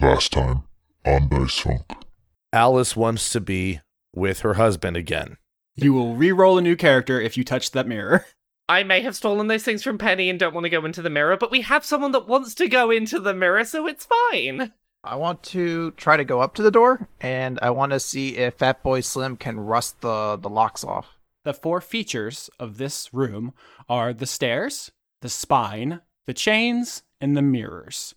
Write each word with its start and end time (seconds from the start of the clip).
Last 0.00 0.32
time 0.32 0.62
on 1.04 1.28
Dice 1.28 1.58
Funk. 1.58 1.82
Alice 2.52 2.94
wants 2.94 3.30
to 3.30 3.40
be 3.40 3.80
with 4.14 4.40
her 4.40 4.54
husband 4.54 4.96
again. 4.96 5.38
You 5.74 5.92
will 5.92 6.14
re-roll 6.14 6.56
a 6.56 6.62
new 6.62 6.76
character 6.76 7.20
if 7.20 7.36
you 7.36 7.42
touch 7.42 7.72
that 7.72 7.88
mirror. 7.88 8.24
I 8.68 8.84
may 8.84 9.00
have 9.00 9.16
stolen 9.16 9.48
those 9.48 9.64
things 9.64 9.82
from 9.82 9.98
Penny 9.98 10.30
and 10.30 10.38
don't 10.38 10.54
want 10.54 10.64
to 10.66 10.70
go 10.70 10.84
into 10.84 11.02
the 11.02 11.10
mirror, 11.10 11.36
but 11.36 11.50
we 11.50 11.62
have 11.62 11.84
someone 11.84 12.12
that 12.12 12.28
wants 12.28 12.54
to 12.56 12.68
go 12.68 12.92
into 12.92 13.18
the 13.18 13.34
mirror, 13.34 13.64
so 13.64 13.88
it's 13.88 14.06
fine. 14.30 14.72
I 15.02 15.16
want 15.16 15.42
to 15.44 15.90
try 15.92 16.16
to 16.16 16.24
go 16.24 16.42
up 16.42 16.54
to 16.54 16.62
the 16.62 16.70
door, 16.70 17.08
and 17.20 17.58
I 17.60 17.70
want 17.70 17.90
to 17.90 17.98
see 17.98 18.36
if 18.36 18.54
Fat 18.54 18.84
Boy 18.84 19.00
Slim 19.00 19.36
can 19.36 19.58
rust 19.58 20.00
the 20.00 20.38
the 20.40 20.50
locks 20.50 20.84
off. 20.84 21.18
The 21.44 21.54
four 21.54 21.80
features 21.80 22.50
of 22.60 22.78
this 22.78 23.12
room 23.12 23.52
are 23.88 24.12
the 24.12 24.26
stairs, 24.26 24.92
the 25.22 25.28
spine, 25.28 26.02
the 26.26 26.34
chains, 26.34 27.02
and 27.20 27.36
the 27.36 27.42
mirrors. 27.42 28.14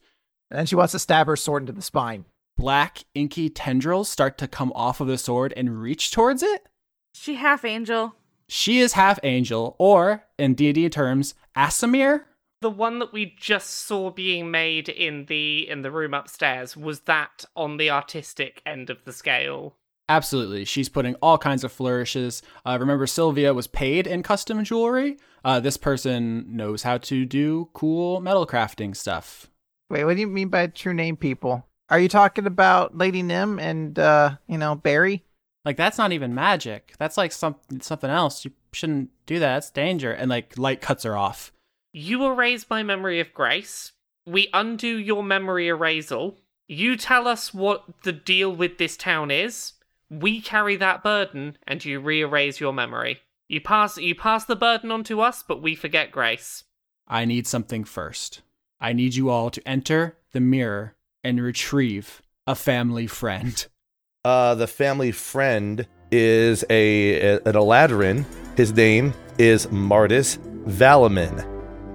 And 0.52 0.59
then 0.59 0.65
she 0.65 0.75
wants 0.75 0.91
to 0.91 0.99
stab 0.99 1.27
her 1.27 1.38
sword 1.38 1.63
into 1.63 1.71
the 1.71 1.81
spine. 1.81 2.25
Black, 2.57 3.05
inky 3.15 3.50
tendrils 3.50 4.09
start 4.09 4.37
to 4.39 4.47
come 4.47 4.73
off 4.75 5.00
of 5.00 5.07
the 5.07 5.18
sword 5.18 5.54
and 5.55 5.82
reach 5.82 6.11
towards 6.11 6.43
it. 6.43 6.68
She 7.15 7.36
half 7.36 7.64
angel. 7.64 8.15
She 8.50 8.79
is 8.79 8.93
half 8.93 9.18
angel, 9.23 9.78
or 9.79 10.25
in 10.37 10.56
D&D 10.56 10.89
terms, 10.89 11.36
Aasimar. 11.56 12.25
The 12.59 12.69
one 12.69 13.00
that 13.00 13.14
we 13.14 13.33
just 13.37 13.69
saw 13.69 14.11
being 14.11 14.51
made 14.51 14.89
in 14.89 15.25
the 15.25 15.68
in 15.68 15.82
the 15.82 15.89
room 15.89 16.14
upstairs 16.14 16.75
was 16.75 17.01
that 17.01 17.45
on 17.56 17.78
the 17.78 17.89
artistic 17.89 18.61
end 18.65 18.89
of 18.89 19.04
the 19.06 19.14
scale. 19.14 19.78
Absolutely. 20.09 20.65
She's 20.65 20.89
putting 20.89 21.15
all 21.15 21.37
kinds 21.37 21.64
of 21.64 21.71
flourishes. 21.71 22.42
Uh, 22.65 22.78
remember, 22.78 23.07
Sylvia 23.07 23.54
was 23.54 23.68
paid 23.68 24.06
in 24.06 24.21
custom 24.21 24.64
jewelry. 24.65 25.18
Uh, 25.45 25.61
this 25.61 25.78
person 25.78 26.45
knows 26.56 26.83
how 26.83 26.97
to 26.97 27.25
do 27.25 27.70
cool 27.73 28.20
metal 28.20 28.45
crafting 28.45 28.95
stuff. 28.95 29.50
Wait, 29.91 30.05
what 30.05 30.15
do 30.15 30.21
you 30.21 30.27
mean 30.27 30.47
by 30.47 30.68
true 30.68 30.93
name 30.93 31.18
people? 31.18 31.68
Are 31.89 32.00
you 32.00 32.08
talking 32.08 32.47
about 32.47 32.97
Lady 32.97 33.22
Nim 33.22 33.59
and 33.59 34.00
uh, 34.00 34.38
you 34.47 34.58
know, 34.58 34.73
Barry? 34.73 35.25
Like 35.66 35.75
that's 35.75 35.98
not 35.98 36.14
even 36.14 36.33
magic. 36.33 36.94
That's 36.98 37.17
like 37.17 37.33
some 37.33 37.56
something 37.81 38.09
else. 38.09 38.45
You 38.45 38.52
shouldn't 38.72 39.09
do 39.25 39.39
that. 39.39 39.58
It's 39.58 39.70
danger. 39.70 40.14
And 40.14 40.30
like 40.30 40.58
light 40.58 40.80
cuts 40.80 41.03
her 41.03 41.17
off. 41.17 41.52
You 41.92 42.25
erase 42.25 42.66
my 42.70 42.83
memory 42.83 43.20
of 43.20 43.33
Grace. 43.33 43.92
We 44.25 44.48
undo 44.53 44.98
your 44.98 45.23
memory 45.23 45.67
erasal. 45.67 46.38
You 46.70 46.95
tell 46.95 47.28
us 47.28 47.53
what 47.53 47.83
the 48.03 48.14
deal 48.14 48.55
with 48.55 48.78
this 48.78 48.95
town 48.95 49.30
is. 49.30 49.73
We 50.09 50.39
carry 50.39 50.78
that 50.78 51.03
burden, 51.03 51.58
and 51.67 51.83
you 51.83 52.00
re-erase 52.00 52.61
your 52.61 52.72
memory. 52.72 53.20
You 53.50 53.59
pass 53.59 53.98
you 53.98 54.16
pass 54.16 54.45
the 54.45 54.55
burden 54.55 54.89
on 54.89 55.03
to 55.05 55.20
us, 55.20 55.44
but 55.45 55.61
we 55.61 55.76
forget 55.76 56.14
Grace. 56.14 56.64
I 57.09 57.26
need 57.26 57.45
something 57.45 57.83
first. 57.83 58.42
I 58.82 58.94
need 58.94 59.14
you 59.14 59.30
all 59.30 59.52
to 59.52 59.66
enter 59.68 60.18
the 60.32 60.40
mirror 60.40 60.96
and 61.24 61.40
retrieve 61.40 62.22
a 62.48 62.56
family 62.56 63.08
friend. 63.08 63.66
Uh, 64.23 64.54
the 64.54 64.68
family 64.68 65.12
friend 65.12 65.88
is 66.12 66.64
a, 66.70 67.14
a 67.14 67.36
an 67.38 67.54
Eladrin. 67.56 68.23
His 68.56 68.72
name 68.72 69.16
is 69.40 69.68
Martis 69.72 70.38
Valamin. 70.68 71.44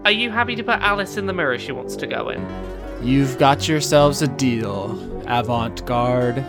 Are 0.04 0.10
you 0.10 0.32
happy 0.32 0.56
to 0.56 0.64
put 0.64 0.80
Alice 0.80 1.16
in 1.18 1.26
the 1.26 1.32
mirror 1.32 1.56
she 1.56 1.70
wants 1.70 1.94
to 1.94 2.06
go 2.08 2.30
in? 2.30 2.44
You've 3.00 3.38
got 3.38 3.68
yourselves 3.68 4.22
a 4.22 4.26
deal, 4.26 5.22
avant 5.28 5.86
garde. 5.86 6.44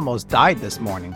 Almost 0.00 0.30
died 0.30 0.56
this 0.60 0.80
morning. 0.80 1.12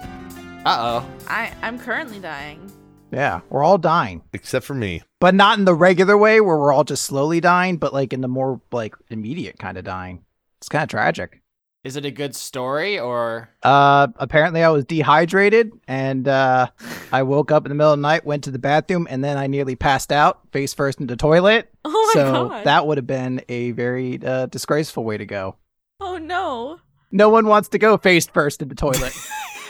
Uh 0.66 1.00
oh. 1.02 1.10
I 1.26 1.50
I'm 1.62 1.78
currently 1.78 2.20
dying. 2.20 2.70
Yeah, 3.10 3.40
we're 3.48 3.64
all 3.64 3.78
dying. 3.78 4.22
Except 4.34 4.66
for 4.66 4.74
me. 4.74 5.00
But 5.20 5.34
not 5.34 5.58
in 5.58 5.64
the 5.64 5.72
regular 5.72 6.18
way 6.18 6.42
where 6.42 6.58
we're 6.58 6.70
all 6.70 6.84
just 6.84 7.04
slowly 7.04 7.40
dying, 7.40 7.78
but 7.78 7.94
like 7.94 8.12
in 8.12 8.20
the 8.20 8.28
more 8.28 8.60
like 8.72 8.94
immediate 9.08 9.58
kind 9.58 9.78
of 9.78 9.84
dying. 9.84 10.22
It's 10.58 10.68
kind 10.68 10.82
of 10.82 10.90
tragic. 10.90 11.40
Is 11.82 11.96
it 11.96 12.04
a 12.04 12.10
good 12.10 12.36
story 12.36 12.98
or 12.98 13.48
Uh, 13.62 14.08
apparently 14.16 14.62
I 14.62 14.68
was 14.68 14.84
dehydrated 14.84 15.72
and 15.88 16.28
uh, 16.28 16.66
I 17.12 17.22
woke 17.22 17.50
up 17.50 17.64
in 17.64 17.70
the 17.70 17.74
middle 17.74 17.94
of 17.94 17.98
the 17.98 18.02
night, 18.02 18.26
went 18.26 18.44
to 18.44 18.50
the 18.50 18.58
bathroom, 18.58 19.06
and 19.08 19.24
then 19.24 19.38
I 19.38 19.46
nearly 19.46 19.76
passed 19.76 20.12
out 20.12 20.40
face 20.52 20.74
first 20.74 21.00
into 21.00 21.14
the 21.14 21.16
toilet. 21.16 21.70
Oh 21.86 22.12
my 22.14 22.20
so 22.20 22.48
god. 22.48 22.58
So 22.58 22.64
that 22.64 22.86
would 22.86 22.98
have 22.98 23.06
been 23.06 23.40
a 23.48 23.70
very 23.70 24.20
uh, 24.22 24.44
disgraceful 24.44 25.04
way 25.04 25.16
to 25.16 25.24
go. 25.24 25.56
oh 26.00 26.18
no. 26.18 26.80
No 27.14 27.28
one 27.28 27.46
wants 27.46 27.68
to 27.68 27.78
go 27.78 27.96
face 27.96 28.26
first 28.26 28.60
in 28.60 28.68
the 28.68 28.74
toilet. 28.74 29.14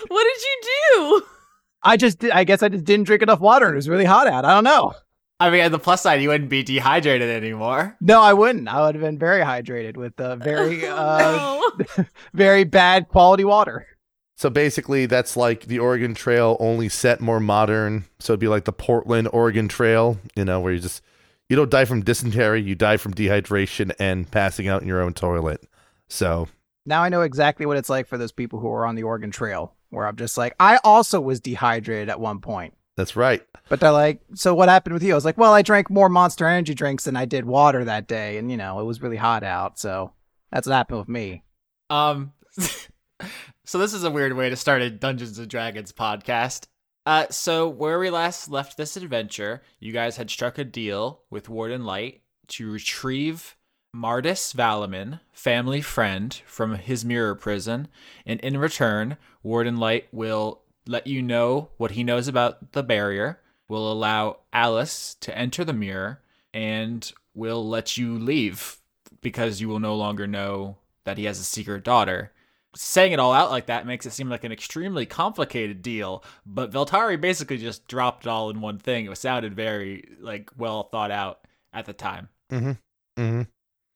What 0.09 0.25
did 0.25 0.43
you 0.43 0.61
do? 0.95 1.27
I 1.83 1.97
just, 1.97 2.23
I 2.25 2.45
guess 2.45 2.63
I 2.63 2.69
just 2.69 2.85
didn't 2.85 3.07
drink 3.07 3.23
enough 3.23 3.41
water 3.41 3.67
and 3.67 3.75
it 3.75 3.77
was 3.77 3.89
really 3.89 4.05
hot 4.05 4.27
out. 4.27 4.45
I 4.45 4.53
don't 4.53 4.65
know. 4.65 4.93
I 5.41 5.49
mean, 5.49 5.65
on 5.65 5.73
the 5.73 5.79
plus 5.79 6.03
side, 6.03 6.21
you 6.21 6.29
wouldn't 6.29 6.51
be 6.51 6.63
dehydrated 6.63 7.31
anymore. 7.31 7.97
No, 8.03 8.21
I 8.21 8.35
wouldn't. 8.35 8.69
I 8.69 8.83
would 8.85 8.95
have 8.95 9.03
been 9.03 9.19
very 9.19 9.41
hydrated 9.43 9.97
with 9.97 10.21
uh, 10.21 10.37
very, 10.37 10.87
uh, 10.87 10.95
Oh, 10.97 11.73
no. 11.97 12.05
very 12.35 12.65
bad 12.65 13.09
quality 13.09 13.45
water. 13.45 13.87
So 14.37 14.51
basically, 14.51 15.07
that's 15.07 15.39
like 15.39 15.63
the 15.67 15.79
Oregon 15.79 16.15
Trail, 16.15 16.59
only 16.61 16.91
set 16.91 17.23
more 17.23 17.41
modern. 17.41 18.05
So 18.21 18.35
it'd 18.35 18.41
be 18.41 18.49
like 18.49 18.65
the 18.67 18.73
Portland 18.73 19.29
Oregon 19.33 19.69
Trail, 19.69 20.19
you 20.37 20.45
know, 20.45 20.61
where 20.61 20.75
you 20.75 20.81
just 20.81 21.03
you 21.49 21.57
don't 21.57 21.71
die 21.71 21.87
from 21.87 22.03
dysentery, 22.03 22.61
you 22.61 22.75
die 22.75 22.99
from 22.99 23.15
dehydration 23.15 23.93
and 23.99 24.31
passing 24.31 24.69
out 24.69 24.83
in 24.83 24.89
your 24.89 25.01
own 25.01 25.15
toilet. 25.15 25.63
So 26.09 26.49
Now 26.87 27.03
I 27.03 27.09
know 27.09 27.23
exactly 27.23 27.67
what 27.67 27.77
it's 27.77 27.89
like 27.89 28.07
for 28.07 28.19
those 28.19 28.33
people 28.33 28.59
who 28.59 28.69
are 28.69 28.87
on 28.87 28.95
the 28.95 29.03
Oregon 29.05 29.31
Trail, 29.31 29.75
where 29.91 30.07
I'm 30.07 30.17
just 30.17 30.37
like, 30.37 30.55
I 30.61 30.79
also 30.85 31.21
was 31.21 31.41
dehydrated 31.41 32.09
at 32.09 32.21
one 32.21 32.41
point. 32.41 32.75
that's 32.97 33.17
right. 33.17 33.43
But 33.69 33.81
they're 33.81 33.91
like, 33.91 34.21
so 34.35 34.55
what 34.55 34.69
happened 34.69 34.95
with 34.95 35.03
you? 35.03 35.13
I 35.13 35.15
was 35.15 35.25
like, 35.25 35.39
well, 35.39 35.55
I 35.55 35.63
drank 35.63 35.89
more 35.91 36.09
Monster 36.09 36.47
Energy 36.47 36.75
drinks 36.75 37.05
than 37.05 37.17
I 37.17 37.25
did 37.25 37.45
water 37.45 37.85
that 37.85 38.07
day, 38.07 38.37
and 38.37 38.51
you 38.51 38.57
know, 38.57 38.81
it 38.81 38.85
was 38.85 39.03
really 39.03 39.17
hot 39.17 39.43
out, 39.43 39.79
so 39.79 40.13
that's 40.53 40.67
what 40.67 40.75
happened 40.75 40.99
with 41.01 41.09
me. 41.09 41.43
Um, 41.91 42.33
so 43.65 43.79
this 43.79 43.95
is 43.95 44.05
a 44.05 44.11
weird 44.11 44.37
way 44.37 44.51
to 44.51 44.57
start 44.57 44.83
a 44.83 44.91
Dungeons 44.91 45.39
and 45.39 45.49
Dragons 45.49 45.93
podcast. 45.93 46.67
Uh, 47.07 47.27
so 47.31 47.69
where 47.69 47.99
we 47.99 48.11
last 48.11 48.51
left 48.51 48.77
this 48.77 48.97
adventure, 48.97 49.63
you 49.79 49.93
guys 49.93 50.17
had 50.17 50.31
struck 50.31 50.59
a 50.59 50.65
deal 50.65 51.23
with 51.31 51.49
Warden 51.49 51.85
Light 51.85 52.23
to 52.49 52.71
retrieve 52.71 53.57
Martis 53.95 54.53
Valamin, 54.53 55.21
family 55.33 55.81
friend, 55.81 56.35
from 56.47 56.75
his 56.75 57.05
mirror 57.05 57.37
prison, 57.37 57.87
and 58.27 58.41
in 58.41 58.59
return, 58.59 59.17
Warden 59.45 59.77
Light 59.77 60.09
will 60.11 60.63
let 60.85 61.07
you 61.07 61.23
know 61.23 61.69
what 61.77 61.93
he 61.93 62.03
knows 62.03 62.27
about 62.27 62.73
the 62.73 62.83
barrier, 62.83 63.41
will 63.69 63.91
allow 63.91 64.39
Alice 64.53 65.15
to 65.21 65.39
enter 65.39 65.65
the 65.65 65.73
mirror, 65.73 66.21
and 66.53 67.13
will 67.35 67.67
let 67.67 67.97
you 67.97 68.19
leave 68.19 68.79
because 69.21 69.61
you 69.61 69.69
will 69.69 69.79
no 69.79 69.95
longer 69.95 70.27
know 70.27 70.77
that 71.05 71.17
he 71.17 71.27
has 71.27 71.39
a 71.39 71.45
secret 71.45 71.85
daughter. 71.85 72.33
Saying 72.75 73.13
it 73.13 73.21
all 73.21 73.33
out 73.33 73.53
like 73.53 73.67
that 73.67 73.87
makes 73.87 74.07
it 74.07 74.11
seem 74.11 74.29
like 74.29 74.43
an 74.43 74.51
extremely 74.51 75.07
complicated 75.07 75.83
deal, 75.83 76.25
but 76.45 76.73
Veltari 76.73 77.21
basically 77.21 77.59
just 77.59 77.87
dropped 77.87 78.27
it 78.27 78.29
all 78.29 78.51
in 78.51 78.61
one 78.61 78.81
thing. 78.81 79.07
It 79.07 79.17
sounded 79.17 79.55
very 79.55 80.17
like 80.19 80.51
well 80.59 80.83
thought 80.83 81.13
out 81.13 81.47
at 81.73 81.87
the 81.87 81.93
time. 81.93 82.29
Mm-hmm. 82.51 83.23
Mm-hmm. 83.23 83.43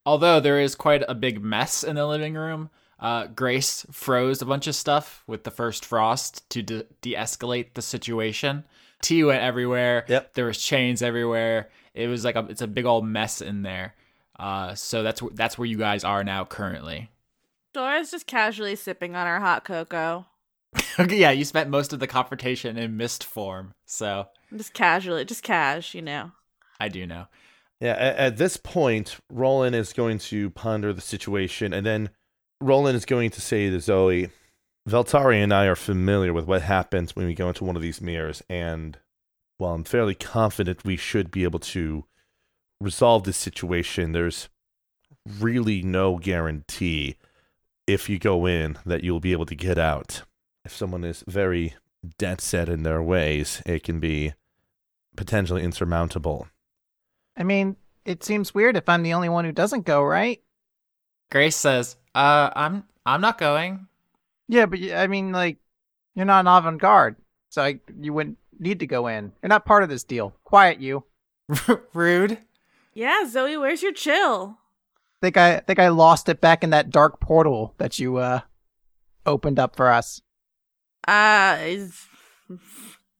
Although 0.08 0.40
there 0.40 0.58
is 0.58 0.74
quite 0.74 1.04
a 1.06 1.14
big 1.14 1.44
mess 1.44 1.84
in 1.84 1.96
the 1.96 2.06
living 2.06 2.32
room, 2.32 2.70
uh, 2.98 3.26
Grace 3.26 3.84
froze 3.92 4.40
a 4.40 4.46
bunch 4.46 4.66
of 4.66 4.74
stuff 4.74 5.22
with 5.26 5.44
the 5.44 5.50
first 5.50 5.84
frost 5.84 6.48
to 6.48 6.62
de- 6.62 6.86
de-escalate 7.02 7.74
the 7.74 7.82
situation. 7.82 8.64
Tea 9.02 9.22
went 9.22 9.42
everywhere. 9.42 10.06
Yep. 10.08 10.32
There 10.32 10.46
was 10.46 10.56
chains 10.56 11.02
everywhere. 11.02 11.68
It 11.92 12.06
was 12.06 12.24
like 12.24 12.36
a, 12.36 12.46
it's 12.48 12.62
a 12.62 12.66
big 12.66 12.86
old 12.86 13.04
mess 13.04 13.42
in 13.42 13.60
there. 13.60 13.96
Uh, 14.38 14.74
so 14.74 15.02
that's 15.02 15.20
wh- 15.20 15.34
that's 15.34 15.58
where 15.58 15.66
you 15.66 15.76
guys 15.76 16.04
are 16.04 16.24
now 16.24 16.46
currently. 16.46 17.10
Dora's 17.74 18.10
just 18.10 18.26
casually 18.26 18.76
sipping 18.76 19.14
on 19.14 19.26
her 19.26 19.40
hot 19.40 19.64
cocoa. 19.64 20.24
okay, 20.98 21.18
yeah, 21.18 21.32
you 21.32 21.44
spent 21.44 21.68
most 21.68 21.92
of 21.92 22.00
the 22.00 22.06
confrontation 22.06 22.78
in 22.78 22.96
mist 22.96 23.24
form, 23.24 23.74
so 23.84 24.28
Just 24.56 24.72
casually, 24.72 25.26
just 25.26 25.42
cash, 25.42 25.94
you 25.94 26.00
know. 26.00 26.32
I 26.80 26.88
do 26.88 27.06
know. 27.06 27.26
Yeah, 27.80 27.92
at, 27.92 28.16
at 28.16 28.36
this 28.36 28.56
point, 28.56 29.18
Rolen 29.30 29.74
is 29.74 29.92
going 29.92 30.18
to 30.18 30.50
ponder 30.50 30.92
the 30.92 31.00
situation, 31.00 31.72
and 31.72 31.86
then 31.86 32.10
Rolen 32.60 32.96
is 32.96 33.04
going 33.04 33.30
to 33.30 33.40
say 33.40 33.70
to 33.70 33.76
Zoey, 33.76 34.30
Veltari 34.88 35.42
and 35.42 35.52
I 35.52 35.66
are 35.66 35.76
familiar 35.76 36.32
with 36.32 36.46
what 36.46 36.62
happens 36.62 37.14
when 37.14 37.26
we 37.26 37.34
go 37.34 37.48
into 37.48 37.64
one 37.64 37.76
of 37.76 37.82
these 37.82 38.00
mirrors, 38.00 38.42
and 38.48 38.98
while 39.58 39.74
I'm 39.74 39.84
fairly 39.84 40.14
confident 40.14 40.84
we 40.84 40.96
should 40.96 41.30
be 41.30 41.44
able 41.44 41.58
to 41.60 42.04
resolve 42.80 43.24
this 43.24 43.36
situation, 43.36 44.12
there's 44.12 44.48
really 45.38 45.82
no 45.82 46.16
guarantee 46.16 47.16
if 47.86 48.08
you 48.08 48.18
go 48.18 48.46
in 48.46 48.78
that 48.86 49.04
you'll 49.04 49.20
be 49.20 49.32
able 49.32 49.46
to 49.46 49.54
get 49.54 49.78
out. 49.78 50.22
If 50.64 50.74
someone 50.74 51.04
is 51.04 51.24
very 51.26 51.74
dead 52.18 52.40
set 52.40 52.68
in 52.68 52.82
their 52.82 53.02
ways, 53.02 53.62
it 53.66 53.82
can 53.82 54.00
be 54.00 54.34
potentially 55.16 55.62
insurmountable. 55.62 56.48
I 57.38 57.44
mean, 57.44 57.76
it 58.04 58.24
seems 58.24 58.54
weird 58.54 58.76
if 58.76 58.88
I'm 58.88 59.02
the 59.02 59.14
only 59.14 59.28
one 59.28 59.44
who 59.44 59.52
doesn't 59.52 59.86
go, 59.86 60.02
right? 60.02 60.42
Grace 61.30 61.56
says, 61.56 61.96
"Uh, 62.14 62.50
I'm 62.54 62.84
I'm 63.06 63.20
not 63.20 63.38
going." 63.38 63.86
Yeah, 64.48 64.66
but 64.66 64.80
I 64.92 65.06
mean, 65.06 65.30
like, 65.30 65.58
you're 66.14 66.26
not 66.26 66.40
an 66.40 66.48
avant-garde, 66.48 67.16
so 67.50 67.62
I, 67.62 67.80
you 68.00 68.12
wouldn't 68.12 68.38
need 68.58 68.80
to 68.80 68.86
go 68.86 69.06
in. 69.06 69.32
You're 69.42 69.48
not 69.48 69.66
part 69.66 69.82
of 69.82 69.88
this 69.88 70.04
deal. 70.04 70.34
Quiet, 70.42 70.80
you. 70.80 71.04
Rude. 71.94 72.38
Yeah, 72.94 73.24
Zoey, 73.26 73.60
where's 73.60 73.82
your 73.82 73.92
chill? 73.92 74.58
Think 75.22 75.36
I 75.36 75.60
think 75.60 75.78
I 75.78 75.88
lost 75.88 76.28
it 76.28 76.40
back 76.40 76.64
in 76.64 76.70
that 76.70 76.90
dark 76.90 77.20
portal 77.20 77.74
that 77.78 77.98
you 77.98 78.16
uh 78.16 78.40
opened 79.26 79.58
up 79.58 79.76
for 79.76 79.90
us. 79.90 80.22
Uh, 81.06 81.58
is 81.60 82.06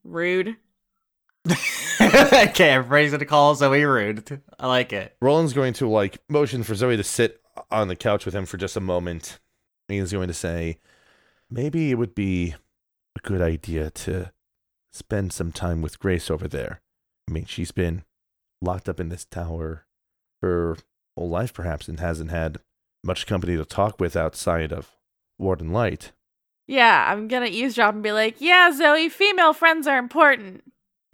rude. 0.05 0.57
okay, 2.01 2.71
everybody's 2.71 3.13
gonna 3.13 3.25
call 3.25 3.55
Zoey 3.55 3.87
rude. 3.87 4.41
I 4.59 4.67
like 4.67 4.93
it. 4.93 5.17
Rolen's 5.21 5.53
going 5.53 5.73
to 5.75 5.89
like 5.89 6.19
motion 6.29 6.63
for 6.63 6.75
Zoey 6.75 6.97
to 6.97 7.05
sit 7.05 7.41
on 7.71 7.89
the 7.89 7.97
couch 7.97 8.25
with 8.25 8.35
him 8.35 8.47
for 8.47 8.57
just 8.57 8.77
a 8.77 8.81
moment. 8.81 9.39
He's 9.89 10.13
going 10.13 10.29
to 10.29 10.35
say, 10.35 10.79
maybe 11.51 11.91
it 11.91 11.95
would 11.95 12.15
be 12.15 12.55
a 13.17 13.21
good 13.27 13.41
idea 13.41 13.91
to 13.91 14.33
spend 14.93 15.33
some 15.33 15.53
time 15.53 15.81
with 15.81 15.99
Grace 15.99 16.31
over 16.31 16.47
there. 16.47 16.81
I 17.29 17.33
mean, 17.33 17.47
she's 17.47 17.73
been 17.73 18.05
locked 18.61 18.89
up 18.89 19.01
in 19.01 19.09
this 19.09 19.25
tower 19.25 19.87
her 20.43 20.77
whole 21.17 21.29
life, 21.29 21.53
perhaps, 21.53 21.89
and 21.89 22.01
hasn't 22.01 22.31
had 22.31 22.59
much 23.03 23.27
company 23.27 23.57
to 23.57 23.65
talk 23.65 24.01
with 24.01 24.17
outside 24.17 24.73
of 24.73 24.97
Warden 25.39 25.73
Light. 25.73 26.13
Yeah, 26.67 27.07
I'm 27.09 27.29
gonna 27.29 27.47
eavesdrop 27.47 27.95
and 27.95 28.03
be 28.03 28.13
like, 28.13 28.41
yeah, 28.41 28.71
Zoey, 28.71 29.11
female 29.11 29.53
friends 29.53 29.87
are 29.87 29.99
important. 29.99 30.63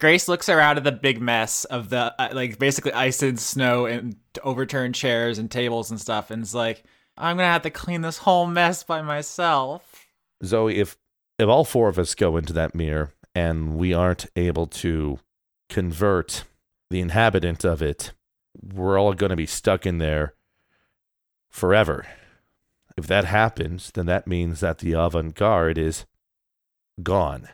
Grace 0.01 0.29
looks 0.29 0.49
around 0.49 0.77
at 0.77 0.85
the 0.85 0.93
big 0.93 1.21
mess 1.21 1.65
of 1.65 1.89
the 1.89 2.15
uh, 2.19 2.29
like 2.33 2.59
basically 2.59 2.93
ice 2.93 3.23
and 3.23 3.39
snow 3.39 3.87
and 3.87 4.17
overturned 4.43 4.95
chairs 4.95 5.39
and 5.39 5.51
tables 5.51 5.91
and 5.91 6.01
stuff, 6.01 6.31
and 6.31 6.43
is 6.43 6.55
like, 6.55 6.83
"I'm 7.17 7.37
gonna 7.37 7.49
have 7.49 7.63
to 7.63 7.71
clean 7.71 8.01
this 8.01 8.19
whole 8.19 8.47
mess 8.47 8.83
by 8.83 9.03
myself." 9.03 10.07
Zoey, 10.43 10.75
if 10.75 10.97
if 11.39 11.49
all 11.49 11.65
four 11.65 11.89
of 11.89 11.99
us 11.99 12.15
go 12.15 12.37
into 12.37 12.53
that 12.53 12.75
mirror 12.75 13.13
and 13.35 13.77
we 13.77 13.93
aren't 13.93 14.27
able 14.37 14.67
to 14.67 15.19
convert 15.69 16.45
the 16.91 17.01
inhabitant 17.01 17.65
of 17.65 17.83
it, 17.83 18.13
we're 18.63 18.99
all 18.99 19.13
going 19.15 19.31
to 19.31 19.37
be 19.37 19.47
stuck 19.47 19.87
in 19.87 19.99
there 19.99 20.35
forever. 21.51 22.07
If 22.97 23.07
that 23.09 23.25
happens, 23.25 23.91
then 23.91 24.07
that 24.07 24.27
means 24.27 24.61
that 24.61 24.79
the 24.79 24.93
avant 24.93 25.35
garde 25.35 25.79
is 25.79 26.05
gone. 27.03 27.49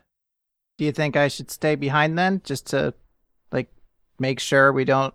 Do 0.81 0.87
you 0.87 0.93
think 0.93 1.15
I 1.15 1.29
should 1.29 1.51
stay 1.51 1.75
behind 1.75 2.17
then, 2.19 2.41
just 2.43 2.69
to 2.69 2.95
like 3.53 3.69
make 4.19 4.41
sure 4.41 4.73
we 4.73 4.87
don't 4.87 5.13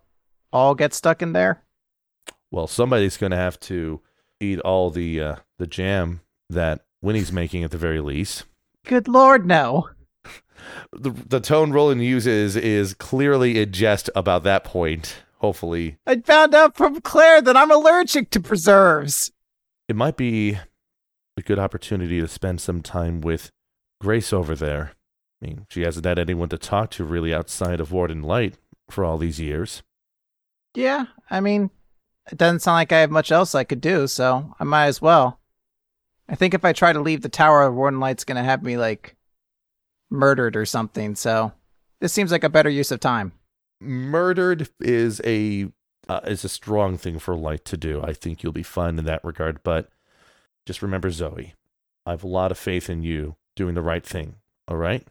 all 0.54 0.76
get 0.76 0.94
stuck 0.94 1.24
in 1.24 1.34
there? 1.34 1.64
Well, 2.52 2.68
somebody's 2.68 3.18
going 3.18 3.32
to 3.32 3.38
have 3.38 3.60
to 3.62 4.00
eat 4.40 4.60
all 4.60 4.92
the 4.92 5.20
uh, 5.20 5.36
the 5.58 5.66
jam 5.66 6.22
that 6.52 6.86
Winnie's 7.02 7.32
making 7.32 7.64
at 7.64 7.72
the 7.72 7.80
very 7.80 8.00
least. 8.00 8.44
Good 8.86 9.08
lord, 9.08 9.48
no. 9.48 9.90
The 10.92 11.10
the 11.10 11.40
tone 11.40 11.72
Rolen 11.72 12.00
uses 12.00 12.56
is 12.56 12.94
clearly 12.94 13.58
a 13.58 13.66
jest 13.66 14.08
about 14.16 14.44
that 14.44 14.66
point. 14.66 15.24
Hopefully, 15.40 15.98
I 16.06 16.18
found 16.20 16.54
out 16.54 16.78
from 16.78 17.02
Claire 17.02 17.42
that 17.42 17.58
I'm 17.58 17.72
allergic 17.72 18.30
to 18.32 18.40
preserves. 18.40 19.32
it 19.90 19.96
might 19.96 20.16
be 20.16 20.60
a 21.36 21.42
good 21.42 21.58
opportunity 21.58 22.22
to 22.22 22.28
spend 22.28 22.62
some 22.62 22.84
time 22.84 23.20
with 23.20 23.50
Grace 24.00 24.32
over 24.32 24.54
there. 24.54 24.92
I 25.42 25.48
mean, 25.48 25.66
she 25.70 25.82
hasn't 25.82 26.06
had 26.06 26.20
anyone 26.20 26.50
to 26.50 26.58
talk 26.58 26.92
to 26.92 27.04
really 27.04 27.34
outside 27.34 27.80
of 27.80 27.92
Warden 27.92 28.22
Light 28.22 28.58
for 28.90 29.04
all 29.04 29.18
these 29.18 29.40
years. 29.40 29.84
Yeah, 30.74 31.06
I 31.30 31.40
mean, 31.40 31.70
it 32.32 32.38
doesn't 32.38 32.60
sound 32.62 32.76
like 32.76 32.92
I 32.92 33.00
have 33.00 33.12
much 33.12 33.32
else 33.32 33.56
I 33.56 33.64
could 33.64 33.82
do, 33.82 34.08
so 34.08 34.56
I 34.60 34.64
might 34.64 34.88
as 34.88 35.02
well. 35.02 35.40
I 36.28 36.36
think 36.36 36.54
if 36.54 36.66
I 36.66 36.74
try 36.74 36.92
to 36.92 37.00
leave 37.00 37.22
the 37.22 37.30
tower, 37.30 37.72
Warden 37.72 38.00
Light's 38.00 38.24
gonna 38.24 38.44
have 38.44 38.64
me 38.64 38.78
like 38.78 39.16
murdered 40.10 40.56
or 40.56 40.66
something. 40.66 41.16
So 41.16 41.52
this 42.00 42.14
seems 42.14 42.32
like 42.32 42.44
a 42.44 42.50
better 42.50 42.70
use 42.70 42.92
of 42.92 43.00
time. 43.00 43.34
Murdered 43.80 44.70
is 44.80 45.22
a 45.24 45.68
uh, 46.08 46.22
is 46.26 46.44
a 46.44 46.50
strong 46.50 46.98
thing 46.98 47.20
for 47.20 47.36
Light 47.36 47.66
to 47.66 47.78
do. 47.78 48.02
I 48.04 48.14
think 48.14 48.42
you'll 48.42 48.52
be 48.52 48.64
fine 48.64 48.98
in 48.98 49.06
that 49.06 49.24
regard, 49.24 49.62
but 49.64 49.90
just 50.66 50.82
remember, 50.82 51.10
Zoey, 51.10 51.54
I 52.06 52.12
have 52.12 52.24
a 52.24 52.28
lot 52.28 52.52
of 52.52 52.58
faith 52.58 52.90
in 52.90 53.04
you 53.04 53.36
doing 53.56 53.76
the 53.76 53.82
right 53.82 54.06
thing. 54.06 54.36
All 54.68 54.78
right. 54.78 55.08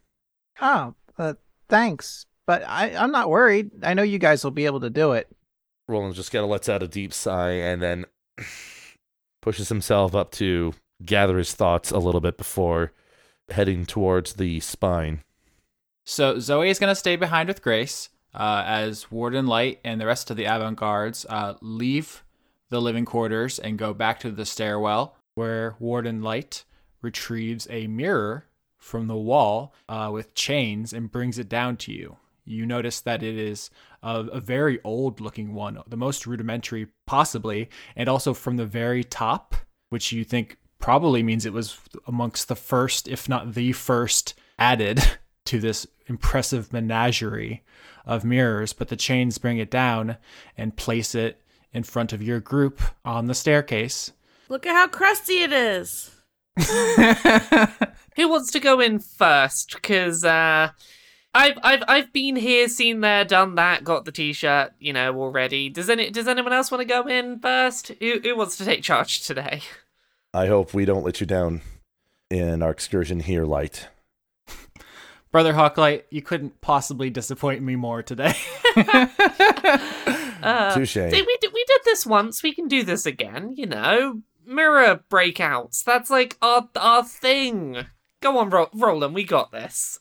Oh, 0.61 0.95
uh, 1.19 1.35
thanks, 1.69 2.27
but 2.47 2.63
I 2.67 2.95
I'm 2.97 3.13
not 3.13 3.31
worried. 3.31 3.71
I 3.83 3.95
know 3.95 4.03
you 4.03 4.19
guys 4.19 4.45
will 4.45 4.51
be 4.51 4.67
able 4.67 4.81
to 4.81 4.91
do 4.91 5.13
it. 5.13 5.29
Rolen 5.89 6.13
just 6.13 6.33
kind 6.33 6.45
of 6.45 6.51
lets 6.51 6.69
out 6.69 6.83
a 6.83 6.89
deep 6.89 7.13
sigh 7.13 7.51
and 7.51 7.83
then 7.83 8.05
pushes 9.43 9.69
himself 9.69 10.15
up 10.15 10.31
to 10.33 10.73
gather 11.05 11.39
his 11.39 11.53
thoughts 11.53 11.91
a 11.91 11.99
little 11.99 12.21
bit 12.21 12.39
before 12.39 12.93
heading 13.51 13.85
towards 13.85 14.35
the 14.35 14.61
spine. 14.61 15.23
So 16.05 16.37
Zoey 16.37 16.69
is 16.69 16.79
gonna 16.79 16.95
stay 16.95 17.17
behind 17.17 17.49
with 17.49 17.63
Grace 17.63 18.09
uh, 18.35 18.63
as 18.67 19.11
Warden 19.11 19.47
Light 19.47 19.81
and 19.85 20.01
the 20.01 20.07
rest 20.07 20.31
of 20.31 20.37
the 20.37 20.45
Avant 20.45 20.77
Guards 20.77 21.27
uh, 21.29 21.55
leave 21.61 22.25
the 22.71 22.81
living 22.81 23.05
quarters 23.05 23.59
and 23.59 23.79
go 23.79 23.95
back 23.95 24.19
to 24.21 24.31
the 24.31 24.45
stairwell, 24.45 25.17
where 25.35 25.77
Warden 25.79 26.23
Light 26.23 26.65
retrieves 27.03 27.67
a 27.71 27.87
mirror 27.87 28.47
from 28.85 29.07
the 29.07 29.17
wall 29.17 29.73
uh, 29.89 30.11
with 30.13 30.35
chains 30.35 30.93
and 30.93 31.11
brings 31.11 31.39
it 31.39 31.49
down 31.49 31.75
to 31.75 31.91
you. 31.91 32.19
You 32.45 32.67
notice 32.67 33.01
that 33.01 33.23
it 33.23 33.35
is 33.35 33.71
a, 34.03 34.21
a 34.25 34.41
very 34.41 34.79
old 34.85 35.23
looking 35.23 35.55
one, 35.55 35.79
the 35.89 35.97
most 35.97 36.27
rudimentary 36.27 36.89
possibly, 37.07 37.71
and 37.97 38.11
also 38.11 38.35
from 38.35 38.59
the 38.59 38.67
very 38.67 39.03
top, 39.03 39.55
which 39.89 40.13
you 40.13 40.23
think 40.23 40.59
probably 40.79 41.23
means 41.23 41.47
it 41.47 41.55
was 41.55 41.79
amongst 42.07 42.49
the 42.49 42.55
first, 42.55 43.09
if 43.09 43.27
not 43.27 43.55
the 43.55 43.73
first, 43.73 44.35
added 44.59 45.03
to 45.47 45.59
this 45.59 45.87
impressive 46.07 46.71
menagerie 46.71 47.65
of 48.05 48.23
mirrors. 48.23 48.75
But 48.75 48.89
the 48.89 48.97
chains 48.97 49.39
bring 49.39 49.57
it 49.57 49.71
down 49.71 50.19
and 50.59 50.77
place 50.77 51.15
it 51.15 51.41
in 51.73 51.85
front 51.85 52.13
of 52.13 52.23
your 52.23 52.39
group 52.39 52.83
on 53.03 53.29
the 53.29 53.35
staircase. 53.35 54.13
Look 54.51 54.67
at 54.67 54.75
how 54.75 54.89
crusty 54.89 55.39
it 55.39 55.55
is. 55.55 56.14
Who 58.17 58.29
wants 58.29 58.53
to 58.53 58.61
go 58.61 58.81
in 58.81 58.99
first? 58.99 59.75
Because 59.75 60.25
uh, 60.25 60.71
I've 61.35 61.59
I've 61.63 61.83
I've 61.89 62.13
been 62.13 62.37
here, 62.37 62.69
seen 62.69 63.01
there, 63.01 63.25
done 63.25 63.57
that, 63.57 63.83
got 63.85 64.05
the 64.05 64.13
t-shirt, 64.13 64.73
you 64.79 64.93
know, 64.93 65.19
already. 65.21 65.69
Does 65.69 65.91
any 65.91 66.11
does 66.11 66.29
anyone 66.29 66.53
else 66.53 66.71
want 66.71 66.81
to 66.81 66.85
go 66.87 67.07
in 67.09 67.41
first? 67.41 67.89
Who 68.01 68.21
who 68.23 68.37
wants 68.37 68.57
to 68.59 68.65
take 68.65 68.83
charge 68.83 69.27
today? 69.27 69.63
I 70.33 70.47
hope 70.47 70.75
we 70.75 70.85
don't 70.85 71.05
let 71.05 71.21
you 71.21 71.27
down 71.27 71.63
in 72.31 72.63
our 72.63 72.71
excursion 72.71 73.21
here, 73.21 73.45
Light. 73.45 73.89
Brother 75.33 75.55
Hawklight, 75.55 76.05
you 76.11 76.23
couldn't 76.23 76.61
possibly 76.61 77.11
disappoint 77.11 77.63
me 77.63 77.77
more 77.77 78.03
today. 78.03 78.35
Uh, 80.45 80.75
Touche. 80.75 80.97
we 80.97 81.11
did 81.41 81.53
we 81.55 81.65
did 81.67 81.81
this 81.87 82.05
once. 82.05 82.43
We 82.43 82.53
can 82.53 82.69
do 82.69 82.83
this 82.83 83.07
again. 83.07 83.55
You 83.57 83.65
know, 83.65 84.21
mirror 84.47 85.01
breakouts. 85.11 85.83
That's 85.85 86.11
like 86.11 86.37
our 86.43 86.69
our 86.77 87.05
thing. 87.05 87.87
Go 88.23 88.39
on, 88.39 88.51
Ro- 88.51 88.71
Rolen. 88.75 89.13
We 89.13 89.25
got 89.25 89.53
this. 89.53 89.99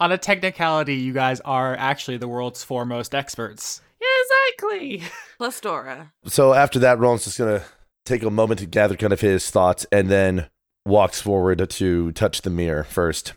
On 0.00 0.10
a 0.10 0.18
technicality, 0.18 0.96
you 0.96 1.12
guys 1.12 1.40
are 1.40 1.76
actually 1.76 2.16
the 2.16 2.28
world's 2.28 2.64
foremost 2.64 3.14
experts. 3.14 3.80
Yeah, 4.00 4.08
exactly. 4.48 5.02
Plus 5.38 5.60
Dora. 5.60 6.12
So 6.24 6.54
after 6.54 6.78
that, 6.80 6.98
Rolen's 6.98 7.24
just 7.24 7.38
gonna 7.38 7.62
take 8.04 8.22
a 8.22 8.30
moment 8.30 8.60
to 8.60 8.66
gather 8.66 8.96
kind 8.96 9.12
of 9.12 9.20
his 9.20 9.50
thoughts 9.50 9.86
and 9.92 10.08
then 10.08 10.48
walks 10.84 11.20
forward 11.20 11.68
to 11.70 12.12
touch 12.12 12.42
the 12.42 12.50
mirror 12.50 12.84
first. 12.84 13.34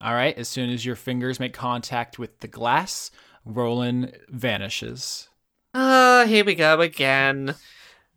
All 0.00 0.14
right, 0.14 0.36
as 0.36 0.48
soon 0.48 0.70
as 0.70 0.84
your 0.84 0.96
fingers 0.96 1.40
make 1.40 1.54
contact 1.54 2.18
with 2.18 2.40
the 2.40 2.48
glass, 2.48 3.10
Rolen 3.44 4.12
vanishes. 4.28 5.28
Ah, 5.72 6.24
here 6.28 6.44
we 6.44 6.54
go 6.54 6.80
again. 6.80 7.54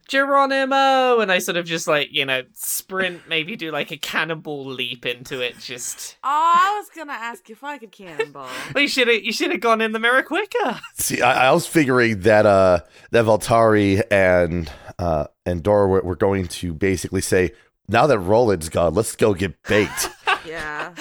Geronimo! 0.08 1.20
And 1.20 1.32
I 1.32 1.40
sort 1.40 1.58
of 1.58 1.66
just 1.66 1.88
like, 1.88 2.10
you 2.12 2.26
know, 2.26 2.44
sprint, 2.54 3.28
maybe 3.28 3.56
do 3.56 3.72
like 3.72 3.92
a 3.92 3.98
cannonball 3.98 4.66
leap 4.66 5.06
into 5.06 5.42
it. 5.42 5.58
Just. 5.60 6.18
Oh, 6.24 6.54
I 6.56 6.76
was 6.78 6.90
gonna 6.96 7.14
ask 7.14 7.50
if 7.50 7.64
I 7.64 7.78
could 7.78 7.92
cannonball. 7.92 8.50
Well, 8.74 8.82
you 8.82 8.88
should 8.88 9.08
have 9.08 9.24
you 9.24 9.32
should 9.32 9.52
have 9.52 9.60
gone 9.62 9.82
in 9.82 9.92
the 9.92 10.00
mirror 10.00 10.24
quicker. 10.24 10.80
See, 10.96 11.22
I, 11.22 11.50
I 11.50 11.52
was 11.52 11.66
figuring 11.68 12.22
that 12.22 12.46
uh 12.46 12.80
that 13.12 13.26
Veltari 13.26 14.02
and 14.12 14.72
uh 15.00 15.28
and 15.46 15.64
Dora 15.64 15.88
were, 15.88 16.02
were 16.02 16.16
going 16.16 16.48
to 16.48 16.74
basically 16.74 17.22
say 17.22 17.52
Now 17.88 18.08
that 18.08 18.20
Rolen's 18.20 18.70
gone, 18.70 18.94
let's 18.94 19.16
go 19.16 19.34
get 19.34 19.62
baked. 19.64 20.10
Yeah. 20.46 20.94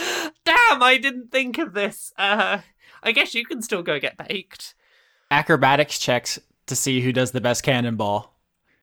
Damn, 0.45 0.83
I 0.83 0.99
didn't 1.01 1.31
think 1.31 1.59
of 1.59 1.73
this. 1.73 2.13
Uh, 2.19 2.59
I 3.01 3.13
guess 3.13 3.33
you 3.33 3.45
can 3.45 3.63
still 3.63 3.83
go 3.83 4.01
get 4.01 4.17
baked. 4.17 4.75
Acrobatics 5.31 6.01
checks 6.01 6.41
to 6.67 6.75
see 6.75 7.01
who 7.01 7.13
does 7.13 7.31
the 7.31 7.41
best 7.41 7.63
cannonball. 7.63 8.36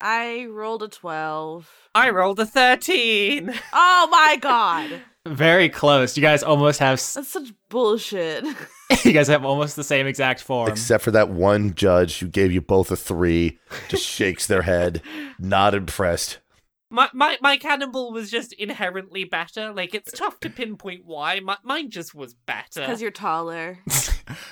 I 0.05 0.48
rolled 0.48 0.83
a 0.83 0.89
12. 0.89 1.69
I 1.95 2.10
rolled 2.10 2.39
a 2.39 2.45
13. 2.45 3.53
Oh 3.74 4.07
my 4.12 4.38
god. 4.41 5.01
Very 5.25 5.69
close. 5.69 6.17
You 6.17 6.22
guys 6.22 6.43
almost 6.43 6.79
have. 6.79 6.93
s- 6.95 7.13
That's 7.13 7.29
such 7.29 7.53
bullshit. 7.69 8.43
you 9.05 9.13
guys 9.13 9.29
have 9.29 9.45
almost 9.45 9.77
the 9.77 9.83
same 9.83 10.05
exact 10.05 10.41
form. 10.41 10.69
Except 10.69 11.03
for 11.03 11.12
that 11.12 11.29
one 11.29 11.74
judge 11.74 12.19
who 12.19 12.27
gave 12.27 12.51
you 12.51 12.60
both 12.62 12.91
a 12.91 12.98
three, 12.98 13.60
just 13.88 14.05
shakes 14.05 14.45
their 14.45 14.63
head, 14.63 15.01
not 15.39 15.74
impressed. 15.74 16.39
My, 16.93 17.09
my 17.12 17.39
my 17.41 17.57
cannonball 17.57 18.13
was 18.13 18.29
just 18.29 18.53
inherently 18.53 19.23
better. 19.23 19.73
Like 19.73 19.95
it's 19.95 20.12
tough 20.12 20.39
to 20.41 20.50
pinpoint 20.51 21.05
why. 21.05 21.39
My, 21.39 21.57
mine 21.63 21.89
just 21.89 22.13
was 22.13 22.35
better. 22.35 22.81
Because 22.81 23.01
you're 23.01 23.09
taller. 23.12 23.79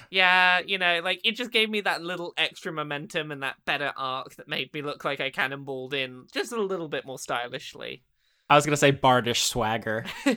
Yeah, 0.10 0.60
you 0.66 0.78
know, 0.78 1.00
like 1.02 1.22
it 1.24 1.38
just 1.38 1.52
gave 1.52 1.70
me 1.70 1.80
that 1.82 2.02
little 2.02 2.34
extra 2.38 2.74
momentum 2.74 3.32
and 3.32 3.42
that 3.44 3.56
better 3.64 3.94
arc 3.96 4.36
that 4.36 4.48
made 4.50 4.74
me 4.74 4.82
look 4.82 5.06
like 5.06 5.22
I 5.22 5.32
cannonballed 5.32 5.94
in 5.94 6.26
just 6.34 6.52
a 6.52 6.62
little 6.62 6.90
bit 6.90 7.06
more 7.06 7.18
stylishly. 7.18 8.04
I 8.50 8.56
was 8.56 8.66
gonna 8.66 8.76
say 8.76 8.92
bardish 8.92 9.44
swagger. 9.44 10.06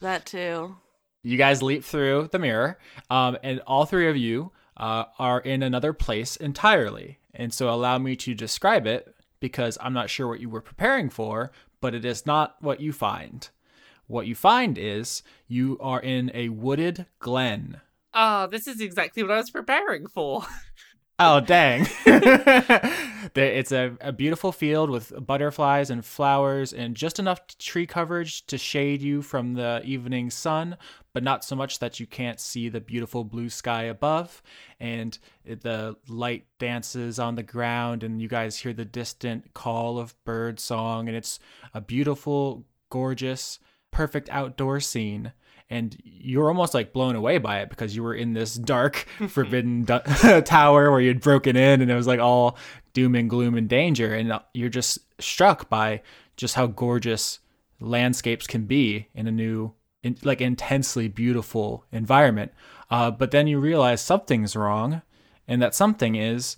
That 0.00 0.26
too. 0.26 0.76
you 1.22 1.38
guys 1.38 1.62
leap 1.62 1.84
through 1.84 2.28
the 2.32 2.38
mirror, 2.38 2.78
um, 3.08 3.38
and 3.42 3.60
all 3.60 3.86
three 3.86 4.08
of 4.08 4.16
you 4.16 4.52
uh, 4.76 5.04
are 5.18 5.40
in 5.40 5.62
another 5.62 5.92
place 5.92 6.36
entirely. 6.36 7.20
And 7.32 7.54
so, 7.54 7.70
allow 7.70 7.98
me 7.98 8.16
to 8.16 8.34
describe 8.34 8.86
it 8.86 9.14
because 9.46 9.78
I'm 9.80 9.92
not 9.92 10.10
sure 10.10 10.26
what 10.26 10.40
you 10.40 10.48
were 10.48 10.60
preparing 10.60 11.08
for, 11.08 11.52
but 11.80 11.94
it 11.94 12.04
is 12.04 12.26
not 12.26 12.56
what 12.60 12.80
you 12.80 12.92
find. 12.92 13.48
What 14.08 14.26
you 14.26 14.34
find 14.34 14.76
is 14.76 15.22
you 15.46 15.78
are 15.80 16.00
in 16.00 16.32
a 16.34 16.48
wooded 16.48 17.06
glen. 17.20 17.80
Ah, 18.12 18.48
this 18.48 18.66
is 18.66 18.80
exactly 18.80 19.22
what 19.22 19.30
I 19.30 19.36
was 19.36 19.50
preparing 19.50 20.08
for. 20.08 20.44
Oh, 21.18 21.40
dang. 21.40 21.86
It's 23.34 23.72
a, 23.72 23.96
a 24.00 24.12
beautiful 24.12 24.50
field 24.50 24.88
with 24.88 25.12
butterflies 25.26 25.90
and 25.90 26.04
flowers 26.04 26.72
and 26.72 26.94
just 26.94 27.18
enough 27.18 27.46
tree 27.58 27.86
coverage 27.86 28.46
to 28.46 28.56
shade 28.56 29.02
you 29.02 29.20
from 29.20 29.54
the 29.54 29.82
evening 29.84 30.30
sun, 30.30 30.78
but 31.12 31.22
not 31.22 31.44
so 31.44 31.54
much 31.54 31.80
that 31.80 32.00
you 32.00 32.06
can't 32.06 32.40
see 32.40 32.68
the 32.68 32.80
beautiful 32.80 33.24
blue 33.24 33.50
sky 33.50 33.82
above. 33.82 34.42
And 34.80 35.18
the 35.44 35.96
light 36.08 36.46
dances 36.58 37.18
on 37.18 37.34
the 37.34 37.42
ground, 37.42 38.02
and 38.02 38.22
you 38.22 38.28
guys 38.28 38.58
hear 38.58 38.72
the 38.72 38.84
distant 38.86 39.52
call 39.52 39.98
of 39.98 40.14
bird 40.24 40.58
song. 40.58 41.08
And 41.08 41.16
it's 41.16 41.38
a 41.74 41.80
beautiful, 41.80 42.64
gorgeous, 42.88 43.58
perfect 43.90 44.30
outdoor 44.30 44.80
scene 44.80 45.32
and 45.68 45.96
you're 46.04 46.48
almost 46.48 46.74
like 46.74 46.92
blown 46.92 47.16
away 47.16 47.38
by 47.38 47.60
it 47.60 47.70
because 47.70 47.96
you 47.96 48.02
were 48.02 48.14
in 48.14 48.32
this 48.34 48.54
dark 48.54 49.06
forbidden 49.28 49.84
du- 49.84 50.42
tower 50.46 50.90
where 50.90 51.00
you'd 51.00 51.20
broken 51.20 51.56
in 51.56 51.80
and 51.80 51.90
it 51.90 51.94
was 51.94 52.06
like 52.06 52.20
all 52.20 52.56
doom 52.92 53.14
and 53.14 53.28
gloom 53.28 53.56
and 53.56 53.68
danger. 53.68 54.14
And 54.14 54.32
uh, 54.32 54.40
you're 54.54 54.68
just 54.68 54.98
struck 55.20 55.68
by 55.68 56.02
just 56.36 56.54
how 56.54 56.66
gorgeous 56.66 57.40
landscapes 57.80 58.46
can 58.46 58.64
be 58.64 59.08
in 59.14 59.26
a 59.26 59.32
new 59.32 59.74
in, 60.02 60.16
like 60.22 60.40
intensely 60.40 61.08
beautiful 61.08 61.84
environment. 61.90 62.52
Uh, 62.90 63.10
but 63.10 63.32
then 63.32 63.48
you 63.48 63.58
realize 63.58 64.00
something's 64.00 64.54
wrong 64.54 65.02
and 65.48 65.60
that 65.60 65.74
something 65.74 66.14
is. 66.14 66.56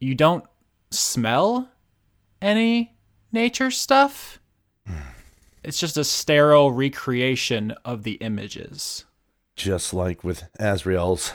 You 0.00 0.14
don't 0.14 0.44
smell 0.90 1.70
any 2.42 2.96
nature 3.32 3.70
stuff 3.70 4.40
it's 5.68 5.78
just 5.78 5.98
a 5.98 6.04
sterile 6.04 6.72
recreation 6.72 7.72
of 7.84 8.02
the 8.02 8.14
images. 8.14 9.04
Just 9.54 9.92
like 9.92 10.24
with 10.24 10.44
Azrael's. 10.58 11.32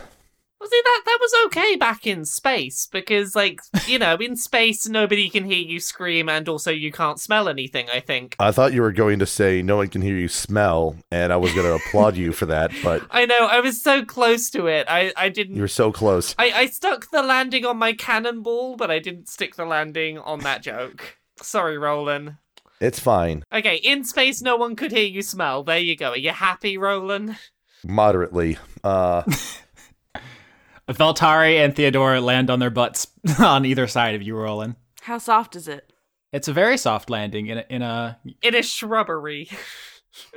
Well, 0.59 0.69
see 0.69 0.81
that 0.83 1.01
that 1.05 1.17
was 1.19 1.33
okay 1.47 1.75
back 1.75 2.07
in 2.07 2.23
space 2.23 2.87
because, 2.89 3.35
like, 3.35 3.59
you 3.85 3.99
know, 3.99 4.15
in 4.15 4.37
space 4.37 4.87
nobody 4.87 5.29
can 5.29 5.43
hear 5.43 5.61
you 5.61 5.81
scream, 5.81 6.29
and 6.29 6.47
also 6.47 6.71
you 6.71 6.89
can't 6.89 7.19
smell 7.19 7.49
anything. 7.49 7.89
I 7.93 7.99
think. 7.99 8.37
I 8.39 8.51
thought 8.51 8.71
you 8.71 8.81
were 8.81 8.93
going 8.93 9.19
to 9.19 9.25
say 9.25 9.61
no 9.61 9.75
one 9.75 9.89
can 9.89 10.01
hear 10.01 10.15
you 10.15 10.29
smell, 10.29 10.95
and 11.11 11.33
I 11.33 11.35
was 11.35 11.53
going 11.53 11.67
to 11.79 11.85
applaud 11.85 12.15
you 12.15 12.31
for 12.31 12.45
that, 12.45 12.71
but 12.81 13.05
I 13.11 13.25
know 13.25 13.45
I 13.45 13.59
was 13.59 13.81
so 13.81 14.05
close 14.05 14.49
to 14.51 14.67
it. 14.67 14.87
I 14.89 15.11
I 15.17 15.27
didn't. 15.27 15.57
you 15.57 15.61
were 15.61 15.67
so 15.67 15.91
close. 15.91 16.33
I, 16.39 16.51
I 16.51 16.65
stuck 16.67 17.11
the 17.11 17.21
landing 17.23 17.65
on 17.65 17.77
my 17.77 17.91
cannonball, 17.91 18.77
but 18.77 18.89
I 18.89 18.99
didn't 18.99 19.27
stick 19.27 19.57
the 19.57 19.65
landing 19.65 20.17
on 20.17 20.39
that 20.39 20.63
joke. 20.63 21.17
Sorry, 21.41 21.77
Rolen. 21.77 22.37
It's 22.83 22.99
fine. 22.99 23.43
Okay, 23.53 23.77
in 23.77 24.03
space, 24.03 24.41
no 24.41 24.57
one 24.57 24.75
could 24.75 24.91
hear 24.91 25.05
you 25.05 25.21
smell. 25.21 25.63
There 25.63 25.77
you 25.79 25.95
go. 25.95 26.09
Are 26.11 26.17
you 26.17 26.31
happy, 26.31 26.77
Rolen? 26.77 27.37
Moderately. 27.85 28.57
Uh, 28.83 29.23
Veltari 30.89 31.63
and 31.63 31.73
Theodora 31.75 32.19
land 32.19 32.49
on 32.49 32.59
their 32.59 32.69
butts 32.69 33.07
on 33.39 33.65
either 33.65 33.87
side 33.87 34.15
of 34.15 34.21
you, 34.21 34.35
Rolen. 34.35 34.75
How 35.01 35.17
soft 35.17 35.55
is 35.55 35.67
it? 35.69 35.93
It's 36.33 36.47
a 36.49 36.53
very 36.53 36.77
soft 36.77 37.09
landing 37.09 37.47
in 37.47 37.59
a, 37.59 37.65
in 37.69 37.81
a, 37.81 38.19
In 38.41 38.53
a 38.55 38.61
shrubbery. 38.63 39.49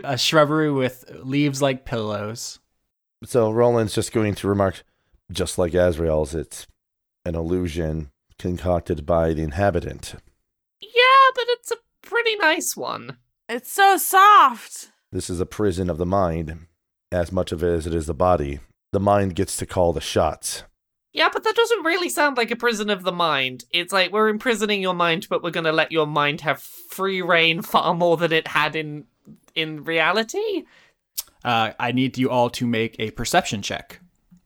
a 0.05 0.17
shrubbery 0.17 0.71
with 0.71 1.05
leaves 1.23 1.61
like 1.61 1.85
pillows. 1.85 2.59
so 3.25 3.51
Rolen's 3.51 3.95
just 3.95 4.13
going 4.13 4.35
to 4.37 4.49
remark, 4.49 4.85
just 5.33 5.59
like 5.59 5.75
Azrael's, 5.75 6.35
it's 6.35 6.67
an 7.25 7.35
illusion 7.35 8.11
concocted 8.39 9.05
by 9.05 9.33
the 9.33 9.43
inhabitant. 9.43 10.15
Yeah, 10.81 11.31
but 11.35 11.45
it's 11.49 11.73
a 11.73 11.77
pretty 12.07 12.37
nice 12.37 12.77
one. 12.77 13.19
It's 13.49 13.71
so 13.71 13.97
soft. 13.97 14.91
This 15.13 15.29
is 15.29 15.41
a 15.41 15.47
prison 15.47 15.91
of 15.91 15.99
the 15.99 16.07
mind, 16.07 16.67
as 17.13 17.31
much 17.31 17.53
of 17.53 17.63
it 17.63 17.69
as 17.69 17.87
it 17.87 17.95
is 17.95 18.07
the 18.07 18.15
body. 18.15 18.61
The 18.93 19.01
mind 19.01 19.35
gets 19.35 19.57
to 19.59 19.67
call 19.67 19.93
the 19.93 20.01
shots. 20.01 20.63
Yeah, 21.13 21.29
but 21.33 21.45
that 21.45 21.57
doesn't 21.57 21.85
really 21.85 22.09
sound 22.09 22.37
like 22.37 22.51
a 22.51 22.57
prison 22.57 22.91
of 22.91 23.03
the 23.03 23.13
mind. 23.13 23.65
It's 23.71 23.93
like 23.93 24.13
we're 24.13 24.29
imprisoning 24.29 24.83
your 24.83 24.95
mind, 24.95 25.27
but 25.31 25.43
we're 25.43 25.51
gonna 25.51 25.73
let 25.73 25.93
your 25.93 26.07
mind 26.07 26.43
have 26.43 26.61
free 26.61 27.23
reign 27.23 27.63
far 27.63 27.95
more 27.95 28.17
than 28.17 28.33
it 28.33 28.49
had 28.49 28.77
in 28.77 29.07
in 29.55 29.85
reality. 29.85 30.65
Uh, 31.45 31.73
I 31.79 31.93
need 31.93 32.19
you 32.19 32.29
all 32.29 32.51
to 32.51 32.67
make 32.67 32.97
a 32.99 33.13
perception 33.13 33.63
check. 33.63 34.01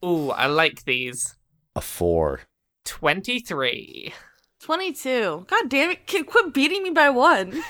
Ooh, 0.05 0.29
I 0.29 0.47
like 0.47 0.85
these. 0.85 1.35
A 1.75 1.81
four. 1.81 2.41
Twenty-three. 2.85 4.13
22. 4.61 5.45
God 5.47 5.69
damn 5.69 5.91
it. 5.91 6.05
Kid, 6.05 6.27
quit 6.27 6.53
beating 6.53 6.83
me 6.83 6.91
by 6.91 7.09
one. 7.09 7.61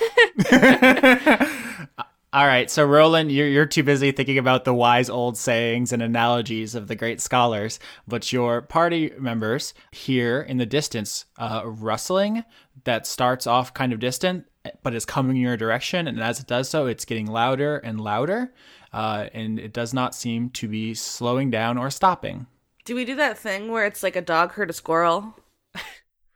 All 2.33 2.47
right, 2.47 2.71
so 2.71 2.85
Rolen, 2.85 3.29
you're 3.29 3.49
you're 3.49 3.65
too 3.65 3.83
busy 3.83 4.13
thinking 4.13 4.37
about 4.37 4.63
the 4.63 4.73
wise 4.73 5.09
old 5.09 5.35
sayings 5.37 5.91
and 5.91 6.01
analogies 6.01 6.75
of 6.75 6.87
the 6.87 6.95
great 6.95 7.19
scholars, 7.19 7.77
but 8.07 8.31
your 8.31 8.61
party 8.61 9.11
members 9.19 9.73
hear 9.91 10.39
in 10.39 10.55
the 10.55 10.65
distance 10.65 11.25
uh, 11.37 11.63
rustling 11.65 12.45
that 12.85 13.05
starts 13.05 13.45
off 13.45 13.73
kind 13.73 13.91
of 13.91 13.99
distant, 13.99 14.45
but 14.81 14.95
is 14.95 15.03
coming 15.03 15.35
in 15.35 15.41
your 15.41 15.57
direction, 15.57 16.07
and 16.07 16.21
as 16.21 16.39
it 16.39 16.47
does 16.47 16.69
so, 16.69 16.85
it's 16.85 17.03
getting 17.03 17.27
louder 17.27 17.79
and 17.79 17.99
louder, 17.99 18.53
uh, 18.93 19.27
and 19.33 19.59
it 19.59 19.73
does 19.73 19.93
not 19.93 20.15
seem 20.15 20.49
to 20.51 20.69
be 20.69 20.93
slowing 20.93 21.51
down 21.51 21.77
or 21.77 21.89
stopping. 21.89 22.47
Do 22.85 22.95
we 22.95 23.03
do 23.03 23.15
that 23.17 23.37
thing 23.37 23.69
where 23.69 23.85
it's 23.85 24.03
like 24.03 24.15
a 24.15 24.21
dog 24.21 24.53
heard 24.53 24.69
a 24.69 24.73
squirrel? 24.73 25.35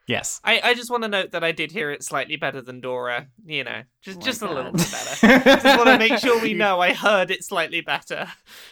Yes. 0.08 0.40
I, 0.44 0.62
I 0.64 0.74
just 0.76 0.92
want 0.92 1.04
to 1.04 1.10
note 1.10 1.32
that 1.32 1.44
I 1.44 1.52
did 1.52 1.72
hear 1.72 1.90
it 1.92 2.04
slightly 2.04 2.36
better 2.36 2.62
than 2.62 2.80
Dora. 2.80 3.28
You 3.46 3.64
know, 3.64 3.82
just 4.02 4.18
Oh 4.18 4.20
my 4.20 4.26
just 4.26 4.42
a 4.44 4.52
little 4.54 4.72
bit 4.72 4.92
better. 4.92 5.44
just 5.44 5.66
want 5.66 5.88
to 5.90 5.98
make 5.98 6.20
sure 6.20 6.40
we 6.42 6.54
know 6.64 6.80
I 6.80 6.94
heard 6.94 7.32
it 7.32 7.44
slightly 7.44 7.82
better. 7.82 8.28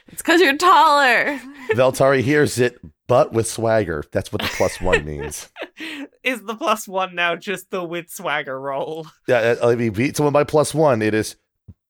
It's 0.08 0.22
because 0.22 0.42
you're 0.42 0.58
taller. 0.58 1.40
Veltari 1.72 2.22
hears 2.22 2.60
it, 2.60 2.80
but 3.08 3.34
with 3.34 3.48
swagger. 3.48 4.04
That's 4.12 4.32
what 4.32 4.42
the 4.44 4.48
plus 4.50 4.80
one 4.80 5.06
means. 5.06 5.50
Is 6.24 6.44
the 6.44 6.56
plus 6.56 6.88
one 6.88 7.16
now 7.16 7.36
just 7.36 7.70
the 7.72 7.84
with 7.84 8.10
swagger 8.10 8.60
roll? 8.60 9.08
Yeah, 9.28 9.56
uh, 9.62 9.70
I 9.72 9.76
mean, 9.76 9.92
beat 9.92 10.16
someone 10.16 10.34
by 10.34 10.44
plus 10.44 10.74
one. 10.74 11.02
It 11.02 11.14
is 11.14 11.36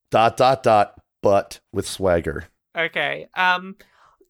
dot 0.10 0.38
dot 0.38 0.64
dot, 0.64 1.00
but 1.22 1.60
with 1.72 1.88
swagger. 1.88 2.46
Okay. 2.76 3.28
Um 3.36 3.76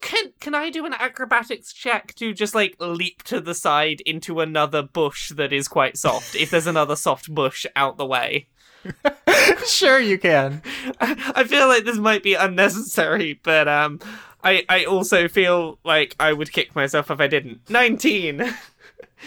can 0.04 0.34
can 0.40 0.54
I 0.54 0.70
do 0.70 0.86
an 0.86 0.94
acrobatics 0.94 1.72
check 1.74 2.14
to 2.16 2.34
just 2.34 2.54
like 2.54 2.76
leap 2.80 3.24
to 3.24 3.40
the 3.40 3.56
side 3.56 4.02
into 4.02 4.42
another 4.42 4.82
bush 4.82 5.30
that 5.30 5.54
is 5.54 5.68
quite 5.68 5.98
soft 5.98 6.36
if 6.36 6.52
there's 6.52 6.68
another 6.68 6.96
soft 6.96 7.34
bush 7.34 7.66
out 7.76 7.98
the 7.98 8.06
way? 8.06 8.48
sure, 9.66 10.00
you 10.00 10.18
can. 10.18 10.62
I 11.00 11.46
feel 11.46 11.68
like 11.68 11.86
this 11.86 11.98
might 11.98 12.22
be 12.22 12.34
unnecessary, 12.34 13.40
but 13.44 13.68
um 13.68 14.00
I 14.44 14.66
I 14.68 14.84
also 14.86 15.28
feel 15.28 15.80
like 15.86 16.16
I 16.20 16.34
would 16.34 16.52
kick 16.52 16.76
myself 16.76 17.10
if 17.10 17.20
I 17.20 17.28
didn't. 17.28 17.70
19. 17.70 18.54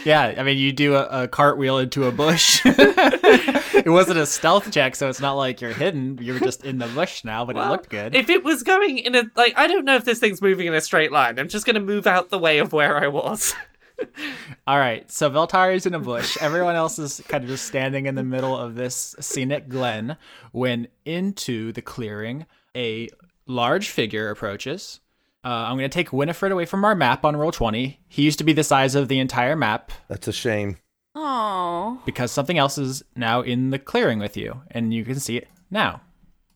Yeah, 0.05 0.35
I 0.37 0.43
mean, 0.43 0.59
you 0.59 0.73
do 0.73 0.95
a, 0.95 1.25
a 1.25 1.29
cartwheel 1.29 1.79
into 1.79 2.05
a 2.07 2.13
bush. 2.13 2.61
it 2.65 3.91
wasn't 3.91 4.19
a 4.19 4.27
stealth 4.27 4.71
check, 4.71 4.95
so 4.95 5.09
it's 5.09 5.21
not 5.21 5.35
like 5.35 5.61
you're 5.61 5.73
hidden. 5.73 6.19
You're 6.21 6.39
just 6.39 6.65
in 6.65 6.79
the 6.79 6.87
bush 6.89 7.25
now, 7.25 7.45
but 7.45 7.57
it 7.57 7.69
looked 7.69 7.89
good. 7.89 8.15
If 8.15 8.29
it 8.31 8.45
was 8.45 8.63
going 8.63 8.99
in 8.99 9.15
a 9.15 9.25
like 9.35 9.55
I 9.57 9.67
don't 9.67 9.85
know 9.85 9.97
if 9.97 10.05
this 10.05 10.19
thing's 10.19 10.43
moving 10.43 10.67
in 10.67 10.75
a 10.75 10.81
straight 10.81 11.13
line. 11.13 11.39
I'm 11.39 11.49
just 11.49 11.67
going 11.67 11.75
to 11.75 11.81
move 11.81 12.07
out 12.07 12.31
the 12.31 12.39
way 12.39 12.59
of 12.59 12.73
where 12.73 13.03
I 13.03 13.09
was. 13.09 13.55
All 14.67 14.79
right, 14.79 15.11
so 15.11 15.31
Veltari's 15.31 15.87
in 15.87 15.95
a 15.95 15.99
bush. 15.99 16.37
Everyone 16.41 16.75
else 16.75 16.99
is 16.99 17.23
kind 17.29 17.45
of 17.45 17.49
just 17.49 17.67
standing 17.67 18.07
in 18.07 18.15
the 18.15 18.25
middle 18.25 18.57
of 18.57 18.75
this 18.75 19.15
scenic 19.21 19.69
glen 19.69 20.17
when 20.53 20.89
into 21.05 21.73
the 21.73 21.83
clearing 21.83 22.47
a 22.77 23.09
large 23.47 23.89
figure 23.89 24.31
approaches. 24.31 25.01
Uh, 25.47 25.69
I'm 25.69 25.79
going 25.79 25.89
to 25.89 25.95
take 25.95 26.13
Winifred 26.13 26.51
away 26.51 26.65
from 26.65 26.85
our 26.85 26.97
map 26.97 27.25
on 27.25 27.37
Roll20. 27.37 27.99
He 28.09 28.23
used 28.23 28.39
to 28.39 28.45
be 28.45 28.53
the 28.53 28.65
size 28.65 28.97
of 28.97 29.07
the 29.07 29.21
entire 29.21 29.55
map 29.55 29.93
That's 30.09 30.27
a 30.27 30.33
shame. 30.33 30.79
Oh. 31.15 32.03
because 32.05 32.33
something 32.33 32.59
else 32.59 32.79
is 32.79 33.05
now 33.15 33.43
in 33.43 33.71
the 33.71 33.79
clearing 33.79 34.19
with 34.19 34.37
you, 34.37 34.63
and 34.73 34.93
you 34.93 35.05
can 35.05 35.21
see 35.21 35.37
it 35.37 35.47
now. 35.71 36.01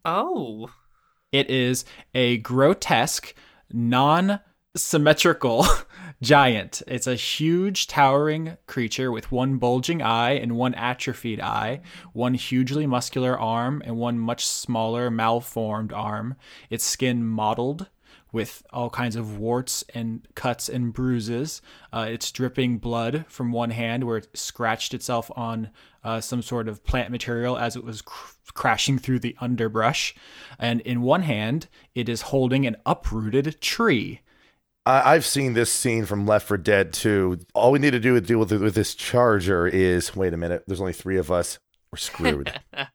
Oh. 0.05 0.71
It 1.31 1.49
is 1.49 1.85
a 2.17 2.39
grotesque, 2.39 3.33
non 3.73 4.41
symmetrical 4.77 5.67
giant. 6.23 6.83
It's 6.89 7.07
a 7.07 7.15
huge, 7.15 7.87
towering 7.87 8.57
creature 8.67 9.13
with 9.13 9.31
one 9.31 9.59
bulging 9.59 10.03
eye 10.03 10.33
and 10.33 10.57
one 10.57 10.75
atrophied 10.75 11.41
eye, 11.41 11.81
one 12.13 12.35
hugely 12.35 12.89
muscular 12.89 13.39
arm, 13.39 13.83
and 13.85 13.99
one 13.99 14.19
much 14.19 14.45
smaller, 14.45 15.13
malformed 15.13 15.93
arm. 15.93 16.35
Its 16.71 16.83
skin 16.83 17.25
mottled 17.25 17.87
with 18.33 18.63
all 18.71 18.91
kinds 18.91 19.17
of 19.17 19.39
warts 19.39 19.85
and 19.95 20.27
cuts 20.35 20.69
and 20.69 20.93
bruises. 20.93 21.61
Uh, 21.93 22.07
it's 22.09 22.31
dripping 22.31 22.79
blood 22.79 23.25
from 23.29 23.53
one 23.53 23.71
hand 23.71 24.05
where 24.05 24.19
it 24.19 24.29
scratched 24.35 24.95
itself 24.95 25.31
on 25.37 25.71
uh, 26.05 26.21
some 26.21 26.43
sort 26.43 26.69
of 26.69 26.85
plant 26.85 27.11
material 27.11 27.59
as 27.59 27.77
it 27.77 27.85
was 27.85 28.03
cr- 28.03 28.35
crashing 28.55 28.99
through 28.99 29.19
the 29.19 29.37
underbrush. 29.41 30.15
And 30.59 30.81
in 30.83 31.03
one 31.03 31.23
hand, 31.23 31.69
it 31.95 32.09
is 32.09 32.23
holding 32.23 32.67
an 32.67 32.77
uprooted 32.87 33.61
tree. 33.61 34.21
I, 34.87 35.15
I've 35.15 35.27
seen 35.27 35.55
this 35.55 35.73
scene 35.73 36.07
from 36.07 36.27
Left 36.27 36.47
4 36.49 36.57
Dead 36.57 36.93
2. 36.93 37.39
All 37.55 37.73
we 37.73 37.79
need 37.79 37.91
to 37.91 38.01
do 38.01 38.15
to 38.15 38.21
deal 38.21 38.39
with, 38.39 38.53
with 38.53 38.75
this 38.75 38.95
charger 38.95 39.67
is 39.67 40.17
wait 40.17 40.33
a 40.33 40.37
minute, 40.37 40.65
there's 40.67 40.81
only 40.81 40.93
three 40.93 41.19
of 41.19 41.31
us. 41.31 41.59
We're 41.93 41.99
screwed. 41.99 42.61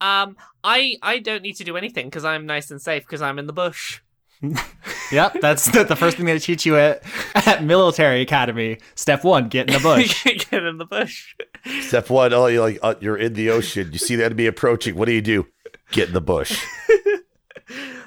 Um, 0.00 0.36
I 0.62 0.96
I 1.00 1.18
don't 1.18 1.42
need 1.42 1.56
to 1.56 1.64
do 1.64 1.78
anything 1.78 2.06
because 2.06 2.26
I'm 2.26 2.44
nice 2.44 2.70
and 2.70 2.82
safe 2.82 3.04
because 3.04 3.22
I'm 3.22 3.38
in 3.38 3.46
the 3.46 3.54
bush. 3.54 4.02
Yep, 5.12 5.36
that's 5.40 5.70
the, 5.70 5.84
the 5.84 5.94
first 5.94 6.16
thing 6.16 6.26
they 6.26 6.38
teach 6.38 6.64
you 6.64 6.76
at, 6.76 7.02
at 7.34 7.62
military 7.62 8.22
academy. 8.22 8.78
Step 8.94 9.22
one, 9.22 9.48
get 9.48 9.68
in 9.68 9.74
the 9.74 9.80
bush. 9.80 10.24
Get 10.50 10.64
in 10.64 10.78
the 10.78 10.86
bush. 10.86 11.34
Step 11.82 12.10
one, 12.10 12.32
oh, 12.32 12.46
you're 12.46 12.62
like 12.62 12.78
uh, 12.82 12.94
you're 13.00 13.16
in 13.16 13.34
the 13.34 13.50
ocean. 13.50 13.92
You 13.92 13.98
see 13.98 14.16
the 14.16 14.24
enemy 14.24 14.46
approaching. 14.46 14.96
What 14.96 15.06
do 15.06 15.12
you 15.12 15.20
do? 15.20 15.46
Get 15.92 16.08
in 16.08 16.14
the 16.14 16.20
bush. 16.20 16.64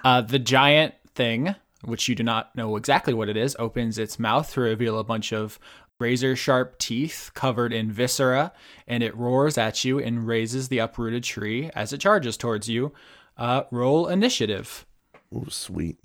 Uh, 0.04 0.22
the 0.22 0.40
giant 0.40 0.94
thing, 1.16 1.54
which 1.84 2.08
you 2.08 2.16
do 2.16 2.24
not 2.24 2.56
know 2.56 2.78
exactly 2.78 3.14
what 3.14 3.28
it 3.28 3.36
is, 3.36 3.58
opens 3.60 3.98
its 3.98 4.18
mouth 4.18 4.54
to 4.54 4.62
reveal 4.62 4.98
a 5.00 5.04
bunch 5.04 5.34
of 5.34 5.60
razor 6.00 6.36
sharp 6.36 6.78
teeth 6.78 7.32
covered 7.34 7.74
in 7.74 7.92
viscera, 7.92 8.54
and 8.88 9.04
it 9.04 9.16
roars 9.18 9.58
at 9.58 9.84
you 9.84 10.00
and 10.00 10.26
raises 10.26 10.70
the 10.70 10.78
uprooted 10.78 11.24
tree 11.24 11.70
as 11.76 11.92
it 11.92 12.00
charges 12.00 12.38
towards 12.38 12.70
you. 12.70 12.94
Uh, 13.36 13.64
roll 13.70 14.08
initiative. 14.08 14.86
Ooh, 15.36 15.48
sweet. 15.50 15.98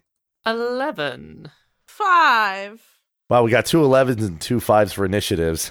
Eleven. 0.45 1.51
Five. 1.87 2.83
Wow, 3.29 3.45
we 3.45 3.51
got 3.51 3.67
two 3.67 3.79
11s 3.79 4.21
and 4.21 4.41
two 4.41 4.61
fives 4.61 4.93
for 4.93 5.05
initiatives. 5.05 5.71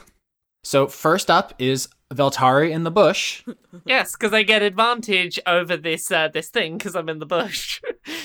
So 0.63 0.87
first 0.87 1.29
up 1.29 1.53
is 1.59 1.89
Veltari 2.13 2.71
in 2.71 2.83
the 2.83 2.91
bush. 2.91 3.43
Yes, 3.85 4.11
because 4.11 4.33
I 4.33 4.43
get 4.43 4.61
advantage 4.61 5.39
over 5.47 5.77
this 5.77 6.11
uh, 6.11 6.27
this 6.27 6.49
thing 6.49 6.77
because 6.77 6.95
I'm 6.95 7.07
in 7.07 7.19
the 7.19 7.25
bush. 7.25 7.81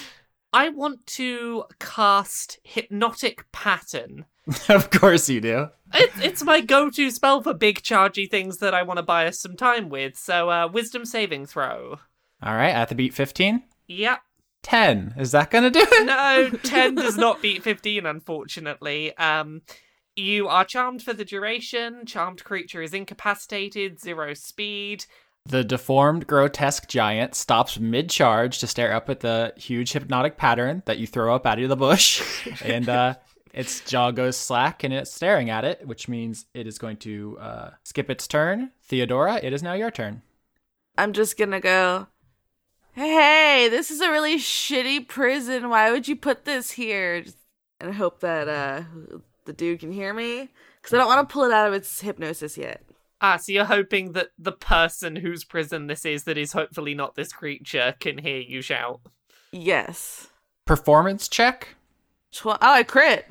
I 0.52 0.70
want 0.70 1.06
to 1.06 1.64
cast 1.78 2.58
hypnotic 2.64 3.50
pattern. 3.52 4.24
of 4.68 4.90
course 4.90 5.28
you 5.28 5.40
do. 5.40 5.68
It, 5.94 6.10
it's 6.16 6.42
my 6.42 6.60
go-to 6.60 7.10
spell 7.10 7.42
for 7.42 7.54
big 7.54 7.80
chargy 7.82 8.28
things 8.28 8.58
that 8.58 8.74
I 8.74 8.82
want 8.82 8.98
to 8.98 9.04
buy 9.04 9.26
us 9.26 9.38
some 9.38 9.56
time 9.56 9.88
with. 9.88 10.16
So, 10.16 10.50
uh, 10.50 10.68
wisdom 10.68 11.04
saving 11.04 11.46
throw. 11.46 12.00
All 12.42 12.54
right, 12.54 12.74
at 12.74 12.88
the 12.88 12.94
beat 12.94 13.14
15. 13.14 13.62
Yep. 13.86 14.20
10. 14.66 15.14
Is 15.16 15.30
that 15.30 15.52
going 15.52 15.62
to 15.62 15.70
do 15.70 15.86
it? 15.88 16.06
No, 16.06 16.50
10 16.64 16.96
does 16.96 17.16
not 17.16 17.40
beat 17.40 17.62
15, 17.62 18.04
unfortunately. 18.04 19.16
Um, 19.16 19.62
you 20.16 20.48
are 20.48 20.64
charmed 20.64 21.02
for 21.02 21.12
the 21.12 21.24
duration. 21.24 22.04
Charmed 22.04 22.42
creature 22.42 22.82
is 22.82 22.92
incapacitated, 22.92 24.00
zero 24.00 24.34
speed. 24.34 25.06
The 25.44 25.62
deformed, 25.62 26.26
grotesque 26.26 26.88
giant 26.88 27.36
stops 27.36 27.78
mid 27.78 28.10
charge 28.10 28.58
to 28.58 28.66
stare 28.66 28.92
up 28.92 29.08
at 29.08 29.20
the 29.20 29.52
huge 29.56 29.92
hypnotic 29.92 30.36
pattern 30.36 30.82
that 30.86 30.98
you 30.98 31.06
throw 31.06 31.32
up 31.32 31.46
out 31.46 31.60
of 31.60 31.68
the 31.68 31.76
bush. 31.76 32.24
and 32.64 32.88
uh, 32.88 33.14
its 33.54 33.82
jaw 33.82 34.10
goes 34.10 34.36
slack 34.36 34.82
and 34.82 34.92
it's 34.92 35.14
staring 35.14 35.48
at 35.48 35.64
it, 35.64 35.86
which 35.86 36.08
means 36.08 36.46
it 36.54 36.66
is 36.66 36.76
going 36.76 36.96
to 36.96 37.38
uh, 37.40 37.70
skip 37.84 38.10
its 38.10 38.26
turn. 38.26 38.72
Theodora, 38.82 39.36
it 39.40 39.52
is 39.52 39.62
now 39.62 39.74
your 39.74 39.92
turn. 39.92 40.22
I'm 40.98 41.12
just 41.12 41.38
gonna 41.38 41.60
go. 41.60 42.08
Hey, 42.96 43.68
this 43.68 43.90
is 43.90 44.00
a 44.00 44.10
really 44.10 44.38
shitty 44.38 45.06
prison. 45.06 45.68
Why 45.68 45.90
would 45.90 46.08
you 46.08 46.16
put 46.16 46.46
this 46.46 46.70
here? 46.70 47.24
And 47.78 47.90
I 47.90 47.92
hope 47.92 48.20
that 48.20 48.48
uh 48.48 48.84
the 49.44 49.52
dude 49.52 49.80
can 49.80 49.92
hear 49.92 50.14
me 50.14 50.48
because 50.80 50.94
I 50.94 50.96
don't 50.96 51.06
want 51.06 51.28
to 51.28 51.30
pull 51.30 51.44
it 51.44 51.52
out 51.52 51.68
of 51.68 51.74
its 51.74 52.00
hypnosis 52.00 52.56
yet. 52.56 52.82
Ah, 53.20 53.36
so 53.36 53.52
you're 53.52 53.66
hoping 53.66 54.12
that 54.12 54.28
the 54.38 54.52
person 54.52 55.16
whose 55.16 55.44
prison 55.44 55.88
this 55.88 56.06
is, 56.06 56.24
that 56.24 56.38
is 56.38 56.52
hopefully 56.52 56.94
not 56.94 57.16
this 57.16 57.34
creature, 57.34 57.94
can 58.00 58.16
hear 58.16 58.40
you 58.40 58.62
shout. 58.62 59.00
Yes. 59.52 60.28
Performance 60.64 61.28
check. 61.28 61.76
Tw- 62.32 62.46
oh, 62.46 62.58
I 62.60 62.82
crit. 62.82 63.26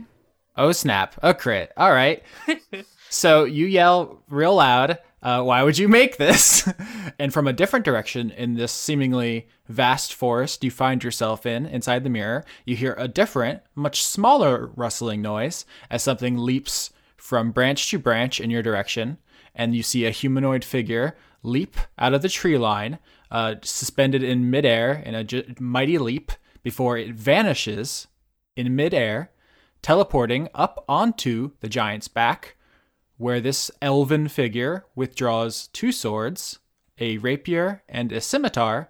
Oh, 0.55 0.73
snap. 0.73 1.15
A 1.23 1.33
crit. 1.33 1.71
All 1.75 1.91
right. 1.91 2.21
so 3.09 3.45
you 3.45 3.65
yell 3.65 4.21
real 4.29 4.55
loud, 4.55 4.99
uh, 5.25 5.41
why 5.41 5.63
would 5.63 5.79
you 5.79 5.87
make 5.87 6.17
this? 6.17 6.69
and 7.19 7.33
from 7.33 7.47
a 7.47 7.53
different 7.53 7.83
direction 7.83 8.29
in 8.29 8.53
this 8.53 8.71
seemingly 8.71 9.47
vast 9.67 10.13
forest 10.13 10.63
you 10.63 10.69
find 10.69 11.03
yourself 11.03 11.47
in, 11.47 11.65
inside 11.65 12.03
the 12.03 12.11
mirror, 12.11 12.45
you 12.63 12.75
hear 12.75 12.93
a 12.99 13.07
different, 13.07 13.61
much 13.73 14.03
smaller 14.03 14.69
rustling 14.75 15.23
noise 15.23 15.65
as 15.89 16.03
something 16.03 16.37
leaps 16.37 16.91
from 17.17 17.51
branch 17.51 17.89
to 17.89 17.97
branch 17.97 18.39
in 18.39 18.51
your 18.51 18.61
direction. 18.61 19.17
And 19.55 19.75
you 19.75 19.81
see 19.81 20.05
a 20.05 20.11
humanoid 20.11 20.63
figure 20.63 21.17
leap 21.41 21.75
out 21.97 22.13
of 22.13 22.21
the 22.21 22.29
tree 22.29 22.59
line, 22.59 22.99
uh, 23.31 23.55
suspended 23.63 24.21
in 24.21 24.51
midair 24.51 24.93
in 24.93 25.15
a 25.15 25.23
j- 25.23 25.55
mighty 25.59 25.97
leap 25.97 26.33
before 26.61 26.99
it 26.99 27.15
vanishes 27.15 28.05
in 28.55 28.75
midair 28.75 29.31
teleporting 29.81 30.49
up 30.53 30.85
onto 30.87 31.51
the 31.61 31.69
giant's 31.69 32.07
back, 32.07 32.55
where 33.17 33.39
this 33.39 33.71
elven 33.81 34.27
figure 34.27 34.85
withdraws 34.95 35.67
two 35.67 35.91
swords, 35.91 36.59
a 36.99 37.17
rapier 37.17 37.83
and 37.87 38.11
a 38.11 38.21
scimitar, 38.21 38.89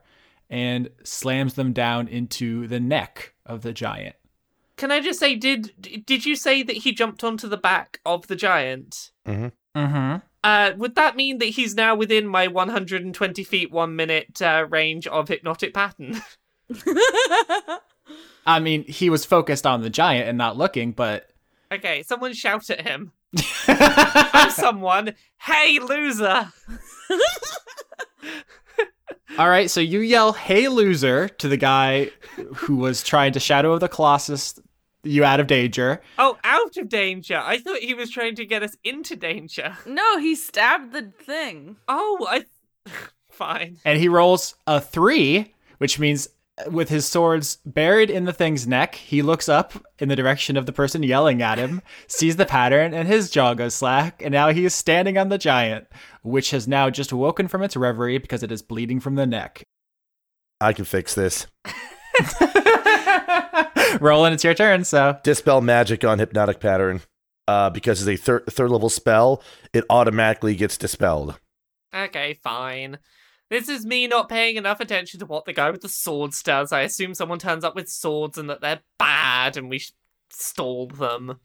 and 0.50 0.90
slams 1.04 1.56
them 1.56 1.74
down 1.74 2.08
into 2.08 2.68
the 2.68 2.80
neck 2.80 3.34
of 3.46 3.62
the 3.62 3.74
giant. 3.74 4.16
Can 4.78 4.92
I 4.92 5.00
just 5.00 5.20
say, 5.20 5.36
did 5.36 6.06
did 6.06 6.26
you 6.26 6.36
say 6.36 6.62
that 6.64 6.78
he 6.78 6.92
jumped 6.92 7.24
onto 7.24 7.48
the 7.48 7.58
back 7.58 8.02
of 8.06 8.28
the 8.28 8.36
giant? 8.36 9.12
Mm-hmm. 9.26 10.18
Uh, 10.46 10.74
would 10.78 10.94
that 10.94 11.16
mean 11.16 11.40
that 11.40 11.46
he's 11.46 11.74
now 11.74 11.96
within 11.96 12.28
my 12.28 12.46
120 12.48 13.44
feet, 13.44 13.72
one 13.72 13.96
minute 13.96 14.42
uh, 14.44 14.68
range 14.70 15.08
of 15.08 15.28
hypnotic 15.28 15.74
pattern? 15.74 16.22
I 18.46 18.60
mean, 18.60 18.84
he 18.84 19.10
was 19.10 19.26
focused 19.26 19.66
on 19.66 19.82
the 19.82 19.90
giant 19.90 20.30
and 20.30 20.38
not 20.38 20.56
looking, 20.56 20.92
but 20.92 21.32
okay, 21.72 22.04
someone 22.04 22.34
shout 22.34 22.70
at 22.70 22.82
him. 22.82 23.12
I'm 23.68 24.52
someone. 24.52 25.16
Hey, 25.38 25.80
loser! 25.80 26.52
All 29.38 29.50
right, 29.50 29.70
so 29.70 29.82
you 29.82 30.00
yell, 30.00 30.34
"Hey, 30.34 30.70
loser!" 30.70 31.28
to 31.28 31.48
the 31.48 31.58
guy 31.58 32.12
who 32.56 32.78
was 32.78 33.04
trying 33.04 33.34
to 33.34 33.40
Shadow 33.40 33.74
of 33.74 33.82
the 33.82 33.90
Colossus 33.90 34.60
you 35.06 35.24
out 35.24 35.40
of 35.40 35.48
danger. 35.48 36.02
Oh, 36.18 36.38
out 36.44 36.78
of 36.78 36.90
danger. 36.90 37.38
I 37.38 37.60
thought 37.60 37.80
he 37.80 37.94
was 37.94 38.10
trying 38.10 38.36
to 38.36 38.46
get 38.46 38.64
us 38.64 38.76
into 38.84 39.16
danger. 39.16 39.78
No, 39.86 40.18
he 40.18 40.36
stabbed 40.36 40.94
the 40.94 41.12
thing. 41.24 41.78
Oh, 41.88 42.28
I. 42.30 42.46
Fine. 43.30 43.80
and 43.84 44.00
he 44.00 44.08
rolls 44.08 44.56
a 44.66 44.80
three, 44.80 45.54
which 45.80 46.00
means 46.00 46.30
with 46.68 46.90
his 46.90 47.06
swords 47.06 47.58
buried 47.66 48.10
in 48.10 48.26
the 48.26 48.34
thing's 48.34 48.66
neck, 48.68 48.96
he 48.96 49.22
looks 49.22 49.50
up 49.50 49.74
in 50.00 50.10
the 50.10 50.16
direction 50.16 50.58
of 50.58 50.66
the 50.66 50.74
person 50.74 51.04
yelling 51.04 51.42
at 51.42 51.58
him, 51.58 51.82
sees 52.08 52.38
the 52.38 52.46
pattern, 52.46 52.94
and 52.94 53.08
his 53.08 53.30
jaw 53.30 53.54
goes 53.54 53.76
slack, 53.76 54.22
and 54.22 54.32
now 54.32 54.50
he 54.50 54.66
is 54.66 54.74
standing 54.74 55.18
on 55.18 55.30
the 55.30 55.38
giant, 55.38 55.88
which 56.24 56.52
has 56.52 56.68
now 56.68 56.90
just 56.90 57.12
woken 57.14 57.48
from 57.48 57.62
its 57.62 57.76
reverie 57.76 58.18
because 58.18 58.44
it 58.44 58.52
is 58.52 58.62
bleeding 58.62 59.00
from 59.00 59.16
the 59.16 59.26
neck. 59.26 59.64
I 60.62 60.74
can 60.74 60.86
fix 60.86 61.14
this. 61.14 61.48
Rolen, 64.00 64.34
it's 64.34 64.44
your 64.44 64.54
turn, 64.54 64.84
so 64.84 65.20
Dispel 65.24 65.62
magic 65.62 66.04
on 66.04 66.20
hypnotic 66.20 66.60
pattern. 66.60 67.02
Uh, 67.48 67.70
because 67.70 68.02
it's 68.02 68.20
a 68.20 68.24
third 68.24 68.44
third 68.48 68.72
level 68.72 68.90
spell, 68.90 69.44
it 69.72 69.86
automatically 69.90 70.56
gets 70.56 70.80
dispelled. 70.80 71.40
Okay, 71.96 72.40
fine. 72.44 72.98
This 73.50 73.70
is 73.70 73.86
me 73.86 74.08
not 74.08 74.30
paying 74.30 74.56
enough 74.56 74.80
attention 74.80 75.20
to 75.20 75.26
what 75.26 75.46
the 75.46 75.54
guy 75.54 75.70
with 75.70 75.82
the 75.82 75.90
swords 75.90 76.42
does. 76.42 76.72
I 76.72 76.82
assume 76.82 77.14
someone 77.14 77.40
turns 77.40 77.64
up 77.64 77.76
with 77.76 77.90
swords 77.90 78.38
and 78.38 78.50
that 78.50 78.62
they're 78.62 78.82
bad 78.98 79.56
and 79.56 79.70
we 79.70 79.82
stall 80.30 80.88
them. 80.88 81.40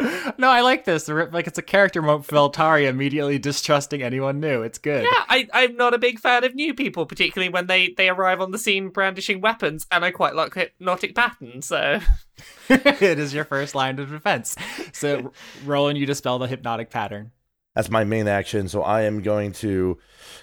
No, 0.38 0.48
I 0.48 0.60
like 0.60 0.84
this. 0.84 1.08
Like 1.08 1.48
it's 1.48 1.58
a 1.58 1.62
character 1.62 2.00
moment 2.00 2.26
for 2.26 2.36
Veltari 2.36 2.86
immediately 2.86 3.38
distrusting 3.38 4.00
anyone 4.00 4.38
new. 4.38 4.62
It's 4.62 4.78
good. 4.78 5.02
Yeah, 5.02 5.24
I, 5.28 5.48
I'm 5.52 5.76
not 5.76 5.92
a 5.92 5.98
big 5.98 6.20
fan 6.20 6.44
of 6.44 6.54
new 6.54 6.72
people, 6.72 7.04
particularly 7.04 7.48
when 7.48 7.66
they, 7.66 7.94
they 7.96 8.08
arrive 8.08 8.40
on 8.40 8.52
the 8.52 8.58
scene 8.58 8.90
brandishing 8.90 9.40
weapons, 9.40 9.86
and 9.90 10.04
I 10.04 10.12
quite 10.12 10.36
like 10.36 10.54
hypnotic 10.54 11.16
patterns, 11.16 11.66
so. 11.66 11.98
it 12.68 13.18
is 13.18 13.34
your 13.34 13.44
first 13.44 13.74
line 13.74 13.98
of 13.98 14.10
defense. 14.10 14.54
So, 14.92 15.32
Rolen, 15.64 15.96
you 15.96 16.06
dispel 16.06 16.38
the 16.38 16.46
hypnotic 16.46 16.90
pattern. 16.90 17.32
That's 17.78 17.90
my 17.90 18.02
main 18.02 18.26
action. 18.26 18.66
So 18.68 18.82
I 18.82 19.02
am 19.02 19.22
going 19.22 19.52
to. 19.52 19.98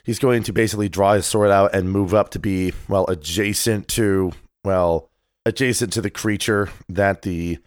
He's 0.05 0.19
going 0.19 0.43
to 0.43 0.53
basically 0.53 0.87
draw 0.87 1.15
his 1.15 1.25
sword 1.25 1.51
out 1.51 1.75
and 1.75 1.91
move 1.91 2.13
up 2.13 2.29
to 2.29 2.39
be 2.39 2.71
well 2.87 3.05
adjacent 3.07 3.89
to 3.89 4.31
well 4.63 5.09
adjacent 5.45 5.91
to 5.93 6.01
the 6.01 6.09
creature 6.09 6.69
that 6.87 7.23
the 7.23 7.57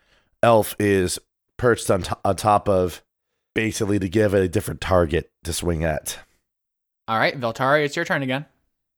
elf 0.43 0.75
is 0.79 1.19
perched 1.59 1.91
on, 1.91 2.01
to- 2.01 2.17
on 2.25 2.37
top 2.37 2.67
of, 2.67 3.03
basically 3.55 3.99
to 3.99 4.09
give 4.09 4.33
it 4.33 4.43
a 4.43 4.49
different 4.49 4.81
target 4.81 5.31
to 5.45 5.53
swing 5.53 5.85
at. 5.85 6.19
All 7.07 7.19
right, 7.19 7.39
Veltari, 7.39 7.85
it's 7.85 7.95
your 7.95 8.07
turn 8.07 8.23
again. 8.23 8.47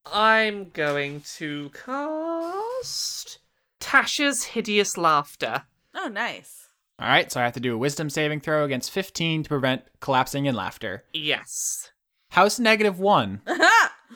I'm 0.06 0.68
going 0.70 1.22
to 1.38 1.70
cast 1.70 3.38
Tasha's 3.80 4.44
Hideous 4.44 4.96
Laughter. 4.96 5.64
Oh, 5.96 6.06
nice. 6.06 6.59
All 7.00 7.08
right, 7.08 7.32
so 7.32 7.40
I 7.40 7.44
have 7.44 7.54
to 7.54 7.60
do 7.60 7.74
a 7.74 7.78
wisdom 7.78 8.10
saving 8.10 8.40
throw 8.40 8.64
against 8.64 8.90
15 8.90 9.44
to 9.44 9.48
prevent 9.48 9.82
collapsing 10.00 10.44
in 10.44 10.54
laughter. 10.54 11.04
Yes. 11.14 11.92
House 12.30 12.58
negative 12.58 13.00
one. 13.00 13.40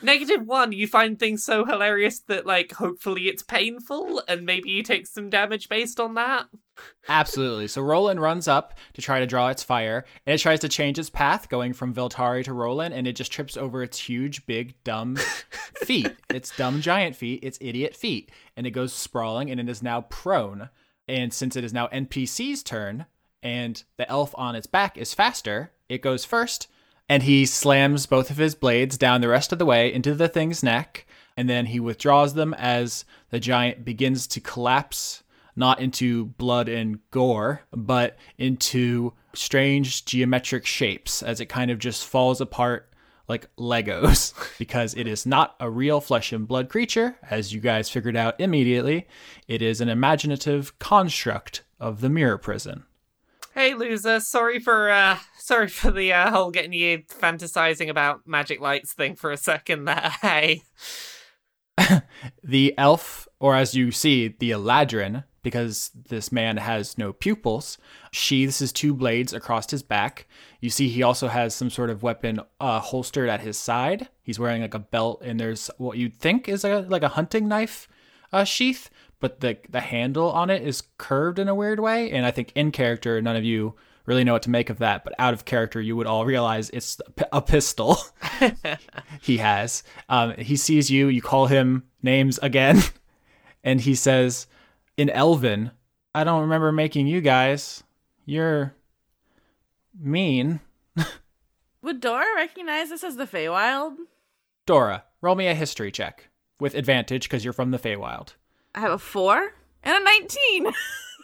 Negative 0.01 0.45
one, 0.45 0.73
you 0.73 0.87
find 0.87 1.17
things 1.17 1.43
so 1.43 1.63
hilarious 1.63 2.19
that, 2.27 2.45
like, 2.45 2.73
hopefully 2.73 3.29
it's 3.29 3.41
painful, 3.43 4.21
and 4.27 4.45
maybe 4.45 4.69
you 4.69 4.83
take 4.83 5.07
some 5.07 5.29
damage 5.29 5.69
based 5.69 6.01
on 6.01 6.15
that. 6.15 6.47
Absolutely. 7.07 7.67
So 7.69 7.81
Rolen 7.81 8.19
runs 8.19 8.47
up 8.47 8.73
to 8.93 9.01
try 9.01 9.19
to 9.19 9.25
draw 9.25 9.47
its 9.47 9.63
fire, 9.63 10.03
and 10.25 10.33
it 10.33 10.39
tries 10.39 10.59
to 10.59 10.69
change 10.69 10.99
its 10.99 11.09
path, 11.09 11.47
going 11.47 11.71
from 11.71 11.93
Veltari 11.93 12.43
to 12.43 12.53
Rolen, 12.53 12.91
and 12.91 13.07
it 13.07 13.15
just 13.15 13.31
trips 13.31 13.55
over 13.55 13.81
its 13.81 13.97
huge, 13.97 14.45
big, 14.45 14.75
dumb 14.83 15.15
feet. 15.85 16.13
Its 16.29 16.55
dumb, 16.57 16.81
giant 16.81 17.15
feet, 17.15 17.41
its 17.41 17.57
idiot 17.61 17.95
feet. 17.95 18.31
And 18.57 18.67
it 18.67 18.71
goes 18.71 18.91
sprawling, 18.91 19.49
and 19.49 19.61
it 19.61 19.69
is 19.69 19.81
now 19.81 20.01
prone. 20.01 20.69
And 21.07 21.33
since 21.33 21.55
it 21.55 21.63
is 21.63 21.73
now 21.73 21.87
NPC's 21.87 22.63
turn, 22.63 23.05
and 23.43 23.83
the 23.97 24.09
elf 24.09 24.33
on 24.37 24.55
its 24.55 24.67
back 24.67 24.97
is 24.97 25.13
faster, 25.13 25.71
it 25.87 26.01
goes 26.01 26.25
first, 26.25 26.67
and 27.07 27.23
he 27.23 27.45
slams 27.45 28.05
both 28.05 28.31
of 28.31 28.37
his 28.37 28.55
blades 28.55 28.97
down 28.97 29.21
the 29.21 29.27
rest 29.27 29.51
of 29.51 29.59
the 29.59 29.65
way 29.65 29.93
into 29.93 30.15
the 30.15 30.27
thing's 30.27 30.63
neck, 30.63 31.05
and 31.37 31.49
then 31.49 31.67
he 31.67 31.79
withdraws 31.79 32.33
them 32.33 32.53
as 32.55 33.05
the 33.29 33.39
giant 33.39 33.85
begins 33.85 34.25
to 34.27 34.39
collapse 34.39 35.23
not 35.55 35.79
into 35.79 36.25
blood 36.25 36.67
and 36.67 36.99
gore, 37.11 37.61
but 37.71 38.17
into 38.37 39.13
strange 39.33 40.05
geometric 40.05 40.65
shapes 40.65 41.23
as 41.23 41.39
it 41.39 41.45
kind 41.45 41.71
of 41.71 41.79
just 41.79 42.05
falls 42.05 42.41
apart 42.41 42.91
like 43.27 43.53
Legos 43.57 44.33
because 44.59 44.93
it 44.93 45.07
is 45.07 45.25
not 45.25 45.55
a 45.59 45.69
real 45.69 46.01
flesh 46.01 46.31
and 46.31 46.47
blood 46.47 46.69
creature, 46.69 47.17
as 47.29 47.53
you 47.53 47.59
guys 47.59 47.89
figured 47.89 48.15
out 48.15 48.39
immediately. 48.39 49.07
It 49.47 49.61
is 49.61 49.81
an 49.81 49.89
imaginative 49.89 50.77
construct 50.79 51.63
of 51.79 52.01
the 52.01 52.09
mirror 52.09 52.37
prison. 52.37 52.83
Hey, 53.53 53.73
loser. 53.73 54.19
Sorry 54.19 54.59
for 54.59 54.89
uh, 54.89 55.17
sorry 55.37 55.69
for 55.69 55.89
the 55.89 56.11
uh, 56.11 56.29
whole 56.29 56.51
getting 56.51 56.73
you 56.73 57.03
fantasizing 57.07 57.89
about 57.89 58.27
magic 58.27 58.59
lights 58.59 58.91
thing 58.91 59.15
for 59.15 59.31
a 59.31 59.37
second 59.37 59.85
there. 59.85 60.13
Hey. 60.21 60.63
The 62.43 62.73
elf, 62.77 63.27
or 63.39 63.55
as 63.55 63.75
you 63.75 63.91
see, 63.91 64.27
the 64.39 64.51
Eladrin, 64.51 65.23
because 65.45 65.91
this 66.09 66.31
man 66.31 66.57
has 66.57 66.97
no 66.97 67.13
pupils, 67.13 67.77
sheathes 68.11 68.57
his 68.57 68.73
two 68.73 68.95
blades 68.95 69.31
across 69.31 69.69
his 69.69 69.83
back. 69.83 70.27
You 70.59 70.71
see, 70.71 70.89
he 70.89 71.03
also 71.03 71.27
has 71.27 71.53
some 71.53 71.69
sort 71.69 71.91
of 71.91 72.01
weapon 72.01 72.41
uh, 72.59 72.79
holstered 72.79 73.29
at 73.29 73.41
his 73.41 73.55
side. 73.55 74.09
He's 74.23 74.39
wearing 74.39 74.63
like 74.63 74.73
a 74.73 74.79
belt, 74.79 75.21
and 75.23 75.39
there's 75.39 75.69
what 75.77 75.99
you'd 75.99 76.15
think 76.15 76.49
is 76.49 76.65
a, 76.65 76.79
like 76.79 77.03
a 77.03 77.09
hunting 77.09 77.47
knife 77.47 77.87
uh, 78.33 78.43
sheath, 78.43 78.89
but 79.19 79.41
the 79.41 79.59
the 79.69 79.81
handle 79.81 80.31
on 80.31 80.49
it 80.49 80.63
is 80.63 80.81
curved 80.97 81.37
in 81.37 81.47
a 81.47 81.53
weird 81.53 81.79
way. 81.79 82.09
And 82.09 82.25
I 82.25 82.31
think 82.31 82.51
in 82.55 82.71
character, 82.71 83.21
none 83.21 83.35
of 83.35 83.43
you 83.43 83.75
really 84.07 84.23
know 84.23 84.33
what 84.33 84.41
to 84.43 84.49
make 84.49 84.71
of 84.71 84.79
that, 84.79 85.03
but 85.03 85.13
out 85.19 85.35
of 85.35 85.45
character, 85.45 85.79
you 85.79 85.95
would 85.95 86.07
all 86.07 86.25
realize 86.25 86.71
it's 86.71 86.99
a 87.31 87.41
pistol 87.43 87.99
he 89.21 89.37
has. 89.37 89.83
Um, 90.09 90.33
he 90.39 90.55
sees 90.55 90.89
you, 90.89 91.07
you 91.07 91.21
call 91.21 91.45
him 91.45 91.83
names 92.01 92.39
again, 92.39 92.81
and 93.63 93.81
he 93.81 93.93
says, 93.93 94.47
in 94.97 95.09
Elven, 95.09 95.71
I 96.13 96.23
don't 96.23 96.41
remember 96.41 96.71
making 96.71 97.07
you 97.07 97.21
guys. 97.21 97.83
You're 98.25 98.73
mean. 99.99 100.59
Would 101.81 102.01
Dora 102.01 102.25
recognize 102.35 102.89
this 102.89 103.03
as 103.03 103.15
the 103.15 103.27
Feywild? 103.27 103.95
Dora, 104.65 105.03
roll 105.21 105.35
me 105.35 105.47
a 105.47 105.53
history 105.53 105.91
check 105.91 106.29
with 106.59 106.73
advantage 106.73 107.23
because 107.23 107.43
you're 107.43 107.53
from 107.53 107.71
the 107.71 107.77
Feywild. 107.79 108.33
I 108.73 108.79
have 108.79 108.91
a 108.91 108.97
four 108.97 109.53
and 109.83 109.97
a 109.97 110.03
19. 110.03 110.65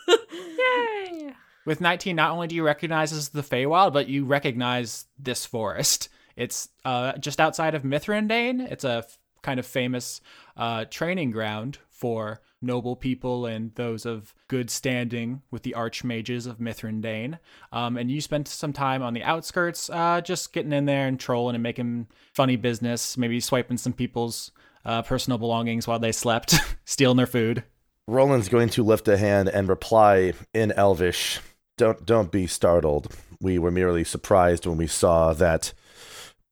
Yay. 0.37 1.33
With 1.65 1.81
19, 1.81 2.15
not 2.15 2.31
only 2.31 2.47
do 2.47 2.55
you 2.55 2.63
recognize 2.63 3.11
this 3.11 3.19
as 3.19 3.29
the 3.29 3.41
Feywild, 3.41 3.93
but 3.93 4.07
you 4.07 4.25
recognize 4.25 5.05
this 5.17 5.45
forest. 5.45 6.09
It's 6.35 6.69
uh, 6.85 7.13
just 7.17 7.39
outside 7.39 7.75
of 7.75 7.83
Mithrandane. 7.83 8.71
It's 8.71 8.83
a 8.83 8.97
f- 8.99 9.19
kind 9.41 9.59
of 9.59 9.65
famous 9.65 10.21
uh, 10.57 10.85
training 10.85 11.31
ground 11.31 11.77
for 12.01 12.41
noble 12.63 12.95
people 12.95 13.45
and 13.45 13.75
those 13.75 14.07
of 14.07 14.33
good 14.47 14.71
standing 14.71 15.43
with 15.51 15.61
the 15.61 15.75
archmages 15.77 16.47
of 16.47 16.57
Mithrandane. 16.57 17.37
Um, 17.71 17.95
and 17.95 18.09
you 18.09 18.21
spent 18.21 18.47
some 18.47 18.73
time 18.73 19.03
on 19.03 19.13
the 19.13 19.21
outskirts, 19.21 19.87
uh, 19.91 20.19
just 20.21 20.51
getting 20.51 20.73
in 20.73 20.85
there 20.85 21.07
and 21.07 21.19
trolling 21.19 21.55
and 21.55 21.61
making 21.61 22.07
funny 22.33 22.55
business, 22.55 23.17
maybe 23.17 23.39
swiping 23.39 23.77
some 23.77 23.93
people's 23.93 24.51
uh, 24.83 25.03
personal 25.03 25.37
belongings 25.37 25.87
while 25.87 25.99
they 25.99 26.11
slept, 26.11 26.55
stealing 26.85 27.17
their 27.17 27.27
food. 27.27 27.63
Rolen's 28.07 28.49
going 28.49 28.69
to 28.69 28.83
lift 28.83 29.07
a 29.07 29.17
hand 29.17 29.47
and 29.47 29.69
reply 29.69 30.33
in 30.55 30.71
Elvish. 30.71 31.39
Don't 31.77 32.03
don't 32.03 32.31
be 32.31 32.47
startled. 32.47 33.15
We 33.39 33.59
were 33.59 33.71
merely 33.71 34.03
surprised 34.03 34.65
when 34.65 34.77
we 34.77 34.87
saw 34.87 35.33
that 35.33 35.71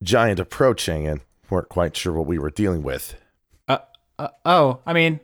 giant 0.04 0.40
approaching 0.40 1.08
and 1.08 1.22
weren't 1.50 1.70
quite 1.70 1.98
sure 1.98 2.14
what 2.14 2.28
we 2.28 2.38
were 2.38 2.52
dealing 2.52 2.84
with. 2.84 3.16
Uh, 3.68 3.80
uh 4.20 4.30
oh, 4.46 4.80
I 4.86 4.94
mean, 4.94 5.20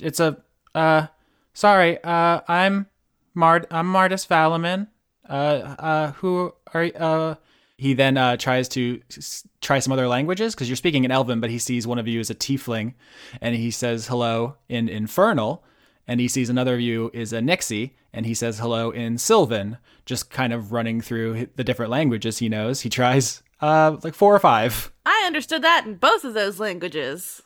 it's 0.00 0.20
a 0.20 0.38
uh 0.74 1.06
sorry, 1.54 1.98
uh 2.04 2.40
I'm 2.48 2.86
Mart 3.34 3.66
I'm 3.70 3.86
Martis 3.86 4.26
Valamin. 4.26 4.88
Uh 5.28 5.32
uh 5.78 6.12
who 6.12 6.52
are 6.74 6.90
uh 6.94 7.34
he 7.78 7.92
then 7.92 8.16
uh, 8.16 8.38
tries 8.38 8.68
to 8.70 9.02
s- 9.10 9.46
try 9.60 9.80
some 9.80 9.92
other 9.92 10.08
languages 10.08 10.54
because 10.54 10.66
you're 10.66 10.76
speaking 10.76 11.04
in 11.04 11.10
Elven, 11.10 11.40
but 11.40 11.50
he 11.50 11.58
sees 11.58 11.86
one 11.86 11.98
of 11.98 12.08
you 12.08 12.20
as 12.20 12.30
a 12.30 12.34
tiefling, 12.34 12.94
and 13.42 13.54
he 13.54 13.70
says 13.70 14.06
hello 14.06 14.56
in 14.66 14.88
Infernal, 14.88 15.62
and 16.08 16.18
he 16.18 16.26
sees 16.26 16.48
another 16.48 16.76
of 16.76 16.80
you 16.80 17.10
is 17.12 17.34
a 17.34 17.42
Nixie, 17.42 17.94
and 18.14 18.24
he 18.24 18.32
says 18.32 18.60
hello 18.60 18.92
in 18.92 19.18
Sylvan. 19.18 19.76
Just 20.06 20.30
kind 20.30 20.54
of 20.54 20.72
running 20.72 21.02
through 21.02 21.48
the 21.56 21.64
different 21.64 21.90
languages 21.90 22.38
he 22.38 22.48
knows. 22.48 22.80
He 22.80 22.88
tries 22.88 23.42
uh 23.60 23.98
like 24.02 24.14
four 24.14 24.34
or 24.34 24.40
five. 24.40 24.90
I 25.04 25.24
understood 25.26 25.60
that 25.62 25.84
in 25.84 25.96
both 25.96 26.24
of 26.24 26.32
those 26.32 26.58
languages. 26.58 27.42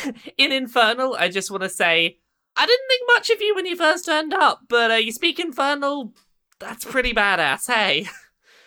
In 0.38 0.52
Infernal, 0.52 1.16
I 1.18 1.28
just 1.28 1.50
want 1.50 1.62
to 1.62 1.68
say, 1.68 2.18
I 2.56 2.66
didn't 2.66 2.88
think 2.88 3.02
much 3.14 3.30
of 3.30 3.40
you 3.40 3.54
when 3.54 3.66
you 3.66 3.76
first 3.76 4.06
turned 4.06 4.34
up, 4.34 4.62
but 4.68 4.90
uh, 4.90 4.94
you 4.94 5.12
speak 5.12 5.38
Infernal. 5.38 6.12
That's 6.58 6.84
pretty 6.84 7.12
badass, 7.12 7.66
hey. 7.66 8.06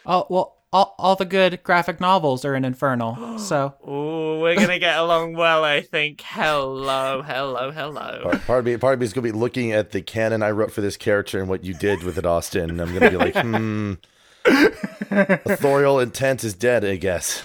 Oh 0.08 0.28
well, 0.30 0.58
all 0.72 0.94
all 1.00 1.16
the 1.16 1.26
good 1.26 1.64
graphic 1.64 2.00
novels 2.00 2.46
are 2.46 2.54
in 2.54 2.64
Infernal, 2.64 3.40
so. 3.40 3.74
Oh, 3.84 4.40
we're 4.40 4.54
gonna 4.54 4.78
get 4.78 5.00
along 5.00 5.34
well, 5.34 5.64
I 5.64 5.82
think. 5.82 6.22
Hello, 6.22 7.24
hello, 7.24 7.72
hello. 7.72 8.20
Part, 8.22 8.46
part 8.46 8.60
of 8.60 8.66
me, 8.66 8.78
part 8.78 8.94
of 8.94 9.00
me 9.00 9.06
is 9.06 9.14
going 9.14 9.26
to 9.26 9.34
be 9.34 9.36
looking 9.36 9.72
at 9.72 9.90
the 9.90 10.02
canon 10.04 10.44
I 10.44 10.52
wrote 10.52 10.72
for 10.72 10.82
this 10.82 10.96
character 10.96 11.40
and 11.40 11.50
what 11.50 11.64
you 11.64 11.74
did 11.74 12.04
with 12.04 12.20
it, 12.20 12.26
Austin. 12.28 12.70
And 12.70 12.80
I'm 12.80 12.90
going 12.90 13.02
to 13.02 13.10
be 13.10 13.18
like, 13.18 13.36
hmm, 13.42 13.94
authorial 15.50 16.00
intent 16.00 16.44
is 16.44 16.54
dead, 16.54 16.86
I 16.86 16.98
guess. 16.98 17.44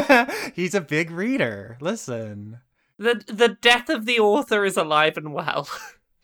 He's 0.54 0.74
a 0.74 0.80
big 0.80 1.10
reader. 1.10 1.76
Listen. 1.80 2.60
The 2.98 3.22
the 3.26 3.48
death 3.60 3.88
of 3.88 4.06
the 4.06 4.20
author 4.20 4.64
is 4.64 4.76
alive 4.76 5.16
and 5.16 5.32
well. 5.32 5.68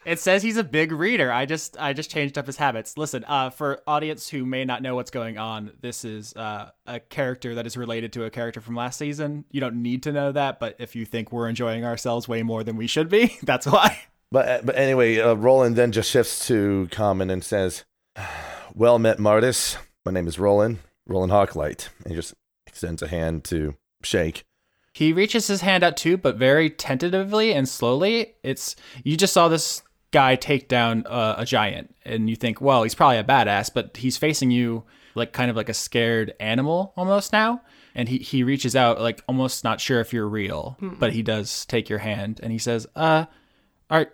It 0.07 0.19
says 0.19 0.43
he's 0.43 0.57
a 0.57 0.65
big 0.65 0.93
reader. 0.93 1.31
I 1.31 1.45
just 1.45 1.79
I 1.79 1.93
just 1.93 2.11
changed 2.11 2.39
up 2.39 2.47
his 2.47 2.57
habits. 2.57 2.97
Listen, 2.97 3.23
uh 3.29 3.51
for 3.51 3.83
audience 3.87 4.31
who 4.31 4.47
may 4.47 4.65
not 4.65 4.81
know 4.81 4.95
what's 4.95 5.11
going 5.11 5.37
on, 5.37 5.73
this 5.83 6.07
is 6.07 6.35
uh 6.37 6.71
a 6.87 7.01
character 7.01 7.55
that 7.57 7.67
is 7.67 7.77
related 7.77 8.13
to 8.15 8.25
a 8.25 8.31
character 8.31 8.63
from 8.63 8.75
last 8.75 8.99
season. 8.99 9.45
You 9.51 9.61
don't 9.61 9.83
need 9.83 10.03
to 10.05 10.13
know 10.13 10.33
that, 10.33 10.59
but 10.59 10.77
if 10.79 10.97
you 10.97 11.05
think 11.05 11.31
we're 11.33 11.49
enjoying 11.49 11.85
ourselves 11.85 12.27
way 12.27 12.43
more 12.43 12.65
than 12.65 12.77
we 12.77 12.87
should 12.87 13.11
be, 13.11 13.37
that's 13.43 13.67
why. 13.67 13.99
But 14.33 14.65
but 14.65 14.77
anyway, 14.77 15.21
uh, 15.21 15.35
Rolen 15.35 15.75
then 15.75 15.93
just 15.93 16.11
shifts 16.11 16.47
to 16.47 16.89
common 16.91 17.29
and 17.29 17.45
says, 17.45 17.85
"Well 18.75 18.99
met, 18.99 19.19
Martis. 19.19 19.77
My 20.07 20.13
name 20.13 20.29
is 20.29 20.39
Rolen. 20.39 20.79
Rolen 21.07 21.29
Hawklight." 21.29 21.91
And 22.05 22.13
he 22.13 22.15
just 22.15 22.33
extends 22.71 23.03
a 23.03 23.09
hand 23.09 23.45
to 23.45 23.75
shake. 24.03 24.45
He 24.95 25.13
reaches 25.13 25.47
his 25.47 25.61
hand 25.61 25.85
out 25.85 25.97
too, 25.97 26.17
but 26.17 26.37
very 26.37 26.71
tentatively 26.71 27.53
and 27.53 27.69
slowly. 27.69 28.35
It's 28.43 28.75
you 29.05 29.17
just 29.17 29.33
saw 29.35 29.49
this 29.49 29.83
guy 30.11 30.37
take 30.37 30.69
down 30.69 31.07
uh, 31.07 31.37
a 31.39 31.45
giant, 31.45 31.95
and 32.05 32.29
you 32.29 32.35
think, 32.35 32.61
well, 32.61 32.83
he's 32.83 32.95
probably 32.95 33.19
a 33.19 33.25
badass, 33.25 33.71
but 33.73 33.97
he's 33.97 34.17
facing 34.17 34.51
you 34.51 34.85
like 35.15 35.33
kind 35.33 35.51
of 35.51 35.57
like 35.57 35.69
a 35.69 35.75
scared 35.75 36.35
animal 36.41 36.93
almost 36.97 37.33
now. 37.33 37.63
And 37.95 38.09
he, 38.09 38.19
he 38.19 38.45
reaches 38.45 38.77
out, 38.77 39.01
like 39.01 39.23
almost 39.29 39.65
not 39.65 39.81
sure 39.81 40.01
if 40.01 40.13
you're 40.13 40.29
real, 40.29 40.77
but 40.81 41.13
he 41.13 41.23
does 41.23 41.67
take 41.67 41.89
your 41.89 41.99
hand 41.99 42.39
and 42.41 42.53
he 42.53 42.59
says, 42.59 42.87
uh, 42.95 43.27
are, 43.91 44.13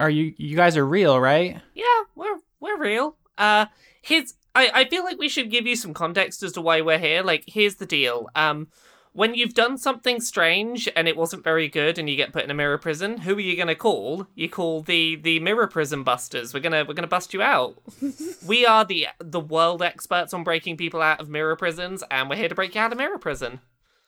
are 0.00 0.10
you, 0.10 0.34
you 0.36 0.56
guys 0.56 0.76
are 0.76 0.84
real, 0.84 1.18
right? 1.20 1.60
Yeah, 1.74 2.02
we're 2.16 2.38
we're 2.58 2.78
real. 2.78 3.16
Uh, 3.38 3.66
here's 4.02 4.34
I 4.54 4.70
I 4.74 4.84
feel 4.88 5.04
like 5.04 5.18
we 5.18 5.28
should 5.28 5.50
give 5.50 5.66
you 5.66 5.76
some 5.76 5.94
context 5.94 6.42
as 6.42 6.52
to 6.52 6.60
why 6.60 6.80
we're 6.80 6.98
here. 6.98 7.22
Like, 7.22 7.44
here's 7.46 7.76
the 7.76 7.86
deal. 7.86 8.28
Um, 8.34 8.68
when 9.14 9.34
you've 9.34 9.52
done 9.52 9.76
something 9.76 10.20
strange 10.20 10.88
and 10.96 11.06
it 11.06 11.16
wasn't 11.16 11.44
very 11.44 11.68
good, 11.68 11.98
and 11.98 12.08
you 12.08 12.16
get 12.16 12.32
put 12.32 12.44
in 12.44 12.50
a 12.50 12.54
mirror 12.54 12.78
prison, 12.78 13.18
who 13.18 13.36
are 13.36 13.40
you 13.40 13.56
gonna 13.56 13.74
call? 13.74 14.26
You 14.34 14.48
call 14.48 14.82
the 14.82 15.16
the 15.16 15.38
mirror 15.40 15.66
prison 15.66 16.02
busters. 16.02 16.54
We're 16.54 16.60
gonna 16.60 16.84
we're 16.86 16.94
gonna 16.94 17.06
bust 17.06 17.34
you 17.34 17.42
out. 17.42 17.76
we 18.46 18.64
are 18.64 18.84
the 18.84 19.08
the 19.18 19.40
world 19.40 19.82
experts 19.82 20.32
on 20.32 20.44
breaking 20.44 20.76
people 20.78 21.02
out 21.02 21.20
of 21.20 21.28
mirror 21.28 21.56
prisons, 21.56 22.02
and 22.10 22.30
we're 22.30 22.36
here 22.36 22.48
to 22.48 22.54
break 22.54 22.74
you 22.74 22.80
out 22.80 22.92
of 22.92 22.98
mirror 22.98 23.18
prison. 23.18 23.60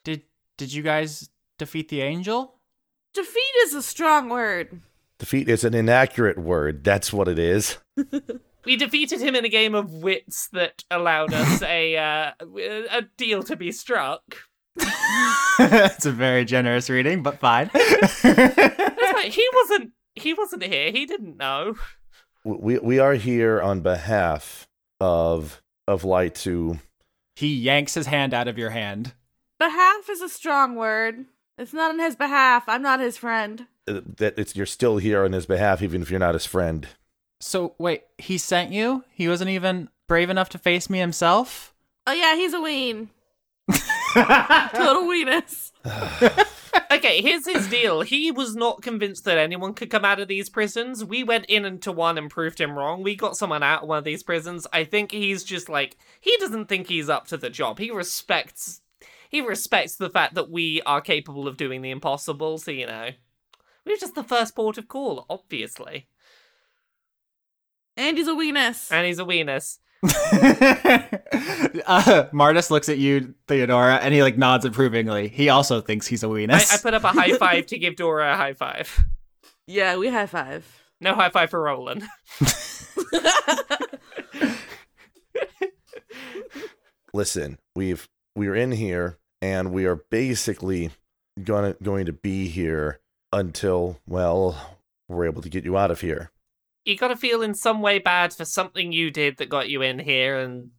Did, 0.04 0.22
did 0.58 0.72
you 0.72 0.82
guys 0.82 1.30
defeat 1.58 1.88
the 1.88 2.02
angel? 2.02 2.56
Defeat 3.14 3.54
is 3.62 3.74
a 3.74 3.82
strong 3.82 4.28
word. 4.28 4.80
Defeat 5.18 5.48
is 5.48 5.64
an 5.64 5.74
inaccurate 5.74 6.38
word. 6.38 6.84
That's 6.84 7.12
what 7.12 7.28
it 7.28 7.38
is. 7.38 7.78
We 8.64 8.76
defeated 8.76 9.20
him 9.20 9.34
in 9.34 9.44
a 9.44 9.48
game 9.48 9.74
of 9.74 9.92
wits 9.92 10.48
that 10.52 10.84
allowed 10.90 11.32
us 11.34 11.62
a 11.80 11.96
uh, 11.96 12.30
a 12.40 13.02
deal 13.16 13.42
to 13.44 13.56
be 13.56 13.72
struck. 13.72 14.22
That's 15.58 16.06
a 16.06 16.10
very 16.12 16.44
generous 16.44 16.88
reading, 16.90 17.22
but 17.22 17.38
fine. 17.38 17.70
That's. 17.72 18.22
He 19.34 19.46
wasn't. 19.54 19.92
He 20.14 20.34
wasn't 20.34 20.64
here. 20.64 20.90
He 20.92 21.06
didn't 21.06 21.36
know. 21.36 21.74
We 22.44 22.78
we 22.78 22.98
are 22.98 23.14
here 23.14 23.60
on 23.60 23.80
behalf 23.80 24.66
of 25.00 25.62
of 25.88 26.04
light 26.04 26.34
to 26.36 26.78
he 27.36 27.54
yanks 27.54 27.94
his 27.94 28.06
hand 28.06 28.32
out 28.34 28.48
of 28.48 28.58
your 28.58 28.70
hand. 28.70 29.14
Behalf 29.58 30.08
is 30.10 30.20
a 30.20 30.28
strong 30.28 30.74
word. 30.76 31.24
It's 31.56 31.72
not 31.72 31.90
on 31.90 31.98
his 32.00 32.16
behalf. 32.16 32.64
I'm 32.68 32.82
not 32.82 33.00
his 33.00 33.16
friend. 33.16 33.66
uh, 33.88 34.00
that 34.18 34.38
it's 34.38 34.54
you're 34.56 34.66
still 34.66 34.98
here 34.98 35.24
on 35.24 35.32
his 35.32 35.46
behalf 35.46 35.82
even 35.82 36.02
if 36.02 36.10
you're 36.10 36.20
not 36.20 36.34
his 36.34 36.46
friend. 36.46 36.86
So 37.46 37.74
wait, 37.76 38.04
he 38.16 38.38
sent 38.38 38.72
you? 38.72 39.04
He 39.12 39.28
wasn't 39.28 39.50
even 39.50 39.90
brave 40.08 40.30
enough 40.30 40.48
to 40.50 40.58
face 40.58 40.88
me 40.88 40.98
himself? 40.98 41.74
Oh 42.06 42.12
yeah, 42.12 42.36
he's 42.36 42.54
a 42.54 42.60
ween. 42.60 43.10
Total 44.14 45.02
weenus. 45.02 45.72
Okay, 46.90 47.22
here's 47.22 47.46
his 47.46 47.68
deal. 47.68 48.00
He 48.00 48.32
was 48.32 48.56
not 48.56 48.82
convinced 48.82 49.24
that 49.24 49.38
anyone 49.38 49.74
could 49.74 49.90
come 49.90 50.04
out 50.04 50.18
of 50.18 50.26
these 50.26 50.48
prisons. 50.48 51.04
We 51.04 51.22
went 51.22 51.44
in 51.46 51.64
into 51.64 51.92
one 51.92 52.18
and 52.18 52.28
proved 52.28 52.60
him 52.60 52.76
wrong. 52.76 53.04
We 53.04 53.14
got 53.14 53.36
someone 53.36 53.62
out 53.62 53.84
of 53.84 53.88
one 53.88 53.98
of 53.98 54.04
these 54.04 54.24
prisons. 54.24 54.66
I 54.72 54.82
think 54.82 55.12
he's 55.12 55.44
just 55.44 55.68
like 55.68 55.96
he 56.20 56.36
doesn't 56.38 56.66
think 56.66 56.88
he's 56.88 57.08
up 57.08 57.28
to 57.28 57.36
the 57.36 57.48
job. 57.48 57.78
He 57.78 57.92
respects 57.92 58.80
he 59.28 59.40
respects 59.40 59.94
the 59.94 60.10
fact 60.10 60.34
that 60.34 60.50
we 60.50 60.82
are 60.82 61.00
capable 61.00 61.46
of 61.46 61.56
doing 61.56 61.82
the 61.82 61.92
impossible, 61.92 62.58
so 62.58 62.72
you 62.72 62.86
know. 62.86 63.10
We're 63.86 63.96
just 63.96 64.16
the 64.16 64.24
first 64.24 64.56
port 64.56 64.78
of 64.78 64.88
call, 64.88 65.26
obviously. 65.30 66.08
And 67.96 68.16
he's 68.18 68.28
a 68.28 68.34
weenus. 68.34 68.90
And 68.90 69.06
he's 69.06 69.18
a 69.18 69.24
weenus. 69.24 69.78
uh, 71.86 72.26
Martis 72.32 72.70
looks 72.70 72.88
at 72.88 72.98
you, 72.98 73.34
Theodora, 73.48 73.96
and 73.96 74.12
he 74.12 74.22
like 74.22 74.36
nods 74.36 74.64
approvingly. 74.64 75.28
He 75.28 75.48
also 75.48 75.80
thinks 75.80 76.06
he's 76.06 76.22
a 76.22 76.26
weenus. 76.26 76.72
I 76.72 76.78
put 76.78 76.94
up 76.94 77.04
a 77.04 77.08
high 77.08 77.36
five 77.38 77.66
to 77.68 77.78
give 77.78 77.96
Dora 77.96 78.34
a 78.34 78.36
high 78.36 78.52
five. 78.52 79.06
Yeah, 79.66 79.96
we 79.96 80.10
high 80.10 80.26
five. 80.26 80.82
No 81.00 81.14
high 81.14 81.30
five 81.30 81.48
for 81.50 81.62
Rolen. 81.62 82.06
Listen, 87.12 87.58
we've 87.74 88.08
we're 88.36 88.54
in 88.56 88.72
here 88.72 89.18
and 89.40 89.72
we 89.72 89.86
are 89.86 89.96
basically 89.96 90.90
gonna 91.42 91.76
going 91.82 92.06
to 92.06 92.12
be 92.12 92.48
here 92.48 93.00
until 93.32 94.00
well 94.06 94.78
we're 95.08 95.26
able 95.26 95.42
to 95.42 95.48
get 95.48 95.64
you 95.64 95.76
out 95.76 95.90
of 95.90 96.00
here. 96.00 96.30
You 96.84 96.96
gotta 96.96 97.16
feel 97.16 97.42
in 97.42 97.54
some 97.54 97.80
way 97.80 97.98
bad 97.98 98.32
for 98.32 98.44
something 98.44 98.92
you 98.92 99.10
did 99.10 99.38
that 99.38 99.48
got 99.48 99.68
you 99.68 99.82
in 99.82 99.98
here, 99.98 100.38
and 100.38 100.70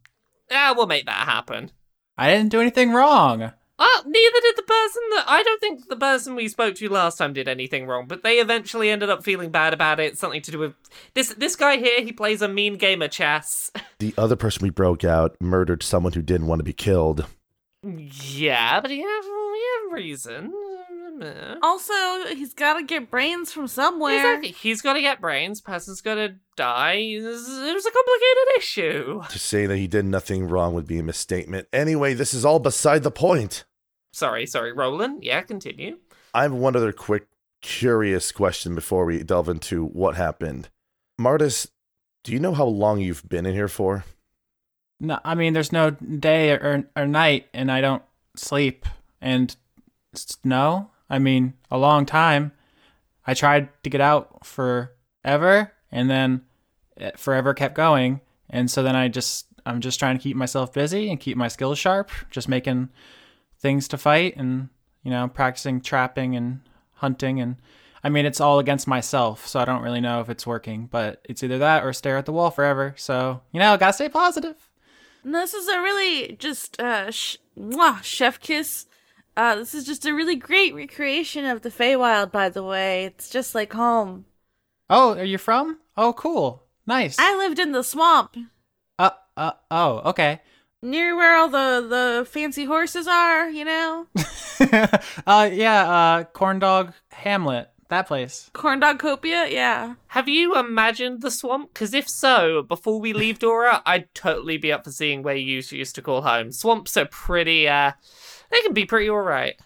ah, 0.50 0.74
we'll 0.76 0.86
make 0.86 1.06
that 1.06 1.26
happen. 1.26 1.70
I 2.18 2.30
didn't 2.30 2.50
do 2.50 2.60
anything 2.60 2.92
wrong. 2.92 3.52
Oh, 3.78 4.02
neither 4.06 4.40
did 4.40 4.56
the 4.56 4.62
person 4.62 5.02
that 5.10 5.24
I 5.28 5.42
don't 5.42 5.60
think 5.60 5.88
the 5.88 5.96
person 5.96 6.34
we 6.34 6.48
spoke 6.48 6.76
to 6.76 6.88
last 6.88 7.18
time 7.18 7.34
did 7.34 7.46
anything 7.46 7.86
wrong, 7.86 8.06
but 8.06 8.22
they 8.22 8.38
eventually 8.38 8.88
ended 8.88 9.10
up 9.10 9.22
feeling 9.22 9.50
bad 9.50 9.74
about 9.74 10.00
it. 10.00 10.16
Something 10.16 10.40
to 10.42 10.50
do 10.50 10.58
with 10.58 10.74
this 11.12 11.34
this 11.34 11.56
guy 11.56 11.76
here. 11.76 12.00
He 12.00 12.12
plays 12.12 12.40
a 12.40 12.48
mean 12.48 12.76
game 12.76 13.02
of 13.02 13.10
chess. 13.10 13.70
The 13.98 14.14
other 14.18 14.36
person 14.36 14.62
we 14.62 14.68
broke 14.68 15.04
out 15.04 15.36
murdered 15.40 15.82
someone 15.82 16.12
who 16.12 16.20
didn't 16.20 16.48
want 16.48 16.58
to 16.60 16.64
be 16.64 16.74
killed. 16.74 17.24
Yeah, 17.82 18.80
but 18.80 18.90
he 18.90 19.00
had, 19.00 19.22
he 19.22 19.62
had 19.88 19.94
reason. 19.94 20.52
Also, 21.62 21.94
he's 22.34 22.52
got 22.52 22.74
to 22.74 22.82
get 22.82 23.10
brains 23.10 23.52
from 23.52 23.68
somewhere. 23.68 24.16
Exactly. 24.16 24.50
He's 24.50 24.82
got 24.82 24.94
to 24.94 25.00
get 25.00 25.20
brains. 25.20 25.60
Person's 25.60 26.00
got 26.00 26.16
to 26.16 26.34
die. 26.56 26.94
It 26.94 27.22
it 27.22 27.74
was 27.74 27.86
a 27.86 27.90
complicated 27.90 28.58
issue. 28.58 29.22
To 29.28 29.38
say 29.38 29.66
that 29.66 29.76
he 29.76 29.86
did 29.86 30.04
nothing 30.04 30.48
wrong 30.48 30.74
would 30.74 30.86
be 30.86 30.98
a 30.98 31.02
misstatement. 31.02 31.68
Anyway, 31.72 32.14
this 32.14 32.34
is 32.34 32.44
all 32.44 32.58
beside 32.58 33.02
the 33.02 33.10
point. 33.10 33.64
Sorry, 34.12 34.46
sorry, 34.46 34.72
Rolen. 34.72 35.20
Yeah, 35.22 35.42
continue. 35.42 35.98
I 36.34 36.42
have 36.42 36.52
one 36.52 36.76
other 36.76 36.92
quick, 36.92 37.28
curious 37.62 38.32
question 38.32 38.74
before 38.74 39.04
we 39.04 39.22
delve 39.22 39.48
into 39.48 39.86
what 39.86 40.16
happened. 40.16 40.68
Martis, 41.18 41.68
do 42.24 42.32
you 42.32 42.40
know 42.40 42.52
how 42.52 42.66
long 42.66 43.00
you've 43.00 43.26
been 43.28 43.46
in 43.46 43.54
here 43.54 43.68
for? 43.68 44.04
No, 44.98 45.18
I 45.24 45.34
mean, 45.34 45.52
there's 45.52 45.72
no 45.72 45.90
day 45.90 46.52
or, 46.52 46.88
or 46.96 47.06
night, 47.06 47.48
and 47.52 47.70
I 47.70 47.80
don't 47.80 48.02
sleep. 48.34 48.86
And 49.20 49.54
no, 50.42 50.90
I 51.10 51.18
mean, 51.18 51.54
a 51.70 51.78
long 51.78 52.06
time. 52.06 52.52
I 53.26 53.34
tried 53.34 53.68
to 53.82 53.90
get 53.90 54.00
out 54.00 54.46
forever, 54.46 55.72
and 55.90 56.08
then 56.08 56.42
forever 57.16 57.54
kept 57.54 57.74
going. 57.74 58.20
And 58.48 58.70
so 58.70 58.82
then 58.82 58.96
I 58.96 59.08
just, 59.08 59.46
I'm 59.66 59.80
just 59.80 59.98
trying 59.98 60.16
to 60.16 60.22
keep 60.22 60.36
myself 60.36 60.72
busy 60.72 61.10
and 61.10 61.20
keep 61.20 61.36
my 61.36 61.48
skills 61.48 61.78
sharp, 61.78 62.10
just 62.30 62.48
making 62.48 62.88
things 63.58 63.88
to 63.88 63.98
fight 63.98 64.36
and, 64.36 64.68
you 65.02 65.10
know, 65.10 65.28
practicing 65.28 65.80
trapping 65.80 66.36
and 66.36 66.60
hunting. 66.92 67.40
And 67.40 67.56
I 68.04 68.08
mean, 68.08 68.24
it's 68.24 68.40
all 68.40 68.60
against 68.60 68.86
myself, 68.86 69.46
so 69.46 69.58
I 69.58 69.64
don't 69.64 69.82
really 69.82 70.00
know 70.00 70.20
if 70.20 70.28
it's 70.28 70.46
working, 70.46 70.86
but 70.86 71.20
it's 71.24 71.42
either 71.42 71.58
that 71.58 71.84
or 71.84 71.92
stare 71.92 72.16
at 72.16 72.26
the 72.26 72.32
wall 72.32 72.50
forever. 72.50 72.94
So, 72.96 73.42
you 73.52 73.58
know, 73.58 73.76
gotta 73.76 73.92
stay 73.92 74.08
positive. 74.08 74.65
No, 75.26 75.40
this 75.40 75.54
is 75.54 75.66
a 75.68 75.80
really 75.82 76.36
just 76.38 76.80
uh 76.80 77.10
sh- 77.10 77.36
mwah, 77.58 78.00
chef 78.02 78.38
kiss. 78.38 78.86
Uh, 79.36 79.56
this 79.56 79.74
is 79.74 79.84
just 79.84 80.06
a 80.06 80.14
really 80.14 80.36
great 80.36 80.72
recreation 80.74 81.44
of 81.44 81.60
the 81.62 81.68
Feywild. 81.68 82.30
By 82.32 82.48
the 82.48 82.62
way, 82.62 83.04
it's 83.06 83.28
just 83.28 83.54
like 83.54 83.72
home. 83.74 84.24
Oh, 84.88 85.12
are 85.14 85.24
you 85.24 85.36
from? 85.36 85.78
Oh, 85.96 86.12
cool. 86.14 86.62
Nice. 86.86 87.16
I 87.18 87.36
lived 87.36 87.58
in 87.58 87.72
the 87.72 87.82
swamp 87.82 88.36
Uh, 88.98 89.10
uh, 89.36 89.50
oh, 89.70 89.98
okay. 90.10 90.40
near 90.80 91.16
where 91.16 91.36
all 91.36 91.48
the 91.48 91.84
the 91.86 92.24
fancy 92.24 92.64
horses 92.64 93.08
are. 93.08 93.50
You 93.50 93.64
know, 93.64 94.06
uh, 95.26 95.50
yeah, 95.52 95.90
uh, 95.90 96.24
Corn 96.24 96.60
Dog 96.60 96.92
Hamlet, 97.10 97.68
that 97.88 98.06
place. 98.06 98.50
corn 98.52 98.80
dog 98.80 98.98
copia. 98.98 99.50
Yeah. 99.50 99.94
Have 100.08 100.28
you 100.28 100.58
imagined 100.58 101.22
the 101.22 101.30
swamp? 101.30 101.72
Because 101.72 101.94
if 101.94 102.08
so, 102.08 102.62
before 102.62 103.00
we 103.00 103.12
leave 103.12 103.38
Dora, 103.38 103.82
I'd 103.86 104.12
totally 104.14 104.56
be 104.56 104.72
up 104.72 104.84
for 104.84 104.90
seeing 104.90 105.22
where 105.22 105.36
you 105.36 105.62
used 105.70 105.94
to 105.94 106.02
call 106.02 106.22
home. 106.22 106.52
Swamps 106.52 106.96
are 106.96 107.06
pretty, 107.06 107.68
uh, 107.68 107.92
they 108.50 108.60
can 108.62 108.72
be 108.72 108.84
pretty 108.84 109.10
alright. 109.10 109.60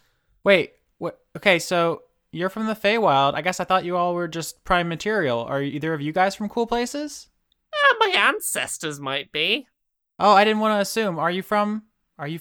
Wait, 0.44 0.72
what? 0.98 1.20
Okay, 1.37 1.59
so 1.59 2.02
you're 2.33 2.48
from 2.48 2.66
the 2.66 2.74
Feywild. 2.74 3.35
I 3.35 3.42
guess 3.42 3.61
I 3.61 3.64
thought 3.64 3.85
you 3.85 3.96
all 3.96 4.14
were 4.14 4.28
just 4.28 4.62
prime 4.64 4.88
material. 4.88 5.40
Are 5.40 5.62
either 5.62 5.92
of 5.92 6.00
you 6.00 6.12
guys 6.12 6.35
from 6.35 6.48
cool 6.48 6.66
places? 6.66 7.28
Uh, 7.72 7.94
my 8.00 8.12
ancestors 8.16 9.00
might 9.00 9.33
be. 9.33 9.66
Oh, 10.18 10.33
I 10.33 10.44
didn't 10.44 10.61
want 10.61 10.76
to 10.76 10.80
assume. 10.80 11.18
Are 11.18 11.30
you 11.30 11.42
from? 11.42 11.85
Are 12.18 12.28
you? 12.28 12.40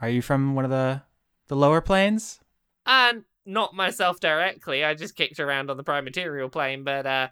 Are 0.00 0.08
you 0.08 0.22
from 0.22 0.54
one 0.54 0.64
of 0.64 0.70
the 0.70 1.02
the 1.48 1.56
lower 1.56 1.80
planes? 1.80 2.40
And 2.86 3.24
not 3.44 3.74
myself 3.74 4.20
directly, 4.20 4.84
I 4.84 4.94
just 4.94 5.16
kicked 5.16 5.40
around 5.40 5.70
on 5.70 5.76
the 5.76 5.84
prime 5.84 6.04
material 6.04 6.48
plane, 6.48 6.84
but, 6.84 7.06
uh, 7.06 7.28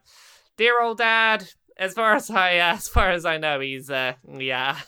dear 0.57 0.81
old 0.81 0.99
dad, 0.99 1.49
as 1.77 1.95
far 1.95 2.15
as 2.15 2.31
I, 2.31 2.59
uh, 2.59 2.75
as 2.75 2.89
far 2.89 3.11
as 3.11 3.25
I 3.25 3.39
know, 3.39 3.61
he's, 3.61 3.91
uh, 3.91 4.15
yeah. 4.29 4.79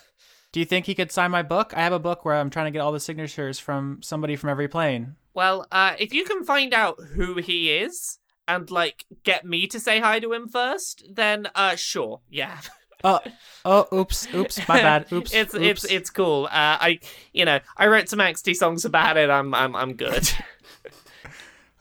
Do 0.53 0.61
you 0.61 0.67
think 0.67 0.85
he 0.87 0.95
could 0.95 1.11
sign 1.11 1.31
my 1.31 1.43
book? 1.43 1.73
I 1.75 1.81
have 1.81 1.95
a 1.95 1.99
book 1.99 2.25
where 2.25 2.35
I'm 2.35 2.51
trying 2.51 2.67
to 2.67 2.71
get 2.71 2.81
all 2.81 2.93
the 2.93 3.01
signatures 3.01 3.59
from 3.59 4.01
somebody 4.03 4.37
from 4.37 4.51
every 4.51 4.69
plane. 4.69 5.17
Well, 5.35 5.67
uh, 5.73 5.95
if 5.99 6.13
you 6.13 6.25
can 6.25 6.45
find 6.45 6.75
out 6.75 7.01
who 7.15 7.37
he 7.37 7.73
is 7.73 8.19
and 8.47 8.71
like 8.71 9.07
get 9.25 9.47
me 9.47 9.67
to 9.69 9.81
say 9.81 10.01
hi 10.01 10.21
to 10.21 10.33
him 10.33 10.49
first, 10.49 11.05
then 11.11 11.49
uh, 11.55 11.77
sure, 11.77 12.21
yeah. 12.29 12.61
Oh, 13.05 13.21
oh, 13.65 13.87
oops, 13.93 14.29
oops, 14.35 14.69
my 14.69 14.81
bad. 14.81 15.07
Oops, 15.13 15.33
it's 15.35 15.55
oops. 15.55 15.65
it's 15.65 15.85
it's 15.85 16.11
cool. 16.11 16.45
Uh, 16.45 16.79
I 16.79 17.01
you 17.33 17.45
know 17.45 17.59
I 17.77 17.89
wrote 17.89 18.09
some 18.09 18.21
angsty 18.21 18.55
songs 18.55 18.85
about 18.85 19.17
it. 19.17 19.29
I'm 19.29 19.53
I'm 19.55 19.75
I'm 19.75 19.95
good. 19.95 20.31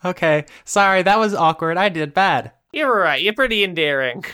Okay, 0.04 0.46
sorry, 0.64 1.02
that 1.02 1.18
was 1.18 1.34
awkward. 1.34 1.76
I 1.76 1.88
did 1.88 2.12
bad. 2.14 2.52
You're 2.72 2.94
right. 2.94 3.22
You're 3.22 3.34
pretty 3.34 3.62
endearing. 3.62 4.24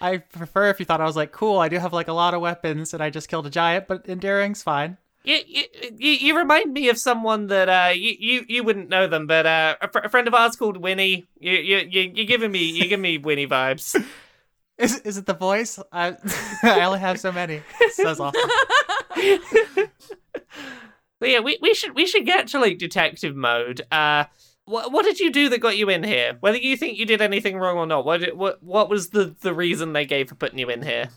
I 0.00 0.18
prefer 0.18 0.68
if 0.68 0.78
you 0.78 0.84
thought 0.84 1.00
I 1.00 1.04
was 1.04 1.16
like, 1.16 1.32
cool, 1.32 1.58
I 1.58 1.68
do 1.68 1.78
have 1.78 1.92
like 1.92 2.08
a 2.08 2.12
lot 2.12 2.34
of 2.34 2.40
weapons 2.40 2.92
and 2.92 3.02
I 3.02 3.10
just 3.10 3.28
killed 3.28 3.46
a 3.46 3.50
giant, 3.50 3.88
but 3.88 4.08
endearing's 4.08 4.62
fine. 4.62 4.98
You, 5.24 5.38
you, 5.46 5.64
you, 5.96 6.10
you 6.12 6.38
remind 6.38 6.72
me 6.72 6.88
of 6.88 6.98
someone 6.98 7.48
that 7.48 7.68
uh 7.68 7.92
you, 7.92 8.14
you, 8.18 8.44
you 8.48 8.62
wouldn't 8.62 8.88
know 8.88 9.06
them, 9.08 9.26
but 9.26 9.46
uh 9.46 9.76
a, 9.80 9.88
fr- 9.88 9.98
a 10.00 10.08
friend 10.08 10.28
of 10.28 10.34
ours 10.34 10.54
called 10.54 10.76
Winnie. 10.76 11.26
You 11.40 11.52
you 11.52 11.78
you 11.78 12.12
you're 12.14 12.26
giving 12.26 12.52
me 12.52 12.62
you 12.62 12.86
give 12.86 13.00
me 13.00 13.18
Winnie 13.18 13.46
vibes. 13.46 14.00
Is, 14.78 15.00
is 15.00 15.16
it 15.16 15.24
the 15.24 15.32
voice? 15.32 15.78
I, 15.90 16.18
I 16.62 16.84
only 16.84 16.98
have 16.98 17.18
so 17.18 17.32
many. 17.32 17.62
Says 17.92 18.20
awesome. 18.20 18.42
But 21.18 21.30
yeah, 21.30 21.40
we, 21.40 21.58
we 21.62 21.72
should 21.74 21.94
we 21.94 22.06
should 22.06 22.26
get 22.26 22.48
to 22.48 22.60
like 22.60 22.78
detective 22.78 23.34
mode. 23.34 23.80
Uh, 23.90 24.24
what 24.66 24.92
what 24.92 25.04
did 25.04 25.20
you 25.20 25.30
do 25.30 25.48
that 25.48 25.60
got 25.60 25.76
you 25.76 25.88
in 25.88 26.02
here? 26.02 26.36
Whether 26.40 26.58
you 26.58 26.76
think 26.76 26.98
you 26.98 27.06
did 27.06 27.22
anything 27.22 27.56
wrong 27.56 27.78
or 27.78 27.86
not, 27.86 28.04
what 28.04 28.20
did, 28.20 28.36
what 28.36 28.62
what 28.62 28.90
was 28.90 29.10
the 29.10 29.34
the 29.40 29.54
reason 29.54 29.92
they 29.92 30.04
gave 30.04 30.28
for 30.28 30.34
putting 30.34 30.58
you 30.58 30.68
in 30.68 30.82
here? 30.82 31.08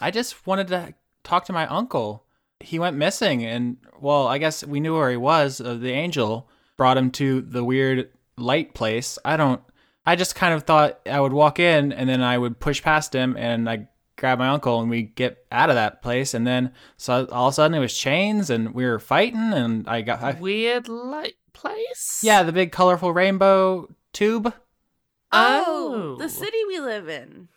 I 0.00 0.10
just 0.10 0.46
wanted 0.46 0.68
to 0.68 0.94
talk 1.24 1.44
to 1.46 1.52
my 1.52 1.66
uncle. 1.66 2.24
He 2.60 2.78
went 2.78 2.96
missing, 2.96 3.44
and 3.44 3.76
well, 4.00 4.28
I 4.28 4.38
guess 4.38 4.64
we 4.64 4.80
knew 4.80 4.94
where 4.94 5.10
he 5.10 5.16
was. 5.16 5.60
Uh, 5.60 5.74
the 5.74 5.90
angel 5.90 6.48
brought 6.76 6.96
him 6.96 7.10
to 7.12 7.42
the 7.42 7.64
weird 7.64 8.08
light 8.36 8.72
place. 8.72 9.18
I 9.24 9.36
don't. 9.36 9.60
I 10.06 10.16
just 10.16 10.34
kind 10.34 10.54
of 10.54 10.62
thought 10.62 11.00
I 11.06 11.20
would 11.20 11.32
walk 11.32 11.58
in, 11.58 11.92
and 11.92 12.08
then 12.08 12.22
I 12.22 12.38
would 12.38 12.60
push 12.60 12.82
past 12.82 13.14
him, 13.14 13.36
and 13.36 13.68
I 13.68 13.88
grab 14.16 14.38
my 14.38 14.48
uncle, 14.48 14.80
and 14.80 14.88
we 14.88 15.02
get 15.02 15.44
out 15.50 15.70
of 15.70 15.74
that 15.74 16.02
place. 16.02 16.34
And 16.34 16.46
then 16.46 16.72
so 16.96 17.26
all 17.32 17.48
of 17.48 17.52
a 17.52 17.54
sudden 17.54 17.76
it 17.76 17.80
was 17.80 17.98
chains, 17.98 18.48
and 18.48 18.74
we 18.74 18.84
were 18.84 19.00
fighting, 19.00 19.52
and 19.52 19.88
I 19.88 20.02
got. 20.02 20.22
I, 20.22 20.32
Weird 20.32 20.88
light 20.88 21.34
place. 21.52 22.20
yeah, 22.22 22.42
the 22.42 22.52
big 22.52 22.72
colorful 22.72 23.12
rainbow 23.12 23.88
tube. 24.12 24.52
Oh, 25.32 26.14
Oh. 26.14 26.16
the 26.16 26.28
city 26.28 26.58
we 26.68 26.80
live 26.80 27.08
in. 27.08 27.48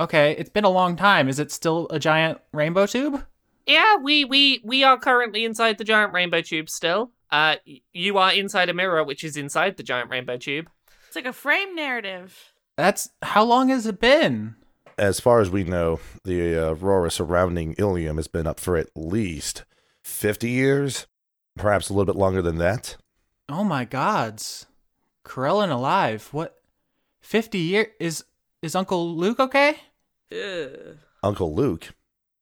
Okay, 0.00 0.32
it's 0.38 0.50
been 0.50 0.64
a 0.64 0.68
long 0.70 0.96
time. 0.96 1.28
Is 1.28 1.38
it 1.38 1.52
still 1.52 1.86
a 1.90 1.98
giant 1.98 2.40
rainbow 2.52 2.86
tube? 2.86 3.24
Yeah, 3.66 3.96
we 3.96 4.24
we 4.24 4.60
we 4.64 4.82
are 4.82 4.98
currently 4.98 5.44
inside 5.44 5.78
the 5.78 5.84
giant 5.84 6.12
rainbow 6.12 6.40
tube 6.40 6.68
still. 6.68 7.12
Uh, 7.30 7.56
you 7.92 8.18
are 8.18 8.32
inside 8.32 8.68
a 8.68 8.74
mirror, 8.74 9.04
which 9.04 9.22
is 9.22 9.36
inside 9.36 9.76
the 9.76 9.82
giant 9.82 10.10
rainbow 10.10 10.36
tube. 10.36 10.68
It's 11.06 11.14
like 11.16 11.26
a 11.26 11.32
frame 11.32 11.74
narrative. 11.76 12.52
That's 12.76 13.10
how 13.22 13.44
long 13.44 13.68
has 13.68 13.86
it 13.86 14.00
been? 14.00 14.56
As 14.98 15.20
far 15.20 15.40
as 15.40 15.50
we 15.50 15.62
know, 15.64 16.00
the 16.24 16.56
uh, 16.56 16.74
aurora 16.74 17.10
surrounding 17.10 17.74
Ilium 17.78 18.16
has 18.16 18.28
been 18.28 18.46
up 18.46 18.58
for 18.58 18.76
at 18.76 18.88
least 18.96 19.64
50 20.04 20.50
years, 20.50 21.06
perhaps 21.56 21.88
a 21.88 21.92
little 21.92 22.12
bit 22.12 22.18
longer 22.18 22.42
than 22.42 22.58
that. 22.58 22.96
Oh 23.48 23.64
my 23.64 23.84
gods. 23.84 24.66
Corellon 25.24 25.70
alive. 25.70 26.28
What 26.32 26.60
50 27.20 27.58
year 27.58 27.88
is 28.00 28.24
is 28.62 28.74
Uncle 28.74 29.16
Luke 29.16 29.38
okay? 29.40 29.76
Ugh. 30.32 30.96
Uncle 31.22 31.54
Luke. 31.54 31.94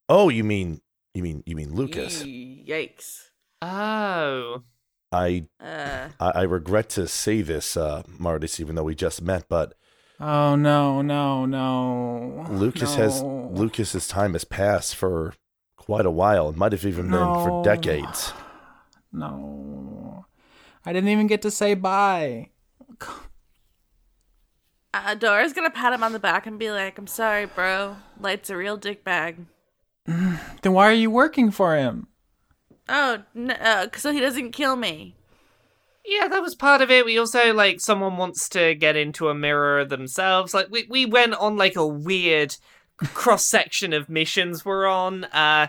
Oh, 0.09 0.29
you 0.29 0.45
mean 0.45 0.81
you 1.15 1.23
mean 1.23 1.43
you 1.47 1.57
mean 1.57 1.75
Lucas? 1.75 2.23
Yikes. 2.23 3.31
Oh, 3.63 4.63
I 5.13 5.47
Uh, 5.63 6.09
I, 6.19 6.31
I 6.31 6.43
regret 6.43 6.89
to 6.91 7.07
say 7.09 7.43
this, 7.43 7.77
uh, 7.77 8.03
Martis, 8.07 8.59
even 8.61 8.75
though 8.75 8.85
we 8.85 8.95
just 8.95 9.21
met, 9.21 9.47
but 9.49 9.75
Oh 10.19 10.55
no, 10.55 11.01
no, 11.03 11.47
no. 11.47 12.47
Lucas 12.51 12.95
has 12.97 13.23
Lucas's 13.23 14.07
time 14.07 14.33
has 14.35 14.45
passed 14.45 14.95
for 14.95 15.35
quite 15.77 16.07
a 16.07 16.11
while. 16.11 16.51
It 16.51 16.57
might 16.57 16.73
have 16.73 16.85
even 16.87 17.07
been 17.11 17.33
for 17.43 17.51
No. 17.51 17.63
decades. 17.65 18.33
No. 19.13 20.25
I 20.85 20.93
didn't 20.93 21.11
even 21.11 21.27
get 21.27 21.43
to 21.43 21.51
say 21.51 21.75
bye. 21.75 22.51
uh, 24.95 25.15
Dora's 25.15 25.53
gonna 25.53 25.71
pat 25.71 25.93
him 25.93 26.03
on 26.03 26.13
the 26.13 26.19
back 26.19 26.47
and 26.47 26.59
be 26.59 26.71
like, 26.71 26.99
"I'm 26.99 27.07
sorry, 27.07 27.47
bro. 27.47 27.97
Light's 28.19 28.51
a 28.51 28.57
real 28.57 28.77
dick 28.77 29.05
bag." 29.05 29.37
Then 30.07 30.73
why 30.73 30.89
are 30.89 30.93
you 30.93 31.11
working 31.11 31.51
for 31.51 31.77
him? 31.77 32.09
Oh, 32.89 33.23
n- 33.37 33.51
uh, 33.53 33.89
so 33.97 34.13
he 34.13 34.21
doesn't 34.21 34.53
kill 34.53 34.75
me. 34.77 35.15
yeah, 36.05 36.27
that 36.29 36.43
was 36.43 36.55
part 36.55 36.81
of 36.83 36.91
it. 36.91 37.05
We 37.05 37.19
also 37.19 37.53
like 37.55 37.81
someone 37.81 38.17
wants 38.17 38.49
to 38.51 38.75
get 38.75 38.97
into 38.97 39.29
a 39.29 39.35
mirror 39.35 39.85
themselves. 39.85 40.53
Like 40.55 40.69
we 40.71 40.87
we 40.91 41.07
went 41.07 41.35
on 41.35 41.57
like 41.57 41.77
a 41.77 41.87
weird 41.87 42.57
cross 43.15 43.45
section 43.45 43.93
of 43.93 44.09
missions 44.09 44.65
we're 44.65 44.87
on. 44.87 45.25
Uh, 45.25 45.69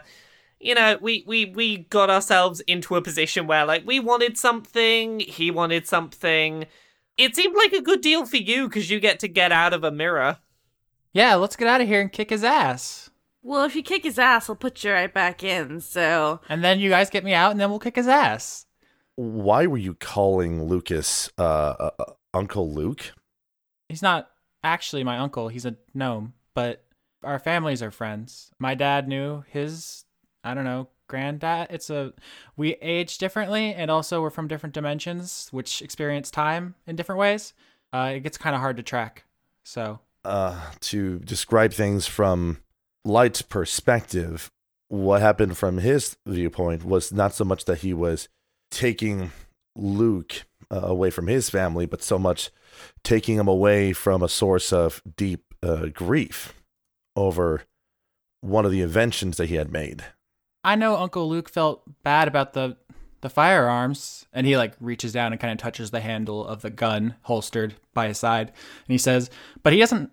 you 0.61 0.75
know, 0.75 0.97
we 1.01 1.23
we 1.27 1.45
we 1.45 1.77
got 1.77 2.09
ourselves 2.09 2.61
into 2.61 2.95
a 2.95 3.01
position 3.01 3.47
where 3.47 3.65
like 3.65 3.85
we 3.85 3.99
wanted 3.99 4.37
something, 4.37 5.19
he 5.19 5.51
wanted 5.51 5.87
something. 5.87 6.65
It 7.17 7.35
seemed 7.35 7.55
like 7.55 7.73
a 7.73 7.81
good 7.81 8.01
deal 8.01 8.25
for 8.25 8.37
you 8.37 8.67
because 8.67 8.89
you 8.89 8.99
get 8.99 9.19
to 9.19 9.27
get 9.27 9.51
out 9.51 9.73
of 9.73 9.83
a 9.83 9.91
mirror. 9.91 10.37
Yeah, 11.13 11.35
let's 11.35 11.55
get 11.55 11.67
out 11.67 11.81
of 11.81 11.87
here 11.87 12.01
and 12.01 12.11
kick 12.11 12.29
his 12.29 12.43
ass. 12.43 13.09
Well, 13.43 13.63
if 13.63 13.75
you 13.75 13.83
kick 13.83 14.03
his 14.03 14.19
ass, 14.19 14.47
he'll 14.47 14.55
put 14.55 14.83
you 14.83 14.91
right 14.91 15.13
back 15.13 15.43
in. 15.43 15.81
So, 15.81 16.41
And 16.47 16.63
then 16.63 16.79
you 16.79 16.89
guys 16.89 17.09
get 17.09 17.23
me 17.23 17.33
out 17.33 17.51
and 17.51 17.59
then 17.59 17.69
we'll 17.69 17.79
kick 17.79 17.95
his 17.95 18.07
ass. 18.07 18.65
Why 19.15 19.65
were 19.67 19.77
you 19.77 19.95
calling 19.95 20.63
Lucas 20.63 21.29
uh, 21.37 21.41
uh, 21.41 21.89
uh, 21.99 22.05
Uncle 22.33 22.71
Luke? 22.71 23.13
He's 23.89 24.01
not 24.01 24.29
actually 24.63 25.03
my 25.03 25.17
uncle, 25.17 25.47
he's 25.47 25.65
a 25.65 25.75
gnome, 25.93 26.33
but 26.53 26.83
our 27.23 27.39
families 27.39 27.83
are 27.83 27.91
friends. 27.91 28.51
My 28.57 28.73
dad 28.73 29.07
knew 29.07 29.43
his, 29.47 30.05
I 30.43 30.53
don't 30.53 30.63
know, 30.63 30.87
granddad. 31.07 31.67
It's 31.69 31.89
a, 31.89 32.13
we 32.57 32.75
age 32.75 33.17
differently 33.17 33.73
and 33.73 33.91
also 33.91 34.21
we're 34.21 34.29
from 34.29 34.47
different 34.47 34.73
dimensions, 34.73 35.49
which 35.51 35.81
experience 35.81 36.31
time 36.31 36.75
in 36.87 36.95
different 36.95 37.19
ways. 37.19 37.53
Uh, 37.93 38.13
it 38.15 38.21
gets 38.21 38.37
kind 38.37 38.55
of 38.55 38.61
hard 38.61 38.77
to 38.77 38.83
track. 38.83 39.25
So, 39.63 39.99
Uh, 40.23 40.71
to 40.79 41.19
describe 41.19 41.73
things 41.73 42.07
from 42.07 42.57
Light's 43.03 43.41
perspective, 43.41 44.49
what 44.87 45.21
happened 45.21 45.57
from 45.57 45.77
his 45.79 46.17
viewpoint 46.25 46.83
was 46.85 47.11
not 47.11 47.33
so 47.33 47.43
much 47.43 47.65
that 47.65 47.79
he 47.79 47.93
was 47.93 48.29
taking 48.69 49.31
Luke 49.75 50.43
uh, 50.71 50.81
away 50.83 51.09
from 51.09 51.27
his 51.27 51.49
family, 51.49 51.85
but 51.85 52.01
so 52.01 52.17
much 52.17 52.49
taking 53.03 53.37
him 53.37 53.47
away 53.47 53.93
from 53.93 54.23
a 54.23 54.29
source 54.29 54.71
of 54.73 55.01
deep 55.17 55.53
uh, 55.63 55.87
grief 55.87 56.53
over 57.15 57.63
one 58.41 58.65
of 58.65 58.71
the 58.71 58.81
inventions 58.81 59.37
that 59.37 59.49
he 59.49 59.55
had 59.55 59.71
made. 59.71 60.03
I 60.63 60.75
know 60.75 60.97
Uncle 60.97 61.27
Luke 61.27 61.49
felt 61.49 61.83
bad 62.03 62.27
about 62.27 62.53
the 62.53 62.77
the 63.21 63.29
firearms, 63.29 64.25
and 64.33 64.47
he 64.47 64.57
like 64.57 64.73
reaches 64.79 65.13
down 65.13 65.31
and 65.31 65.39
kind 65.39 65.51
of 65.51 65.59
touches 65.59 65.91
the 65.91 66.01
handle 66.01 66.45
of 66.45 66.61
the 66.61 66.69
gun 66.71 67.15
holstered 67.23 67.75
by 67.93 68.07
his 68.07 68.17
side, 68.17 68.47
and 68.49 68.87
he 68.87 68.97
says, 68.97 69.29
"But 69.63 69.73
he 69.73 69.79
doesn't. 69.79 70.11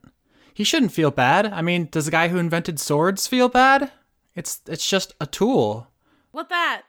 He 0.52 0.64
shouldn't 0.64 0.92
feel 0.92 1.10
bad. 1.10 1.46
I 1.46 1.62
mean, 1.62 1.88
does 1.90 2.06
the 2.06 2.10
guy 2.10 2.28
who 2.28 2.36
invented 2.38 2.80
swords 2.80 3.26
feel 3.26 3.48
bad? 3.48 3.92
It's 4.34 4.60
it's 4.66 4.88
just 4.88 5.14
a 5.20 5.26
tool. 5.26 5.88
what 6.32 6.48
that? 6.48 6.82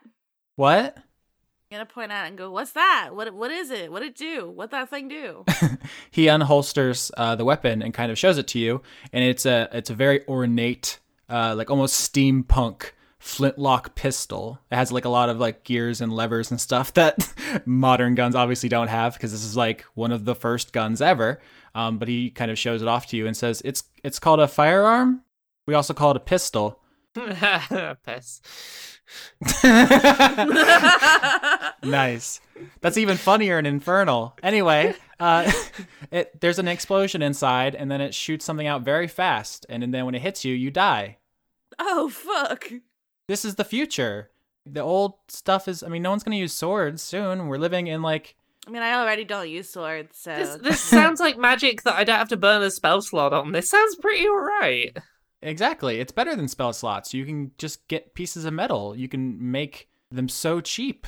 What? 0.56 0.98
I'm 0.98 1.78
gonna 1.78 1.86
point 1.86 2.12
out 2.12 2.28
and 2.28 2.38
go, 2.38 2.52
"What's 2.52 2.72
that? 2.72 3.12
What? 3.14 3.34
What 3.34 3.52
is 3.52 3.72
it? 3.72 3.92
What 3.92 4.04
it 4.04 4.16
do? 4.16 4.50
What 4.50 4.72
that 4.72 4.90
thing 4.90 5.08
do?" 5.08 5.46
He 6.12 6.26
unholsters 6.26 7.12
uh, 7.16 7.36
the 7.36 7.46
weapon 7.46 7.82
and 7.82 7.94
kind 7.94 8.12
of 8.12 8.18
shows 8.18 8.38
it 8.38 8.48
to 8.50 8.60
you, 8.60 8.82
and 9.14 9.24
it's 9.24 9.46
a 9.46 9.70
it's 9.72 9.90
a 9.90 9.96
very 9.96 10.28
ornate, 10.28 11.00
uh, 11.30 11.54
like 11.56 11.70
almost 11.70 12.12
steampunk 12.14 12.92
flintlock 13.20 13.96
pistol. 13.96 14.60
It 14.72 14.76
has 14.76 14.92
like 14.92 15.06
a 15.06 15.10
lot 15.10 15.30
of 15.30 15.40
like 15.40 15.64
gears 15.64 16.02
and 16.02 16.12
levers 16.12 16.50
and 16.52 16.60
stuff 16.60 16.94
that 16.96 17.32
modern 17.66 18.16
guns 18.16 18.36
obviously 18.36 18.70
don't 18.70 18.88
have 18.88 19.14
because 19.14 19.32
this 19.32 19.44
is 19.44 19.56
like 19.58 19.86
one 19.94 20.12
of 20.12 20.26
the 20.26 20.36
first 20.36 20.74
guns 20.74 21.02
ever. 21.02 21.40
Um, 21.76 22.00
but 22.00 22.08
he 22.08 22.32
kind 22.32 22.50
of 22.50 22.58
shows 22.58 22.82
it 22.82 22.88
off 22.88 23.08
to 23.08 23.18
you 23.18 23.28
and 23.28 23.38
says 23.38 23.62
it's 23.64 23.84
it's 24.04 24.20
called 24.20 24.40
a 24.40 24.48
firearm. 24.48 25.22
We 25.68 25.76
also 25.76 25.94
call 25.94 26.12
it 26.12 26.18
a 26.18 26.22
pistol. 26.22 26.80
Piss. 28.06 28.42
nice. 31.84 32.42
That's 32.82 32.98
even 32.98 33.18
funnier 33.18 33.58
and 33.58 33.68
infernal. 33.68 34.36
Anyway, 34.44 34.96
uh, 35.20 35.52
it, 36.12 36.40
there's 36.42 36.60
an 36.60 36.68
explosion 36.68 37.22
inside, 37.22 37.76
and 37.76 37.90
then 37.90 38.02
it 38.02 38.14
shoots 38.14 38.46
something 38.46 38.68
out 38.68 38.82
very 38.82 39.08
fast, 39.08 39.66
and 39.70 39.94
then 39.94 40.06
when 40.06 40.16
it 40.16 40.22
hits 40.22 40.46
you, 40.46 40.54
you 40.54 40.72
die. 40.72 41.18
oh 41.80 42.10
fuck! 42.10 42.70
This 43.30 43.46
is 43.46 43.56
the 43.56 43.64
future. 43.64 44.32
The 44.66 44.80
old 44.80 45.14
stuff 45.28 45.68
is. 45.68 45.84
I 45.84 45.88
mean, 45.88 46.02
no 46.02 46.10
one's 46.10 46.24
gonna 46.24 46.36
use 46.36 46.52
swords 46.52 47.04
soon. 47.04 47.48
We're 47.48 47.60
living 47.60 47.86
in 47.86 48.02
like. 48.02 48.36
I 48.68 48.72
mean, 48.72 48.82
I 48.82 48.96
already 48.96 49.24
don't 49.24 49.48
use 49.48 49.70
swords, 49.70 50.18
so 50.18 50.36
This 50.36 50.56
this 50.64 50.82
sounds 50.82 51.20
like 51.20 51.38
magic 51.38 51.84
that 51.84 51.94
I 51.94 52.04
don't 52.04 52.18
have 52.18 52.30
to 52.30 52.38
burn 52.38 52.64
a 52.64 52.72
spell 52.72 53.02
slot 53.02 53.32
on. 53.32 53.52
This 53.52 53.70
sounds 53.70 53.96
pretty 53.98 54.28
alright. 54.28 54.98
Exactly. 55.44 56.00
It's 56.00 56.12
better 56.12 56.36
than 56.36 56.48
spell 56.48 56.74
slots. 56.74 57.14
You 57.14 57.24
can 57.24 57.52
just 57.60 57.88
get 57.88 58.16
pieces 58.16 58.46
of 58.46 58.54
metal. 58.54 58.96
You 58.96 59.08
can 59.08 59.52
make 59.52 59.90
them 60.10 60.28
so 60.28 60.60
cheap. 60.60 61.06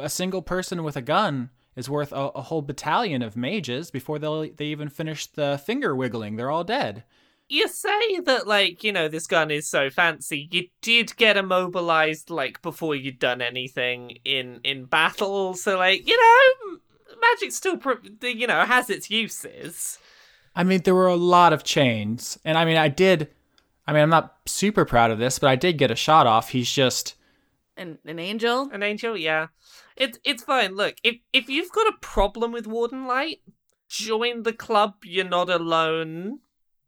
A 0.00 0.08
single 0.08 0.42
person 0.42 0.82
with 0.82 0.96
a 0.96 1.02
gun 1.02 1.50
is 1.76 1.90
worth 1.90 2.10
a, 2.12 2.30
a 2.34 2.40
whole 2.40 2.62
battalion 2.62 3.20
of 3.20 3.36
mages 3.36 3.90
before 3.90 4.18
they 4.18 4.48
they 4.56 4.66
even 4.66 4.88
finish 4.88 5.26
the 5.26 5.60
finger 5.64 5.94
wiggling. 5.94 6.36
They're 6.36 6.50
all 6.50 6.64
dead. 6.64 7.04
You 7.52 7.66
say 7.66 8.20
that, 8.20 8.46
like, 8.46 8.84
you 8.84 8.92
know, 8.92 9.08
this 9.08 9.26
gun 9.26 9.50
is 9.50 9.68
so 9.68 9.90
fancy. 9.90 10.48
You 10.52 10.68
did 10.82 11.16
get 11.16 11.36
immobilized, 11.36 12.30
like, 12.30 12.62
before 12.62 12.94
you'd 12.94 13.18
done 13.18 13.42
anything 13.42 14.18
in 14.24 14.60
in 14.62 14.84
battle. 14.84 15.54
So, 15.54 15.76
like, 15.76 16.06
you 16.08 16.16
know, 16.16 16.78
magic 17.20 17.50
still, 17.50 17.76
pr- 17.76 18.06
you 18.22 18.46
know, 18.46 18.64
has 18.64 18.88
its 18.88 19.10
uses. 19.10 19.98
I 20.54 20.62
mean, 20.62 20.82
there 20.84 20.94
were 20.94 21.08
a 21.08 21.16
lot 21.16 21.52
of 21.52 21.64
chains, 21.64 22.38
and 22.44 22.56
I 22.56 22.64
mean, 22.64 22.76
I 22.76 22.86
did. 22.88 23.28
I 23.84 23.92
mean, 23.92 24.02
I'm 24.02 24.10
not 24.10 24.36
super 24.46 24.84
proud 24.84 25.10
of 25.10 25.18
this, 25.18 25.40
but 25.40 25.50
I 25.50 25.56
did 25.56 25.76
get 25.76 25.90
a 25.90 25.96
shot 25.96 26.28
off. 26.28 26.50
He's 26.50 26.70
just 26.70 27.16
An 27.76 27.98
an 28.04 28.20
angel. 28.20 28.70
An 28.72 28.84
angel, 28.84 29.16
yeah. 29.16 29.48
It's 29.96 30.20
it's 30.24 30.44
fine. 30.44 30.76
Look, 30.76 30.94
if 31.02 31.16
if 31.32 31.48
you've 31.48 31.72
got 31.72 31.88
a 31.88 31.98
problem 32.00 32.52
with 32.52 32.68
Warden 32.68 33.08
Light, 33.08 33.38
join 33.88 34.44
the 34.44 34.52
club. 34.52 34.94
You're 35.02 35.24
not 35.24 35.50
alone. 35.50 36.38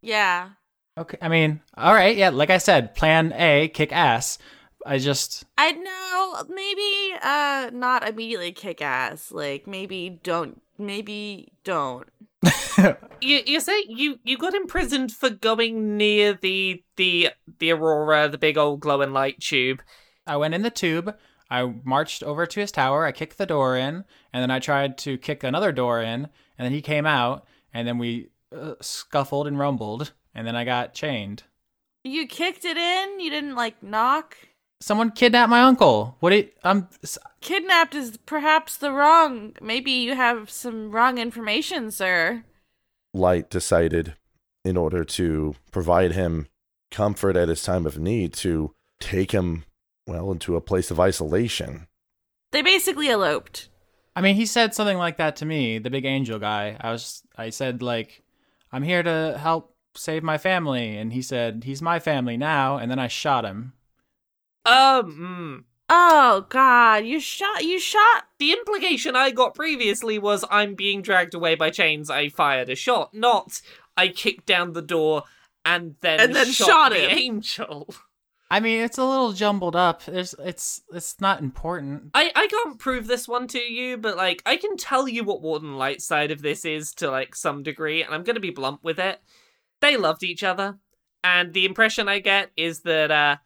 Yeah. 0.03 0.51
okay. 0.99 1.19
I 1.23 1.29
mean, 1.29 1.61
all 1.77 1.95
right, 1.95 2.17
yeah. 2.17 2.31
Like 2.31 2.51
I 2.51 2.59
said, 2.59 2.95
Plan 2.95 3.33
A, 3.35 3.69
kick 3.69 3.93
ass. 3.93 4.39
I 4.85 4.99
just 4.99 5.45
I 5.57 5.73
know 5.73 6.43
maybe 6.49 7.15
uh 7.23 7.71
not 7.73 8.09
immediately 8.09 8.53
kick 8.53 8.83
ass. 8.83 9.31
Like 9.31 9.67
maybe 9.67 10.21
don't 10.23 10.61
maybe 10.79 11.53
don't. 11.65 12.09
You 13.21 13.41
you 13.47 13.61
say 13.61 13.85
you 13.89 14.19
you 14.25 14.37
got 14.37 14.55
imprisoned 14.55 15.13
for 15.13 15.31
going 15.31 15.97
near 15.97 16.33
the 16.35 16.83
the 16.97 17.31
the 17.61 17.71
aurora, 17.71 18.29
the 18.29 18.39
big 18.39 18.59
old 18.59 18.81
glowing 18.81 19.13
light 19.13 19.39
tube. 19.41 19.81
I 20.27 20.37
went 20.37 20.55
in 20.55 20.63
the 20.63 20.71
tube. 20.71 21.15
I 21.49 21.73
marched 21.85 22.25
over 22.25 22.47
to 22.47 22.61
his 22.61 22.73
tower. 22.73 23.05
I 23.07 23.13
kicked 23.13 23.39
the 23.39 23.47
door 23.47 23.77
in, 23.77 24.05
and 24.33 24.43
then 24.43 24.51
I 24.51 24.59
tried 24.59 24.99
to 24.99 25.19
kick 25.19 25.45
another 25.45 25.71
door 25.71 26.01
in, 26.01 26.27
and 26.59 26.65
then 26.65 26.73
he 26.73 26.83
came 26.83 27.07
out, 27.07 27.47
and 27.73 27.87
then 27.87 27.99
we 27.99 28.31
uh, 28.55 28.75
scuffled 28.81 29.47
and 29.47 29.59
rumbled, 29.59 30.13
and 30.35 30.47
then 30.47 30.57
I 30.57 30.65
got 30.65 30.95
chained. 30.95 31.45
You 32.05 32.27
kicked 32.27 32.65
it 32.65 32.77
in. 32.77 33.21
You 33.21 33.31
didn't 33.31 33.55
like 33.55 33.83
knock. 33.83 34.37
Someone 34.81 35.13
kidnapped 35.13 35.51
my 35.51 35.63
uncle. 35.63 36.17
What? 36.21 36.33
It, 36.33 36.57
I'm. 36.65 36.89
s- 37.03 37.19
Kidnapped 37.41 37.95
is 37.95 38.19
perhaps 38.27 38.77
the 38.77 38.93
wrong. 38.93 39.55
Maybe 39.61 39.91
you 39.93 40.15
have 40.15 40.51
some 40.51 40.91
wrong 40.93 41.19
information, 41.19 41.91
sir. 41.91 42.45
Light 43.15 43.51
decided, 43.51 44.15
in 44.65 44.77
order 44.77 45.05
to 45.05 45.55
provide 45.71 46.13
him 46.13 46.47
comfort 46.91 47.37
at 47.37 47.49
his 47.49 47.63
time 47.63 47.87
of 47.87 47.99
need, 47.99 48.33
to 48.35 48.75
take 49.01 49.33
him, 49.33 49.65
well, 50.07 50.31
into 50.33 50.57
a 50.57 50.61
place 50.61 50.91
of 50.91 50.99
isolation. 51.01 51.87
They 52.53 52.63
basically 52.63 53.09
eloped. 53.09 53.69
I 54.15 54.21
mean, 54.21 54.35
he 54.37 54.47
said 54.47 54.75
something 54.75 54.99
like 54.99 55.17
that 55.17 55.37
to 55.37 55.47
me, 55.47 55.79
the 55.79 55.91
big 55.91 56.05
angel 56.05 56.39
guy. 56.39 56.77
I 56.81 56.91
was. 56.91 57.23
I 57.37 57.51
said 57.51 57.83
like, 57.83 58.22
I'm 58.73 58.83
here 58.83 59.03
to 59.03 59.39
help 59.39 59.75
save 59.95 60.23
my 60.23 60.39
family, 60.39 60.97
and 60.97 61.13
he 61.13 61.23
said 61.23 61.65
he's 61.65 61.83
my 61.83 61.99
family 61.99 62.37
now, 62.37 62.77
and 62.79 62.91
then 62.91 62.99
I 62.99 63.09
shot 63.09 63.45
him. 63.45 63.75
Um, 64.65 65.65
mm. 65.65 65.65
Oh 65.89 66.47
God! 66.49 67.05
You 67.05 67.21
shot. 67.21 67.65
You 67.65 67.79
shot. 67.79 68.25
the 68.39 68.53
implication 68.53 69.15
I 69.15 69.31
got 69.31 69.55
previously 69.55 70.19
was 70.19 70.45
I'm 70.51 70.75
being 70.75 71.03
dragged 71.03 71.35
away 71.35 71.55
by 71.55 71.71
chains. 71.71 72.09
I 72.09 72.29
fired 72.29 72.71
a 72.71 72.75
shot, 72.75 73.13
not 73.13 73.61
I 73.97 74.09
kicked 74.09 74.47
down 74.47 74.73
the 74.73 74.83
door 74.83 75.25
and 75.65 75.97
then 76.01 76.21
And 76.21 76.35
then 76.35 76.47
shot, 76.47 76.67
shot 76.67 76.93
the 76.93 77.11
him. 77.11 77.11
angel. 77.19 77.95
I 78.53 78.61
mean, 78.61 78.83
it's 78.83 78.99
a 78.99 79.05
little 79.05 79.33
jumbled 79.33 79.75
up. 79.75 80.05
There's, 80.05 80.35
it's, 80.39 80.83
it's 80.93 81.19
not 81.23 81.41
important. 81.41 82.11
I, 82.13 82.31
I 82.37 82.47
can't 82.49 82.79
prove 82.79 83.07
this 83.07 83.27
one 83.27 83.47
to 83.49 83.59
you, 83.59 83.97
but 83.97 84.15
like 84.19 84.43
I 84.45 84.59
can 84.59 84.77
tell 84.77 85.09
you 85.09 85.25
what 85.25 85.41
Warden 85.41 85.79
Light's 85.79 86.05
side 86.05 86.31
of 86.31 86.43
this 86.43 86.67
is 86.67 86.93
to 86.97 87.11
like 87.11 87.35
some 87.35 87.63
degree, 87.63 88.03
and 88.03 88.15
I'm 88.15 88.25
gonna 88.25 88.41
be 88.41 88.51
blunt 88.51 88.81
with 88.85 88.99
it. 88.99 89.23
They 89.81 89.97
loved 89.97 90.23
each 90.23 90.45
other, 90.45 90.77
and 91.25 91.55
the 91.55 91.65
impression 91.65 92.11
I 92.11 92.19
get 92.19 92.51
is 92.55 92.83
that 92.83 93.11
uh, 93.11 93.37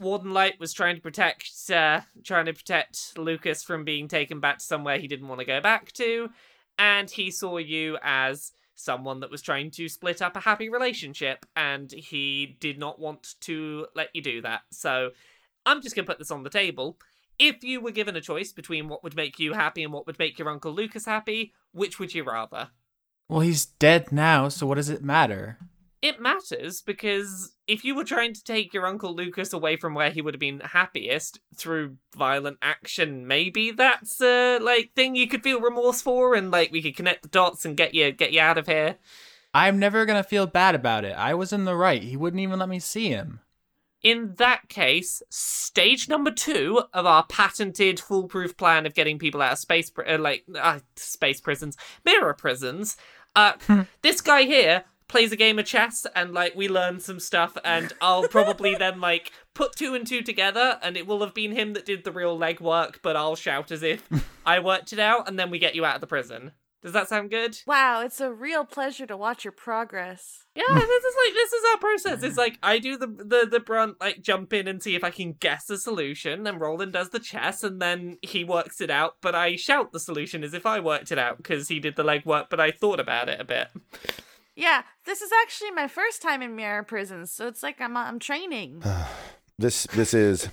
Warden 0.00 0.32
Light 0.32 0.58
was 0.58 0.72
trying 0.72 0.96
to 0.96 1.02
protect 1.02 1.70
uh, 1.70 2.00
trying 2.24 2.46
to 2.46 2.54
protect 2.54 3.18
Lucas 3.18 3.62
from 3.62 3.84
being 3.84 4.08
taken 4.08 4.40
back 4.40 4.60
to 4.60 4.64
somewhere 4.64 4.98
he 4.98 5.08
didn't 5.08 5.28
want 5.28 5.40
to 5.40 5.46
go 5.46 5.60
back 5.60 5.92
to, 5.92 6.30
and 6.78 7.10
he 7.10 7.30
saw 7.30 7.58
you 7.58 7.98
as 8.02 8.52
someone 8.78 9.20
that 9.20 9.30
was 9.30 9.42
trying 9.42 9.70
to 9.72 9.88
split 9.88 10.22
up 10.22 10.36
a 10.36 10.40
happy 10.40 10.68
relationship, 10.68 11.44
and 11.56 11.90
he 11.90 12.56
did 12.60 12.78
not 12.78 13.00
want 13.00 13.34
to 13.40 13.86
let 13.94 14.08
you 14.14 14.22
do 14.22 14.40
that. 14.42 14.62
So 14.70 15.10
I'm 15.66 15.82
just 15.82 15.96
gonna 15.96 16.06
put 16.06 16.18
this 16.18 16.30
on 16.30 16.44
the 16.44 16.50
table. 16.50 16.98
If 17.38 17.62
you 17.62 17.80
were 17.80 17.90
given 17.90 18.16
a 18.16 18.20
choice 18.20 18.52
between 18.52 18.88
what 18.88 19.02
would 19.02 19.16
make 19.16 19.38
you 19.38 19.52
happy 19.52 19.82
and 19.82 19.92
what 19.92 20.06
would 20.06 20.18
make 20.18 20.38
your 20.38 20.48
Uncle 20.48 20.72
Lucas 20.72 21.04
happy, 21.04 21.52
which 21.72 21.98
would 21.98 22.14
you 22.14 22.22
rather? 22.24 22.70
Well, 23.28 23.40
he's 23.40 23.66
dead 23.66 24.10
now, 24.10 24.48
so 24.48 24.66
what 24.66 24.76
does 24.76 24.88
it 24.88 25.02
matter? 25.02 25.58
It 26.00 26.20
matters 26.20 26.80
because 26.80 27.56
if 27.66 27.84
you 27.84 27.96
were 27.96 28.04
trying 28.04 28.32
to 28.32 28.44
take 28.44 28.72
your 28.72 28.86
Uncle 28.86 29.14
Lucas 29.14 29.52
away 29.52 29.76
from 29.76 29.94
where 29.94 30.10
he 30.10 30.22
would 30.22 30.34
have 30.34 30.40
been 30.40 30.60
happiest 30.60 31.40
through 31.56 31.96
violent 32.16 32.58
action, 32.62 33.26
maybe 33.26 33.72
that's 33.72 34.20
a 34.20 34.58
like 34.60 34.92
thing 34.94 35.16
you 35.16 35.26
could 35.26 35.42
feel 35.42 35.60
remorse 35.60 36.00
for 36.00 36.36
and 36.36 36.52
like 36.52 36.70
we 36.70 36.82
could 36.82 36.96
connect 36.96 37.22
the 37.22 37.28
dots 37.28 37.64
and 37.64 37.76
get 37.76 37.94
you 37.94 38.12
get 38.12 38.32
you 38.32 38.40
out 38.40 38.58
of 38.58 38.66
here. 38.66 38.96
I'm 39.52 39.80
never 39.80 40.06
gonna 40.06 40.22
feel 40.22 40.46
bad 40.46 40.76
about 40.76 41.04
it. 41.04 41.16
I 41.16 41.34
was 41.34 41.52
in 41.52 41.64
the 41.64 41.74
right. 41.74 42.02
He 42.02 42.16
wouldn't 42.16 42.42
even 42.42 42.60
let 42.60 42.68
me 42.68 42.78
see 42.78 43.08
him. 43.08 43.40
In 44.00 44.34
that 44.36 44.68
case, 44.68 45.20
stage 45.28 46.08
number 46.08 46.30
two 46.30 46.84
of 46.92 47.06
our 47.06 47.24
patented 47.26 47.98
foolproof 47.98 48.56
plan 48.56 48.86
of 48.86 48.94
getting 48.94 49.18
people 49.18 49.42
out 49.42 49.54
of 49.54 49.58
space, 49.58 49.90
pri- 49.90 50.14
uh, 50.14 50.18
like 50.18 50.44
uh, 50.56 50.78
space 50.94 51.40
prisons, 51.40 51.76
mirror 52.04 52.34
prisons. 52.34 52.96
Uh, 53.34 53.54
this 54.02 54.20
guy 54.20 54.42
here 54.42 54.84
plays 55.08 55.32
a 55.32 55.36
game 55.36 55.58
of 55.58 55.64
chess, 55.64 56.06
and 56.14 56.32
like 56.32 56.54
we 56.54 56.68
learn 56.68 57.00
some 57.00 57.20
stuff, 57.20 57.56
and 57.64 57.92
I'll 58.00 58.28
probably 58.28 58.74
then 58.74 59.00
like 59.08 59.32
put 59.54 59.74
two 59.76 59.94
and 59.94 60.06
two 60.06 60.22
together, 60.22 60.78
and 60.82 60.96
it 60.96 61.06
will 61.06 61.20
have 61.20 61.34
been 61.34 61.52
him 61.52 61.72
that 61.72 61.86
did 61.86 62.04
the 62.04 62.12
real 62.12 62.38
legwork, 62.38 62.96
but 63.02 63.16
I'll 63.16 63.36
shout 63.36 63.70
as 63.70 63.82
if 63.82 64.08
I 64.46 64.60
worked 64.60 64.92
it 64.92 64.98
out, 64.98 65.28
and 65.28 65.38
then 65.38 65.50
we 65.50 65.58
get 65.58 65.74
you 65.74 65.84
out 65.84 65.96
of 65.96 66.00
the 66.00 66.06
prison. 66.06 66.52
Does 66.80 66.92
that 66.92 67.08
sound 67.08 67.30
good? 67.30 67.58
Wow! 67.66 68.02
It's 68.02 68.20
a 68.20 68.32
real 68.32 68.64
pleasure 68.64 69.04
to 69.06 69.16
watch 69.16 69.44
your 69.44 69.52
progress. 69.52 70.44
Yeah, 70.54 70.62
this 70.74 71.04
is 71.04 71.16
like 71.24 71.34
this 71.34 71.52
is 71.52 71.64
our 71.72 71.78
process. 71.78 72.22
It's 72.22 72.36
like 72.36 72.56
I 72.62 72.78
do 72.78 72.96
the 72.96 73.08
the 73.08 73.48
the 73.50 73.58
brunt, 73.58 73.96
like 74.00 74.22
jump 74.22 74.52
in 74.52 74.68
and 74.68 74.80
see 74.80 74.94
if 74.94 75.02
I 75.02 75.10
can 75.10 75.32
guess 75.32 75.64
the 75.64 75.76
solution, 75.76 76.46
and 76.46 76.60
Rolen 76.60 76.92
does 76.92 77.10
the 77.10 77.18
chess, 77.18 77.64
and 77.64 77.82
then 77.82 78.18
he 78.22 78.44
works 78.44 78.80
it 78.80 78.90
out. 78.90 79.16
But 79.20 79.34
I 79.34 79.56
shout 79.56 79.90
the 79.90 79.98
solution 79.98 80.44
as 80.44 80.54
if 80.54 80.66
I 80.66 80.78
worked 80.78 81.10
it 81.10 81.18
out 81.18 81.38
because 81.38 81.66
he 81.66 81.80
did 81.80 81.96
the 81.96 82.04
legwork, 82.04 82.46
but 82.48 82.60
I 82.60 82.70
thought 82.70 83.00
about 83.00 83.28
it 83.28 83.40
a 83.40 83.44
bit. 83.44 83.68
Yeah, 84.58 84.82
this 85.04 85.22
is 85.22 85.30
actually 85.42 85.70
my 85.70 85.86
first 85.86 86.20
time 86.20 86.42
in 86.42 86.56
mirror 86.56 86.82
prisons, 86.82 87.30
so 87.30 87.46
it's 87.46 87.62
like 87.62 87.80
I'm 87.80 87.96
I'm 87.96 88.18
training. 88.18 88.82
This 89.60 89.88
this 89.88 90.14
is 90.14 90.50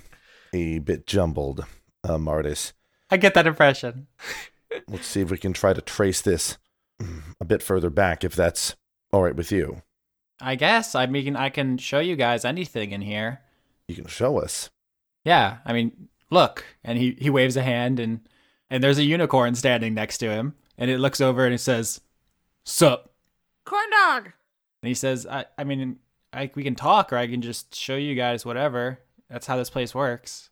a 0.52 0.80
bit 0.80 1.06
jumbled, 1.06 1.64
uh, 2.02 2.18
Martis. 2.18 2.72
I 3.08 3.18
get 3.18 3.34
that 3.34 3.46
impression. 3.46 4.08
Let's 4.88 5.06
see 5.06 5.20
if 5.20 5.30
we 5.30 5.38
can 5.38 5.52
try 5.52 5.72
to 5.72 5.80
trace 5.80 6.20
this 6.20 6.58
mm, 7.00 7.22
a 7.40 7.44
bit 7.44 7.62
further 7.62 7.88
back, 7.88 8.24
if 8.24 8.34
that's 8.34 8.74
all 9.12 9.22
right 9.22 9.36
with 9.36 9.52
you. 9.52 9.82
I 10.40 10.56
guess. 10.56 10.96
I 10.96 11.06
mean, 11.06 11.36
I 11.36 11.50
can 11.50 11.78
show 11.78 12.00
you 12.00 12.16
guys 12.16 12.44
anything 12.44 12.90
in 12.90 13.00
here. 13.00 13.42
You 13.86 13.94
can 13.94 14.08
show 14.08 14.40
us. 14.40 14.70
Yeah, 15.24 15.58
I 15.64 15.72
mean, 15.72 16.08
look. 16.30 16.64
And 16.82 16.98
he, 16.98 17.16
he 17.20 17.30
waves 17.30 17.56
a 17.56 17.62
hand, 17.62 18.00
and 18.00 18.28
and 18.68 18.82
there's 18.82 18.98
a 18.98 19.04
unicorn 19.04 19.54
standing 19.54 19.94
next 19.94 20.18
to 20.18 20.30
him, 20.30 20.56
and 20.76 20.90
it 20.90 20.98
looks 20.98 21.20
over 21.20 21.44
and 21.44 21.54
it 21.54 21.60
says, 21.60 22.00
"Sup." 22.64 23.12
Corn 23.66 23.90
dog. 23.90 24.32
And 24.82 24.88
he 24.88 24.94
says, 24.94 25.26
"I 25.26 25.44
I 25.58 25.64
mean, 25.64 25.98
I 26.32 26.50
we 26.54 26.62
can 26.62 26.74
talk, 26.74 27.12
or 27.12 27.16
I 27.16 27.26
can 27.26 27.42
just 27.42 27.74
show 27.74 27.96
you 27.96 28.14
guys 28.14 28.46
whatever. 28.46 29.00
That's 29.28 29.46
how 29.46 29.56
this 29.56 29.70
place 29.70 29.94
works." 29.94 30.50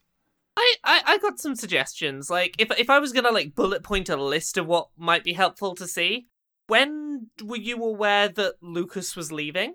I, 0.57 0.75
I 0.85 1.03
I 1.07 1.19
got 1.19 1.41
some 1.41 1.57
suggestions. 1.57 2.29
Like 2.29 2.55
if 2.59 2.71
if 2.79 2.91
I 2.91 2.99
was 2.99 3.13
gonna 3.13 3.31
like 3.31 3.55
bullet 3.55 3.83
point 3.83 4.09
a 4.09 4.17
list 4.17 4.59
of 4.59 4.67
what 4.67 4.89
might 4.97 5.25
be 5.25 5.33
helpful 5.33 5.75
to 5.77 5.87
see, 5.87 6.27
when 6.67 7.29
were 7.43 7.57
you 7.57 7.83
aware 7.83 8.29
that 8.29 8.55
Lucas 8.61 9.17
was 9.17 9.33
leaving? 9.33 9.75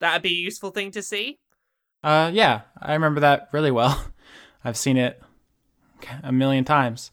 That'd 0.00 0.22
be 0.22 0.30
a 0.30 0.42
useful 0.42 0.70
thing 0.70 0.90
to 0.92 1.02
see. 1.02 1.38
Uh, 2.02 2.30
yeah, 2.32 2.62
I 2.80 2.94
remember 2.94 3.20
that 3.20 3.50
really 3.52 3.70
well. 3.70 4.06
I've 4.64 4.76
seen 4.76 4.96
it 4.96 5.22
a 6.22 6.32
million 6.32 6.64
times. 6.64 7.10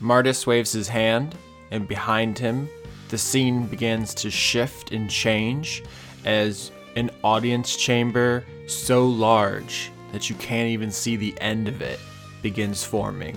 Martis 0.00 0.46
waves 0.46 0.72
his 0.72 0.88
hand, 0.88 1.34
and 1.70 1.88
behind 1.88 2.38
him, 2.38 2.68
the 3.08 3.18
scene 3.18 3.66
begins 3.66 4.14
to 4.14 4.30
shift 4.30 4.92
and 4.92 5.10
change 5.10 5.82
as 6.24 6.70
an 6.96 7.10
audience 7.22 7.76
chamber 7.76 8.44
so 8.66 9.06
large 9.06 9.90
that 10.12 10.30
you 10.30 10.36
can't 10.36 10.68
even 10.68 10.90
see 10.90 11.16
the 11.16 11.34
end 11.40 11.68
of 11.68 11.82
it 11.82 11.98
begins 12.42 12.84
forming. 12.84 13.36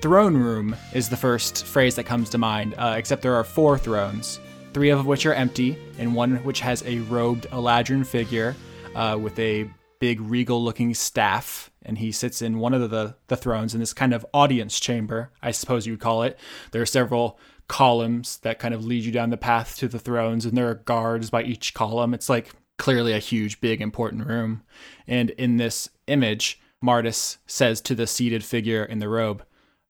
Throne 0.00 0.36
room 0.36 0.76
is 0.94 1.08
the 1.08 1.16
first 1.16 1.66
phrase 1.66 1.96
that 1.96 2.04
comes 2.04 2.30
to 2.30 2.38
mind, 2.38 2.74
uh, 2.78 2.94
except 2.96 3.22
there 3.22 3.34
are 3.34 3.42
four 3.42 3.76
thrones, 3.76 4.38
three 4.72 4.90
of 4.90 5.06
which 5.06 5.26
are 5.26 5.34
empty, 5.34 5.76
and 5.98 6.14
one 6.14 6.36
which 6.44 6.60
has 6.60 6.84
a 6.86 7.00
robed 7.00 7.48
Eladrin 7.50 8.06
figure 8.06 8.54
uh, 8.94 9.18
with 9.20 9.36
a 9.40 9.68
big 9.98 10.20
regal 10.20 10.62
looking 10.62 10.94
staff. 10.94 11.70
And 11.84 11.98
he 11.98 12.12
sits 12.12 12.42
in 12.42 12.58
one 12.58 12.74
of 12.74 12.90
the, 12.90 13.16
the 13.26 13.36
thrones 13.36 13.74
in 13.74 13.80
this 13.80 13.92
kind 13.92 14.14
of 14.14 14.24
audience 14.32 14.78
chamber, 14.78 15.32
I 15.42 15.50
suppose 15.50 15.86
you 15.86 15.94
would 15.94 16.00
call 16.00 16.22
it. 16.22 16.38
There 16.70 16.82
are 16.82 16.86
several 16.86 17.40
columns 17.68 18.38
that 18.38 18.58
kind 18.58 18.74
of 18.74 18.84
lead 18.84 19.04
you 19.04 19.12
down 19.12 19.30
the 19.30 19.36
path 19.36 19.76
to 19.76 19.88
the 19.88 19.98
thrones, 19.98 20.44
and 20.44 20.56
there 20.56 20.68
are 20.68 20.74
guards 20.74 21.30
by 21.30 21.42
each 21.42 21.74
column. 21.74 22.14
It's 22.14 22.28
like 22.28 22.54
clearly 22.78 23.12
a 23.12 23.18
huge, 23.18 23.60
big, 23.60 23.80
important 23.80 24.26
room. 24.26 24.62
And 25.06 25.30
in 25.30 25.56
this 25.56 25.88
image, 26.06 26.60
Martis 26.80 27.38
says 27.46 27.80
to 27.82 27.94
the 27.94 28.06
seated 28.06 28.44
figure 28.44 28.84
in 28.84 28.98
the 28.98 29.08
robe, 29.08 29.44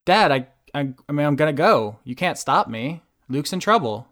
Dad, 0.06 0.32
I, 0.32 0.48
I, 0.74 0.94
I 1.08 1.12
mean, 1.12 1.26
I'm 1.26 1.36
gonna 1.36 1.52
go. 1.52 1.98
You 2.04 2.14
can't 2.14 2.38
stop 2.38 2.68
me. 2.68 3.02
Luke's 3.28 3.52
in 3.52 3.60
trouble. 3.60 4.08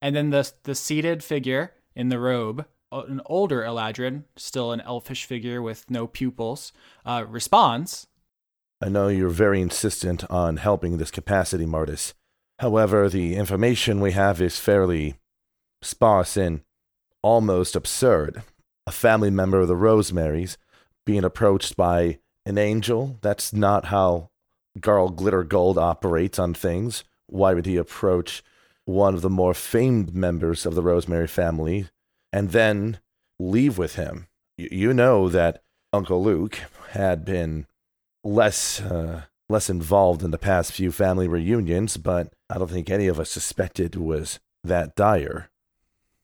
And 0.00 0.16
then 0.16 0.30
the 0.30 0.50
the 0.64 0.74
seated 0.74 1.22
figure 1.22 1.72
in 1.94 2.08
the 2.08 2.18
robe, 2.18 2.66
an 2.90 3.20
older 3.26 3.62
Eladrin, 3.62 4.24
still 4.36 4.72
an 4.72 4.80
elfish 4.80 5.24
figure 5.24 5.62
with 5.62 5.90
no 5.90 6.06
pupils, 6.06 6.72
uh, 7.06 7.24
responds. 7.28 8.06
I 8.80 8.88
know 8.88 9.08
you're 9.08 9.28
very 9.28 9.60
insistent 9.60 10.28
on 10.30 10.58
helping 10.58 10.98
this 10.98 11.10
capacity, 11.10 11.64
Martis. 11.64 12.12
However, 12.64 13.10
the 13.10 13.36
information 13.36 14.00
we 14.00 14.12
have 14.12 14.40
is 14.40 14.58
fairly 14.58 15.16
sparse 15.82 16.34
and 16.34 16.62
almost 17.20 17.76
absurd. 17.76 18.42
A 18.86 18.90
family 18.90 19.28
member 19.28 19.60
of 19.60 19.68
the 19.68 19.76
Rosemarys 19.76 20.56
being 21.04 21.24
approached 21.24 21.76
by 21.76 22.20
an 22.46 22.56
angel, 22.56 23.18
that's 23.20 23.52
not 23.52 23.84
how 23.86 24.30
Garl 24.80 25.14
Glittergold 25.14 25.76
operates 25.76 26.38
on 26.38 26.54
things. 26.54 27.04
Why 27.26 27.52
would 27.52 27.66
he 27.66 27.76
approach 27.76 28.42
one 28.86 29.12
of 29.12 29.20
the 29.20 29.28
more 29.28 29.52
famed 29.52 30.14
members 30.14 30.64
of 30.64 30.74
the 30.74 30.80
Rosemary 30.80 31.26
family 31.26 31.90
and 32.32 32.52
then 32.52 32.98
leave 33.38 33.76
with 33.76 33.96
him? 33.96 34.26
You 34.56 34.94
know 34.94 35.28
that 35.28 35.62
Uncle 35.92 36.24
Luke 36.24 36.60
had 36.92 37.26
been 37.26 37.66
less 38.24 38.80
uh, 38.80 39.24
less 39.48 39.68
involved 39.68 40.22
in 40.22 40.30
the 40.30 40.38
past 40.38 40.72
few 40.72 40.90
family 40.90 41.28
reunions, 41.28 41.96
but 41.96 42.32
I 42.48 42.58
don't 42.58 42.70
think 42.70 42.90
any 42.90 43.06
of 43.06 43.20
us 43.20 43.30
suspected 43.30 43.96
was 43.96 44.38
that 44.62 44.96
dire. 44.96 45.50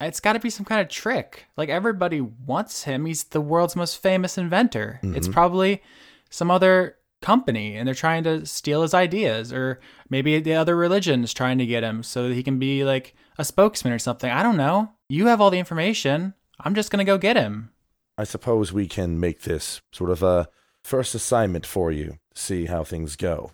It's 0.00 0.20
got 0.20 0.32
to 0.32 0.38
be 0.40 0.48
some 0.50 0.64
kind 0.64 0.80
of 0.80 0.88
trick. 0.88 1.44
Like 1.58 1.68
everybody 1.68 2.20
wants 2.22 2.84
him. 2.84 3.04
He's 3.04 3.24
the 3.24 3.40
world's 3.40 3.76
most 3.76 4.00
famous 4.02 4.38
inventor. 4.38 4.98
It's 5.02 5.28
Mhm. 5.28 5.32
probably 5.32 5.82
some 6.30 6.50
other 6.50 6.96
company 7.20 7.76
and 7.76 7.86
they're 7.86 7.94
trying 7.94 8.24
to 8.24 8.46
steal 8.46 8.80
his 8.80 8.94
ideas 8.94 9.52
or 9.52 9.78
maybe 10.08 10.40
the 10.40 10.54
other 10.54 10.74
religion's 10.74 11.34
trying 11.34 11.58
to 11.58 11.66
get 11.66 11.82
him 11.84 12.02
so 12.02 12.28
that 12.28 12.34
he 12.34 12.42
can 12.42 12.58
be 12.58 12.82
like 12.82 13.14
a 13.36 13.44
spokesman 13.44 13.92
or 13.92 13.98
something. 13.98 14.30
I 14.30 14.42
don't 14.42 14.56
know. 14.56 14.92
You 15.10 15.26
have 15.26 15.38
all 15.38 15.50
the 15.50 15.58
information. 15.58 16.32
I'm 16.58 16.74
just 16.74 16.90
going 16.90 17.04
to 17.04 17.10
go 17.10 17.18
get 17.18 17.36
him. 17.36 17.70
I 18.16 18.24
suppose 18.24 18.72
we 18.72 18.86
can 18.86 19.20
make 19.20 19.42
this 19.42 19.82
sort 19.92 20.08
of 20.10 20.22
a 20.22 20.48
first 20.82 21.14
assignment 21.14 21.66
for 21.66 21.92
you, 21.92 22.16
see 22.40 22.66
how 22.66 22.84
things 22.84 23.16
go. 23.16 23.52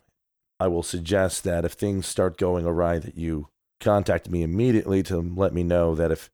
I 0.59 0.69
will 0.69 0.83
suggest 0.83 1.45
that 1.45 1.65
if 1.65 1.73
things 1.73 2.07
start 2.07 2.39
going 2.39 2.65
awry, 2.65 2.99
that 2.99 3.17
you 3.17 3.49
contact 3.81 4.31
me 4.31 4.43
immediately 4.43 5.03
to 5.05 5.19
let 5.19 5.53
me 5.53 5.63
know 5.63 5.95
that 5.95 6.11
if 6.11 6.31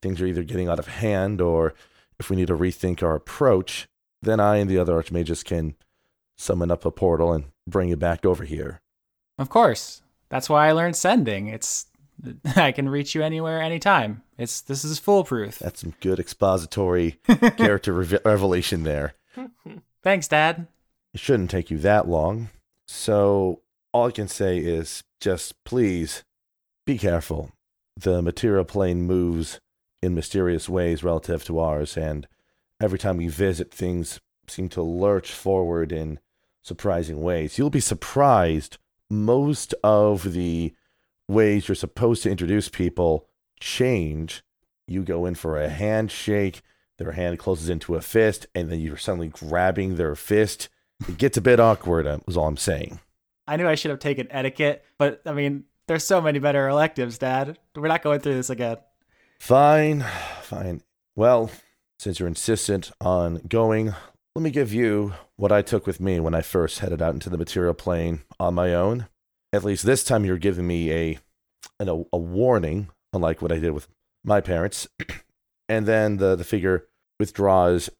things 0.00 0.20
are 0.20 0.26
either 0.26 0.42
getting 0.44 0.68
out 0.68 0.78
of 0.78 0.86
hand 0.86 1.40
or 1.40 1.74
if 2.20 2.30
we 2.30 2.36
need 2.36 2.46
to 2.46 2.56
rethink 2.56 3.02
our 3.02 3.16
approach, 3.16 3.88
then 4.22 4.38
I 4.38 4.56
and 4.56 4.70
the 4.70 4.78
other 4.78 4.94
archmages 5.00 5.44
can 5.44 5.74
summon 6.36 6.70
up 6.70 6.84
a 6.84 6.90
portal 6.90 7.32
and 7.32 7.46
bring 7.66 7.88
you 7.88 7.96
back 7.96 8.24
over 8.24 8.44
here. 8.44 8.80
Of 9.38 9.48
course. 9.48 10.02
That's 10.28 10.48
why 10.48 10.68
I 10.68 10.72
learned 10.72 10.96
sending. 10.96 11.48
It's 11.48 11.86
I 12.56 12.72
can 12.72 12.88
reach 12.88 13.14
you 13.14 13.22
anywhere 13.22 13.60
anytime. 13.60 14.22
It's 14.38 14.60
this 14.60 14.84
is 14.84 14.98
foolproof. 14.98 15.58
That's 15.58 15.80
some 15.80 15.94
good 16.00 16.18
expository 16.20 17.12
character 17.56 17.92
reve- 17.92 18.20
revelation 18.24 18.84
there. 18.84 19.14
Thanks, 20.02 20.28
dad. 20.28 20.68
It 21.14 21.20
shouldn't 21.20 21.50
take 21.50 21.70
you 21.70 21.78
that 21.78 22.08
long. 22.08 22.50
So, 22.86 23.62
all 23.92 24.08
I 24.08 24.10
can 24.10 24.28
say 24.28 24.58
is 24.58 25.04
just 25.20 25.62
please 25.64 26.24
be 26.84 26.98
careful. 26.98 27.52
The 27.96 28.20
material 28.20 28.64
plane 28.64 29.02
moves 29.02 29.60
in 30.02 30.14
mysterious 30.14 30.68
ways 30.68 31.04
relative 31.04 31.44
to 31.44 31.60
ours, 31.60 31.96
and 31.96 32.26
every 32.82 32.98
time 32.98 33.16
we 33.16 33.28
visit, 33.28 33.72
things 33.72 34.20
seem 34.48 34.68
to 34.70 34.82
lurch 34.82 35.32
forward 35.32 35.92
in 35.92 36.18
surprising 36.62 37.22
ways. 37.22 37.56
You'll 37.56 37.70
be 37.70 37.80
surprised. 37.80 38.78
Most 39.08 39.74
of 39.84 40.32
the 40.32 40.74
ways 41.28 41.68
you're 41.68 41.74
supposed 41.74 42.24
to 42.24 42.30
introduce 42.30 42.68
people 42.68 43.28
change. 43.60 44.42
You 44.86 45.02
go 45.02 45.24
in 45.24 45.36
for 45.36 45.58
a 45.60 45.68
handshake, 45.68 46.62
their 46.98 47.12
hand 47.12 47.38
closes 47.38 47.68
into 47.68 47.94
a 47.94 48.00
fist, 48.00 48.46
and 48.54 48.70
then 48.70 48.80
you're 48.80 48.96
suddenly 48.96 49.28
grabbing 49.28 49.94
their 49.94 50.14
fist. 50.14 50.68
It 51.08 51.18
gets 51.18 51.36
a 51.36 51.42
bit 51.42 51.60
awkward, 51.60 52.06
uh, 52.06 52.18
is 52.26 52.36
all 52.36 52.46
I'm 52.46 52.56
saying. 52.56 53.00
I 53.46 53.56
knew 53.56 53.68
I 53.68 53.74
should 53.74 53.90
have 53.90 54.00
taken 54.00 54.26
etiquette, 54.30 54.84
but 54.98 55.20
I 55.26 55.32
mean, 55.32 55.64
there's 55.86 56.04
so 56.04 56.20
many 56.20 56.38
better 56.38 56.68
electives, 56.68 57.18
dad. 57.18 57.58
We're 57.74 57.88
not 57.88 58.02
going 58.02 58.20
through 58.20 58.34
this 58.34 58.50
again. 58.50 58.78
Fine, 59.38 60.04
fine. 60.42 60.82
Well, 61.14 61.50
since 61.98 62.18
you're 62.18 62.28
insistent 62.28 62.90
on 63.00 63.42
going, 63.48 63.94
let 64.34 64.42
me 64.42 64.50
give 64.50 64.72
you 64.72 65.14
what 65.36 65.52
I 65.52 65.62
took 65.62 65.86
with 65.86 66.00
me 66.00 66.20
when 66.20 66.34
I 66.34 66.42
first 66.42 66.78
headed 66.78 67.02
out 67.02 67.14
into 67.14 67.30
the 67.30 67.38
material 67.38 67.74
plane 67.74 68.22
on 68.40 68.54
my 68.54 68.74
own. 68.74 69.08
At 69.52 69.64
least 69.64 69.84
this 69.84 70.04
time 70.04 70.24
you're 70.24 70.38
giving 70.38 70.66
me 70.66 70.90
a 70.90 71.18
an, 71.78 71.88
a, 71.88 72.02
a 72.12 72.18
warning, 72.18 72.88
unlike 73.12 73.42
what 73.42 73.52
I 73.52 73.58
did 73.58 73.72
with 73.72 73.88
my 74.24 74.40
parents. 74.40 74.88
and 75.68 75.86
then 75.86 76.16
the, 76.16 76.36
the 76.36 76.44
figure 76.44 76.86
withdraws 77.18 77.90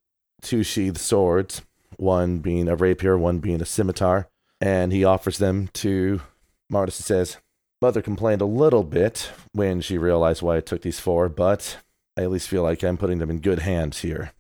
two 0.43 0.63
sheathed 0.63 0.99
swords, 0.99 1.63
one 1.97 2.39
being 2.39 2.69
a 2.69 2.77
rapier, 2.77 3.17
one 3.17 3.39
being 3.39 3.63
a 3.63 3.67
scimitar, 3.67 4.29
and 4.61 4.93
he 4.93 5.05
offers 5.05 5.39
them 5.39 5.69
to 5.75 6.23
Martis 6.71 6.99
and 6.99 7.07
says, 7.07 7.39
Mother 7.81 8.03
complained 8.03 8.41
a 8.41 8.47
little 8.47 8.83
bit 8.83 9.31
when 9.53 9.81
she 9.81 9.99
realized 9.99 10.43
why 10.43 10.57
I 10.57 10.61
took 10.61 10.83
these 10.83 11.01
four, 11.01 11.29
but 11.29 11.79
I 12.17 12.23
at 12.23 12.31
least 12.31 12.49
feel 12.49 12.63
like 12.63 12.83
I'm 12.83 12.97
putting 12.97 13.19
them 13.19 13.31
in 13.31 13.41
good 13.41 13.59
hands 13.59 14.01
here. 14.01 14.33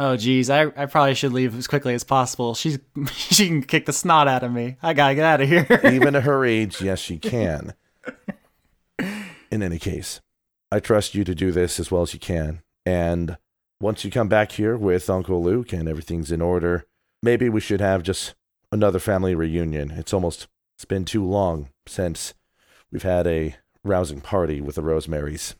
Oh, 0.00 0.16
geez, 0.16 0.48
I, 0.48 0.66
I 0.76 0.86
probably 0.86 1.14
should 1.14 1.32
leave 1.32 1.58
as 1.58 1.66
quickly 1.66 1.92
as 1.92 2.04
possible. 2.04 2.54
She's 2.54 2.78
she 3.12 3.48
can 3.48 3.62
kick 3.62 3.86
the 3.86 3.92
snot 3.92 4.28
out 4.28 4.44
of 4.44 4.52
me. 4.52 4.76
I 4.80 4.92
gotta 4.92 5.16
get 5.16 5.24
out 5.24 5.40
of 5.40 5.48
here. 5.48 5.66
Even 5.92 6.14
at 6.14 6.22
her 6.22 6.44
age, 6.44 6.80
yes, 6.80 7.00
she 7.00 7.18
can. 7.18 7.74
In 9.50 9.62
any 9.62 9.78
case, 9.78 10.20
I 10.70 10.78
trust 10.78 11.14
you 11.14 11.24
to 11.24 11.34
do 11.34 11.50
this 11.50 11.80
as 11.80 11.90
well 11.90 12.02
as 12.02 12.12
you 12.12 12.20
can. 12.20 12.62
And 12.86 13.38
once 13.80 14.04
you 14.04 14.10
come 14.10 14.28
back 14.28 14.52
here 14.52 14.76
with 14.76 15.08
Uncle 15.08 15.42
Luke 15.42 15.72
and 15.72 15.88
everything's 15.88 16.30
in 16.32 16.40
order, 16.40 16.84
maybe 17.22 17.48
we 17.48 17.60
should 17.60 17.80
have 17.80 18.02
just 18.02 18.34
another 18.72 18.98
family 18.98 19.34
reunion. 19.34 19.90
It's 19.92 20.12
almost 20.12 20.48
it's 20.76 20.84
been 20.84 21.04
too 21.04 21.24
long 21.24 21.68
since 21.86 22.34
we've 22.90 23.02
had 23.02 23.26
a 23.26 23.56
rousing 23.84 24.20
party 24.20 24.60
with 24.60 24.76
the 24.76 24.82
Rosemarys. 24.82 25.54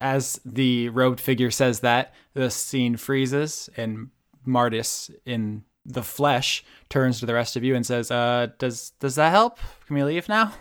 As 0.00 0.40
the 0.44 0.88
robed 0.88 1.20
figure 1.20 1.50
says 1.50 1.80
that, 1.80 2.12
the 2.34 2.50
scene 2.50 2.96
freezes, 2.96 3.68
and 3.76 4.10
Martis 4.44 5.10
in 5.24 5.64
the 5.86 6.02
flesh 6.02 6.64
turns 6.88 7.20
to 7.20 7.26
the 7.26 7.34
rest 7.34 7.56
of 7.56 7.62
you 7.64 7.74
and 7.76 7.86
says, 7.86 8.10
"Uh, 8.10 8.48
does 8.58 8.90
does 8.98 9.14
that 9.14 9.30
help? 9.30 9.58
Can 9.86 9.94
we 9.96 10.02
leave 10.04 10.28
now?" 10.28 10.54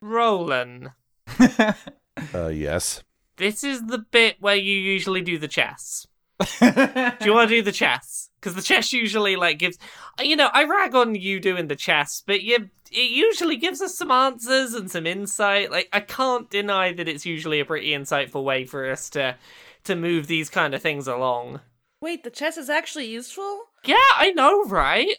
Rolen, 0.00 0.90
Uh, 2.34 2.48
yes. 2.48 3.02
this 3.36 3.62
is 3.64 3.86
the 3.86 3.98
bit 3.98 4.36
where 4.40 4.56
you 4.56 4.76
usually 4.76 5.20
do 5.20 5.38
the 5.38 5.48
chess. 5.48 6.06
Do 6.38 7.24
you 7.24 7.34
want 7.34 7.48
to 7.48 7.56
do 7.56 7.62
the 7.62 7.72
chess? 7.72 8.30
Because 8.40 8.54
the 8.54 8.62
chess 8.62 8.92
usually 8.92 9.36
like 9.36 9.58
gives, 9.58 9.78
you 10.22 10.36
know, 10.36 10.50
I 10.52 10.64
rag 10.64 10.94
on 10.94 11.14
you 11.14 11.40
doing 11.40 11.68
the 11.68 11.76
chess, 11.76 12.22
but 12.24 12.42
you 12.42 12.70
it 12.90 13.10
usually 13.10 13.56
gives 13.56 13.82
us 13.82 13.96
some 13.96 14.10
answers 14.10 14.74
and 14.74 14.90
some 14.90 15.06
insight. 15.06 15.70
Like 15.70 15.88
I 15.92 16.00
can't 16.00 16.48
deny 16.48 16.92
that 16.92 17.08
it's 17.08 17.26
usually 17.26 17.60
a 17.60 17.64
pretty 17.64 17.90
insightful 17.90 18.44
way 18.44 18.64
for 18.64 18.90
us 18.90 19.10
to 19.10 19.36
to 19.84 19.96
move 19.96 20.26
these 20.26 20.48
kind 20.48 20.74
of 20.74 20.82
things 20.82 21.06
along. 21.06 21.60
Wait, 22.00 22.22
the 22.22 22.30
chess 22.30 22.56
is 22.56 22.70
actually 22.70 23.06
useful? 23.06 23.64
Yeah, 23.84 23.96
I 24.14 24.32
know, 24.34 24.64
right? 24.64 25.16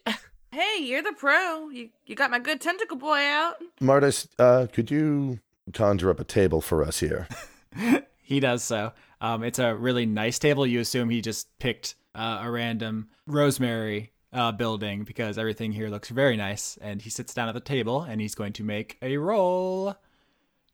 Hey, 0.52 0.78
you're 0.82 1.04
the 1.04 1.14
pro. 1.14 1.70
You 1.70 1.90
you 2.06 2.16
got 2.16 2.32
my 2.32 2.40
good 2.40 2.60
tentacle 2.60 2.98
boy 2.98 3.20
out. 3.20 3.58
Martis, 3.80 4.28
uh, 4.40 4.68
could 4.72 4.90
you 4.90 5.40
conjure 5.74 6.10
up 6.10 6.20
a 6.20 6.24
table 6.24 6.62
for 6.62 6.84
us 6.84 7.00
here? 7.00 7.28
he 8.24 8.40
does 8.40 8.64
so. 8.64 8.94
Um, 9.22 9.44
it's 9.44 9.60
a 9.60 9.76
really 9.76 10.06
nice 10.06 10.40
table. 10.40 10.66
You 10.66 10.80
assume 10.80 11.10
he 11.10 11.22
just 11.22 11.48
picked 11.60 11.96
uh, 12.16 12.42
a 12.44 12.50
random 12.52 13.10
rosemary 13.28 14.12
uh, 14.32 14.52
building 14.52 15.04
because 15.04 15.38
everything 15.38 15.72
here 15.72 15.90
looks 15.90 16.10
very 16.10 16.38
nice. 16.38 16.78
And 16.82 17.02
he 17.02 17.10
sits 17.10 17.34
down 17.34 17.48
at 17.50 17.54
the 17.54 17.60
table 17.60 18.02
and 18.04 18.22
he's 18.22 18.36
going 18.36 18.54
to 18.54 18.64
make 18.64 18.98
a 19.02 19.18
roll. 19.18 19.96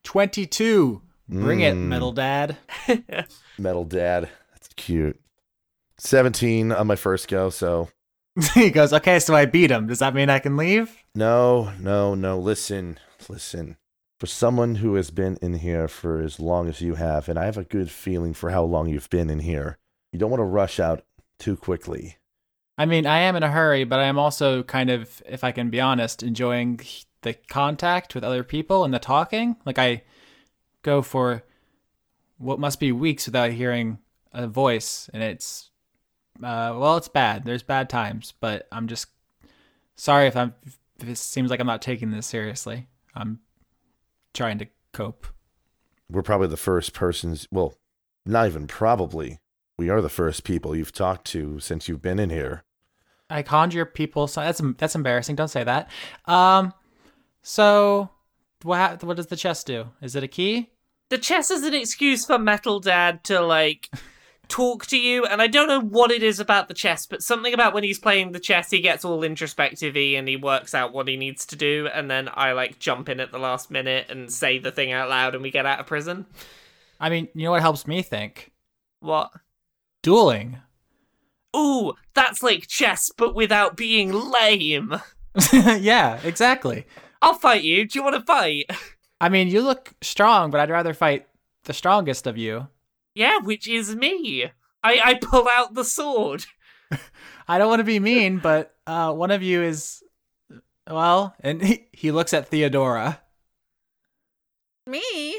22. 0.04 1.02
Bring 1.28 1.62
it, 1.62 1.74
Mm. 1.74 1.88
metal 1.88 2.12
dad. 2.12 2.56
Metal 3.58 3.84
Dad. 3.84 4.30
That's 4.52 4.68
cute. 4.76 5.20
17 5.98 6.72
on 6.72 6.86
my 6.88 6.96
first 6.96 7.28
go, 7.28 7.50
so 7.50 7.90
he 8.54 8.70
goes, 8.70 8.94
okay, 8.94 9.18
so 9.20 9.34
I 9.34 9.46
beat 9.46 9.72
him. 9.72 9.88
Does 9.88 10.00
that 10.00 10.14
mean 10.14 10.30
I 10.30 10.38
can 10.40 10.56
leave? 10.58 10.96
no, 11.16 11.72
no, 11.80 12.14
no. 12.14 12.38
Listen, 12.38 13.00
listen. 13.30 13.78
For 14.20 14.28
someone 14.28 14.76
who 14.76 14.96
has 14.96 15.12
been 15.12 15.38
in 15.42 15.56
here 15.56 15.90
for 15.90 16.22
as 16.22 16.40
long 16.40 16.70
as 16.70 16.80
you 16.80 16.96
have, 16.96 17.28
and 17.28 17.38
I 17.38 17.46
have 17.46 17.58
a 17.58 17.66
good 17.66 17.92
feeling 17.92 18.34
for 18.34 18.50
how 18.50 18.64
long 18.64 18.88
you've 18.88 19.10
been 19.10 19.30
in 19.30 19.40
here, 19.40 19.78
you 20.12 20.20
don't 20.20 20.32
want 20.32 20.40
to 20.40 20.46
rush 20.46 20.80
out 20.80 21.04
too 21.38 21.58
quickly. 21.58 22.16
I 22.78 22.86
mean, 22.86 23.06
I 23.06 23.20
am 23.20 23.36
in 23.36 23.44
a 23.44 23.52
hurry, 23.52 23.84
but 23.84 24.00
I 24.00 24.06
am 24.06 24.18
also 24.18 24.64
kind 24.64 24.90
of, 24.90 25.22
if 25.28 25.44
I 25.44 25.52
can 25.52 25.70
be 25.70 25.82
honest, 25.82 26.24
enjoying 26.24 26.80
the 27.24 27.34
contact 27.34 28.16
with 28.16 28.24
other 28.24 28.44
people 28.44 28.86
and 28.86 28.94
the 28.94 29.00
talking. 29.00 29.58
Like, 29.66 29.80
I 29.80 30.04
go 30.82 31.02
for 31.02 31.44
what 32.38 32.60
must 32.60 32.80
be 32.80 32.94
weeks 32.94 33.26
without 33.26 33.52
hearing 33.52 34.00
a 34.32 34.48
voice, 34.48 35.10
and 35.14 35.24
it's, 35.24 35.72
uh, 36.38 36.76
well, 36.78 36.98
it's 36.98 37.08
bad. 37.08 37.44
There's 37.44 37.64
bad 37.64 37.90
times, 37.90 38.34
but 38.40 38.68
I'm 38.72 38.88
just 38.88 39.08
sorry 39.96 40.28
if 40.28 40.36
I'm, 40.38 40.54
if 41.02 41.10
it 41.10 41.18
seems 41.18 41.50
like 41.50 41.60
I'm 41.60 41.68
not 41.68 41.82
taking 41.82 42.12
this 42.12 42.28
seriously. 42.28 42.88
I'm 43.14 43.40
trying 44.36 44.60
to 44.60 44.68
cope. 44.94 45.28
we're 46.10 46.22
probably 46.22 46.48
the 46.48 46.58
first 46.58 46.94
persons. 46.94 47.48
Well, 47.52 47.74
not 48.26 48.48
even 48.48 48.68
probably. 48.68 49.40
We 49.78 49.90
are 49.90 50.02
the 50.02 50.10
first 50.10 50.44
people 50.44 50.76
you've 50.76 50.94
talked 50.94 51.26
to 51.28 51.60
since 51.60 51.88
you've 51.90 52.02
been 52.02 52.20
in 52.20 52.30
here. 52.30 52.64
I 53.30 53.42
conjure 53.42 53.86
people. 53.86 54.28
So 54.28 54.42
that's 54.42 54.62
that's 54.78 54.96
embarrassing. 54.96 55.36
Don't 55.36 55.48
say 55.48 55.64
that. 55.64 55.90
Um, 56.26 56.74
so 57.42 58.10
what 58.64 59.04
what 59.04 59.18
does 59.18 59.28
the 59.28 59.36
chest 59.36 59.68
do? 59.68 59.88
Is 60.02 60.16
it 60.16 60.24
a 60.24 60.28
key? 60.28 60.70
The 61.10 61.18
chest 61.18 61.52
is 61.52 61.64
an 61.64 61.74
excuse 61.74 62.26
for 62.26 62.38
Metal 62.40 62.80
Dad 62.80 63.24
to 63.26 63.42
like 63.42 63.90
talk 64.48 64.86
to 64.88 64.98
you, 64.98 65.26
and 65.26 65.42
I 65.42 65.48
don't 65.48 65.68
know 65.68 65.82
what 65.82 66.12
it 66.12 66.24
is 66.24 66.40
about 66.40 66.68
the 66.68 66.74
chess, 66.74 67.06
but 67.06 67.22
something 67.24 67.54
about 67.54 67.74
when 67.74 67.84
he's 67.84 68.00
playing 68.00 68.32
the 68.32 68.40
chess, 68.40 68.72
he 68.72 68.82
gets 68.82 69.06
all 69.06 69.24
introspective 69.24 69.96
and 69.96 70.28
he 70.28 70.38
works 70.38 70.74
out 70.74 70.94
what 70.94 71.08
he 71.08 71.18
needs 71.18 71.46
to 71.48 71.56
do, 71.56 71.88
and 71.94 72.10
then 72.10 72.30
I 72.34 72.54
like 72.54 72.80
jump 72.80 73.10
in 73.10 73.20
at 73.20 73.32
the 73.32 73.40
last 73.40 73.72
minute 73.72 74.08
and 74.10 74.32
say 74.32 74.58
the 74.58 74.72
thing 74.72 74.92
out 74.92 75.10
loud, 75.10 75.34
and 75.34 75.44
we 75.44 75.52
get 75.52 75.66
out 75.66 75.80
of 75.80 75.88
prison. 75.88 76.26
I 77.00 77.10
mean, 77.10 77.28
you 77.34 77.44
know 77.44 77.52
what 77.52 77.62
helps 77.62 77.88
me 77.88 78.02
think? 78.02 78.52
What? 79.00 79.32
Dueling. 80.02 80.60
Ooh, 81.56 81.94
that's 82.14 82.44
like 82.44 82.68
chess, 82.68 83.12
but 83.16 83.36
without 83.36 83.78
being 83.78 84.12
lame. 84.12 85.02
yeah, 85.54 86.20
exactly. 86.24 86.86
I'll 87.22 87.34
fight 87.34 87.64
you. 87.64 87.88
Do 87.88 87.98
you 87.98 88.04
want 88.04 88.16
to 88.16 88.22
fight? 88.22 88.70
I 89.20 89.30
mean, 89.30 89.48
you 89.48 89.62
look 89.62 89.94
strong, 90.02 90.52
but 90.52 90.60
I'd 90.60 90.70
rather 90.70 90.94
fight 90.94 91.28
the 91.64 91.74
strongest 91.74 92.28
of 92.28 92.38
you. 92.38 92.68
Yeah, 93.16 93.40
which 93.40 93.68
is 93.68 93.96
me. 93.96 94.52
I, 94.84 95.00
I 95.04 95.14
pull 95.16 95.48
out 95.50 95.74
the 95.74 95.86
sword. 95.86 96.46
I 97.48 97.58
don't 97.58 97.70
want 97.70 97.80
to 97.80 97.86
be 97.86 98.00
mean, 98.00 98.38
but 98.38 98.76
uh, 98.86 99.14
one 99.14 99.32
of 99.32 99.42
you 99.42 99.64
is, 99.64 100.04
well, 100.88 101.34
and 101.40 101.62
he, 101.62 101.88
he 101.92 102.12
looks 102.12 102.34
at 102.34 102.50
Theodora. 102.50 103.22
Me? 104.86 105.38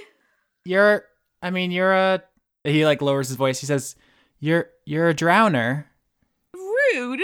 You're, 0.64 1.04
I 1.42 1.50
mean, 1.50 1.70
you're 1.70 1.92
a. 1.92 2.22
He 2.64 2.84
like 2.84 3.00
lowers 3.00 3.28
his 3.28 3.36
voice. 3.36 3.60
He 3.60 3.66
says, 3.66 3.94
"You're 4.40 4.70
you're 4.84 5.08
a 5.08 5.14
drowner." 5.14 5.84
Rude. 6.52 7.22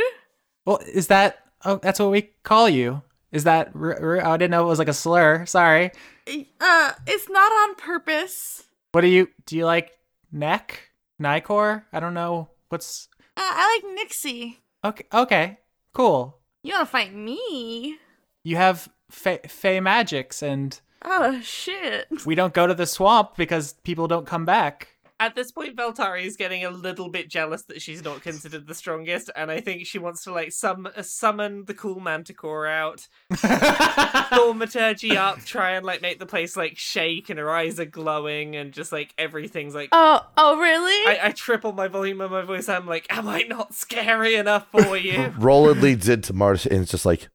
Well, 0.64 0.78
is 0.86 1.08
that? 1.08 1.40
Oh, 1.64 1.80
that's 1.82 1.98
what 1.98 2.12
we 2.12 2.30
call 2.44 2.68
you. 2.68 3.02
Is 3.32 3.42
that? 3.42 3.72
R- 3.74 4.00
r- 4.00 4.24
oh, 4.24 4.30
I 4.30 4.36
didn't 4.36 4.52
know 4.52 4.62
it 4.62 4.68
was 4.68 4.78
like 4.78 4.86
a 4.86 4.92
slur. 4.92 5.44
Sorry. 5.46 5.90
Uh, 6.28 6.92
it's 7.08 7.28
not 7.28 7.50
on 7.50 7.74
purpose. 7.74 8.62
What 8.92 9.00
do 9.00 9.08
you 9.08 9.28
do? 9.46 9.56
You 9.56 9.66
like 9.66 9.90
neck, 10.32 10.90
Nicor? 11.20 11.84
I 11.92 12.00
don't 12.00 12.14
know. 12.14 12.48
What's 12.68 13.08
Uh, 13.36 13.40
I 13.42 13.80
like 13.84 13.94
Nixie. 13.94 14.60
okay? 14.84 15.04
Okay, 15.12 15.58
cool. 15.92 16.38
You 16.62 16.72
wanna 16.74 16.86
fight 16.86 17.14
me? 17.14 17.98
You 18.44 18.56
have 18.56 18.88
fey 19.10 19.80
magics, 19.80 20.42
and 20.42 20.80
Oh 21.04 21.40
shit. 21.42 22.06
we 22.24 22.34
don't 22.34 22.54
go 22.54 22.66
to 22.66 22.74
the 22.74 22.86
swamp 22.86 23.36
because 23.36 23.74
people 23.84 24.08
don't 24.08 24.26
come 24.26 24.44
back. 24.44 24.88
At 25.22 25.36
this 25.36 25.52
point, 25.52 25.76
Veltari 25.76 26.24
is 26.24 26.36
getting 26.36 26.64
a 26.64 26.70
little 26.70 27.08
bit 27.08 27.28
jealous 27.28 27.62
that 27.66 27.80
she's 27.80 28.02
not 28.02 28.22
considered 28.22 28.66
the 28.66 28.74
strongest, 28.74 29.30
and 29.36 29.52
I 29.52 29.60
think 29.60 29.86
she 29.86 30.00
wants 30.00 30.24
to 30.24 30.32
like 30.32 30.50
sum- 30.50 30.88
uh, 30.96 31.02
summon 31.02 31.64
the 31.64 31.74
cool 31.74 32.00
Manticore 32.00 32.66
out, 32.66 33.06
thaumaturgy 33.30 35.16
up, 35.16 35.38
try 35.44 35.76
and 35.76 35.86
like 35.86 36.02
make 36.02 36.18
the 36.18 36.26
place 36.26 36.56
like 36.56 36.76
shake, 36.76 37.30
and 37.30 37.38
her 37.38 37.48
eyes 37.48 37.78
are 37.78 37.84
glowing, 37.84 38.56
and 38.56 38.72
just 38.72 38.90
like 38.90 39.14
everything's 39.16 39.76
like. 39.76 39.90
Oh, 39.92 40.26
oh 40.36 40.58
really? 40.58 41.16
I, 41.16 41.28
I 41.28 41.30
triple 41.30 41.72
my 41.72 41.86
volume 41.86 42.20
of 42.20 42.32
my 42.32 42.42
voice. 42.42 42.68
I'm 42.68 42.88
like, 42.88 43.06
am 43.08 43.28
I 43.28 43.42
not 43.42 43.76
scary 43.76 44.34
enough 44.34 44.72
for 44.72 44.96
you? 44.96 45.32
Rolen 45.38 45.80
leads 45.80 46.08
into 46.08 46.32
Marta, 46.32 46.68
and 46.68 46.82
it's 46.82 46.90
just 46.90 47.06
like, 47.06 47.28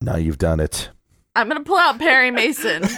now 0.00 0.16
you've 0.16 0.38
done 0.38 0.60
it. 0.60 0.88
I'm 1.36 1.46
gonna 1.46 1.62
pull 1.62 1.76
out 1.76 1.98
Perry 1.98 2.30
Mason. 2.30 2.84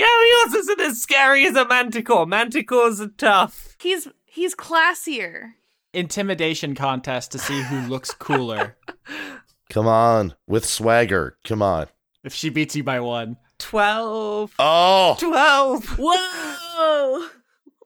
yeah, 0.00 0.24
he 0.24 0.32
also 0.44 0.58
isn't 0.58 0.80
as 0.80 1.00
scary 1.02 1.46
as 1.46 1.56
a 1.56 1.66
Manticore. 1.66 2.26
Manticores 2.26 3.00
are 3.00 3.08
tough. 3.16 3.76
he's 3.80 4.08
he's 4.24 4.54
classier. 4.54 5.52
Intimidation 5.92 6.74
contest 6.74 7.32
to 7.32 7.38
see 7.38 7.62
who 7.62 7.80
looks 7.88 8.12
cooler. 8.12 8.76
Come 9.70 9.86
on, 9.86 10.34
with 10.46 10.64
swagger. 10.64 11.36
Come 11.44 11.62
on. 11.62 11.86
if 12.24 12.32
she 12.34 12.48
beats 12.50 12.74
you 12.76 12.82
by 12.84 13.00
one, 13.00 13.36
Twelve. 13.58 14.54
Oh, 14.58 15.16
Twelve. 15.18 15.84
Whoa! 15.98 17.26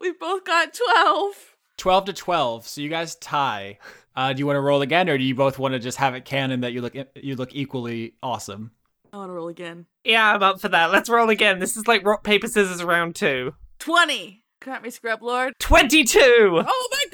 we 0.01 0.13
both 0.13 0.45
got 0.45 0.73
twelve. 0.75 1.35
twelve 1.77 2.05
to 2.07 2.13
twelve. 2.13 2.67
So 2.69 2.81
you 2.81 2.89
guys 2.89 3.17
tie. 3.17 3.79
Uh, 4.17 4.33
do 4.33 4.39
you 4.39 4.47
want 4.47 4.57
to 4.57 4.61
roll 4.61 4.81
again, 4.83 5.09
or 5.09 5.19
do 5.19 5.25
you 5.25 5.35
both 5.35 5.59
want 5.59 5.73
to 5.75 5.81
just 5.81 5.99
have 5.99 6.15
it 6.15 6.25
canon 6.25 6.61
that 6.61 6.73
you 6.73 6.81
look 6.81 6.95
you 7.17 7.35
look 7.37 7.55
equally 7.55 8.15
awesome? 8.23 8.71
I 9.15 9.17
wanna 9.17 9.33
roll 9.33 9.47
again. 9.47 9.87
Yeah, 10.03 10.35
I'm 10.35 10.43
up 10.43 10.61
for 10.61 10.69
that. 10.71 10.91
Let's 10.91 11.09
roll 11.09 11.31
again. 11.31 11.61
This 11.61 11.77
is 11.77 11.87
like 11.87 12.05
rock, 12.05 12.25
paper, 12.25 12.49
scissors 12.49 12.83
round 12.83 13.15
two. 13.15 13.55
Twenty. 13.79 14.43
Come 14.61 14.73
at 14.73 14.83
me, 14.83 14.91
scrub 14.91 15.23
lord. 15.23 15.53
22! 15.61 16.65
Oh 16.67 16.89
my 16.91 17.05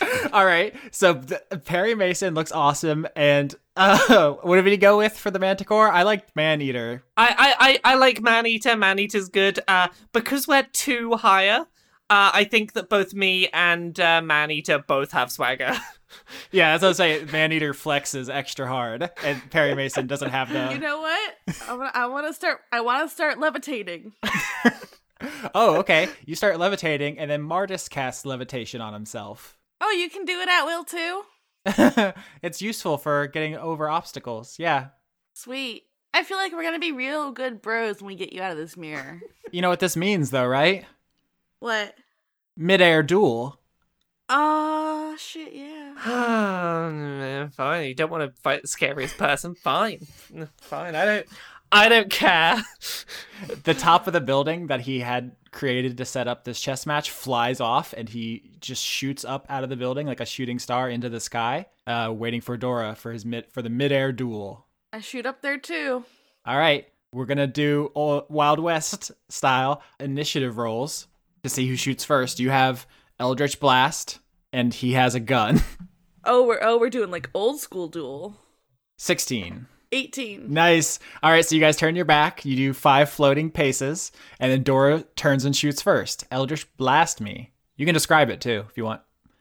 god! 0.00 0.30
All 0.32 0.44
right. 0.44 0.76
So 0.92 1.14
th- 1.14 1.40
Perry 1.64 1.96
Mason 1.96 2.34
looks 2.34 2.52
awesome, 2.52 3.08
and 3.16 3.52
uh, 3.74 4.30
what 4.42 4.56
did 4.56 4.64
we 4.66 4.76
go 4.76 4.98
with 4.98 5.18
for 5.18 5.32
the 5.32 5.40
Manticore? 5.40 5.90
I 5.90 6.04
like 6.04 6.36
Maneater. 6.36 7.02
I, 7.16 7.34
I, 7.58 7.68
I, 7.84 7.92
I 7.92 7.94
like 7.96 8.20
Maneater. 8.20 8.76
Maneater's 8.76 9.28
good. 9.28 9.58
Uh, 9.66 9.88
because 10.12 10.46
we're 10.46 10.68
two 10.72 11.14
higher, 11.14 11.60
uh, 12.10 12.30
I 12.32 12.44
think 12.44 12.74
that 12.74 12.88
both 12.88 13.12
me 13.12 13.48
and 13.48 13.98
uh, 13.98 14.20
Maneater 14.22 14.78
both 14.86 15.10
have 15.12 15.32
swagger. 15.32 15.72
Yeah, 16.50 16.72
that's 16.72 16.82
what 16.82 16.88
I'm 16.88 16.94
saying. 16.94 17.30
Maneater 17.30 17.74
flexes 17.74 18.30
extra 18.30 18.66
hard, 18.66 19.10
and 19.22 19.50
Perry 19.50 19.74
Mason 19.74 20.06
doesn't 20.06 20.30
have 20.30 20.50
the. 20.50 20.72
you 20.72 20.78
know 20.78 21.00
what? 21.00 21.34
I 21.68 21.74
wanna, 21.74 21.90
I 21.94 22.06
wanna 22.06 22.32
start. 22.32 22.60
I 22.72 22.80
wanna 22.80 23.08
start 23.08 23.38
levitating. 23.38 24.14
Oh, 25.54 25.76
okay. 25.78 26.08
You 26.26 26.36
start 26.36 26.58
levitating, 26.58 27.18
and 27.18 27.30
then 27.30 27.42
Martis 27.42 27.88
casts 27.88 28.24
levitation 28.24 28.80
on 28.80 28.92
himself. 28.92 29.58
Oh, 29.80 29.90
you 29.90 30.08
can 30.08 30.24
do 30.24 30.38
it 30.40 30.48
at 30.48 30.64
will 30.64 30.84
too. 30.84 31.22
it's 32.42 32.62
useful 32.62 32.98
for 32.98 33.26
getting 33.26 33.56
over 33.56 33.88
obstacles. 33.88 34.58
Yeah. 34.58 34.88
Sweet. 35.34 35.84
I 36.14 36.22
feel 36.22 36.36
like 36.36 36.52
we're 36.52 36.62
gonna 36.62 36.78
be 36.78 36.92
real 36.92 37.32
good 37.32 37.60
bros 37.60 38.00
when 38.00 38.06
we 38.06 38.14
get 38.14 38.32
you 38.32 38.42
out 38.42 38.52
of 38.52 38.58
this 38.58 38.76
mirror. 38.76 39.20
You 39.50 39.60
know 39.62 39.68
what 39.68 39.80
this 39.80 39.96
means, 39.96 40.30
though, 40.30 40.46
right? 40.46 40.84
What? 41.58 41.94
Midair 42.56 43.02
duel. 43.02 43.57
Oh 44.28 45.16
shit, 45.18 45.52
yeah. 45.52 45.94
Um, 46.88 47.50
fine. 47.50 47.88
You 47.88 47.94
don't 47.94 48.10
want 48.10 48.22
to 48.34 48.40
fight 48.42 48.62
the 48.62 48.68
scariest 48.68 49.16
person. 49.18 49.54
Fine. 49.54 50.06
Fine. 50.60 50.94
I 50.94 51.04
don't. 51.04 51.26
I 51.70 51.88
don't 51.88 52.10
care. 52.10 52.62
The 53.62 53.74
top 53.74 54.08
of 54.08 54.12
the 54.12 54.20
building 54.20 54.66
that 54.66 54.80
he 54.80 54.98
had 54.98 55.36
created 55.52 55.96
to 55.98 56.04
set 56.04 56.26
up 56.26 56.42
this 56.42 56.60
chess 56.60 56.86
match 56.86 57.12
flies 57.12 57.60
off, 57.60 57.94
and 57.96 58.08
he 58.08 58.50
just 58.60 58.82
shoots 58.82 59.24
up 59.24 59.46
out 59.48 59.62
of 59.62 59.70
the 59.70 59.76
building 59.76 60.08
like 60.08 60.18
a 60.18 60.26
shooting 60.26 60.58
star 60.58 60.90
into 60.90 61.08
the 61.08 61.20
sky, 61.20 61.66
uh, 61.86 62.12
waiting 62.12 62.40
for 62.40 62.56
Dora 62.56 62.96
for 62.96 63.12
his 63.12 63.24
mid 63.24 63.46
for 63.52 63.62
the 63.62 63.70
midair 63.70 64.10
duel. 64.10 64.66
I 64.92 65.00
shoot 65.00 65.24
up 65.24 65.40
there 65.40 65.56
too. 65.56 66.04
All 66.44 66.58
right, 66.58 66.88
we're 67.12 67.26
gonna 67.26 67.46
do 67.46 67.92
Wild 67.94 68.58
West 68.58 69.12
style 69.28 69.82
initiative 70.00 70.58
rolls 70.58 71.06
to 71.44 71.48
see 71.48 71.68
who 71.68 71.76
shoots 71.76 72.04
first. 72.04 72.40
You 72.40 72.50
have 72.50 72.88
Eldritch 73.18 73.60
Blast, 73.60 74.18
and 74.52 74.72
he 74.72 74.92
has 74.92 75.14
a 75.14 75.20
gun. 75.20 75.60
Oh, 76.24 76.44
we're 76.46 76.58
oh 76.60 76.76
we're 76.78 76.90
doing 76.90 77.10
like 77.10 77.30
old 77.32 77.58
school 77.58 77.88
duel. 77.88 78.36
Sixteen. 78.98 79.66
Eighteen. 79.92 80.52
Nice. 80.52 80.98
All 81.22 81.30
right, 81.30 81.44
so 81.44 81.54
you 81.54 81.60
guys 81.60 81.76
turn 81.76 81.96
your 81.96 82.04
back. 82.04 82.44
You 82.44 82.54
do 82.54 82.72
five 82.74 83.08
floating 83.08 83.50
paces, 83.50 84.12
and 84.38 84.52
then 84.52 84.62
Dora 84.62 85.04
turns 85.16 85.46
and 85.46 85.56
shoots 85.56 85.80
first. 85.80 86.26
Eldritch 86.30 86.66
Blast 86.76 87.22
me. 87.22 87.52
You 87.76 87.86
can 87.86 87.94
describe 87.94 88.28
it 88.28 88.42
too 88.42 88.64
if 88.68 88.76
you 88.76 88.84
want. 88.84 89.00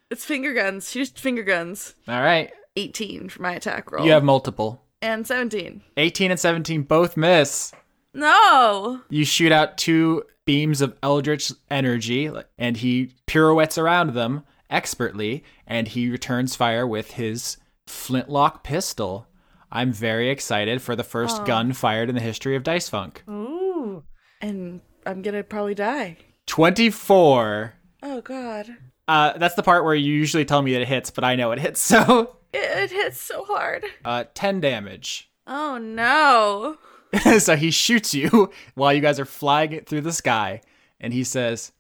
It's 0.09 0.23
finger 0.23 0.53
guns. 0.53 0.89
Shoot 0.89 1.09
finger 1.19 1.43
guns. 1.43 1.95
All 2.07 2.21
right. 2.21 2.51
Eighteen 2.78 3.28
for 3.28 3.41
my 3.41 3.53
attack 3.53 3.91
roll. 3.91 4.05
You 4.05 4.11
have 4.11 4.23
multiple. 4.23 4.82
and 5.01 5.28
seventeen. 5.28 5.82
18 5.97 6.32
and 6.32 6.39
17 6.39 6.84
both 6.84 7.17
miss. 7.17 7.73
No. 8.18 9.01
You 9.09 9.24
shoot 9.26 9.51
out 9.51 9.78
two 9.78 10.24
beams 10.45 10.82
of 10.82 10.97
eldritch 11.03 11.51
energy, 11.70 12.30
and 12.57 12.78
he 12.78 13.11
pirouettes 13.28 13.78
around 13.78 14.13
them 14.13 14.43
expertly, 14.70 15.43
and 15.65 15.88
he 15.88 16.09
returns 16.09 16.55
fire 16.55 16.86
with 16.88 17.11
his 17.11 17.57
flintlock 17.86 18.63
pistol. 18.63 19.28
I'm 19.72 19.91
very 19.93 20.30
excited 20.30 20.82
for 20.82 20.95
the 20.95 21.03
first 21.03 21.45
gun 21.45 21.74
fired 21.74 22.09
in 22.09 22.15
the 22.15 22.22
history 22.22 22.55
of 22.55 22.63
Dice 22.63 22.89
Funk. 22.89 23.24
Ooh. 23.30 24.03
And 24.41 24.82
I'm 25.05 25.22
gonna 25.22 25.43
probably 25.43 25.76
die. 25.76 26.18
24. 26.47 27.74
Oh 28.03 28.22
god. 28.22 28.68
Uh, 29.07 29.38
that's 29.38 29.55
the 29.55 29.63
part 29.63 29.84
where 29.86 29.95
you 29.95 30.13
usually 30.13 30.43
tell 30.45 30.61
me 30.61 30.74
that 30.74 30.82
it 30.82 30.88
hits, 30.88 31.11
but 31.11 31.24
I 31.24 31.36
know 31.36 31.51
it 31.51 31.59
hits. 31.59 31.80
So, 31.88 32.38
It, 32.53 32.57
it 32.59 32.91
hits 32.91 33.20
so 33.22 33.43
hard. 33.45 33.84
uh, 34.05 34.26
10 34.34 34.59
damage. 34.61 35.30
Oh 35.45 35.78
no. 35.78 36.78
so 37.39 37.55
he 37.55 37.72
shoots 37.72 38.14
you 38.14 38.51
while 38.76 38.93
you 38.93 39.01
guys 39.01 39.20
are 39.20 39.26
flying 39.26 39.72
it 39.72 39.88
through 39.88 40.01
the 40.01 40.14
sky, 40.14 40.62
and 40.99 41.14
he 41.14 41.24
says, 41.24 41.72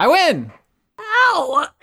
"I 0.00 0.08
win." 0.08 0.52
Ow! 0.98 1.68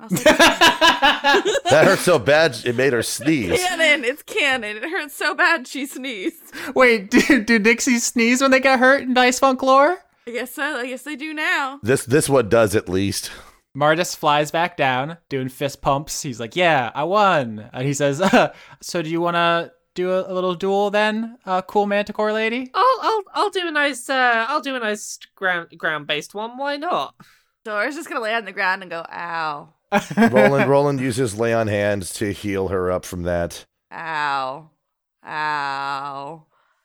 I 0.00 0.04
was 0.04 0.24
like, 0.24 0.38
That 0.38 1.82
hurt 1.84 1.98
so 1.98 2.18
bad 2.20 2.56
it 2.64 2.76
made 2.76 2.92
her 2.92 3.02
sneeze. 3.02 3.58
canon. 3.60 4.04
It's 4.04 4.22
canon. 4.22 4.76
It 4.76 4.84
hurts 4.84 5.14
so 5.14 5.34
bad 5.34 5.66
she 5.66 5.86
sneezed. 5.86 6.54
Wait, 6.74 7.10
do, 7.10 7.42
do 7.42 7.58
Nixies 7.58 8.02
sneeze 8.02 8.40
when 8.40 8.52
they 8.52 8.60
get 8.60 8.78
hurt 8.78 9.02
in 9.02 9.12
Dice 9.14 9.40
Funk 9.40 9.60
lore? 9.62 9.98
I 10.26 10.30
guess 10.30 10.54
so. 10.54 10.62
I 10.62 10.86
guess 10.86 11.02
they 11.02 11.16
do 11.16 11.34
now. 11.34 11.80
This 11.82 12.04
this 12.04 12.28
one 12.28 12.48
does 12.48 12.76
at 12.76 12.88
least. 12.88 13.30
Martis 13.74 14.14
flies 14.14 14.50
back 14.50 14.76
down, 14.76 15.18
doing 15.28 15.48
fist 15.48 15.82
pumps. 15.82 16.22
He's 16.22 16.38
like, 16.40 16.54
"Yeah, 16.54 16.90
I 16.94 17.04
won." 17.04 17.68
And 17.72 17.86
he 17.86 17.94
says, 17.94 18.20
uh, 18.20 18.52
"So 18.80 19.02
do 19.02 19.08
you 19.10 19.20
want 19.20 19.34
to 19.36 19.72
do 20.02 20.10
a, 20.12 20.30
a 20.30 20.34
little 20.34 20.54
duel 20.54 20.90
then, 20.90 21.38
uh, 21.44 21.62
cool 21.62 21.86
Manticore 21.86 22.32
lady?" 22.32 22.70
I'll 22.74 22.98
I'll 23.02 23.22
I'll 23.34 23.50
do 23.50 23.66
a 23.66 23.70
nice 23.70 24.08
uh 24.08 24.46
I'll 24.48 24.60
do 24.60 24.74
a 24.76 24.80
nice 24.80 25.18
ground 25.34 25.68
ground 25.76 26.06
based 26.06 26.34
one. 26.34 26.56
Why 26.56 26.76
not? 26.76 27.14
Dora's 27.64 27.94
just 27.96 28.08
gonna 28.08 28.20
lay 28.22 28.34
on 28.34 28.44
the 28.44 28.52
ground 28.52 28.82
and 28.82 28.90
go, 28.90 29.04
ow, 29.12 29.74
Rolen 30.16 30.68
Rolen 30.68 30.98
uses 30.98 31.38
lay 31.38 31.52
on 31.52 31.66
hands 31.66 32.12
to 32.14 32.32
heal 32.32 32.68
her 32.68 32.90
up 32.90 33.04
from 33.04 33.24
that. 33.24 33.66
ow, 33.92 34.70
ow. 35.26 36.44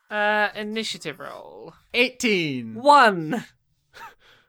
Uh, 0.09 0.49
initiative 0.55 1.19
roll. 1.19 1.73
Eighteen. 1.93 2.75
One. 2.75 3.45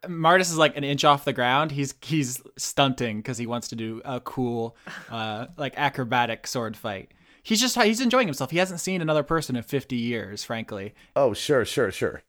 Martis 0.07 0.51
is 0.51 0.59
like 0.59 0.77
an 0.77 0.85
inch 0.85 1.05
off 1.05 1.25
the 1.25 1.33
ground. 1.33 1.71
He's 1.71 1.95
he's 2.03 2.43
stunting 2.59 3.19
because 3.19 3.39
he 3.39 3.47
wants 3.47 3.69
to 3.69 3.77
do 3.77 4.03
a 4.05 4.21
cool, 4.21 4.77
uh, 5.11 5.47
like 5.57 5.73
acrobatic 5.79 6.47
sword 6.47 6.77
fight. 6.77 7.13
He's 7.45 7.61
just 7.61 7.81
he's 7.81 8.01
enjoying 8.01 8.27
himself. 8.27 8.51
He 8.51 8.59
hasn't 8.59 8.81
seen 8.81 9.01
another 9.01 9.23
person 9.23 9.55
in 9.55 9.63
fifty 9.63 9.97
years, 9.97 10.43
frankly. 10.43 10.95
Oh, 11.15 11.33
sure, 11.33 11.65
sure, 11.65 11.93
sure. 11.93 12.23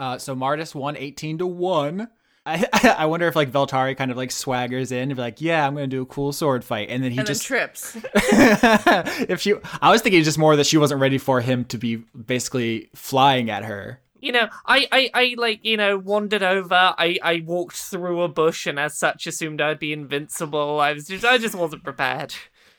Uh, 0.00 0.16
so 0.16 0.34
Martis 0.34 0.74
won 0.74 0.96
18 0.96 1.36
to 1.38 1.46
1. 1.46 2.08
I, 2.46 2.66
I 2.98 3.04
wonder 3.04 3.28
if 3.28 3.36
like 3.36 3.52
Veltari 3.52 3.94
kind 3.94 4.10
of 4.10 4.16
like 4.16 4.30
swaggers 4.30 4.92
in 4.92 5.10
and 5.10 5.16
be 5.16 5.20
like, 5.20 5.42
yeah, 5.42 5.66
I'm 5.66 5.74
gonna 5.74 5.86
do 5.86 6.00
a 6.00 6.06
cool 6.06 6.32
sword 6.32 6.64
fight, 6.64 6.88
and 6.88 7.04
then 7.04 7.12
he 7.12 7.18
and 7.18 7.26
just 7.26 7.46
then 7.46 7.58
trips. 7.58 7.96
if 8.14 9.42
she, 9.42 9.54
I 9.82 9.90
was 9.90 10.00
thinking 10.00 10.22
just 10.22 10.38
more 10.38 10.56
that 10.56 10.66
she 10.66 10.78
wasn't 10.78 11.02
ready 11.02 11.18
for 11.18 11.42
him 11.42 11.66
to 11.66 11.76
be 11.76 11.96
basically 11.96 12.88
flying 12.94 13.50
at 13.50 13.64
her. 13.64 14.00
You 14.22 14.32
know, 14.32 14.48
I, 14.66 14.86
I, 14.92 15.10
I 15.14 15.34
like, 15.38 15.64
you 15.64 15.76
know, 15.76 15.96
wandered 15.96 16.42
over. 16.42 16.74
I, 16.74 17.18
I 17.22 17.42
walked 17.44 17.76
through 17.76 18.20
a 18.20 18.28
bush 18.28 18.66
and 18.66 18.78
as 18.78 18.96
such 18.96 19.26
assumed 19.26 19.62
I'd 19.62 19.78
be 19.78 19.94
invincible. 19.94 20.78
I 20.78 20.92
was 20.92 21.06
just, 21.06 21.24
I 21.24 21.38
just 21.38 21.54
wasn't 21.54 21.84
prepared. 21.84 22.34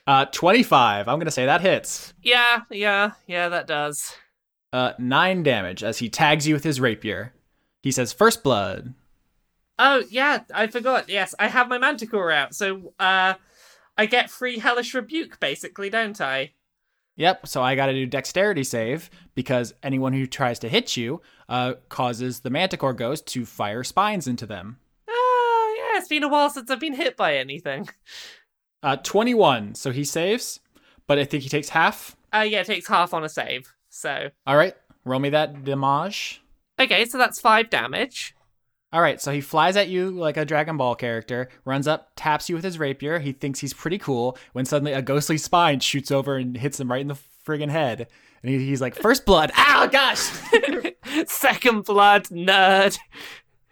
Uh, 0.07 0.25
25. 0.25 1.07
I'm 1.07 1.19
gonna 1.19 1.31
say 1.31 1.45
that 1.45 1.61
hits. 1.61 2.13
Yeah, 2.21 2.61
yeah, 2.69 3.11
yeah, 3.27 3.49
that 3.49 3.67
does. 3.67 4.13
Uh, 4.73 4.93
nine 4.97 5.43
damage 5.43 5.83
as 5.83 5.99
he 5.99 6.09
tags 6.09 6.47
you 6.47 6.53
with 6.53 6.63
his 6.63 6.79
rapier. 6.79 7.33
He 7.83 7.91
says, 7.91 8.13
"First 8.13 8.43
blood." 8.43 8.93
Oh, 9.77 10.03
yeah, 10.09 10.43
I 10.53 10.67
forgot. 10.67 11.09
Yes, 11.09 11.33
I 11.39 11.47
have 11.47 11.67
my 11.67 11.77
manticore 11.79 12.31
out. 12.31 12.53
So, 12.53 12.93
uh, 12.99 13.33
I 13.97 14.05
get 14.05 14.29
free 14.29 14.59
hellish 14.59 14.93
rebuke, 14.93 15.39
basically, 15.39 15.89
don't 15.89 16.19
I? 16.21 16.51
Yep. 17.17 17.47
So 17.47 17.61
I 17.61 17.75
got 17.75 17.87
to 17.87 17.93
do 17.93 18.05
dexterity 18.05 18.63
save 18.63 19.09
because 19.35 19.73
anyone 19.83 20.13
who 20.13 20.25
tries 20.25 20.59
to 20.59 20.69
hit 20.69 20.95
you 20.95 21.21
uh, 21.49 21.73
causes 21.89 22.39
the 22.39 22.49
manticore 22.49 22.93
ghost 22.93 23.27
to 23.27 23.45
fire 23.45 23.83
spines 23.83 24.27
into 24.27 24.45
them. 24.45 24.77
Oh, 25.09 25.75
yeah, 25.77 25.99
it's 25.99 26.07
been 26.07 26.23
a 26.23 26.29
while 26.29 26.49
since 26.49 26.71
I've 26.71 26.79
been 26.79 26.95
hit 26.95 27.17
by 27.17 27.37
anything. 27.37 27.89
Uh, 28.83 28.95
21. 28.97 29.75
So 29.75 29.91
he 29.91 30.03
saves, 30.03 30.59
but 31.07 31.19
I 31.19 31.25
think 31.25 31.43
he 31.43 31.49
takes 31.49 31.69
half. 31.69 32.15
Uh, 32.33 32.39
yeah, 32.47 32.61
it 32.61 32.65
takes 32.67 32.87
half 32.87 33.13
on 33.13 33.23
a 33.23 33.29
save. 33.29 33.73
So, 33.89 34.29
All 34.47 34.55
right. 34.57 34.75
Roll 35.05 35.19
me 35.19 35.29
that 35.29 35.63
damage. 35.63 36.41
okay, 36.79 37.05
so 37.05 37.17
that's 37.17 37.39
five 37.41 37.69
damage. 37.69 38.35
All 38.93 39.01
right. 39.01 39.21
So 39.21 39.31
he 39.31 39.41
flies 39.41 39.75
at 39.77 39.87
you 39.89 40.11
like 40.11 40.37
a 40.37 40.45
Dragon 40.45 40.77
Ball 40.77 40.95
character, 40.95 41.49
runs 41.65 41.87
up, 41.87 42.11
taps 42.15 42.49
you 42.49 42.55
with 42.55 42.63
his 42.63 42.77
rapier. 42.77 43.19
He 43.19 43.31
thinks 43.31 43.59
he's 43.59 43.73
pretty 43.73 43.97
cool 43.97 44.37
when 44.53 44.65
suddenly 44.65 44.91
a 44.93 45.01
ghostly 45.01 45.37
spine 45.37 45.79
shoots 45.79 46.11
over 46.11 46.35
and 46.37 46.57
hits 46.57 46.79
him 46.79 46.91
right 46.91 47.01
in 47.01 47.07
the 47.07 47.17
friggin' 47.45 47.69
head. 47.69 48.07
And 48.43 48.51
he, 48.51 48.65
he's 48.65 48.81
like, 48.81 48.95
First 48.95 49.25
blood. 49.25 49.51
Ow, 49.57 49.87
gosh. 49.87 50.19
Second 51.27 51.85
blood, 51.85 52.25
nerd. 52.25 52.97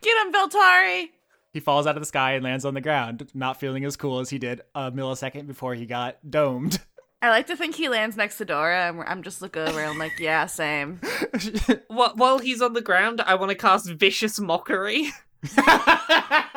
Get 0.02 0.26
him, 0.26 0.34
Veltari. 0.34 1.10
He 1.52 1.60
falls 1.60 1.88
out 1.88 1.96
of 1.96 2.02
the 2.02 2.08
sky 2.08 2.34
and 2.34 2.44
lands 2.44 2.66
on 2.66 2.74
the 2.74 2.82
ground, 2.82 3.30
not 3.34 3.60
feeling 3.60 3.86
as 3.86 3.96
cool 3.96 4.20
as 4.20 4.30
he 4.30 4.38
did 4.38 4.62
a 4.76 4.92
millisecond 4.92 5.48
before 5.48 5.76
he 5.76 5.86
got 5.86 6.18
domed. 6.30 6.80
I 7.22 7.30
like 7.30 7.48
to 7.48 7.58
think 7.58 7.76
he 7.76 7.90
lands 7.90 8.16
next 8.16 8.38
to 8.38 8.46
Dora, 8.46 8.88
and 8.88 9.02
I'm 9.02 9.24
just 9.24 9.42
looking 9.42 9.64
around 9.64 9.98
like, 9.98 10.18
yeah, 10.20 10.46
same. 10.46 11.02
While 11.88 12.40
he's 12.40 12.62
on 12.62 12.74
the 12.74 12.82
ground, 12.82 13.20
I 13.22 13.36
want 13.36 13.50
to 13.50 13.56
cast 13.56 13.90
Vicious 13.90 14.40
Mockery. 14.40 15.12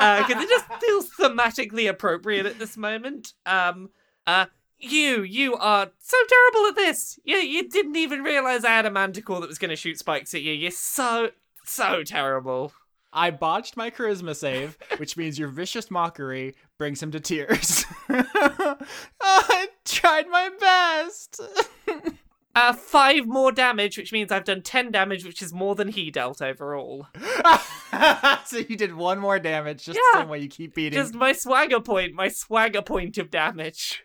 Because 0.02 0.42
it 0.42 0.48
just 0.48 0.66
feels 0.80 1.10
thematically 1.10 1.88
appropriate 1.88 2.44
at 2.44 2.58
this 2.58 2.76
moment. 2.76 3.34
Um, 3.46 3.90
uh, 4.26 4.46
you, 4.80 5.22
you 5.22 5.54
are 5.54 5.90
so 6.00 6.16
terrible 6.28 6.68
at 6.70 6.74
this. 6.74 7.18
You, 7.24 7.36
you 7.36 7.68
didn't 7.68 7.94
even 7.94 8.22
realize 8.22 8.64
I 8.64 8.70
had 8.70 8.86
a 8.86 8.90
manticore 8.90 9.40
that 9.40 9.48
was 9.48 9.58
going 9.58 9.68
to 9.70 9.76
shoot 9.76 9.98
spikes 9.98 10.34
at 10.34 10.42
you. 10.42 10.52
You're 10.52 10.72
so, 10.72 11.30
so 11.64 12.02
terrible. 12.02 12.72
I 13.12 13.30
botched 13.30 13.76
my 13.76 13.90
charisma 13.90 14.34
save, 14.34 14.78
which 14.96 15.16
means 15.16 15.38
your 15.38 15.48
vicious 15.48 15.90
mockery 15.90 16.54
brings 16.78 17.02
him 17.02 17.10
to 17.12 17.20
tears. 17.20 17.84
oh, 18.08 18.76
I 19.20 19.68
tried 19.84 20.28
my 20.28 20.50
best. 20.58 21.40
Uh, 22.54 22.74
five 22.74 23.26
more 23.26 23.50
damage, 23.50 23.96
which 23.96 24.12
means 24.12 24.30
I've 24.30 24.44
done 24.44 24.60
ten 24.60 24.90
damage, 24.90 25.24
which 25.24 25.40
is 25.40 25.54
more 25.54 25.74
than 25.74 25.88
he 25.88 26.10
dealt 26.10 26.42
overall. 26.42 27.06
so 28.44 28.58
you 28.58 28.76
did 28.76 28.94
one 28.94 29.18
more 29.18 29.38
damage, 29.38 29.86
just 29.86 29.98
Yeah. 29.98 30.18
the 30.18 30.22
same 30.24 30.28
way 30.28 30.40
you 30.40 30.48
keep 30.48 30.74
beating. 30.74 30.98
Just 31.00 31.14
my 31.14 31.32
swagger 31.32 31.80
point, 31.80 32.12
my 32.12 32.28
swagger 32.28 32.82
point 32.82 33.16
of 33.16 33.30
damage. 33.30 34.02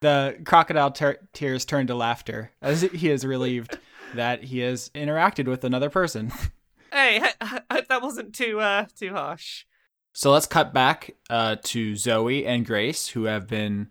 The 0.00 0.38
crocodile 0.46 0.92
ter- 0.92 1.18
tears 1.34 1.66
turn 1.66 1.86
to 1.88 1.94
laughter 1.94 2.52
as 2.62 2.80
he 2.80 3.10
is 3.10 3.26
relieved 3.26 3.78
that 4.14 4.44
he 4.44 4.60
has 4.60 4.88
interacted 4.94 5.46
with 5.46 5.62
another 5.62 5.90
person. 5.90 6.32
Hey, 6.92 7.22
I, 7.40 7.62
hope 7.70 7.88
that 7.88 8.02
wasn't 8.02 8.34
too, 8.34 8.60
uh, 8.60 8.84
too 8.94 9.14
harsh. 9.14 9.64
So 10.12 10.30
let's 10.30 10.44
cut 10.44 10.74
back 10.74 11.14
uh, 11.30 11.56
to 11.62 11.92
Zoey 11.92 12.46
and 12.46 12.66
Grace, 12.66 13.08
who 13.08 13.24
have 13.24 13.48
been 13.48 13.88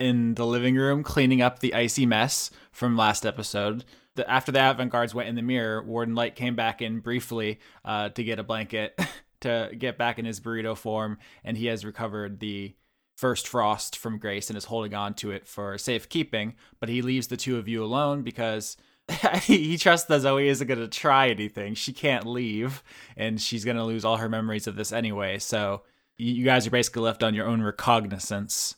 in 0.00 0.34
the 0.34 0.44
living 0.44 0.74
room 0.74 1.04
cleaning 1.04 1.40
up 1.40 1.60
the 1.60 1.74
icy 1.74 2.06
mess 2.06 2.50
from 2.72 2.96
last 2.96 3.24
episode. 3.24 3.84
The, 4.16 4.28
after 4.28 4.50
the 4.50 4.68
Avant 4.68 4.90
Guards 4.90 5.14
went 5.14 5.28
in 5.28 5.36
the 5.36 5.42
mirror, 5.42 5.80
Warden 5.84 6.16
Light 6.16 6.34
came 6.34 6.56
back 6.56 6.82
in 6.82 6.98
briefly 6.98 7.60
uh, 7.84 8.08
to 8.08 8.24
get 8.24 8.40
a 8.40 8.42
blanket 8.42 9.00
to 9.42 9.70
get 9.78 9.96
back 9.96 10.18
in 10.18 10.24
his 10.24 10.40
burrito 10.40 10.76
form, 10.76 11.18
and 11.44 11.56
he 11.56 11.66
has 11.66 11.84
recovered 11.84 12.40
the 12.40 12.74
first 13.16 13.46
frost 13.46 13.96
from 13.96 14.18
Grace 14.18 14.50
and 14.50 14.56
is 14.56 14.64
holding 14.64 14.94
on 14.94 15.14
to 15.14 15.30
it 15.30 15.46
for 15.46 15.78
safekeeping. 15.78 16.54
But 16.80 16.88
he 16.88 17.00
leaves 17.00 17.28
the 17.28 17.36
two 17.36 17.58
of 17.58 17.68
you 17.68 17.84
alone 17.84 18.22
because 18.22 18.76
he 19.42 19.76
trusts 19.76 20.06
that 20.08 20.22
Zoey 20.22 20.46
isn't 20.46 20.66
going 20.66 20.80
to 20.80 20.88
try 20.88 21.28
anything. 21.28 21.74
She 21.74 21.92
can't 21.92 22.26
leave, 22.26 22.82
and 23.16 23.40
she's 23.40 23.64
going 23.64 23.76
to 23.76 23.84
lose 23.84 24.04
all 24.04 24.18
her 24.18 24.28
memories 24.28 24.66
of 24.66 24.76
this 24.76 24.92
anyway. 24.92 25.38
So 25.38 25.82
you 26.16 26.44
guys 26.44 26.66
are 26.66 26.70
basically 26.70 27.02
left 27.02 27.22
on 27.22 27.34
your 27.34 27.46
own 27.46 27.62
recognizance. 27.62 28.76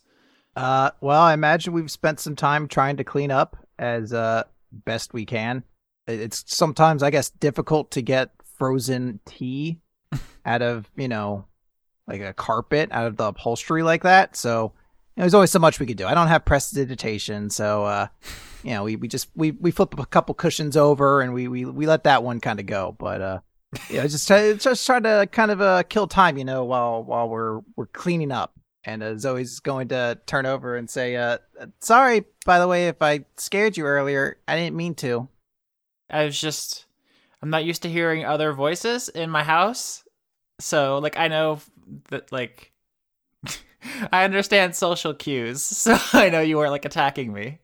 Uh, 0.54 0.90
well, 1.00 1.20
I 1.20 1.34
imagine 1.34 1.72
we've 1.72 1.90
spent 1.90 2.20
some 2.20 2.36
time 2.36 2.68
trying 2.68 2.96
to 2.98 3.04
clean 3.04 3.30
up 3.30 3.56
as 3.78 4.12
uh 4.12 4.44
best 4.70 5.12
we 5.12 5.24
can. 5.24 5.64
It's 6.06 6.44
sometimes, 6.46 7.02
I 7.02 7.10
guess, 7.10 7.30
difficult 7.30 7.90
to 7.92 8.02
get 8.02 8.30
frozen 8.58 9.20
tea 9.24 9.80
out 10.46 10.62
of 10.62 10.90
you 10.96 11.08
know, 11.08 11.46
like 12.06 12.20
a 12.20 12.32
carpet 12.32 12.90
out 12.92 13.06
of 13.06 13.16
the 13.16 13.24
upholstery 13.24 13.82
like 13.82 14.02
that. 14.02 14.36
So 14.36 14.72
you 15.16 15.20
know, 15.20 15.22
there's 15.24 15.34
always 15.34 15.50
so 15.50 15.58
much 15.58 15.80
we 15.80 15.86
could 15.86 15.96
do. 15.96 16.06
I 16.06 16.14
don't 16.14 16.28
have 16.28 16.44
prestidigitation, 16.44 17.50
so 17.50 17.84
uh, 17.84 18.06
you 18.62 18.70
know, 18.70 18.84
we, 18.84 18.96
we 18.96 19.08
just 19.08 19.28
we 19.34 19.52
we 19.52 19.70
flip 19.70 19.98
a 19.98 20.06
couple 20.06 20.34
cushions 20.34 20.76
over 20.76 21.20
and 21.20 21.34
we 21.34 21.48
we 21.48 21.64
we 21.64 21.86
let 21.86 22.04
that 22.04 22.22
one 22.22 22.40
kind 22.40 22.60
of 22.60 22.66
go. 22.66 22.94
But 22.98 23.20
uh, 23.20 23.40
yeah, 23.90 24.06
just 24.06 24.26
try 24.26 24.52
just 24.54 24.86
try 24.86 25.00
to 25.00 25.28
kind 25.30 25.50
of 25.50 25.60
uh 25.60 25.82
kill 25.84 26.06
time, 26.06 26.36
you 26.38 26.44
know, 26.44 26.64
while 26.64 27.02
while 27.02 27.28
we're 27.28 27.60
we're 27.76 27.86
cleaning 27.86 28.32
up. 28.32 28.54
And 28.84 29.00
uh, 29.00 29.12
Zoey's 29.12 29.60
going 29.60 29.88
to 29.88 30.18
turn 30.26 30.44
over 30.44 30.76
and 30.76 30.90
say, 30.90 31.14
uh, 31.14 31.38
"Sorry, 31.80 32.24
by 32.44 32.58
the 32.58 32.66
way, 32.66 32.88
if 32.88 33.00
I 33.00 33.24
scared 33.36 33.76
you 33.76 33.84
earlier. 33.84 34.38
I 34.48 34.56
didn't 34.56 34.76
mean 34.76 34.96
to." 34.96 35.28
I 36.10 36.24
was 36.24 36.38
just, 36.38 36.84
I'm 37.40 37.50
not 37.50 37.64
used 37.64 37.82
to 37.82 37.88
hearing 37.88 38.24
other 38.24 38.52
voices 38.52 39.08
in 39.08 39.30
my 39.30 39.42
house. 39.42 40.04
So, 40.60 40.98
like, 40.98 41.16
I 41.16 41.28
know 41.28 41.60
that, 42.10 42.30
like, 42.30 42.72
I 44.12 44.24
understand 44.24 44.76
social 44.76 45.14
cues. 45.14 45.62
So 45.64 45.96
I 46.12 46.28
know 46.28 46.40
you 46.40 46.58
weren't, 46.58 46.70
like, 46.70 46.84
attacking 46.84 47.32
me. 47.32 47.58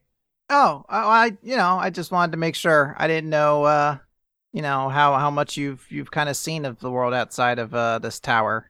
Oh, 0.49 0.83
I, 0.89 0.99
I 0.99 1.25
you 1.43 1.55
know, 1.55 1.77
I 1.77 1.89
just 1.89 2.11
wanted 2.11 2.31
to 2.31 2.37
make 2.37 2.55
sure. 2.55 2.95
I 2.97 3.07
didn't 3.07 3.29
know, 3.29 3.63
uh, 3.63 3.97
you 4.51 4.61
know, 4.61 4.89
how 4.89 5.17
how 5.17 5.29
much 5.29 5.57
you've 5.57 5.85
you've 5.91 6.11
kind 6.11 6.29
of 6.29 6.37
seen 6.37 6.65
of 6.65 6.79
the 6.79 6.91
world 6.91 7.13
outside 7.13 7.59
of 7.59 7.73
uh 7.73 7.99
this 7.99 8.19
tower. 8.19 8.69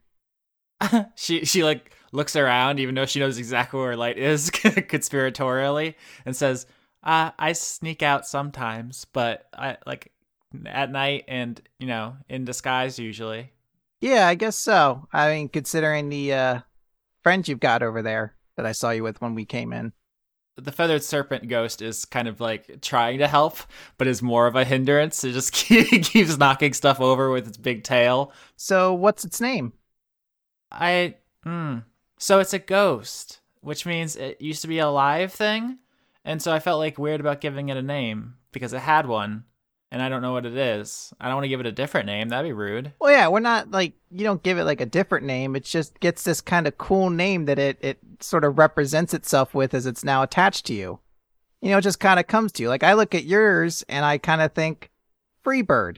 she, 1.15 1.45
she, 1.45 1.63
like, 1.63 1.91
looks 2.11 2.35
around, 2.35 2.79
even 2.79 2.95
though 2.95 3.05
she 3.05 3.19
knows 3.19 3.37
exactly 3.37 3.79
where 3.79 3.95
light 3.97 4.17
is 4.17 4.49
conspiratorially, 4.51 5.95
and 6.25 6.35
says, 6.35 6.65
uh, 7.03 7.31
I 7.37 7.53
sneak 7.53 8.01
out 8.01 8.25
sometimes, 8.25 9.05
but 9.11 9.47
I, 9.53 9.77
like, 9.85 10.11
at 10.65 10.91
night 10.91 11.25
and, 11.27 11.61
you 11.79 11.87
know, 11.87 12.15
in 12.29 12.45
disguise 12.45 12.97
usually. 12.97 13.51
Yeah, 14.01 14.27
I 14.27 14.35
guess 14.35 14.55
so. 14.57 15.07
I 15.11 15.33
mean, 15.33 15.49
considering 15.49 16.09
the 16.09 16.33
uh 16.33 16.59
friend 17.23 17.47
you've 17.47 17.59
got 17.59 17.83
over 17.83 18.01
there 18.01 18.35
that 18.55 18.65
I 18.65 18.71
saw 18.71 18.91
you 18.91 19.03
with 19.03 19.21
when 19.21 19.35
we 19.35 19.45
came 19.45 19.73
in. 19.73 19.93
The 20.59 20.71
feathered 20.71 21.03
serpent 21.03 21.47
ghost 21.47 21.81
is 21.81 22.05
kind 22.05 22.27
of 22.27 22.39
like 22.39 22.81
trying 22.81 23.19
to 23.19 23.27
help, 23.27 23.57
but 23.97 24.07
is 24.07 24.21
more 24.21 24.47
of 24.47 24.55
a 24.55 24.65
hindrance. 24.65 25.23
It 25.23 25.33
just 25.33 25.53
keeps 25.53 26.37
knocking 26.37 26.73
stuff 26.73 26.99
over 26.99 27.29
with 27.31 27.47
its 27.47 27.57
big 27.57 27.83
tail. 27.83 28.33
So, 28.55 28.93
what's 28.93 29.25
its 29.25 29.41
name? 29.41 29.73
I. 30.71 31.15
Hmm. 31.43 31.79
So 32.17 32.39
it's 32.39 32.53
a 32.53 32.59
ghost, 32.59 33.39
which 33.61 33.85
means 33.85 34.15
it 34.15 34.41
used 34.41 34.61
to 34.61 34.67
be 34.67 34.79
a 34.79 34.89
live 34.89 35.31
thing. 35.31 35.79
And 36.25 36.41
so 36.41 36.51
I 36.51 36.59
felt 36.59 36.79
like 36.79 36.99
weird 36.99 37.21
about 37.21 37.41
giving 37.41 37.69
it 37.69 37.77
a 37.77 37.81
name 37.81 38.35
because 38.51 38.73
it 38.73 38.79
had 38.79 39.07
one, 39.07 39.45
and 39.91 40.01
I 40.01 40.09
don't 40.09 40.21
know 40.21 40.33
what 40.33 40.45
it 40.45 40.55
is. 40.55 41.13
I 41.19 41.25
don't 41.25 41.35
want 41.35 41.45
to 41.45 41.49
give 41.49 41.59
it 41.59 41.65
a 41.65 41.71
different 41.71 42.05
name. 42.05 42.29
That'd 42.29 42.47
be 42.47 42.53
rude. 42.53 42.93
Well, 42.99 43.11
yeah, 43.11 43.27
we're 43.27 43.39
not 43.39 43.71
like 43.71 43.93
you 44.11 44.23
don't 44.23 44.43
give 44.43 44.57
it 44.57 44.63
like 44.63 44.81
a 44.81 44.85
different 44.85 45.25
name. 45.25 45.55
It 45.55 45.63
just 45.63 45.99
gets 45.99 46.23
this 46.23 46.41
kind 46.41 46.67
of 46.67 46.77
cool 46.77 47.09
name 47.09 47.45
that 47.45 47.57
it 47.57 47.77
it 47.81 47.97
sort 48.19 48.43
of 48.43 48.57
represents 48.57 49.13
itself 49.13 49.53
with 49.53 49.73
as 49.73 49.85
it's 49.85 50.03
now 50.03 50.21
attached 50.21 50.65
to 50.67 50.73
you. 50.73 50.99
You 51.61 51.71
know, 51.71 51.79
it 51.79 51.83
just 51.83 51.99
kind 51.99 52.19
of 52.19 52.27
comes 52.27 52.51
to 52.53 52.63
you. 52.63 52.69
Like 52.69 52.83
I 52.83 52.93
look 52.93 53.15
at 53.15 53.25
yours 53.25 53.83
and 53.89 54.05
I 54.05 54.17
kind 54.17 54.41
of 54.41 54.53
think 54.53 54.91
Freebird. 55.43 55.97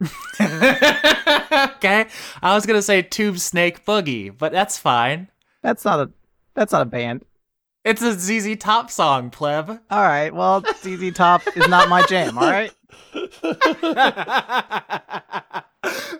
okay, 0.40 2.06
I 2.42 2.54
was 2.54 2.64
gonna 2.66 2.82
say 2.82 3.02
Tube 3.02 3.38
Snake 3.38 3.84
Boogie, 3.84 4.36
but 4.36 4.52
that's 4.52 4.78
fine. 4.78 5.28
That's 5.62 5.84
not 5.84 6.00
a 6.00 6.10
that's 6.54 6.72
not 6.72 6.82
a 6.82 6.86
band. 6.86 7.24
It's 7.84 8.02
a 8.02 8.12
ZZ 8.18 8.56
Top 8.58 8.90
song, 8.90 9.30
pleb. 9.30 9.70
All 9.90 10.02
right. 10.02 10.34
Well, 10.34 10.62
ZZ 10.82 11.12
Top 11.12 11.42
is 11.56 11.68
not 11.68 11.88
my 11.88 12.02
jam. 12.06 12.36
All 12.36 12.50
right. 12.50 12.72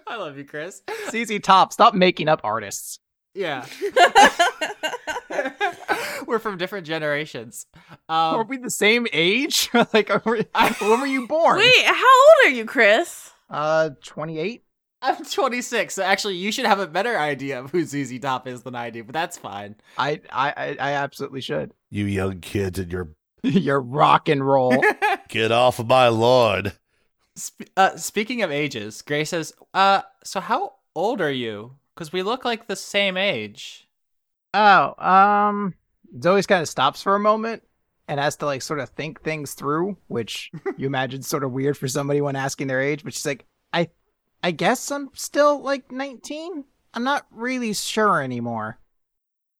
I 0.06 0.16
love 0.16 0.38
you, 0.38 0.44
Chris. 0.44 0.82
ZZ 1.10 1.40
Top, 1.42 1.72
stop 1.72 1.94
making 1.94 2.28
up 2.28 2.40
artists. 2.44 3.00
Yeah. 3.34 3.66
We're 6.26 6.38
from 6.38 6.58
different 6.58 6.86
generations. 6.86 7.66
Are 8.08 8.40
Um, 8.40 8.48
we 8.48 8.56
the 8.58 8.70
same 8.70 9.06
age? 9.12 9.70
like, 9.92 10.10
are 10.10 10.22
we, 10.24 10.44
when 10.80 11.00
were 11.00 11.06
you 11.06 11.26
born? 11.26 11.58
Wait, 11.58 11.84
how 11.84 11.94
old 11.94 12.46
are 12.46 12.50
you, 12.50 12.64
Chris? 12.66 13.30
Uh, 13.50 13.90
28. 14.04 14.62
I'm 15.00 15.24
26, 15.24 15.94
so 15.94 16.02
actually, 16.02 16.36
you 16.36 16.50
should 16.50 16.66
have 16.66 16.80
a 16.80 16.86
better 16.86 17.18
idea 17.18 17.60
of 17.60 17.70
who 17.70 17.84
ZZ 17.84 18.18
Top 18.18 18.48
is 18.48 18.62
than 18.62 18.74
I 18.74 18.90
do, 18.90 19.04
but 19.04 19.12
that's 19.12 19.38
fine. 19.38 19.76
I, 19.96 20.20
I, 20.32 20.50
I 20.50 20.76
I 20.80 20.92
absolutely 20.92 21.40
should. 21.40 21.72
You 21.90 22.04
young 22.06 22.40
kids 22.40 22.78
and 22.78 22.90
your 22.90 23.10
Your 23.42 23.80
rock 23.80 24.28
and 24.28 24.44
roll. 24.46 24.82
get 25.28 25.52
off 25.52 25.78
of 25.78 25.86
my 25.86 26.08
lawn. 26.08 26.72
Sp- 27.38 27.70
uh, 27.76 27.96
speaking 27.96 28.42
of 28.42 28.50
ages, 28.50 29.00
Grace 29.02 29.30
says, 29.30 29.52
"Uh, 29.72 30.02
so 30.24 30.40
how 30.40 30.74
old 30.94 31.20
are 31.20 31.30
you? 31.30 31.76
Because 31.94 32.12
we 32.12 32.22
look 32.22 32.44
like 32.44 32.66
the 32.66 32.76
same 32.76 33.16
age." 33.16 33.88
oh, 34.54 34.94
um, 34.98 35.74
Zoey's 36.18 36.46
kind 36.46 36.62
of 36.62 36.68
stops 36.68 37.02
for 37.02 37.14
a 37.14 37.20
moment 37.20 37.62
and 38.08 38.18
has 38.18 38.36
to 38.36 38.46
like 38.46 38.62
sort 38.62 38.80
of 38.80 38.88
think 38.90 39.22
things 39.22 39.54
through, 39.54 39.96
which 40.08 40.50
you 40.76 40.86
imagine 40.86 41.22
sort 41.22 41.44
of 41.44 41.52
weird 41.52 41.76
for 41.76 41.86
somebody 41.86 42.20
when 42.20 42.34
asking 42.34 42.66
their 42.66 42.80
age. 42.80 43.04
But 43.04 43.14
she's 43.14 43.26
like, 43.26 43.44
I, 43.72 43.88
I 44.42 44.50
guess 44.50 44.90
I'm 44.90 45.10
still 45.14 45.60
like 45.60 45.90
19. 45.90 46.64
I'm 46.94 47.04
not 47.04 47.26
really 47.30 47.74
sure 47.74 48.22
anymore. 48.22 48.78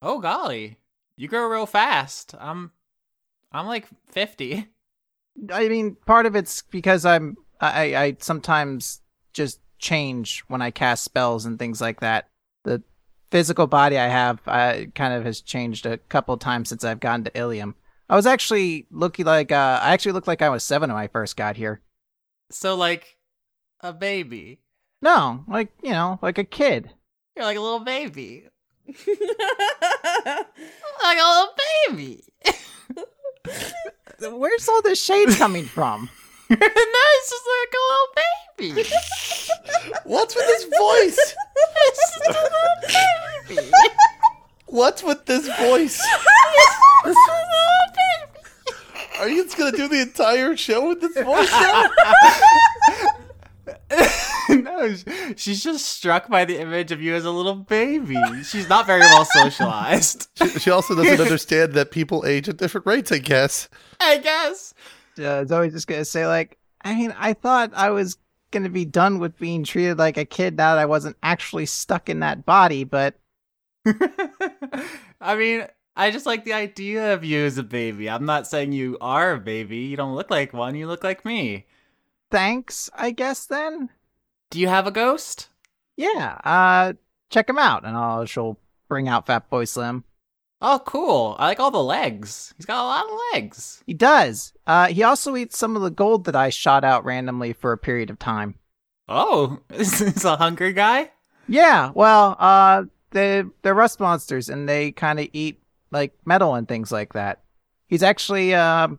Oh 0.01 0.21
golly, 0.21 0.79
you 1.17 1.29
grow 1.29 1.49
real 1.49 1.67
fast. 1.67 2.35
I'm, 2.39 2.73
I'm 3.53 3.67
like 3.67 3.87
50. 4.11 4.69
I 5.53 5.69
mean, 5.69 5.97
part 6.07 6.27
of 6.27 6.37
it's 6.37 6.63
because 6.63 7.05
I'm 7.05 7.37
I, 7.61 7.97
I 7.97 8.17
sometimes 8.21 9.01
just 9.33 9.61
change 9.79 10.45
when 10.49 10.63
I 10.63 10.71
cast 10.71 11.05
spells 11.05 11.45
and 11.45 11.59
things 11.59 11.81
like 11.81 12.01
that. 12.01 12.29
The 12.65 12.83
physical 13.31 13.67
body 13.67 13.99
I 13.99 14.09
have 14.09 14.41
uh, 14.47 14.85
kind 14.95 15.15
of 15.15 15.25
has 15.25 15.41
changed 15.41 15.87
a 15.87 15.99
couple 15.99 16.37
times 16.37 16.69
since 16.69 16.85
I've 16.85 17.01
gotten 17.01 17.25
to 17.25 17.39
Ilium. 17.39 17.75
I 18.09 18.17
was 18.17 18.27
actually 18.27 18.87
looking 18.91 19.27
like 19.27 19.53
uh, 19.53 19.81
I 19.83 19.93
actually 19.93 20.13
looked 20.13 20.29
like 20.29 20.43
I 20.43 20.49
was 20.49 20.65
seven 20.65 20.91
when 20.91 21.03
I 21.03 21.09
first 21.09 21.37
got 21.37 21.57
here. 21.57 21.83
So 22.51 22.75
like, 22.75 23.19
a 23.81 23.93
baby. 23.93 24.61
No, 25.01 25.45
like 25.49 25.71
you 25.83 25.91
know, 25.91 26.19
like 26.23 26.39
a 26.39 26.45
kid. 26.45 26.91
You're 27.37 27.45
like 27.45 27.57
a 27.57 27.61
little 27.61 27.81
baby. 27.81 28.49
Like 31.03 31.19
a 31.19 31.23
little 31.23 31.55
baby. 31.89 32.25
Where's 34.37 34.69
all 34.69 34.83
this 34.83 35.03
shade 35.03 35.29
coming 35.31 35.65
from? 35.65 36.11
no, 36.51 36.57
it's 36.61 37.31
just 37.31 37.47
like 37.55 37.73
a 37.73 37.83
little 37.89 38.09
baby. 38.75 38.91
What's 40.05 40.35
with 40.35 40.47
this 40.47 40.65
voice? 40.65 41.35
It's 41.77 42.19
just 42.19 42.27
a 42.27 42.33
little 42.33 42.77
baby. 43.49 43.71
What's 44.67 45.03
with 45.03 45.25
this 45.27 45.47
voice? 45.47 46.01
It's 46.01 47.05
just 47.05 47.29
a 47.29 47.33
little 47.33 47.89
baby. 47.95 49.21
Are 49.21 49.29
you 49.29 49.45
just 49.45 49.57
gonna 49.57 49.77
do 49.77 49.89
the 49.89 50.01
entire 50.03 50.57
show 50.57 50.89
with 50.89 51.01
this 51.01 51.15
voice 51.25 51.53
now? 51.53 51.89
no, 54.63 54.95
she's 55.37 55.63
just 55.63 55.85
struck 55.87 56.29
by 56.29 56.45
the 56.45 56.59
image 56.59 56.93
of 56.93 57.03
you 57.03 57.15
as 57.15 57.25
a 57.25 57.31
little 57.31 57.55
baby. 57.55 58.17
She's 58.45 58.69
not 58.69 58.87
very 58.87 59.01
well 59.01 59.25
socialized. 59.25 60.29
She, 60.37 60.49
she 60.59 60.71
also 60.71 60.95
doesn't 60.95 61.21
understand 61.25 61.75
that 61.75 61.91
people 61.91 62.25
age 62.27 62.49
at 62.49 62.57
different 62.57 62.87
rates, 62.87 63.13
I 63.13 63.19
guess. 63.19 63.69
I 64.01 64.19
guess. 64.19 64.75
Uh, 65.19 65.45
Zoey's 65.45 65.73
just 65.73 65.87
gonna 65.87 66.05
say 66.05 66.27
like, 66.27 66.59
I 66.83 66.95
mean, 66.95 67.15
I 67.19 67.33
thought 67.33 67.73
I 67.75 67.91
was 67.91 68.17
gonna 68.51 68.71
be 68.71 68.85
done 68.85 69.19
with 69.19 69.39
being 69.39 69.65
treated 69.65 69.99
like 69.99 70.17
a 70.17 70.25
kid 70.25 70.57
now 70.57 70.75
that 70.75 70.81
I 70.81 70.87
wasn't 70.87 71.17
actually 71.23 71.67
stuck 71.67 72.09
in 72.09 72.21
that 72.21 72.47
body, 72.47 72.85
but 72.85 73.17
I 75.21 75.37
mean, 75.37 75.67
I 75.97 76.11
just 76.11 76.27
like 76.27 76.45
the 76.45 76.53
idea 76.53 77.13
of 77.15 77.25
you 77.25 77.45
as 77.45 77.59
a 77.59 77.63
baby. 77.63 78.09
I'm 78.09 78.25
not 78.25 78.47
saying 78.47 78.73
you 78.73 78.97
are 79.01 79.33
a 79.33 79.41
baby. 79.41 79.79
You 79.79 79.97
don't 79.97 80.15
look 80.15 80.31
like 80.31 80.53
one. 80.53 80.75
You 80.77 80.87
look 80.87 81.03
like 81.05 81.25
me. 81.25 81.67
thanks, 82.31 82.89
I 82.95 83.11
guess 83.11 83.47
then. 83.47 83.91
Do 84.51 84.61
you 84.61 84.69
have 84.69 84.87
a 84.87 84.91
ghost? 84.91 85.49
Yeah, 85.97 86.39
uh, 86.45 86.95
check 87.31 87.49
him 87.49 87.59
out, 87.59 87.85
and 87.85 87.97
I'll 87.97 88.25
she'll 88.25 88.59
bring 88.89 89.09
out 89.09 89.27
Fat 89.27 89.51
Boy 89.51 89.65
Slim. 89.65 90.05
Oh, 90.61 90.81
cool. 90.85 91.37
I 91.39 91.47
like 91.47 91.61
all 91.61 91.71
the 91.71 91.83
legs. 91.83 92.53
He's 92.57 92.67
got 92.67 92.83
a 92.83 92.87
lot 92.87 93.05
of 93.05 93.19
legs. 93.33 93.83
He 93.87 93.95
does. 93.95 94.53
Uh, 94.67 94.89
he 94.89 95.05
also 95.05 95.37
eats 95.37 95.57
some 95.57 95.77
of 95.77 95.83
the 95.83 95.91
gold 95.91 96.25
that 96.25 96.35
I 96.35 96.51
shot 96.51 96.83
out 96.83 97.05
randomly 97.05 97.53
for 97.53 97.71
a 97.73 97.79
period 97.79 98.11
of 98.11 98.19
time. 98.19 98.57
Oh, 99.09 99.61
is 99.71 99.99
this 100.01 100.25
a 100.25 100.37
hungry 100.37 100.73
guy? 100.73 101.13
Yeah, 101.47 101.93
well, 101.95 102.37
uh, 102.39 102.85
they 103.11 103.45
they're 103.63 103.75
rust 103.75 104.01
monsters, 104.01 104.49
and 104.49 104.69
they 104.69 104.93
kind 104.93 105.21
of 105.21 105.29
eat 105.33 105.63
like 105.91 106.13
metal 106.25 106.55
and 106.55 106.67
things 106.67 106.93
like 106.93 107.13
that. 107.15 107.43
He's 107.87 108.03
actually, 108.03 108.55
um, 108.55 108.99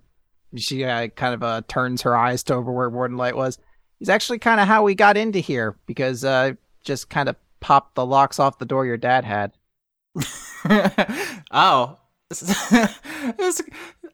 she 0.55 0.83
uh, 0.83 1.09
kind 1.09 1.35
of 1.35 1.43
uh, 1.43 1.61
turns 1.67 2.01
her 2.03 2.17
eyes 2.17 2.41
to 2.43 2.55
over 2.55 2.71
where 2.71 2.89
Warden 2.89 3.17
Light 3.17 3.35
was. 3.35 3.59
He's 3.99 4.09
actually 4.09 4.39
kind 4.39 4.59
of 4.59 4.67
how 4.67 4.83
we 4.83 4.95
got 4.95 5.17
into 5.17 5.39
here 5.39 5.75
because 5.85 6.23
uh, 6.23 6.53
just 6.83 7.09
kind 7.09 7.29
of 7.29 7.35
popped 7.59 7.95
the 7.95 8.05
locks 8.05 8.39
off 8.39 8.57
the 8.57 8.65
door 8.65 8.85
your 8.85 8.97
dad 8.97 9.25
had. 9.25 9.51
oh. 11.51 11.97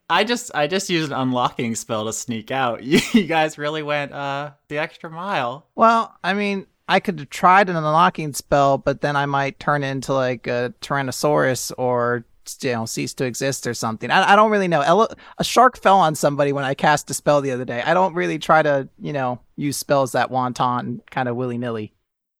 I 0.10 0.24
just 0.24 0.52
I 0.56 0.68
just 0.68 0.90
used 0.90 1.12
an 1.12 1.18
unlocking 1.18 1.76
spell 1.76 2.06
to 2.06 2.14
sneak 2.14 2.52
out. 2.52 2.84
You, 2.86 3.00
you 3.14 3.24
guys 3.24 3.58
really 3.58 3.84
went 3.84 4.14
uh 4.14 4.52
the 4.70 4.78
extra 4.78 5.10
mile. 5.10 5.68
Well, 5.76 6.16
I 6.24 6.34
mean, 6.34 6.68
I 6.88 7.00
could 7.00 7.20
have 7.20 7.30
tried 7.30 7.70
an 7.70 7.76
unlocking 7.76 8.34
spell, 8.34 8.78
but 8.78 9.02
then 9.02 9.16
I 9.16 9.26
might 9.26 9.60
turn 9.60 9.84
into 9.84 10.14
like 10.14 10.48
a 10.48 10.74
Tyrannosaurus 10.82 11.72
or 11.78 12.26
you 12.62 12.74
know 12.74 12.86
cease 12.86 13.14
to 13.16 13.26
exist 13.26 13.68
or 13.68 13.74
something. 13.74 14.12
I, 14.12 14.34
I 14.34 14.36
don't 14.36 14.52
really 14.52 14.68
know. 14.68 14.82
Ele- 14.82 15.14
a 15.38 15.44
shark 15.44 15.78
fell 15.78 15.98
on 15.98 16.16
somebody 16.16 16.54
when 16.54 16.66
I 16.66 16.74
cast 16.74 17.10
a 17.10 17.14
spell 17.14 17.42
the 17.42 17.52
other 17.52 17.66
day. 17.66 17.82
I 17.82 17.94
don't 17.94 18.14
really 18.14 18.40
try 18.40 18.62
to 18.62 18.88
you 19.00 19.14
know 19.14 19.40
use 19.56 19.78
spells 19.78 20.12
that 20.14 20.32
wanton 20.32 21.02
kind 21.10 21.30
of 21.30 21.36
willy 21.36 21.58
nilly. 21.58 21.94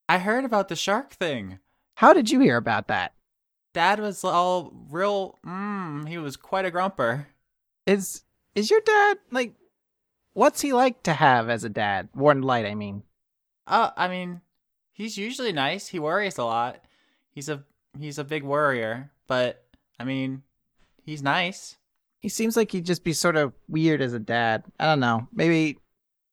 I 0.08 0.20
heard 0.20 0.46
about 0.46 0.68
the 0.68 0.76
shark 0.76 1.14
thing. 1.14 1.60
How 1.96 2.14
did 2.14 2.30
you 2.30 2.40
hear 2.40 2.58
about 2.58 2.88
that? 2.88 3.14
Dad 3.74 4.00
was 4.00 4.24
all 4.24 4.74
real 4.90 5.40
mm, 5.46 6.08
he 6.08 6.18
was 6.18 6.38
quite 6.38 6.66
a 6.66 6.72
grumper. 6.72 7.28
Is 7.86 8.24
is 8.54 8.70
your 8.70 8.82
dad 8.82 9.18
like? 9.32 9.54
What's 10.34 10.62
he 10.62 10.74
like 10.74 11.02
to 11.04 11.14
have 11.14 11.50
as 11.50 11.64
a 11.64 11.70
dad? 11.70 12.10
Warden 12.14 12.44
Light, 12.44 12.66
I 12.66 12.76
mean. 12.76 13.04
Uh 13.68 13.92
I 13.98 14.08
mean, 14.08 14.42
he's 14.94 15.18
usually 15.18 15.52
nice. 15.52 15.88
He 15.88 16.00
worries 16.00 16.38
a 16.38 16.46
lot. 16.46 16.84
He's 17.32 17.50
a 17.50 17.64
he's 18.00 18.18
a 18.18 18.24
big 18.24 18.44
worrier, 18.44 19.12
but 19.28 19.65
I 20.00 20.04
mean, 20.04 20.44
he's 21.04 21.22
nice. 21.22 21.78
He 22.22 22.30
seems 22.30 22.58
like 22.58 22.72
he'd 22.72 22.86
just 22.86 23.04
be 23.04 23.14
sort 23.14 23.36
of 23.36 23.54
weird 23.68 24.02
as 24.02 24.14
a 24.14 24.20
dad. 24.20 24.64
I 24.80 24.86
don't 24.86 25.00
know. 25.00 25.28
Maybe 25.34 25.78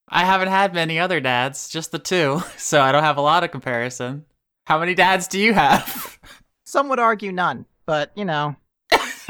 I 0.09 0.25
haven't 0.25 0.49
had 0.49 0.75
many 0.75 0.99
other 0.99 1.21
dads, 1.21 1.69
just 1.69 1.93
the 1.93 1.99
two, 1.99 2.43
so 2.57 2.81
I 2.81 2.93
don't 2.93 3.05
have 3.05 3.19
a 3.19 3.23
lot 3.23 3.45
of 3.45 3.51
comparison. 3.51 4.25
How 4.67 4.79
many 4.79 4.95
dads 4.95 5.27
do 5.29 5.39
you 5.39 5.55
have? 5.55 6.19
some 6.65 6.89
would 6.89 6.99
argue 6.99 7.33
none, 7.33 7.67
but 7.87 8.13
you 8.15 8.25
know. 8.25 8.57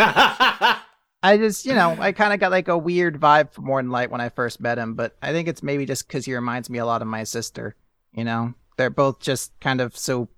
I 1.24 1.37
just, 1.37 1.64
you 1.66 1.74
know, 1.74 1.97
I 2.01 2.11
kind 2.11 2.33
of 2.33 2.41
got 2.41 2.51
like 2.51 2.66
a 2.66 2.76
weird 2.76 3.20
vibe 3.20 3.53
from 3.53 3.66
Warden 3.66 3.93
Light 3.93 4.11
when 4.11 4.20
I 4.20 4.28
first 4.28 4.61
met 4.61 4.78
him, 4.78 4.95
but 4.95 5.16
I 5.22 5.30
think 5.30 5.47
it's 5.47 5.62
maybe 5.62 5.87
just 5.87 6.09
because 6.09 6.24
he 6.24 6.35
reminds 6.35 6.68
me 6.68 6.78
a 6.80 6.87
lot 6.87 7.01
of 7.01 7.07
my 7.07 7.22
sister. 7.22 7.76
You 8.12 8.24
know, 8.24 8.55
they're 8.76 8.91
both 8.91 9.20
just 9.20 9.59
kind 9.61 9.80
of 9.80 9.97
so 9.97 10.28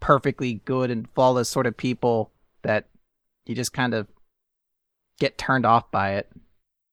perfectly 0.00 0.54
good 0.64 0.90
and 0.90 1.08
flawless 1.10 1.50
sort 1.50 1.66
of 1.66 1.76
people 1.76 2.32
that 2.62 2.86
you 3.46 3.54
just 3.54 3.72
kind 3.72 3.94
of 3.94 4.06
get 5.18 5.38
turned 5.38 5.66
off 5.66 5.90
by 5.90 6.14
it. 6.14 6.30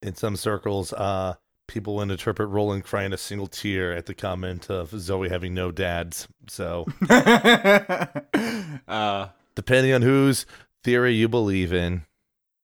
In 0.02 0.16
some 0.16 0.36
circles, 0.36 0.94
uh, 0.94 1.36
people 1.68 1.96
will 1.96 2.02
interpret 2.04 2.50
Rolen 2.50 2.82
crying 2.82 3.14
a 3.14 3.18
single 3.18 3.48
tear 3.48 3.94
at 3.94 4.06
the 4.06 4.14
comment 4.14 4.70
of 4.70 4.92
Zoey 4.92 5.30
having 5.30 5.54
no 5.54 5.72
dads. 5.72 6.28
So, 6.48 6.88
uh, 8.88 9.28
depending 9.56 9.94
on 9.94 10.02
whose 10.02 10.46
theory 10.84 11.14
you 11.14 11.28
believe 11.28 11.74
in, 11.74 12.06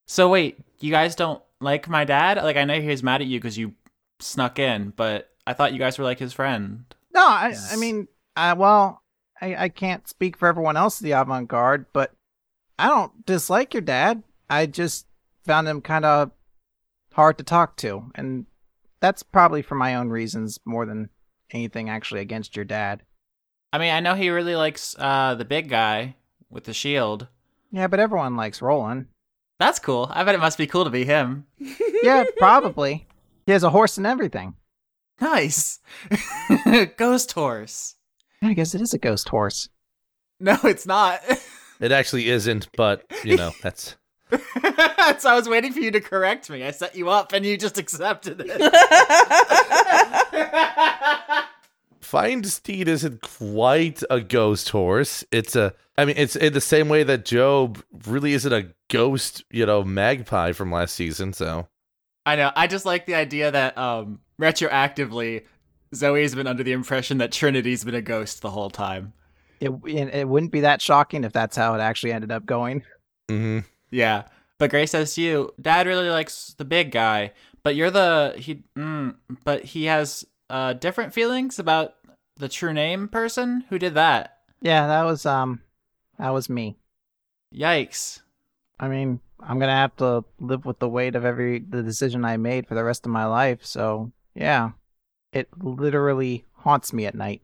so 0.08 0.30
wait, 0.30 0.60
you 0.80 0.92
guys 0.92 1.16
don't 1.16 1.42
like 1.60 1.90
my 1.90 2.06
dad? 2.06 2.38
Like 2.38 2.58
I 2.58 2.66
know 2.66 2.80
he 2.80 2.88
was 2.88 3.04
mad 3.04 3.22
at 3.22 3.28
you 3.28 3.40
because 3.40 3.58
you 3.58 3.74
snuck 4.20 4.60
in, 4.60 4.94
but 4.96 5.30
I 5.48 5.54
thought 5.54 5.74
you 5.74 5.80
guys 5.80 5.98
were 5.98 6.06
like 6.06 6.20
his 6.20 6.34
friend. 6.34 6.86
No, 7.14 7.26
I, 7.26 7.54
I 7.72 7.76
mean, 7.78 8.08
uh, 8.36 8.56
well, 8.58 9.02
I, 9.42 9.56
I 9.56 9.70
can't 9.70 10.08
speak 10.08 10.38
for 10.38 10.48
everyone 10.48 10.78
else 10.78 11.00
at 11.00 11.04
the 11.04 11.12
avant 11.12 11.48
garde, 11.48 11.86
but 11.94 12.14
I 12.78 12.88
don't 12.88 13.26
dislike 13.26 13.74
your 13.74 13.82
dad. 13.82 14.24
I 14.50 14.66
just 14.66 15.06
found 15.46 15.68
him 15.68 15.82
kind 15.82 16.06
of 16.06 16.32
hard 17.14 17.38
to 17.38 17.44
talk 17.44 17.78
to, 17.78 18.12
and 18.16 18.46
that's 19.00 19.24
probably 19.24 19.62
for 19.62 19.76
my 19.76 19.96
own 19.96 20.10
reasons 20.10 20.60
more 20.66 20.86
than 20.86 21.10
anything 21.52 21.90
actually 21.90 22.22
against 22.22 22.56
your 22.56 22.66
dad. 22.66 23.04
I 23.72 23.78
mean, 23.78 23.94
I 23.94 24.00
know 24.00 24.16
he 24.16 24.30
really 24.30 24.56
likes 24.56 24.96
uh, 24.98 25.36
the 25.36 25.46
big 25.46 25.70
guy 25.70 26.16
with 26.50 26.66
the 26.66 26.74
shield. 26.74 27.28
Yeah, 27.72 27.88
but 27.88 28.00
everyone 28.00 28.36
likes 28.36 28.62
Rolen. 28.62 29.08
That's 29.60 29.80
cool. 29.80 30.10
I 30.12 30.24
bet 30.24 30.36
it 30.36 30.42
must 30.42 30.58
be 30.58 30.68
cool 30.68 30.84
to 30.84 30.90
be 30.90 31.06
him. 31.06 31.46
Yeah, 32.04 32.26
probably. 32.38 33.08
He 33.48 33.52
has 33.52 33.64
a 33.64 33.72
horse 33.72 33.98
and 33.98 34.06
everything. 34.06 34.54
Nice. 35.20 35.80
Ghost 36.98 37.32
horse. 37.32 37.96
I 38.44 38.54
guess 38.54 38.76
it 38.76 38.82
is 38.82 38.94
a 38.94 39.00
ghost 39.00 39.30
horse. 39.30 39.70
No, 40.40 40.56
it's 40.66 40.86
not. 40.86 41.22
it 41.80 41.92
actually 41.92 42.30
isn't. 42.30 42.68
But 42.76 43.06
you 43.24 43.38
know, 43.38 43.52
that's 43.62 43.96
so 44.32 45.30
I 45.30 45.36
was 45.36 45.48
waiting 45.48 45.72
for 45.72 45.80
you 45.80 45.92
to 45.92 46.02
correct 46.02 46.50
me. 46.50 46.64
I 46.64 46.72
set 46.72 46.96
you 46.96 47.10
up 47.10 47.34
and 47.34 47.46
you 47.46 47.58
just 47.58 47.78
accepted 47.78 48.44
it. 48.46 48.52
Find 52.02 52.46
Steed 52.46 52.88
isn't 52.88 53.22
quite 53.22 54.04
a 54.10 54.22
ghost 54.22 54.70
horse. 54.70 55.24
It's 55.32 55.56
a, 55.56 55.74
I 55.98 56.06
mean, 56.06 56.16
it's 56.18 56.36
in 56.36 56.54
the 56.54 56.62
same 56.62 56.88
way 56.88 57.04
that 57.04 57.26
Job 57.26 57.84
really 58.06 58.34
isn't 58.34 58.54
a 58.54 58.70
ghost, 58.90 59.44
you 59.52 59.66
know, 59.66 59.84
magpie 59.84 60.54
from 60.54 60.72
last 60.72 60.96
season. 60.96 61.34
So 61.34 61.68
I 62.26 62.36
know. 62.36 62.52
I 62.56 62.68
just 62.68 62.86
like 62.86 63.06
the 63.06 63.16
idea 63.16 63.52
that 63.52 63.78
um 63.78 64.20
retroactively 64.40 65.44
Zoey's 65.94 66.36
been 66.36 66.48
under 66.48 66.64
the 66.64 66.74
impression 66.74 67.20
that 67.20 67.32
Trinity's 67.32 67.84
been 67.84 67.96
a 67.96 68.02
ghost 68.02 68.42
the 68.42 68.50
whole 68.50 68.70
time. 68.70 69.14
It 69.60 69.72
it 69.86 70.28
wouldn't 70.28 70.52
be 70.52 70.62
that 70.62 70.82
shocking 70.82 71.24
if 71.24 71.34
that's 71.34 71.56
how 71.56 71.76
it 71.76 71.80
actually 71.80 72.12
ended 72.14 72.32
up 72.32 72.46
going. 72.46 72.84
hmm 73.30 73.60
Yeah. 73.90 74.24
But 74.58 74.70
Grace 74.70 74.92
says 74.92 75.16
to 75.16 75.22
you, 75.22 75.54
Dad 75.60 75.86
really 75.86 76.10
likes 76.10 76.56
the 76.58 76.64
big 76.66 76.92
guy, 76.92 77.34
but 77.64 77.76
you're 77.76 77.92
the 77.92 78.36
he. 78.38 78.64
Mm, 78.78 79.16
but 79.44 79.64
he 79.64 79.86
has 79.86 80.26
uh 80.50 80.74
different 80.74 81.14
feelings 81.14 81.60
about 81.60 81.96
the 82.38 82.48
true 82.50 82.74
name 82.74 83.08
person 83.08 83.66
who 83.70 83.78
did 83.80 83.94
that. 83.96 84.38
Yeah, 84.62 84.88
that 84.88 85.04
was 85.04 85.26
um, 85.26 85.62
that 86.18 86.30
was 86.30 86.50
me. 86.50 86.78
Yikes. 87.54 88.22
I 88.80 88.88
mean, 88.88 89.20
I'm 89.40 89.60
gonna 89.60 89.72
have 89.76 89.96
to 89.98 90.24
live 90.40 90.66
with 90.66 90.80
the 90.80 90.90
weight 90.90 91.16
of 91.16 91.26
every 91.26 91.60
the 91.60 91.84
decision 91.84 92.26
I 92.26 92.38
made 92.38 92.68
for 92.68 92.76
the 92.76 92.84
rest 92.84 93.06
of 93.06 93.12
my 93.12 93.26
life. 93.26 93.66
So 93.66 94.12
yeah, 94.34 94.72
it 95.32 95.48
literally 95.62 96.46
haunts 96.54 96.94
me 96.94 97.06
at 97.06 97.16
night. 97.16 97.42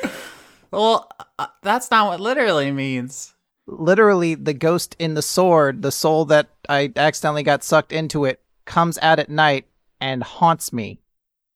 well, 0.71 1.11
uh, 1.39 1.47
that's 1.63 1.91
not 1.91 2.09
what 2.09 2.21
literally 2.21 2.71
means. 2.71 3.35
Literally, 3.67 4.35
the 4.35 4.55
ghost 4.55 4.95
in 4.99 5.15
the 5.15 5.23
sword, 5.23 5.83
the 5.83 5.91
soul 5.93 6.25
that 6.27 6.51
I 6.69 6.93
accidentally 6.95 7.43
got 7.43 7.65
sucked 7.65 7.93
into 7.93 8.25
it, 8.25 8.41
comes 8.65 8.99
out 9.03 9.19
at 9.19 9.29
night 9.29 9.67
and 10.01 10.23
haunts 10.23 10.73
me. 10.73 11.01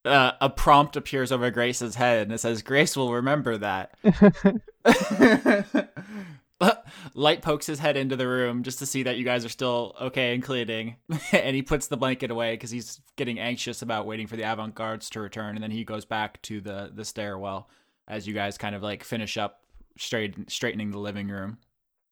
Uh, 0.04 0.32
a 0.40 0.48
prompt 0.48 0.96
appears 0.96 1.30
over 1.30 1.50
Grace's 1.50 1.96
head 1.96 2.22
and 2.22 2.32
it 2.32 2.38
says, 2.38 2.62
Grace 2.62 2.96
will 2.96 3.12
remember 3.12 3.58
that. 3.58 3.94
Light 7.14 7.42
pokes 7.42 7.66
his 7.66 7.78
head 7.78 7.96
into 7.96 8.16
the 8.16 8.28
room 8.28 8.62
just 8.62 8.78
to 8.80 8.86
see 8.86 9.02
that 9.04 9.16
you 9.16 9.24
guys 9.24 9.44
are 9.44 9.50
still 9.50 9.96
okay 10.00 10.34
and 10.34 10.42
cleaning. 10.42 10.96
and 11.32 11.56
he 11.56 11.62
puts 11.62 11.86
the 11.86 11.96
blanket 11.96 12.30
away 12.30 12.54
because 12.54 12.70
he's 12.70 13.00
getting 13.16 13.38
anxious 13.38 13.82
about 13.82 14.06
waiting 14.06 14.26
for 14.26 14.36
the 14.36 14.50
Avant 14.50 14.74
Guards 14.74 15.10
to 15.10 15.20
return. 15.20 15.54
And 15.54 15.62
then 15.62 15.70
he 15.70 15.84
goes 15.84 16.04
back 16.04 16.40
to 16.42 16.60
the, 16.60 16.90
the 16.94 17.04
stairwell 17.04 17.68
as 18.08 18.26
you 18.26 18.34
guys 18.34 18.58
kind 18.58 18.74
of 18.74 18.82
like 18.82 19.04
finish 19.04 19.36
up 19.36 19.60
straight, 19.96 20.50
straightening 20.50 20.90
the 20.90 20.98
living 20.98 21.28
room. 21.28 21.58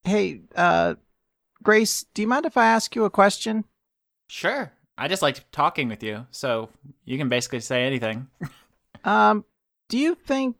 Hey, 0.04 0.42
uh, 0.54 0.94
Grace, 1.62 2.04
do 2.14 2.22
you 2.22 2.28
mind 2.28 2.46
if 2.46 2.56
I 2.56 2.66
ask 2.66 2.94
you 2.94 3.04
a 3.04 3.10
question? 3.10 3.64
Sure. 4.28 4.72
I 4.96 5.08
just 5.08 5.22
like 5.22 5.50
talking 5.52 5.88
with 5.88 6.02
you, 6.02 6.26
so 6.30 6.70
you 7.04 7.18
can 7.18 7.28
basically 7.28 7.60
say 7.60 7.84
anything. 7.84 8.26
um, 9.04 9.44
do 9.88 9.96
you 9.96 10.14
think 10.14 10.56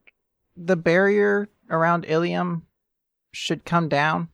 the 0.57 0.77
barrier 0.77 1.49
around 1.71 2.05
Ilium 2.05 2.63
should 3.33 3.65
come 3.65 3.89
down? 3.89 4.29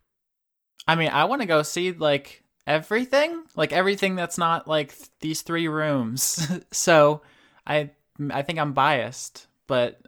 I 0.87 0.95
mean, 0.95 1.11
I 1.11 1.25
want 1.25 1.43
to 1.43 1.47
go 1.47 1.63
see 1.63 1.93
like 1.93 2.43
everything, 2.67 3.45
like 3.57 3.73
everything 3.73 4.17
that's 4.17 4.39
not 4.39 4.69
like 4.69 4.97
th- 4.97 5.11
these 5.21 5.43
three 5.43 5.69
rooms. 5.69 6.47
so, 6.73 7.23
I 7.67 7.91
I 8.31 8.43
think 8.43 8.59
I'm 8.59 8.73
biased, 8.73 9.47
but 9.67 10.01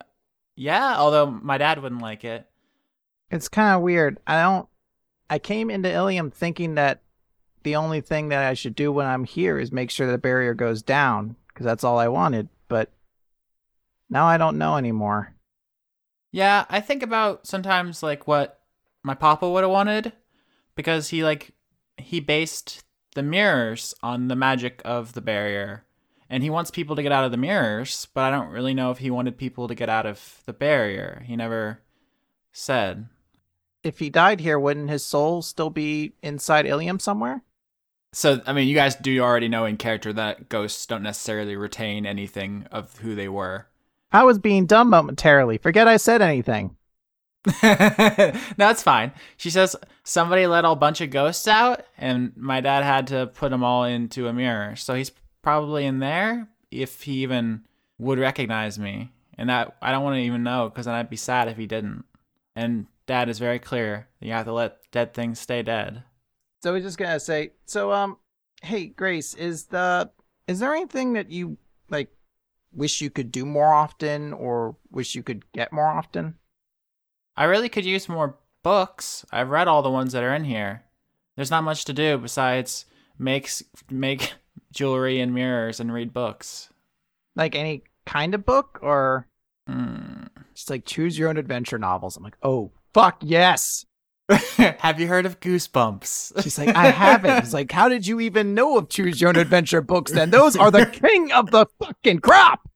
yeah, 0.54 0.96
although 0.96 1.26
my 1.26 1.58
dad 1.58 1.82
wouldn't 1.82 2.02
like 2.02 2.24
it. 2.24 2.46
It's 3.30 3.48
kind 3.48 3.74
of 3.74 3.82
weird. 3.82 4.18
I 4.26 4.40
don't 4.40 4.68
I 5.28 5.38
came 5.38 5.70
into 5.70 5.92
Ilium 5.92 6.30
thinking 6.30 6.74
that 6.76 7.02
the 7.62 7.76
only 7.76 8.00
thing 8.00 8.28
that 8.28 8.44
I 8.44 8.54
should 8.54 8.76
do 8.76 8.92
when 8.92 9.06
I'm 9.06 9.24
here 9.24 9.58
is 9.58 9.72
make 9.72 9.90
sure 9.90 10.10
the 10.10 10.18
barrier 10.18 10.54
goes 10.54 10.82
down 10.82 11.36
because 11.48 11.64
that's 11.64 11.84
all 11.84 11.98
I 11.98 12.08
wanted. 12.08 12.48
But 12.68 12.90
now 14.08 14.26
I 14.26 14.36
don't 14.36 14.58
know 14.58 14.76
anymore. 14.76 15.34
Yeah, 16.30 16.64
I 16.68 16.80
think 16.80 17.02
about 17.02 17.46
sometimes 17.46 18.02
like 18.02 18.26
what 18.28 18.55
my 19.06 19.14
papa 19.14 19.48
would 19.48 19.62
have 19.62 19.70
wanted 19.70 20.12
because 20.74 21.10
he 21.10 21.22
like 21.22 21.52
he 21.96 22.18
based 22.18 22.82
the 23.14 23.22
mirrors 23.22 23.94
on 24.02 24.26
the 24.26 24.34
magic 24.34 24.82
of 24.84 25.12
the 25.12 25.20
barrier 25.20 25.84
and 26.28 26.42
he 26.42 26.50
wants 26.50 26.72
people 26.72 26.96
to 26.96 27.04
get 27.04 27.12
out 27.12 27.24
of 27.24 27.30
the 27.30 27.36
mirrors, 27.36 28.08
but 28.12 28.24
I 28.24 28.30
don't 28.36 28.50
really 28.50 28.74
know 28.74 28.90
if 28.90 28.98
he 28.98 29.12
wanted 29.12 29.38
people 29.38 29.68
to 29.68 29.76
get 29.76 29.88
out 29.88 30.06
of 30.06 30.42
the 30.44 30.52
barrier. 30.52 31.22
He 31.24 31.36
never 31.36 31.82
said. 32.50 33.06
If 33.84 34.00
he 34.00 34.10
died 34.10 34.40
here, 34.40 34.58
wouldn't 34.58 34.90
his 34.90 35.06
soul 35.06 35.40
still 35.40 35.70
be 35.70 36.14
inside 36.20 36.66
Ilium 36.66 36.98
somewhere? 36.98 37.44
So, 38.12 38.40
I 38.44 38.52
mean, 38.52 38.66
you 38.66 38.74
guys 38.74 38.96
do 38.96 39.20
already 39.20 39.46
know 39.46 39.66
in 39.66 39.76
character 39.76 40.12
that 40.14 40.48
ghosts 40.48 40.84
don't 40.84 41.04
necessarily 41.04 41.54
retain 41.54 42.06
anything 42.06 42.66
of 42.72 42.96
who 42.96 43.14
they 43.14 43.28
were. 43.28 43.68
I 44.10 44.24
was 44.24 44.40
being 44.40 44.66
dumb 44.66 44.90
momentarily. 44.90 45.58
Forget 45.58 45.86
I 45.86 45.96
said 45.96 46.22
anything. 46.22 46.76
it's 47.62 48.82
fine. 48.82 49.12
She 49.36 49.50
says 49.50 49.76
somebody 50.02 50.46
let 50.46 50.64
a 50.64 50.74
bunch 50.74 51.00
of 51.00 51.10
ghosts 51.10 51.46
out, 51.46 51.84
and 51.96 52.36
my 52.36 52.60
dad 52.60 52.82
had 52.82 53.06
to 53.08 53.28
put 53.28 53.50
them 53.50 53.62
all 53.62 53.84
into 53.84 54.26
a 54.26 54.32
mirror. 54.32 54.74
So 54.74 54.94
he's 54.94 55.12
probably 55.42 55.86
in 55.86 56.00
there 56.00 56.48
if 56.72 57.02
he 57.02 57.22
even 57.22 57.62
would 57.98 58.18
recognize 58.18 58.78
me. 58.78 59.12
And 59.38 59.48
that 59.48 59.76
I 59.80 59.92
don't 59.92 60.02
want 60.02 60.16
to 60.16 60.22
even 60.22 60.42
know 60.42 60.68
because 60.68 60.86
then 60.86 60.94
I'd 60.94 61.10
be 61.10 61.16
sad 61.16 61.48
if 61.48 61.56
he 61.56 61.66
didn't. 61.66 62.04
And 62.56 62.86
dad 63.06 63.28
is 63.28 63.38
very 63.38 63.58
clear. 63.58 64.08
You 64.20 64.32
have 64.32 64.46
to 64.46 64.52
let 64.52 64.78
dead 64.90 65.14
things 65.14 65.38
stay 65.38 65.62
dead. 65.62 66.02
So 66.62 66.72
we're 66.72 66.80
just 66.80 66.98
gonna 66.98 67.20
say, 67.20 67.52
so 67.66 67.92
um, 67.92 68.16
hey 68.62 68.86
Grace, 68.86 69.34
is 69.34 69.66
the 69.66 70.10
is 70.48 70.58
there 70.58 70.74
anything 70.74 71.12
that 71.12 71.30
you 71.30 71.58
like 71.90 72.10
wish 72.72 73.00
you 73.00 73.10
could 73.10 73.30
do 73.30 73.46
more 73.46 73.72
often, 73.72 74.32
or 74.32 74.76
wish 74.90 75.14
you 75.14 75.22
could 75.22 75.44
get 75.52 75.72
more 75.72 75.86
often? 75.86 76.36
I 77.36 77.44
really 77.44 77.68
could 77.68 77.84
use 77.84 78.08
more 78.08 78.36
books. 78.62 79.24
I've 79.30 79.50
read 79.50 79.68
all 79.68 79.82
the 79.82 79.90
ones 79.90 80.12
that 80.12 80.22
are 80.22 80.34
in 80.34 80.44
here. 80.44 80.82
There's 81.36 81.50
not 81.50 81.64
much 81.64 81.84
to 81.86 81.92
do 81.92 82.16
besides 82.18 82.86
make 83.18 83.50
make 83.90 84.32
jewelry 84.72 85.20
and 85.20 85.34
mirrors 85.34 85.80
and 85.80 85.92
read 85.92 86.12
books. 86.12 86.70
Like 87.34 87.54
any 87.54 87.82
kind 88.06 88.34
of 88.34 88.44
book, 88.46 88.78
or 88.82 89.26
Hmm. 89.68 90.26
just 90.54 90.70
like 90.70 90.84
choose 90.84 91.18
your 91.18 91.28
own 91.28 91.36
adventure 91.36 91.78
novels. 91.78 92.16
I'm 92.16 92.22
like, 92.22 92.36
oh 92.42 92.70
fuck 92.94 93.18
yes. 93.22 93.84
Have 94.56 94.98
you 95.00 95.06
heard 95.08 95.26
of 95.26 95.38
Goosebumps? 95.40 96.40
She's 96.42 96.58
like, 96.58 96.74
I 96.74 96.90
haven't. 96.90 97.38
It's 97.44 97.52
like, 97.52 97.70
how 97.70 97.88
did 97.88 98.06
you 98.06 98.18
even 98.20 98.54
know 98.54 98.76
of 98.78 98.88
choose 98.88 99.20
your 99.20 99.28
own 99.30 99.36
adventure 99.36 99.80
books? 99.82 100.10
Then 100.12 100.30
those 100.30 100.56
are 100.56 100.70
the 100.70 100.86
king 100.86 101.30
of 101.32 101.50
the 101.50 101.66
fucking 101.80 102.20
crop. 102.20 102.68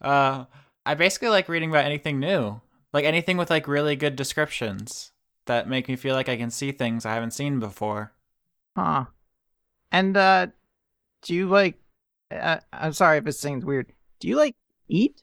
uh, 0.00 0.44
I 0.86 0.94
basically 0.94 1.28
like 1.28 1.48
reading 1.48 1.70
about 1.70 1.84
anything 1.84 2.20
new, 2.20 2.60
like 2.92 3.04
anything 3.04 3.36
with 3.36 3.50
like 3.50 3.66
really 3.66 3.96
good 3.96 4.14
descriptions 4.14 5.10
that 5.46 5.68
make 5.68 5.88
me 5.88 5.96
feel 5.96 6.14
like 6.14 6.28
I 6.28 6.36
can 6.36 6.50
see 6.50 6.72
things 6.72 7.04
I 7.04 7.14
haven't 7.14 7.32
seen 7.32 7.58
before. 7.58 8.12
Huh. 8.76 9.06
And 9.90 10.16
uh, 10.16 10.48
do 11.22 11.34
you 11.34 11.48
like? 11.48 11.80
Uh, 12.30 12.58
I'm 12.72 12.92
sorry 12.92 13.18
if 13.18 13.24
this 13.24 13.40
seems 13.40 13.64
weird. 13.64 13.92
Do 14.20 14.28
you 14.28 14.36
like 14.36 14.54
eat? 14.88 15.22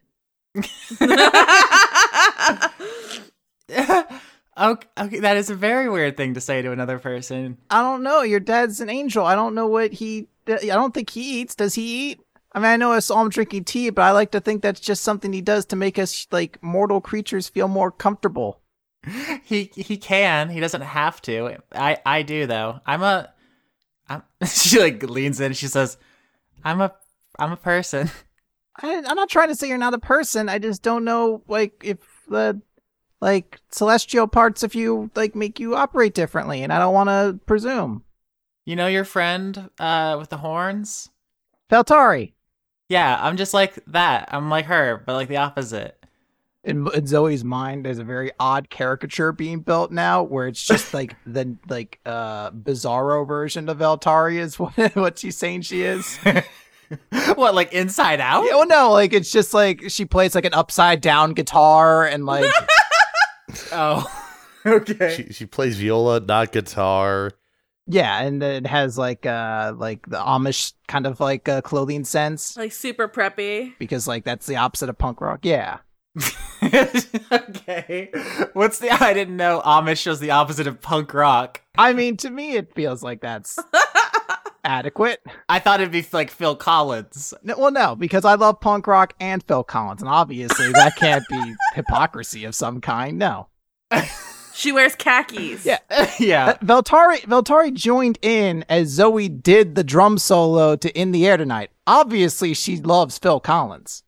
Okay, 4.56 4.88
okay, 5.00 5.20
that 5.20 5.38
is 5.38 5.50
a 5.50 5.56
very 5.56 5.90
weird 5.90 6.16
thing 6.16 6.36
to 6.36 6.42
say 6.42 6.62
to 6.62 6.72
another 6.72 7.00
person. 7.00 7.58
I 7.72 7.82
don't 7.82 8.04
know. 8.04 8.22
Your 8.22 8.40
dad's 8.40 8.82
an 8.82 8.90
angel. 8.90 9.26
I 9.26 9.34
don't 9.34 9.56
know 9.56 9.66
what 9.66 9.94
he. 9.94 10.28
I 10.48 10.60
don't 10.60 10.94
think 10.94 11.10
he 11.10 11.42
eats. 11.42 11.56
Does 11.56 11.74
he 11.74 12.12
eat? 12.12 12.20
I 12.54 12.60
mean, 12.60 12.68
I 12.68 12.78
know 12.78 12.92
I 12.92 13.00
saw 13.00 13.22
him 13.22 13.30
drinking 13.30 13.64
tea, 13.64 13.90
but 13.90 14.04
I 14.04 14.12
like 14.12 14.32
to 14.32 14.40
think 14.40 14.62
that's 14.62 14.80
just 14.80 15.04
something 15.04 15.34
he 15.34 15.42
does 15.42 15.66
to 15.68 15.76
make 15.76 15.98
us 15.98 16.28
like 16.32 16.62
mortal 16.62 17.02
creatures 17.02 17.48
feel 17.48 17.68
more 17.68 17.92
comfortable. 17.92 18.62
He 19.44 19.70
he 19.76 19.98
can. 19.98 20.50
He 20.50 20.62
doesn't 20.62 20.82
have 20.82 21.22
to. 21.24 21.58
I 21.74 21.98
I 22.06 22.22
do 22.22 22.48
though. 22.48 22.80
I'm 22.86 23.04
a. 23.04 23.34
I'm, 24.08 24.24
she 24.48 24.80
like 24.80 25.04
leans 25.04 25.42
in. 25.42 25.52
She 25.52 25.68
says, 25.68 25.98
"I'm 26.64 26.80
a 26.80 26.94
I'm 27.38 27.52
a 27.52 27.58
person." 27.58 28.10
I, 28.82 29.04
I'm 29.06 29.16
not 29.16 29.30
trying 29.30 29.50
to 29.50 29.56
say 29.56 29.68
you're 29.68 29.78
not 29.78 29.94
a 29.94 30.00
person. 30.00 30.50
I 30.50 30.58
just 30.58 30.82
don't 30.82 31.04
know, 31.04 31.44
like, 31.48 31.82
if 31.84 32.00
the 32.28 32.62
like 33.22 33.60
celestial 33.70 34.28
parts 34.28 34.64
of 34.64 34.76
you 34.76 35.12
like 35.16 35.36
make 35.36 35.60
you 35.60 35.76
operate 35.76 36.14
differently, 36.14 36.64
and 36.64 36.74
I 36.74 36.80
don't 36.80 36.94
want 36.94 37.10
to 37.10 37.40
presume. 37.46 38.04
You 38.66 38.76
know 38.76 38.88
your 38.88 39.06
friend 39.06 39.70
uh 39.80 40.16
with 40.20 40.30
the 40.30 40.38
horns? 40.38 41.10
Veltari. 41.70 42.33
Yeah, 42.94 43.18
I'm 43.20 43.38
just 43.38 43.56
like 43.56 43.80
that. 43.88 44.30
I'm 44.32 44.52
like 44.52 44.66
her, 44.66 45.02
but 45.04 45.14
like 45.14 45.28
the 45.28 45.38
opposite. 45.38 45.98
In, 46.64 46.88
in 46.94 47.06
Zoey's 47.06 47.44
mind, 47.44 47.86
there's 47.86 47.98
a 47.98 48.04
very 48.04 48.32
odd 48.40 48.70
caricature 48.70 49.32
being 49.32 49.62
built 49.62 49.92
now, 49.92 50.22
where 50.22 50.46
it's 50.48 50.64
just 50.64 50.94
like 51.00 51.16
the 51.26 51.58
like 51.68 52.00
uh 52.06 52.52
bizarro 52.52 53.28
version 53.28 53.68
of 53.68 53.80
Veltari 53.80 54.38
is 54.38 54.60
what 54.60 54.96
what 54.96 55.18
she's 55.18 55.36
saying 55.36 55.62
she 55.62 55.82
is. 55.82 56.20
what, 57.36 57.56
like 57.56 57.74
Inside 57.74 58.22
Out? 58.22 58.46
oh 58.52 58.62
no, 58.62 58.92
like 58.92 59.12
it's 59.12 59.32
just 59.32 59.56
like 59.56 59.90
she 59.90 60.06
plays 60.06 60.36
like 60.36 60.46
an 60.46 60.54
upside 60.54 61.02
down 61.02 61.34
guitar 61.34 62.06
and 62.06 62.28
like 62.28 62.54
Oh, 63.72 64.06
okay. 64.68 65.16
She 65.16 65.34
she 65.34 65.46
plays 65.48 65.78
viola, 65.80 66.20
not 66.20 66.52
guitar. 66.52 67.32
Yeah, 67.88 68.22
and 68.22 68.42
it 68.44 68.66
has 68.68 68.98
like 68.98 69.26
uh 69.26 69.74
like 69.78 70.06
the 70.08 70.18
Amish 70.18 70.74
kind 70.88 71.06
of 71.06 71.20
like 71.20 71.48
uh, 71.50 71.62
clothing 71.62 72.04
sense 72.06 72.56
Like 72.58 72.72
super 72.72 73.08
preppy. 73.08 73.74
because 73.80 74.08
like 74.08 74.24
that's 74.24 74.46
the 74.46 74.56
opposite 74.58 74.90
of 74.90 74.98
punk 74.98 75.22
rock. 75.22 75.40
Yeah. 75.44 75.80
okay. 77.32 78.12
What's 78.54 78.80
the? 78.80 78.90
I 79.04 79.14
didn't 79.14 79.38
know 79.38 79.62
Amish 79.66 80.06
was 80.08 80.20
the 80.20 80.32
opposite 80.32 80.68
of 80.68 80.82
punk 80.82 81.14
rock. 81.14 81.62
I 81.78 81.94
mean, 81.94 82.18
to 82.18 82.30
me, 82.30 82.56
it 82.56 82.74
feels 82.76 83.02
like 83.04 83.22
that's 83.22 83.58
adequate. 84.64 85.22
I 85.50 85.60
thought 85.60 85.82
it'd 85.82 85.92
be 85.92 86.06
like 86.14 86.30
Phil 86.30 86.56
Collins. 86.56 87.34
No, 87.44 87.56
well, 87.58 87.72
no, 87.72 87.96
because 87.96 88.26
I 88.26 88.36
love 88.36 88.60
punk 88.62 88.86
rock 88.88 89.14
and 89.20 89.44
Phil 89.44 89.64
Collins, 89.64 90.02
and 90.02 90.10
obviously 90.10 90.72
that 90.74 90.96
can't 90.96 91.24
be 91.30 91.56
hypocrisy 91.74 92.46
of 92.46 92.54
some 92.56 92.80
kind. 92.82 93.18
No. 93.18 93.48
She 94.54 94.72
wears 94.72 94.96
khakis. 94.96 95.66
Yeah. 95.66 95.80
yeah. 96.20 96.50
Uh, 96.50 96.58
Veltari 96.66 97.22
Veltari 97.22 97.74
joined 97.74 98.20
in 98.22 98.64
as 98.70 98.98
Zoey 98.98 99.42
did 99.42 99.76
the 99.76 99.84
drum 99.84 100.18
solo 100.18 100.76
to 100.76 100.92
"In 100.98 101.12
the 101.12 101.28
Air 101.28 101.38
Tonight." 101.38 101.72
Obviously, 101.88 102.54
she 102.54 102.78
loves 102.78 103.18
Phil 103.18 103.40
Collins. 103.40 104.04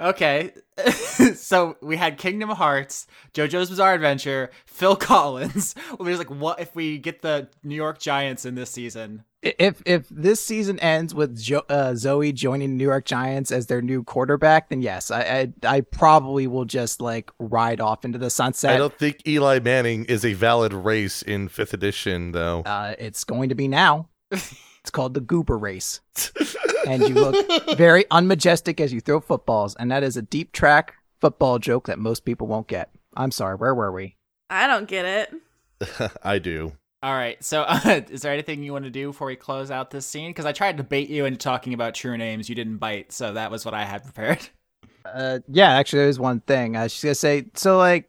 Okay. 0.00 0.52
so 1.34 1.76
we 1.80 1.96
had 1.96 2.18
Kingdom 2.18 2.50
Hearts, 2.50 3.06
JoJo's 3.34 3.70
Bizarre 3.70 3.94
Adventure, 3.94 4.50
Phil 4.66 4.96
Collins. 5.10 5.74
Well, 5.90 6.06
there's 6.06 6.18
like, 6.18 6.30
what 6.30 6.60
if 6.60 6.74
we 6.74 6.98
get 6.98 7.22
the 7.22 7.48
New 7.62 7.76
York 7.76 7.98
Giants 7.98 8.44
in 8.44 8.54
this 8.54 8.70
season? 8.70 9.24
I- 9.44 9.54
If 9.58 9.82
if 9.84 10.08
this 10.08 10.40
season 10.40 10.78
ends 10.80 11.14
with 11.14 11.36
jo- 11.40 11.64
uh, 11.68 11.90
Zoey 11.94 12.32
joining 12.32 12.70
the 12.70 12.76
New 12.76 12.84
York 12.84 13.04
Giants 13.04 13.50
as 13.50 13.66
their 13.66 13.82
new 13.82 14.04
quarterback, 14.04 14.68
then 14.68 14.82
yes, 14.82 15.10
I, 15.10 15.52
I 15.64 15.76
I 15.76 15.80
probably 15.80 16.46
will 16.46 16.64
just 16.64 17.00
like 17.00 17.30
ride 17.40 17.80
off 17.80 18.04
into 18.04 18.18
the 18.18 18.30
sunset. 18.30 18.70
I 18.74 18.78
don't 18.78 18.96
think 18.96 19.26
Eli 19.26 19.58
Manning 19.58 20.04
is 20.04 20.24
a 20.24 20.32
valid 20.34 20.72
race 20.72 21.22
in 21.22 21.48
fifth 21.48 21.74
edition, 21.74 22.32
though. 22.32 22.60
Uh, 22.62 22.94
it's 22.98 23.24
going 23.24 23.48
to 23.48 23.54
be 23.56 23.66
now. 23.68 24.08
It's 24.30 24.90
called 24.90 25.14
the 25.14 25.20
Goober 25.20 25.58
Race, 25.58 26.00
and 26.88 27.02
you 27.08 27.14
look 27.14 27.76
very 27.76 28.04
unmajestic 28.10 28.80
as 28.80 28.92
you 28.92 29.00
throw 29.00 29.20
footballs, 29.20 29.74
and 29.76 29.90
that 29.90 30.02
is 30.02 30.16
a 30.16 30.22
deep 30.22 30.52
track 30.52 30.94
football 31.20 31.58
joke 31.58 31.86
that 31.86 31.98
most 31.98 32.24
people 32.24 32.46
won't 32.48 32.66
get. 32.68 32.90
I'm 33.16 33.30
sorry, 33.30 33.54
where 33.56 33.74
were 33.74 33.92
we? 33.92 34.16
I 34.50 34.66
don't 34.66 34.88
get 34.88 35.04
it. 35.04 36.10
I 36.24 36.38
do. 36.38 36.72
All 37.02 37.14
right. 37.14 37.42
So, 37.42 37.62
uh, 37.62 38.02
is 38.10 38.22
there 38.22 38.32
anything 38.32 38.62
you 38.62 38.72
want 38.72 38.84
to 38.84 38.90
do 38.90 39.08
before 39.08 39.26
we 39.26 39.36
close 39.36 39.70
out 39.70 39.90
this 39.90 40.06
scene? 40.06 40.30
Because 40.30 40.46
I 40.46 40.52
tried 40.52 40.76
to 40.76 40.84
bait 40.84 41.08
you 41.10 41.24
into 41.24 41.38
talking 41.38 41.74
about 41.74 41.94
true 41.94 42.16
names. 42.16 42.48
You 42.48 42.54
didn't 42.54 42.76
bite. 42.76 43.12
So, 43.12 43.32
that 43.32 43.50
was 43.50 43.64
what 43.64 43.74
I 43.74 43.84
had 43.84 44.04
prepared. 44.04 44.48
Uh, 45.04 45.40
yeah, 45.48 45.72
actually, 45.72 45.98
there's 45.98 46.20
one 46.20 46.38
thing. 46.38 46.76
Uh, 46.76 46.86
she's 46.86 47.02
gonna 47.02 47.14
say. 47.16 47.44
So, 47.54 47.76
like, 47.76 48.08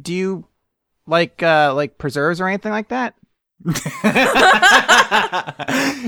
do 0.00 0.12
you 0.12 0.44
like 1.06 1.42
uh 1.42 1.72
like 1.74 1.96
preserves 1.96 2.42
or 2.42 2.46
anything 2.46 2.72
like 2.72 2.88
that? 2.88 3.14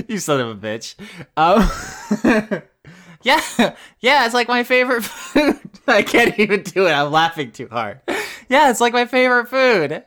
you 0.07 0.19
son 0.19 0.39
of 0.39 0.49
a 0.49 0.55
bitch. 0.55 0.93
Um, 1.35 1.67
yeah, 3.23 3.41
yeah, 4.01 4.25
it's 4.25 4.35
like 4.35 4.47
my 4.47 4.63
favorite 4.63 5.03
food. 5.03 5.59
I 5.87 6.03
can't 6.03 6.37
even 6.37 6.61
do 6.61 6.85
it. 6.85 6.91
I'm 6.91 7.11
laughing 7.11 7.51
too 7.51 7.67
hard. 7.69 8.01
Yeah, 8.49 8.69
it's 8.69 8.81
like 8.81 8.93
my 8.93 9.07
favorite 9.07 9.47
food. 9.49 10.03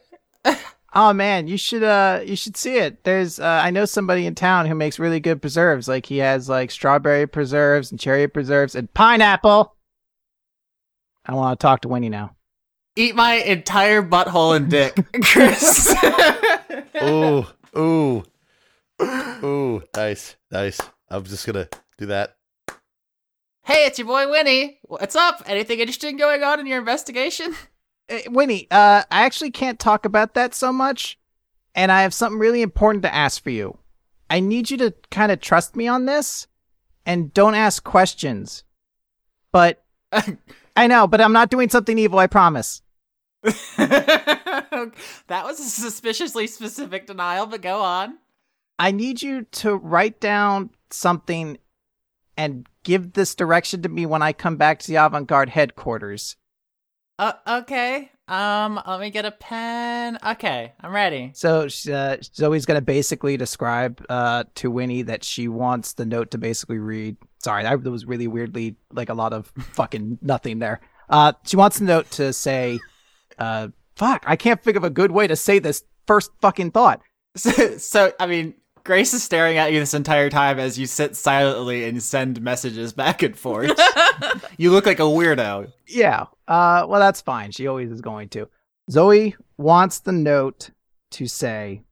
Oh 0.98 1.12
man, 1.12 1.46
you 1.46 1.58
should 1.58 1.82
uh 1.82 2.22
you 2.24 2.36
should 2.36 2.56
see 2.56 2.78
it. 2.78 3.04
There's 3.04 3.38
uh 3.38 3.60
I 3.62 3.70
know 3.70 3.84
somebody 3.84 4.24
in 4.24 4.34
town 4.34 4.64
who 4.64 4.74
makes 4.74 4.98
really 4.98 5.20
good 5.20 5.42
preserves. 5.42 5.88
Like 5.88 6.06
he 6.06 6.16
has 6.18 6.48
like 6.48 6.70
strawberry 6.70 7.26
preserves 7.26 7.90
and 7.90 8.00
cherry 8.00 8.26
preserves 8.26 8.74
and 8.74 8.92
pineapple. 8.94 9.76
I 11.26 11.34
want 11.34 11.60
to 11.60 11.62
talk 11.62 11.82
to 11.82 11.88
Winnie 11.88 12.08
now. 12.08 12.34
Eat 12.96 13.14
my 13.14 13.34
entire 13.34 14.02
butthole 14.02 14.56
and 14.56 14.70
dick, 14.70 14.96
Chris. 15.22 15.94
Ooh, 17.02 17.44
ooh, 17.76 18.24
ooh. 19.02 19.82
Nice, 19.94 20.36
nice. 20.50 20.80
I'm 21.10 21.24
just 21.24 21.46
gonna 21.46 21.68
do 21.98 22.06
that. 22.06 22.36
hey, 23.64 23.84
it's 23.84 23.98
your 23.98 24.08
boy 24.08 24.30
Winnie. 24.30 24.78
What's 24.84 25.14
up? 25.14 25.42
Anything 25.44 25.80
interesting 25.80 26.16
going 26.16 26.42
on 26.42 26.58
in 26.58 26.66
your 26.66 26.78
investigation? 26.78 27.54
Uh, 28.10 28.18
Winnie, 28.28 28.66
uh 28.70 29.02
I 29.10 29.24
actually 29.24 29.50
can't 29.50 29.78
talk 29.78 30.04
about 30.04 30.34
that 30.34 30.54
so 30.54 30.72
much 30.72 31.18
and 31.74 31.92
I 31.92 32.02
have 32.02 32.14
something 32.14 32.38
really 32.38 32.62
important 32.62 33.02
to 33.04 33.14
ask 33.14 33.42
for 33.42 33.50
you. 33.50 33.78
I 34.30 34.40
need 34.40 34.70
you 34.70 34.76
to 34.78 34.94
kind 35.10 35.30
of 35.30 35.40
trust 35.40 35.76
me 35.76 35.86
on 35.86 36.06
this 36.06 36.48
and 37.04 37.32
don't 37.32 37.54
ask 37.54 37.84
questions. 37.84 38.64
But 39.52 39.84
I 40.76 40.86
know, 40.86 41.06
but 41.06 41.20
I'm 41.20 41.32
not 41.32 41.50
doing 41.50 41.68
something 41.68 41.98
evil, 41.98 42.18
I 42.18 42.26
promise. 42.26 42.82
that 43.42 44.92
was 45.28 45.60
a 45.60 45.64
suspiciously 45.64 46.46
specific 46.48 47.06
denial, 47.06 47.46
but 47.46 47.62
go 47.62 47.80
on. 47.80 48.18
I 48.78 48.90
need 48.90 49.22
you 49.22 49.42
to 49.52 49.76
write 49.76 50.20
down 50.20 50.70
something 50.90 51.58
and 52.36 52.66
give 52.82 53.12
this 53.12 53.34
direction 53.34 53.82
to 53.82 53.88
me 53.88 54.04
when 54.04 54.22
I 54.22 54.32
come 54.32 54.56
back 54.56 54.80
to 54.80 54.88
the 54.88 54.96
Avant 54.96 55.26
Guard 55.26 55.50
headquarters. 55.50 56.36
Uh, 57.18 57.32
okay. 57.46 58.10
Um, 58.28 58.80
let 58.86 59.00
me 59.00 59.10
get 59.10 59.24
a 59.24 59.30
pen. 59.30 60.18
Okay, 60.24 60.72
I'm 60.80 60.92
ready. 60.92 61.30
So 61.34 61.60
uh, 61.60 61.66
Zoey's 62.18 62.66
going 62.66 62.78
to 62.78 62.84
basically 62.84 63.36
describe 63.36 64.04
uh, 64.08 64.44
to 64.56 64.70
Winnie 64.70 65.02
that 65.02 65.22
she 65.22 65.46
wants 65.48 65.92
the 65.92 66.04
note 66.04 66.32
to 66.32 66.38
basically 66.38 66.78
read. 66.78 67.16
Sorry, 67.42 67.62
that 67.62 67.82
was 67.84 68.04
really 68.04 68.26
weirdly 68.26 68.76
like 68.92 69.08
a 69.08 69.14
lot 69.14 69.32
of 69.32 69.46
fucking 69.74 70.18
nothing 70.22 70.58
there. 70.58 70.80
Uh, 71.08 71.32
she 71.44 71.56
wants 71.56 71.78
the 71.78 71.84
note 71.84 72.10
to 72.12 72.32
say, 72.32 72.80
uh, 73.38 73.68
fuck, 73.94 74.24
I 74.26 74.34
can't 74.34 74.62
think 74.62 74.76
of 74.76 74.82
a 74.82 74.90
good 74.90 75.12
way 75.12 75.28
to 75.28 75.36
say 75.36 75.60
this 75.60 75.84
first 76.06 76.32
fucking 76.40 76.72
thought. 76.72 77.00
So, 77.36 77.50
so, 77.78 78.12
I 78.18 78.26
mean, 78.26 78.54
Grace 78.86 79.12
is 79.12 79.24
staring 79.24 79.58
at 79.58 79.72
you 79.72 79.80
this 79.80 79.94
entire 79.94 80.30
time 80.30 80.60
as 80.60 80.78
you 80.78 80.86
sit 80.86 81.16
silently 81.16 81.88
and 81.88 82.00
send 82.00 82.40
messages 82.40 82.92
back 82.92 83.20
and 83.20 83.36
forth. 83.36 83.76
you 84.58 84.70
look 84.70 84.86
like 84.86 85.00
a 85.00 85.02
weirdo. 85.02 85.72
Yeah. 85.88 86.26
Uh 86.46 86.86
well 86.88 87.00
that's 87.00 87.20
fine. 87.20 87.50
She 87.50 87.66
always 87.66 87.90
is 87.90 88.00
going 88.00 88.28
to. 88.28 88.48
Zoey 88.88 89.34
wants 89.58 89.98
the 89.98 90.12
note 90.12 90.70
to 91.10 91.26
say 91.26 91.82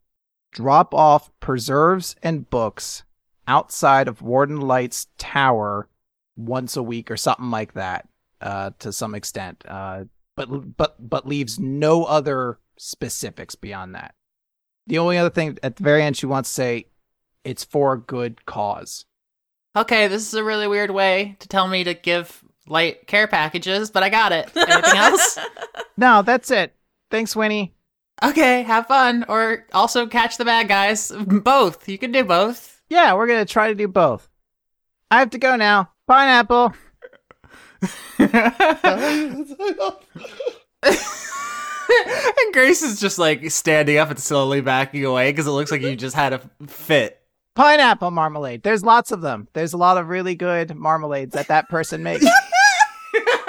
drop 0.52 0.94
off 0.94 1.32
preserves 1.40 2.14
and 2.22 2.48
books 2.48 3.02
outside 3.48 4.06
of 4.06 4.22
Warden 4.22 4.60
Light's 4.60 5.08
tower 5.18 5.88
once 6.36 6.76
a 6.76 6.82
week 6.82 7.10
or 7.10 7.16
something 7.16 7.50
like 7.50 7.74
that. 7.74 8.06
Uh 8.40 8.70
to 8.78 8.92
some 8.92 9.16
extent. 9.16 9.64
Uh 9.66 10.04
but 10.36 10.76
but 10.76 10.94
but 11.00 11.26
leaves 11.26 11.58
no 11.58 12.04
other 12.04 12.60
specifics 12.78 13.56
beyond 13.56 13.96
that. 13.96 14.14
The 14.86 14.98
only 14.98 15.18
other 15.18 15.30
thing 15.30 15.58
at 15.62 15.76
the 15.76 15.82
very 15.82 16.02
end 16.02 16.16
she 16.16 16.26
wants 16.26 16.50
to 16.50 16.54
say 16.54 16.86
it's 17.44 17.64
for 17.64 17.94
a 17.94 17.98
good 17.98 18.44
cause. 18.46 19.06
Okay, 19.76 20.08
this 20.08 20.26
is 20.26 20.34
a 20.34 20.44
really 20.44 20.68
weird 20.68 20.90
way 20.90 21.36
to 21.40 21.48
tell 21.48 21.66
me 21.66 21.84
to 21.84 21.94
give 21.94 22.44
light 22.68 23.06
care 23.06 23.26
packages, 23.26 23.90
but 23.90 24.02
I 24.02 24.08
got 24.08 24.32
it. 24.32 24.50
Anything 24.56 24.98
else? 24.98 25.38
No, 25.96 26.22
that's 26.22 26.50
it. 26.50 26.74
Thanks, 27.12 27.36
Winnie. 27.36 27.72
Okay, 28.20 28.62
have 28.62 28.88
fun. 28.88 29.24
Or 29.28 29.64
also 29.72 30.08
catch 30.08 30.38
the 30.38 30.44
bad 30.44 30.66
guys. 30.66 31.12
Both. 31.12 31.88
You 31.88 31.98
can 31.98 32.10
do 32.10 32.24
both. 32.24 32.82
Yeah, 32.88 33.14
we're 33.14 33.28
gonna 33.28 33.44
try 33.44 33.68
to 33.68 33.76
do 33.76 33.86
both. 33.86 34.28
I 35.08 35.20
have 35.20 35.30
to 35.30 35.38
go 35.38 35.54
now. 35.54 35.92
Pineapple. 36.08 36.74
and 42.40 42.52
Grace 42.52 42.82
is 42.82 43.00
just 43.00 43.18
like 43.18 43.50
standing 43.50 43.98
up 43.98 44.10
and 44.10 44.18
slowly 44.18 44.60
backing 44.60 45.04
away 45.04 45.30
because 45.30 45.46
it 45.46 45.50
looks 45.50 45.70
like 45.70 45.82
you 45.82 45.96
just 45.96 46.16
had 46.16 46.32
a 46.32 46.40
fit. 46.66 47.20
Pineapple 47.54 48.10
marmalade. 48.10 48.62
There's 48.62 48.82
lots 48.84 49.12
of 49.12 49.20
them. 49.20 49.48
There's 49.52 49.72
a 49.72 49.76
lot 49.76 49.96
of 49.96 50.08
really 50.08 50.34
good 50.34 50.74
marmalades 50.74 51.32
that 51.34 51.48
that 51.48 51.68
person 51.68 52.02
makes. 52.02 52.26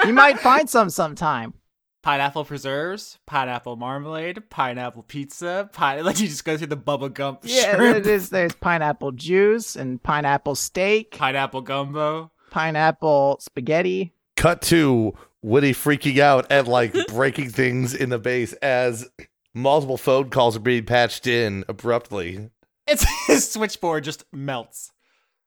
you 0.04 0.12
might 0.12 0.38
find 0.38 0.70
some 0.70 0.90
sometime. 0.90 1.54
Pineapple 2.02 2.44
preserves, 2.44 3.18
pineapple 3.26 3.74
marmalade, 3.74 4.48
pineapple 4.48 5.02
pizza, 5.02 5.68
pine- 5.72 6.04
like 6.04 6.20
you 6.20 6.28
just 6.28 6.44
go 6.44 6.56
through 6.56 6.68
the 6.68 6.76
Bubba 6.76 7.12
Gump 7.12 7.40
Yeah, 7.42 7.74
shrimp, 7.74 7.96
it 7.96 8.06
is. 8.06 8.30
There's 8.30 8.54
pineapple 8.54 9.10
juice 9.10 9.74
and 9.74 10.00
pineapple 10.00 10.54
steak, 10.54 11.18
pineapple 11.18 11.62
gumbo. 11.62 12.30
pineapple 12.52 13.38
spaghetti. 13.40 14.12
Cut 14.36 14.62
to 14.62 15.14
Woody 15.46 15.72
freaking 15.72 16.18
out 16.18 16.48
and 16.50 16.66
like 16.66 16.92
breaking 17.06 17.50
things 17.50 17.94
in 17.94 18.08
the 18.08 18.18
base 18.18 18.52
as 18.54 19.08
multiple 19.54 19.96
phone 19.96 20.28
calls 20.28 20.56
are 20.56 20.60
being 20.60 20.84
patched 20.84 21.28
in 21.28 21.64
abruptly. 21.68 22.50
It's 22.88 23.06
his 23.28 23.48
switchboard 23.48 24.02
just 24.02 24.24
melts. 24.32 24.90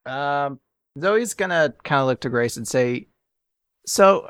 Um, 0.05 0.61
Zoey's 0.97 1.33
gonna 1.33 1.73
kind 1.83 1.99
of 1.99 2.07
look 2.07 2.21
to 2.21 2.29
Grace 2.29 2.55
and 2.55 2.65
say, 2.65 3.09
"So, 3.85 4.29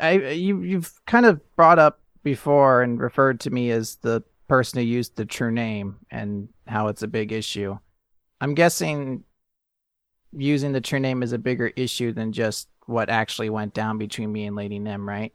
I 0.00 0.12
you 0.30 0.62
you've 0.62 0.90
kind 1.06 1.26
of 1.26 1.42
brought 1.54 1.78
up 1.78 2.00
before 2.22 2.80
and 2.80 2.98
referred 2.98 3.40
to 3.40 3.50
me 3.50 3.70
as 3.70 3.96
the 3.96 4.22
person 4.48 4.78
who 4.78 4.86
used 4.86 5.16
the 5.16 5.26
true 5.26 5.50
name 5.50 5.98
and 6.10 6.48
how 6.66 6.88
it's 6.88 7.02
a 7.02 7.08
big 7.08 7.30
issue. 7.30 7.78
I'm 8.40 8.54
guessing 8.54 9.24
using 10.32 10.72
the 10.72 10.80
true 10.80 10.98
name 10.98 11.22
is 11.22 11.34
a 11.34 11.38
bigger 11.38 11.72
issue 11.76 12.12
than 12.12 12.32
just 12.32 12.68
what 12.88 13.10
actually 13.10 13.50
went 13.50 13.74
down 13.74 13.98
between 13.98 14.32
me 14.32 14.46
and 14.46 14.56
Lady 14.56 14.78
Nim, 14.78 15.06
right? 15.06 15.32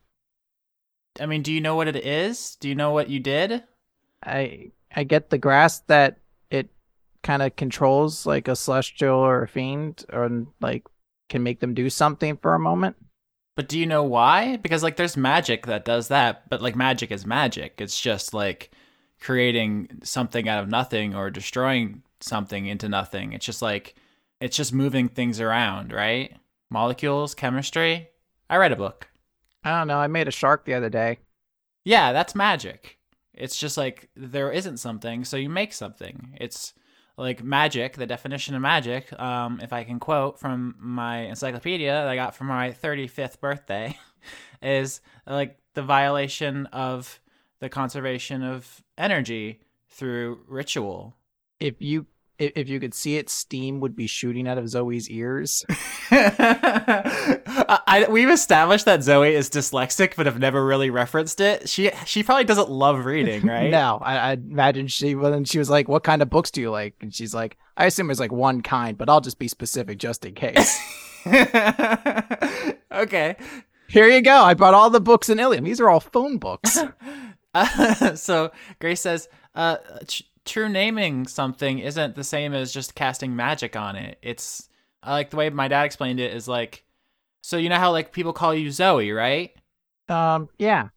I 1.19 1.27
mean, 1.27 1.43
do 1.43 1.53
you 1.53 1.61
know 1.61 1.75
what 1.75 1.87
it 1.87 1.95
is? 1.95 2.55
Do 2.59 2.67
you 2.67 2.73
know 2.73 2.91
what 2.91 3.09
you 3.09 3.19
did? 3.19 3.63
I 4.25 4.71
I 4.95 5.03
get 5.03 5.29
the 5.29 5.37
grasp 5.37 5.87
that 5.87 6.17
it 6.49 6.69
kind 7.21 7.43
of 7.43 7.55
controls 7.55 8.25
like 8.25 8.47
a 8.47 8.55
celestial 8.55 9.17
or 9.19 9.43
a 9.43 9.47
fiend 9.47 10.03
or 10.11 10.47
like 10.61 10.83
can 11.29 11.43
make 11.43 11.59
them 11.59 11.75
do 11.75 11.89
something 11.89 12.37
for 12.37 12.55
a 12.55 12.59
moment. 12.59 12.95
But 13.55 13.69
do 13.69 13.77
you 13.77 13.85
know 13.85 14.03
why? 14.03 14.57
Because 14.57 14.81
like 14.81 14.95
there's 14.95 15.15
magic 15.15 15.67
that 15.67 15.85
does 15.85 16.07
that, 16.07 16.49
but 16.49 16.61
like 16.61 16.75
magic 16.75 17.11
is 17.11 17.25
magic. 17.25 17.75
It's 17.77 17.99
just 17.99 18.33
like 18.33 18.71
creating 19.21 20.01
something 20.03 20.49
out 20.49 20.63
of 20.63 20.69
nothing 20.69 21.13
or 21.13 21.29
destroying 21.29 22.01
something 22.19 22.65
into 22.65 22.89
nothing. 22.89 23.33
It's 23.33 23.45
just 23.45 23.61
like 23.61 23.93
it's 24.41 24.57
just 24.57 24.73
moving 24.73 25.07
things 25.07 25.39
around, 25.39 25.93
right? 25.93 26.35
Molecules, 26.73 27.35
chemistry. 27.35 28.09
I 28.49 28.57
read 28.57 28.71
a 28.71 28.75
book. 28.75 29.07
I 29.63 29.77
don't 29.77 29.87
know. 29.87 29.99
I 29.99 30.07
made 30.07 30.27
a 30.27 30.31
shark 30.31 30.65
the 30.65 30.73
other 30.73 30.89
day. 30.89 31.19
Yeah, 31.85 32.11
that's 32.13 32.33
magic. 32.33 32.97
It's 33.31 33.57
just 33.57 33.77
like 33.77 34.09
there 34.15 34.51
isn't 34.51 34.77
something, 34.77 35.23
so 35.23 35.37
you 35.37 35.49
make 35.49 35.71
something. 35.71 36.35
It's 36.41 36.73
like 37.15 37.43
magic, 37.43 37.93
the 37.93 38.07
definition 38.07 38.55
of 38.55 38.63
magic, 38.63 39.13
um, 39.19 39.59
if 39.61 39.71
I 39.71 39.83
can 39.83 39.99
quote 39.99 40.39
from 40.39 40.75
my 40.79 41.19
encyclopedia 41.19 41.91
that 41.91 42.07
I 42.07 42.15
got 42.15 42.35
for 42.35 42.43
my 42.43 42.71
35th 42.71 43.39
birthday, 43.39 43.95
is 44.63 44.99
like 45.27 45.59
the 45.75 45.83
violation 45.83 46.65
of 46.67 47.19
the 47.59 47.69
conservation 47.69 48.41
of 48.41 48.83
energy 48.97 49.61
through 49.89 50.39
ritual. 50.47 51.15
If 51.59 51.75
you 51.83 52.07
if, 52.37 52.51
if 52.55 52.69
you 52.69 52.79
could 52.79 52.93
see 52.93 53.17
it, 53.17 53.29
steam 53.29 53.79
would 53.79 53.95
be 53.95 54.07
shooting 54.07 54.47
out 54.47 54.57
of 54.57 54.65
Zoey's 54.65 55.09
ears. 55.09 55.63
I, 56.11 58.07
we've 58.09 58.29
established 58.29 58.85
that 58.85 59.01
Zoey 59.01 59.31
is 59.31 59.49
dyslexic, 59.49 60.15
but 60.15 60.25
have 60.25 60.39
never 60.39 60.65
really 60.65 60.89
referenced 60.89 61.39
it. 61.41 61.69
She 61.69 61.91
she 62.05 62.23
probably 62.23 62.45
doesn't 62.45 62.69
love 62.69 63.05
reading, 63.05 63.45
right? 63.45 63.71
No, 63.73 63.99
I, 64.01 64.17
I 64.17 64.33
imagine 64.33 64.87
she 64.87 65.15
when 65.15 65.45
she 65.45 65.57
was 65.59 65.69
like, 65.69 65.87
"What 65.87 66.03
kind 66.03 66.21
of 66.21 66.29
books 66.29 66.51
do 66.51 66.61
you 66.61 66.69
like?" 66.69 66.95
And 67.01 67.13
she's 67.13 67.33
like, 67.33 67.57
"I 67.77 67.85
assume 67.85 68.11
it's 68.11 68.19
like 68.19 68.31
one 68.31 68.61
kind, 68.61 68.97
but 68.97 69.09
I'll 69.09 69.21
just 69.21 69.39
be 69.39 69.47
specific 69.47 69.97
just 69.99 70.25
in 70.25 70.33
case." 70.33 70.79
okay. 72.91 73.35
Here 73.87 74.07
you 74.07 74.21
go. 74.21 74.43
I 74.43 74.53
bought 74.53 74.73
all 74.73 74.89
the 74.89 74.99
books 75.01 75.29
in 75.29 75.39
Ilium. 75.39 75.63
These 75.63 75.79
are 75.79 75.89
all 75.89 75.99
phone 75.99 76.37
books. 76.37 76.77
Uh, 77.53 78.15
so 78.15 78.51
Grace 78.79 79.01
says, 79.01 79.29
uh, 79.55 79.77
tr- 80.07 80.23
true 80.45 80.69
naming 80.69 81.27
something 81.27 81.79
isn't 81.79 82.15
the 82.15 82.23
same 82.23 82.53
as 82.53 82.73
just 82.73 82.95
casting 82.95 83.35
magic 83.35 83.75
on 83.75 83.95
it. 83.95 84.17
It's 84.21 84.69
I 85.01 85.11
like 85.11 85.29
the 85.29 85.37
way 85.37 85.49
my 85.49 85.67
dad 85.67 85.83
explained 85.83 86.19
it 86.19 86.33
is 86.33 86.47
like, 86.47 86.83
so 87.41 87.57
you 87.57 87.69
know 87.69 87.77
how 87.77 87.91
like 87.91 88.11
people 88.11 88.33
call 88.33 88.53
you 88.53 88.69
Zoey, 88.69 89.15
right? 89.15 89.55
um, 90.09 90.49
yeah. 90.57 90.89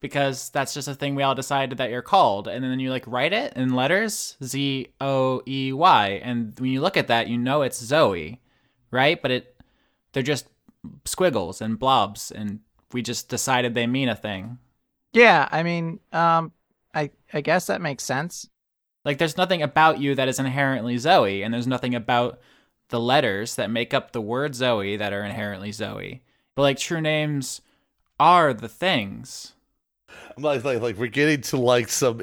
Because 0.00 0.48
that's 0.48 0.72
just 0.72 0.88
a 0.88 0.94
thing 0.94 1.14
we 1.14 1.22
all 1.22 1.34
decided 1.34 1.76
that 1.76 1.90
you're 1.90 2.00
called, 2.00 2.48
and 2.48 2.64
then 2.64 2.80
you 2.80 2.90
like 2.90 3.06
write 3.06 3.34
it 3.34 3.52
in 3.54 3.74
letters 3.74 4.38
Z 4.42 4.86
O 4.98 5.42
E 5.46 5.74
Y, 5.74 6.20
and 6.22 6.58
when 6.58 6.70
you 6.70 6.80
look 6.80 6.96
at 6.96 7.08
that, 7.08 7.28
you 7.28 7.36
know 7.36 7.60
it's 7.60 7.82
Zoey, 7.82 8.38
right? 8.90 9.20
But 9.20 9.30
it 9.30 9.56
they're 10.12 10.22
just 10.22 10.46
squiggles 11.04 11.60
and 11.60 11.78
blobs, 11.78 12.30
and 12.30 12.60
we 12.92 13.02
just 13.02 13.28
decided 13.28 13.74
they 13.74 13.86
mean 13.86 14.08
a 14.08 14.16
thing. 14.16 14.56
Yeah, 15.12 15.46
I 15.52 15.62
mean, 15.62 16.00
um, 16.12 16.52
I 16.94 17.10
I 17.34 17.42
guess 17.42 17.66
that 17.66 17.82
makes 17.82 18.02
sense. 18.02 18.48
Like 19.04 19.18
there's 19.18 19.36
nothing 19.36 19.62
about 19.62 19.98
you 19.98 20.14
that 20.14 20.28
is 20.28 20.38
inherently 20.38 20.96
Zoey, 20.96 21.44
and 21.44 21.52
there's 21.52 21.66
nothing 21.66 21.94
about 21.94 22.40
the 22.90 23.00
letters 23.00 23.54
that 23.54 23.70
make 23.70 23.94
up 23.94 24.12
the 24.12 24.20
word 24.20 24.52
Zoey 24.52 24.98
that 24.98 25.12
are 25.12 25.24
inherently 25.24 25.70
Zoey. 25.70 26.20
But 26.54 26.62
like 26.62 26.78
true 26.78 27.00
names 27.00 27.62
are 28.18 28.52
the 28.52 28.68
things. 28.68 29.54
I'm 30.36 30.42
like, 30.42 30.64
like, 30.64 30.80
like 30.80 30.98
we're 30.98 31.06
getting 31.06 31.40
to 31.42 31.56
like 31.56 31.88
some 31.88 32.22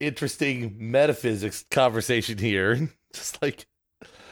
interesting 0.00 0.74
metaphysics 0.78 1.64
conversation 1.70 2.38
here. 2.38 2.90
Just 3.12 3.40
like 3.40 3.66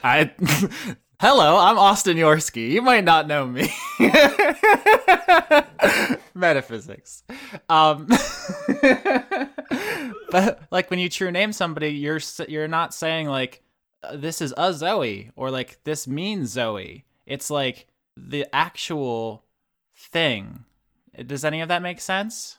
I 0.03 0.33
Hello, 1.21 1.57
I'm 1.57 1.79
Austin 1.79 2.17
Yorski. 2.17 2.71
You 2.71 2.83
might 2.83 3.05
not 3.05 3.29
know 3.29 3.47
me. 3.47 3.73
Metaphysics. 6.35 7.23
Um 7.69 8.09
But 10.31 10.63
like 10.73 10.91
when 10.91 10.99
you 10.99 11.09
true 11.09 11.31
name 11.31 11.53
somebody, 11.53 11.91
you're 11.91 12.19
you're 12.49 12.67
not 12.67 12.93
saying 12.93 13.29
like 13.29 13.63
uh, 14.03 14.17
this 14.17 14.41
is 14.41 14.51
a 14.53 14.71
Zoey 14.71 15.31
or 15.37 15.53
like 15.53 15.79
this 15.85 16.09
means 16.09 16.57
Zoey. 16.57 17.05
It's 17.27 17.49
like 17.49 17.87
the 18.17 18.45
actual 18.53 19.45
thing. 19.97 20.65
Does 21.25 21.45
any 21.45 21.61
of 21.61 21.69
that 21.69 21.83
make 21.83 22.01
sense? 22.01 22.59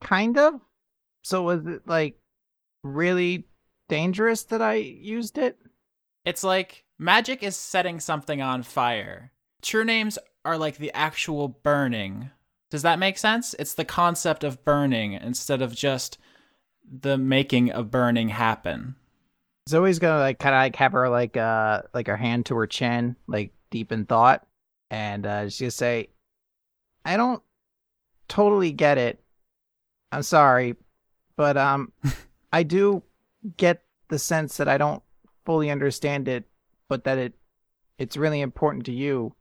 Kind 0.00 0.38
of. 0.38 0.54
So 1.22 1.42
was 1.42 1.66
it 1.66 1.82
like 1.86 2.18
really 2.82 3.44
dangerous 3.90 4.44
that 4.44 4.62
I 4.62 4.76
used 4.76 5.36
it? 5.36 5.58
It's 6.24 6.42
like 6.42 6.83
magic 6.98 7.42
is 7.42 7.56
setting 7.56 8.00
something 8.00 8.40
on 8.40 8.62
fire. 8.62 9.32
True 9.62 9.84
names 9.84 10.18
are 10.44 10.58
like 10.58 10.76
the 10.76 10.92
actual 10.92 11.48
burning. 11.48 12.30
Does 12.70 12.82
that 12.82 12.98
make 12.98 13.18
sense? 13.18 13.54
It's 13.58 13.74
the 13.74 13.84
concept 13.84 14.44
of 14.44 14.64
burning 14.64 15.14
instead 15.14 15.62
of 15.62 15.74
just 15.74 16.18
the 16.90 17.16
making 17.16 17.70
of 17.70 17.90
burning 17.90 18.28
happen. 18.28 18.96
Zoey's 19.68 19.98
gonna 19.98 20.20
like 20.20 20.38
kind 20.38 20.54
of 20.54 20.58
like 20.58 20.76
have 20.76 20.92
her 20.92 21.08
like 21.08 21.36
uh 21.36 21.82
like 21.94 22.06
her 22.06 22.16
hand 22.16 22.46
to 22.46 22.56
her 22.56 22.66
chin, 22.66 23.16
like 23.26 23.52
deep 23.70 23.92
in 23.92 24.04
thought, 24.04 24.46
and 24.90 25.24
uh, 25.24 25.48
she's 25.48 25.60
gonna 25.60 25.70
say, 25.70 26.08
"I 27.04 27.16
don't 27.16 27.42
totally 28.28 28.72
get 28.72 28.98
it. 28.98 29.20
I'm 30.12 30.22
sorry, 30.22 30.76
but 31.36 31.56
um, 31.56 31.92
I 32.52 32.62
do 32.62 33.02
get 33.56 33.82
the 34.08 34.18
sense 34.18 34.56
that 34.58 34.68
I 34.68 34.78
don't 34.78 35.02
fully 35.44 35.70
understand 35.70 36.28
it, 36.28 36.44
but 36.94 37.02
that 37.02 37.18
it 37.18 37.32
it's 37.98 38.16
really 38.16 38.40
important 38.40 38.86
to 38.86 38.92
you. 38.92 39.34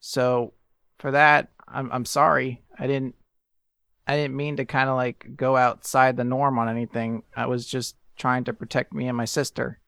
So 0.00 0.52
for 0.98 1.10
that, 1.12 1.48
I'm 1.66 1.90
I'm 1.90 2.04
sorry. 2.04 2.62
I 2.78 2.86
didn't 2.86 3.14
I 4.06 4.14
didn't 4.16 4.36
mean 4.36 4.56
to 4.56 4.66
kind 4.66 4.90
of 4.90 4.96
like 4.96 5.26
go 5.34 5.56
outside 5.56 6.18
the 6.18 6.24
norm 6.24 6.58
on 6.58 6.68
anything. 6.68 7.22
I 7.34 7.46
was 7.46 7.66
just 7.66 7.96
trying 8.18 8.44
to 8.44 8.52
protect 8.52 8.92
me 8.92 9.08
and 9.08 9.16
my 9.16 9.24
sister. 9.24 9.80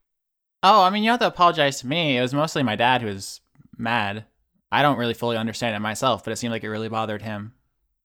Oh, 0.62 0.82
I 0.82 0.88
mean, 0.88 1.04
you 1.04 1.10
have 1.10 1.20
to 1.20 1.26
apologize 1.26 1.80
to 1.80 1.86
me. 1.86 2.16
It 2.16 2.22
was 2.22 2.32
mostly 2.32 2.62
my 2.62 2.74
dad 2.74 3.02
who 3.02 3.08
was 3.08 3.42
mad. 3.76 4.24
I 4.72 4.80
don't 4.80 4.96
really 4.96 5.12
fully 5.12 5.36
understand 5.36 5.76
it 5.76 5.80
myself, 5.80 6.24
but 6.24 6.32
it 6.32 6.36
seemed 6.36 6.52
like 6.52 6.64
it 6.64 6.70
really 6.70 6.88
bothered 6.88 7.20
him. 7.20 7.52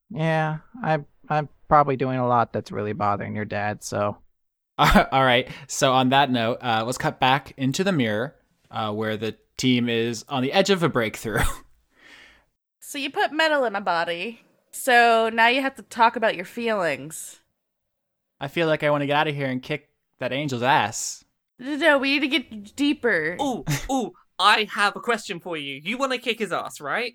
Yeah, 0.10 0.58
I 0.84 1.00
I'm 1.30 1.48
probably 1.70 1.96
doing 1.96 2.20
a 2.20 2.28
lot 2.28 2.52
that's 2.52 2.70
really 2.70 2.92
bothering 2.92 3.34
your 3.34 3.46
dad. 3.46 3.82
So 3.82 4.18
All 5.12 5.26
right. 5.26 5.50
So 5.68 5.92
on 5.92 6.10
that 6.10 6.32
note, 6.32 6.60
uh, 6.62 6.84
let's 6.86 6.98
cut 6.98 7.20
back 7.20 7.54
into 7.58 7.84
the 7.84 7.92
mirror 7.92 8.36
uh, 8.72 8.92
where 8.94 9.18
the 9.18 9.36
team 9.58 9.90
is 9.90 10.26
on 10.30 10.44
the 10.44 10.54
edge 10.54 10.70
of 10.70 10.84
a 10.84 10.90
breakthrough. 10.90 11.44
So 12.90 12.98
you 12.98 13.12
put 13.12 13.32
metal 13.32 13.66
in 13.66 13.74
my 13.74 13.82
body. 13.82 14.42
So 14.72 15.30
now 15.32 15.46
you 15.48 15.62
have 15.62 15.76
to 15.76 15.84
talk 15.84 16.16
about 16.16 16.36
your 16.36 16.44
feelings. 16.44 17.40
I 18.42 18.48
feel 18.48 18.68
like 18.68 18.82
I 18.82 18.90
want 18.90 19.04
to 19.04 19.06
get 19.06 19.16
out 19.16 19.28
of 19.28 19.36
here 19.36 19.46
and 19.46 19.62
kick 19.62 19.90
that 20.18 20.34
angel's 20.34 20.64
ass. 20.64 21.24
No, 21.60 22.00
we 22.00 22.14
need 22.14 22.22
to 22.22 22.28
get 22.28 22.76
deeper. 22.76 23.38
Ooh, 23.40 23.64
ooh, 23.92 24.14
I 24.40 24.68
have 24.74 24.96
a 24.96 25.02
question 25.02 25.40
for 25.40 25.56
you. 25.56 25.80
You 25.84 26.00
want 26.00 26.14
to 26.14 26.18
kick 26.18 26.40
his 26.40 26.52
ass, 26.52 26.82
right? 26.82 27.14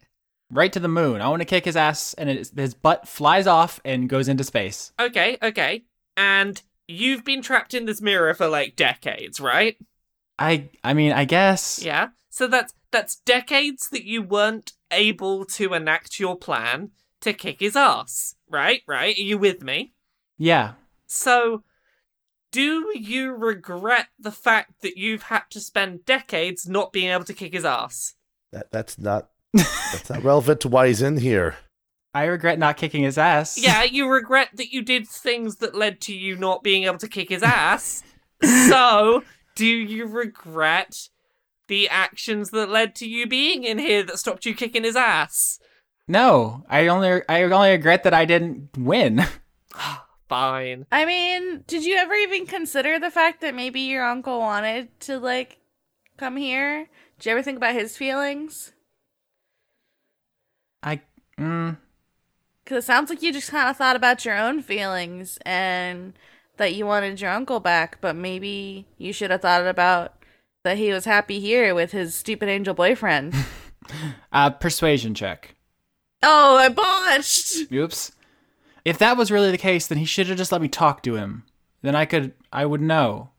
Right 0.48 0.72
to 0.72 0.78
the 0.78 0.86
moon. 0.86 1.20
I 1.20 1.28
want 1.28 1.40
to 1.40 1.46
kick 1.46 1.64
his 1.64 1.76
ass, 1.76 2.14
and 2.14 2.30
it, 2.30 2.52
his 2.54 2.74
butt 2.74 3.08
flies 3.08 3.48
off 3.48 3.80
and 3.84 4.08
goes 4.08 4.28
into 4.28 4.44
space. 4.44 4.92
Okay, 5.00 5.38
okay. 5.42 5.82
and 6.16 6.62
you've 6.86 7.24
been 7.24 7.42
trapped 7.42 7.74
in 7.74 7.86
this 7.86 8.00
mirror 8.00 8.32
for 8.34 8.46
like 8.46 8.76
decades, 8.76 9.40
right? 9.40 9.76
I 10.38 10.70
I 10.82 10.94
mean, 10.94 11.12
I 11.12 11.24
guess. 11.24 11.82
Yeah. 11.84 12.08
So 12.30 12.46
that's 12.46 12.74
that's 12.90 13.16
decades 13.16 13.88
that 13.90 14.04
you 14.04 14.22
weren't 14.22 14.72
able 14.90 15.44
to 15.46 15.74
enact 15.74 16.20
your 16.20 16.36
plan 16.36 16.90
to 17.20 17.32
kick 17.32 17.60
his 17.60 17.76
ass. 17.76 18.34
Right? 18.48 18.82
Right? 18.86 19.16
Are 19.16 19.22
you 19.22 19.38
with 19.38 19.62
me? 19.62 19.94
Yeah. 20.38 20.72
So 21.06 21.62
do 22.52 22.92
you 22.94 23.32
regret 23.32 24.06
the 24.18 24.30
fact 24.30 24.82
that 24.82 24.96
you've 24.96 25.24
had 25.24 25.42
to 25.50 25.60
spend 25.60 26.04
decades 26.04 26.68
not 26.68 26.92
being 26.92 27.10
able 27.10 27.24
to 27.24 27.34
kick 27.34 27.52
his 27.52 27.64
ass? 27.64 28.14
That 28.52 28.70
that's 28.70 28.98
not 28.98 29.30
that's 29.52 30.10
not 30.10 30.22
relevant 30.22 30.60
to 30.60 30.68
why 30.68 30.88
he's 30.88 31.02
in 31.02 31.16
here. 31.18 31.56
I 32.14 32.26
regret 32.26 32.60
not 32.60 32.76
kicking 32.76 33.02
his 33.02 33.18
ass. 33.18 33.58
Yeah, 33.58 33.82
you 33.82 34.08
regret 34.08 34.50
that 34.54 34.72
you 34.72 34.82
did 34.82 35.08
things 35.08 35.56
that 35.56 35.74
led 35.74 36.00
to 36.02 36.14
you 36.14 36.36
not 36.36 36.62
being 36.62 36.84
able 36.84 36.98
to 36.98 37.08
kick 37.08 37.28
his 37.28 37.42
ass. 37.42 38.04
so, 38.68 39.24
do 39.54 39.66
you 39.66 40.06
regret 40.06 41.08
the 41.68 41.88
actions 41.88 42.50
that 42.50 42.68
led 42.68 42.94
to 42.96 43.08
you 43.08 43.26
being 43.26 43.64
in 43.64 43.78
here 43.78 44.02
that 44.02 44.18
stopped 44.18 44.44
you 44.44 44.54
kicking 44.54 44.84
his 44.84 44.96
ass? 44.96 45.58
No, 46.06 46.64
I 46.68 46.86
only 46.86 47.22
I 47.28 47.42
only 47.44 47.70
regret 47.70 48.04
that 48.04 48.14
I 48.14 48.24
didn't 48.24 48.76
win. 48.76 49.24
Fine. 50.28 50.86
I 50.90 51.04
mean, 51.04 51.64
did 51.66 51.84
you 51.84 51.96
ever 51.96 52.14
even 52.14 52.46
consider 52.46 52.98
the 52.98 53.10
fact 53.10 53.40
that 53.40 53.54
maybe 53.54 53.80
your 53.80 54.04
uncle 54.04 54.38
wanted 54.38 54.88
to 55.00 55.18
like 55.18 55.58
come 56.16 56.36
here? 56.36 56.88
Did 57.18 57.26
you 57.26 57.32
ever 57.32 57.42
think 57.42 57.56
about 57.56 57.74
his 57.74 57.96
feelings? 57.96 58.72
I 60.82 61.00
mm, 61.38 61.78
Because 62.62 62.84
it 62.84 62.86
sounds 62.86 63.10
like 63.10 63.22
you 63.22 63.32
just 63.32 63.50
kind 63.50 63.68
of 63.68 63.76
thought 63.76 63.96
about 63.96 64.24
your 64.24 64.36
own 64.36 64.62
feelings 64.62 65.38
and 65.46 66.14
that 66.56 66.74
you 66.74 66.86
wanted 66.86 67.20
your 67.20 67.30
uncle 67.30 67.60
back, 67.60 67.98
but 68.00 68.16
maybe 68.16 68.86
you 68.98 69.12
should 69.12 69.30
have 69.30 69.42
thought 69.42 69.66
about 69.66 70.14
that 70.62 70.78
he 70.78 70.90
was 70.90 71.04
happy 71.04 71.40
here 71.40 71.74
with 71.74 71.92
his 71.92 72.14
stupid 72.14 72.48
angel 72.48 72.74
boyfriend. 72.74 73.34
uh 74.32 74.50
persuasion 74.50 75.14
check. 75.14 75.54
oh, 76.22 76.56
I 76.56 76.68
botched! 76.68 77.72
Oops. 77.72 78.12
If 78.84 78.98
that 78.98 79.16
was 79.16 79.30
really 79.30 79.50
the 79.50 79.58
case, 79.58 79.86
then 79.86 79.98
he 79.98 80.04
should 80.04 80.26
have 80.26 80.36
just 80.36 80.52
let 80.52 80.60
me 80.60 80.68
talk 80.68 81.02
to 81.02 81.16
him. 81.16 81.44
Then 81.82 81.94
I 81.94 82.04
could 82.04 82.32
I 82.52 82.66
would 82.66 82.80
know. 82.80 83.30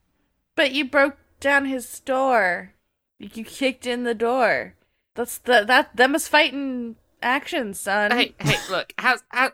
But 0.55 0.71
you 0.71 0.85
broke 0.85 1.17
down 1.39 1.65
his 1.65 1.99
door. 1.99 2.73
You 3.19 3.29
kicked 3.29 3.85
in 3.85 4.03
the 4.03 4.15
door. 4.15 4.75
That's 5.15 5.37
the 5.37 5.63
that 5.65 5.95
them 5.95 6.15
is 6.15 6.27
fighting 6.27 6.95
actions, 7.25 7.79
son. 7.79 8.11
Hey, 8.11 8.33
hey, 8.39 8.55
look. 8.69 8.93
How's 8.97 9.23
how, 9.29 9.51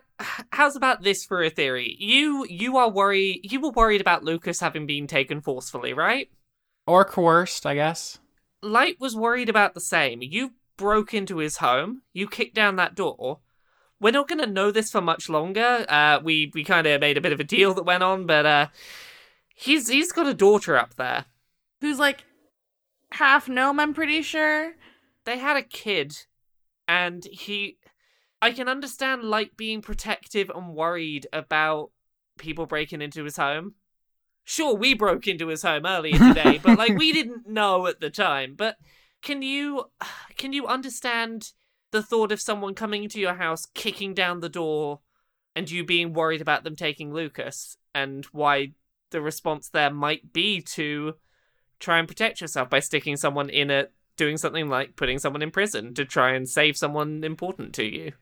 how's 0.52 0.76
about 0.76 1.02
this 1.02 1.24
for 1.24 1.42
a 1.42 1.50
theory? 1.50 1.96
You 1.98 2.46
you 2.48 2.76
are 2.76 2.90
worried. 2.90 3.40
You 3.42 3.60
were 3.60 3.70
worried 3.70 4.00
about 4.00 4.22
Lucas 4.22 4.60
having 4.60 4.86
been 4.86 5.08
taken 5.08 5.40
forcefully, 5.40 5.92
right? 5.92 6.30
Or 6.86 7.04
coerced, 7.04 7.66
I 7.66 7.74
guess. 7.74 8.18
Light 8.62 9.00
was 9.00 9.16
worried 9.16 9.48
about 9.48 9.74
the 9.74 9.80
same. 9.80 10.22
You 10.22 10.52
broke 10.76 11.14
into 11.14 11.38
his 11.38 11.56
home. 11.56 12.02
You 12.12 12.28
kicked 12.28 12.54
down 12.54 12.76
that 12.76 12.94
door. 12.94 13.40
We're 14.00 14.12
not 14.12 14.28
going 14.28 14.40
to 14.40 14.46
know 14.46 14.70
this 14.72 14.90
for 14.90 15.00
much 15.00 15.28
longer. 15.28 15.86
Uh, 15.88 16.20
we 16.22 16.50
we 16.54 16.64
kind 16.64 16.86
of 16.86 17.00
made 17.00 17.16
a 17.16 17.20
bit 17.20 17.32
of 17.32 17.40
a 17.40 17.44
deal 17.44 17.74
that 17.74 17.86
went 17.86 18.02
on, 18.02 18.26
but 18.26 18.46
uh, 18.46 18.66
he's 19.54 19.88
he's 19.88 20.12
got 20.12 20.26
a 20.26 20.34
daughter 20.34 20.76
up 20.76 20.94
there. 20.94 21.24
Who's 21.80 21.98
like 21.98 22.24
half 23.12 23.48
gnome, 23.48 23.80
I'm 23.80 23.94
pretty 23.94 24.22
sure. 24.22 24.72
They 25.24 25.38
had 25.38 25.56
a 25.56 25.62
kid, 25.62 26.26
and 26.92 27.24
he. 27.24 27.78
I 28.42 28.52
can 28.52 28.68
understand 28.68 29.22
like 29.22 29.56
being 29.56 29.82
protective 29.82 30.50
and 30.50 30.74
worried 30.74 31.26
about 31.32 31.90
people 32.38 32.66
breaking 32.66 33.00
into 33.00 33.24
his 33.24 33.36
home. 33.36 33.74
Sure, 34.44 34.74
we 34.74 34.94
broke 34.94 35.28
into 35.28 35.46
his 35.46 35.62
home 35.62 35.86
earlier 35.86 36.18
today, 36.18 36.60
but 36.62 36.76
like 36.76 36.98
we 36.98 37.12
didn't 37.18 37.48
know 37.48 37.86
at 37.86 38.00
the 38.00 38.10
time. 38.10 38.54
But 38.56 38.76
can 39.22 39.40
you 39.40 39.90
can 40.36 40.52
you 40.52 40.66
understand 40.66 41.52
the 41.92 42.02
thought 42.02 42.32
of 42.32 42.40
someone 42.40 42.74
coming 42.74 43.04
into 43.04 43.20
your 43.20 43.34
house, 43.34 43.66
kicking 43.74 44.12
down 44.12 44.40
the 44.40 44.48
door, 44.48 45.00
and 45.56 45.70
you 45.70 45.84
being 45.84 46.12
worried 46.12 46.42
about 46.42 46.64
them 46.64 46.76
taking 46.76 47.12
Lucas, 47.12 47.76
and 47.94 48.26
why 48.26 48.72
the 49.10 49.22
response 49.22 49.68
there 49.68 49.90
might 49.90 50.32
be 50.32 50.60
to 50.60 51.14
try 51.78 51.98
and 51.98 52.08
protect 52.08 52.40
yourself 52.40 52.68
by 52.68 52.80
sticking 52.80 53.16
someone 53.16 53.48
in 53.48 53.70
a 53.70 53.86
doing 54.16 54.36
something 54.36 54.68
like 54.68 54.96
putting 54.96 55.18
someone 55.18 55.42
in 55.42 55.50
prison 55.50 55.94
to 55.94 56.04
try 56.04 56.32
and 56.32 56.48
save 56.48 56.76
someone 56.76 57.24
important 57.24 57.74
to 57.74 57.84
you. 57.84 58.12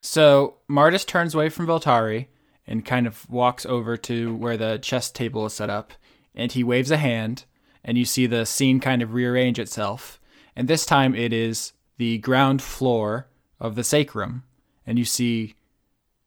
So 0.00 0.58
Martis 0.68 1.04
turns 1.04 1.34
away 1.34 1.48
from 1.48 1.66
Veltari 1.66 2.26
and 2.66 2.84
kind 2.84 3.06
of 3.06 3.28
walks 3.30 3.66
over 3.66 3.96
to 3.96 4.34
where 4.34 4.56
the 4.56 4.78
chess 4.78 5.10
table 5.10 5.46
is 5.46 5.54
set 5.54 5.70
up, 5.70 5.92
and 6.34 6.52
he 6.52 6.64
waves 6.64 6.90
a 6.90 6.96
hand, 6.96 7.44
and 7.84 7.98
you 7.98 8.04
see 8.04 8.26
the 8.26 8.46
scene 8.46 8.80
kind 8.80 9.02
of 9.02 9.14
rearrange 9.14 9.58
itself. 9.58 10.20
And 10.54 10.68
this 10.68 10.86
time 10.86 11.14
it 11.14 11.32
is 11.32 11.72
the 11.98 12.18
ground 12.18 12.62
floor 12.62 13.28
of 13.60 13.74
the 13.74 13.84
sacrum, 13.84 14.44
and 14.86 14.98
you 14.98 15.04
see 15.04 15.54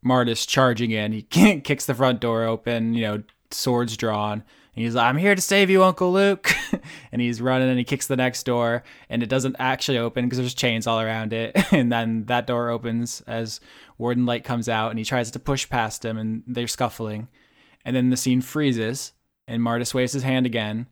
Martis 0.02 0.46
charging 0.46 0.92
in. 0.92 1.12
He 1.12 1.22
kicks 1.62 1.86
the 1.86 1.96
front 1.96 2.22
door 2.22 2.44
open, 2.44 2.94
you 2.94 3.02
know, 3.02 3.24
swords 3.52 3.98
drawn. 3.98 4.44
And 4.76 4.84
he's 4.84 4.96
like, 4.96 5.06
I'm 5.06 5.18
here 5.18 5.36
to 5.36 5.42
save 5.42 5.70
you, 5.70 5.84
Uncle 5.84 6.12
Luke. 6.12 6.52
and 7.12 7.22
he's 7.22 7.42
running 7.42 7.70
and 7.70 7.78
he 7.78 7.86
kicks 7.86 8.08
the 8.08 8.18
next 8.18 8.44
door, 8.44 8.84
and 9.10 9.24
it 9.24 9.30
doesn't 9.30 9.56
actually 9.58 9.98
open 9.98 10.26
because 10.26 10.38
there's 10.38 10.54
chains 10.54 10.86
all 10.86 11.00
around 11.00 11.32
it. 11.32 11.56
and 11.72 11.92
then 11.92 12.26
that 12.26 12.46
door 12.46 12.70
opens 12.70 13.22
as 13.22 13.62
Warden 13.98 14.26
Light 14.26 14.44
comes 14.44 14.68
out 14.68 14.90
and 14.90 15.00
he 15.00 15.06
tries 15.06 15.32
to 15.32 15.40
push 15.40 15.70
past 15.70 16.04
him, 16.04 16.18
and 16.18 16.44
they're 16.46 16.68
scuffling. 16.68 17.30
And 17.86 17.96
then 17.96 18.10
the 18.10 18.18
scene 18.18 18.42
freezes, 18.42 19.14
and 19.48 19.64
Martis 19.64 19.94
waves 19.94 20.14
his 20.14 20.24
hand 20.24 20.46
again, 20.46 20.88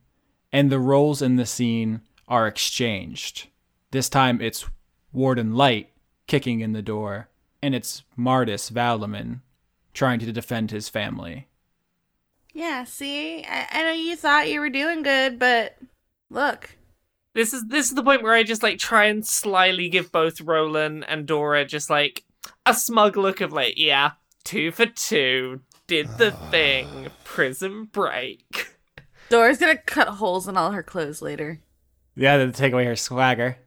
and 0.51 0.71
the 0.71 0.79
roles 0.79 1.21
in 1.21 1.35
the 1.35 1.45
scene 1.45 2.01
are 2.27 2.47
exchanged. 2.47 3.47
This 3.91 4.07
time 4.07 4.39
it's 4.39 4.65
Warden 5.11 5.55
Light 5.55 5.89
kicking 6.27 6.61
in 6.61 6.71
the 6.71 6.81
door, 6.81 7.29
and 7.61 7.75
it's 7.75 8.03
Martis 8.15 8.69
Valamin 8.69 9.41
trying 9.93 10.19
to 10.19 10.31
defend 10.31 10.71
his 10.71 10.87
family. 10.87 11.47
Yeah, 12.53 12.83
see? 12.83 13.43
I, 13.43 13.67
I 13.71 13.83
know 13.83 13.91
you 13.91 14.15
thought 14.15 14.49
you 14.49 14.59
were 14.59 14.69
doing 14.69 15.01
good, 15.01 15.39
but 15.39 15.77
look. 16.29 16.77
This 17.33 17.53
is 17.53 17.65
this 17.67 17.89
is 17.89 17.95
the 17.95 18.03
point 18.03 18.21
where 18.21 18.33
I 18.33 18.43
just 18.43 18.61
like 18.61 18.77
try 18.77 19.05
and 19.05 19.25
slyly 19.25 19.89
give 19.89 20.11
both 20.11 20.39
Rolen 20.39 21.03
and 21.03 21.25
Dora 21.25 21.65
just 21.65 21.89
like 21.89 22.23
a 22.65 22.73
smug 22.75 23.17
look 23.17 23.41
of 23.41 23.51
like, 23.51 23.73
yeah, 23.77 24.11
two 24.43 24.71
for 24.71 24.85
two, 24.85 25.61
did 25.87 26.07
the 26.19 26.31
thing, 26.51 27.07
prison 27.23 27.85
break. 27.85 28.67
Dora's 29.29 29.57
gonna 29.57 29.77
cut 29.77 30.09
holes 30.09 30.47
in 30.47 30.57
all 30.57 30.71
her 30.71 30.83
clothes 30.83 31.23
later. 31.23 31.59
Yeah, 32.15 32.37
to 32.37 32.51
take 32.51 32.73
away 32.73 32.85
her 32.85 32.95
swagger. 32.95 33.57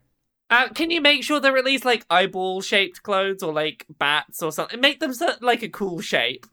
Uh, 0.48 0.68
can 0.68 0.92
you 0.92 1.00
make 1.00 1.24
sure 1.24 1.40
they're 1.40 1.56
at 1.56 1.64
least 1.64 1.84
like 1.84 2.06
eyeball 2.08 2.60
shaped 2.60 3.02
clothes 3.02 3.42
or 3.42 3.52
like 3.52 3.84
bats 3.98 4.42
or 4.42 4.52
something? 4.52 4.80
Make 4.80 5.00
them 5.00 5.12
so, 5.12 5.32
like 5.40 5.64
a 5.64 5.68
cool 5.68 6.00
shape. 6.00 6.46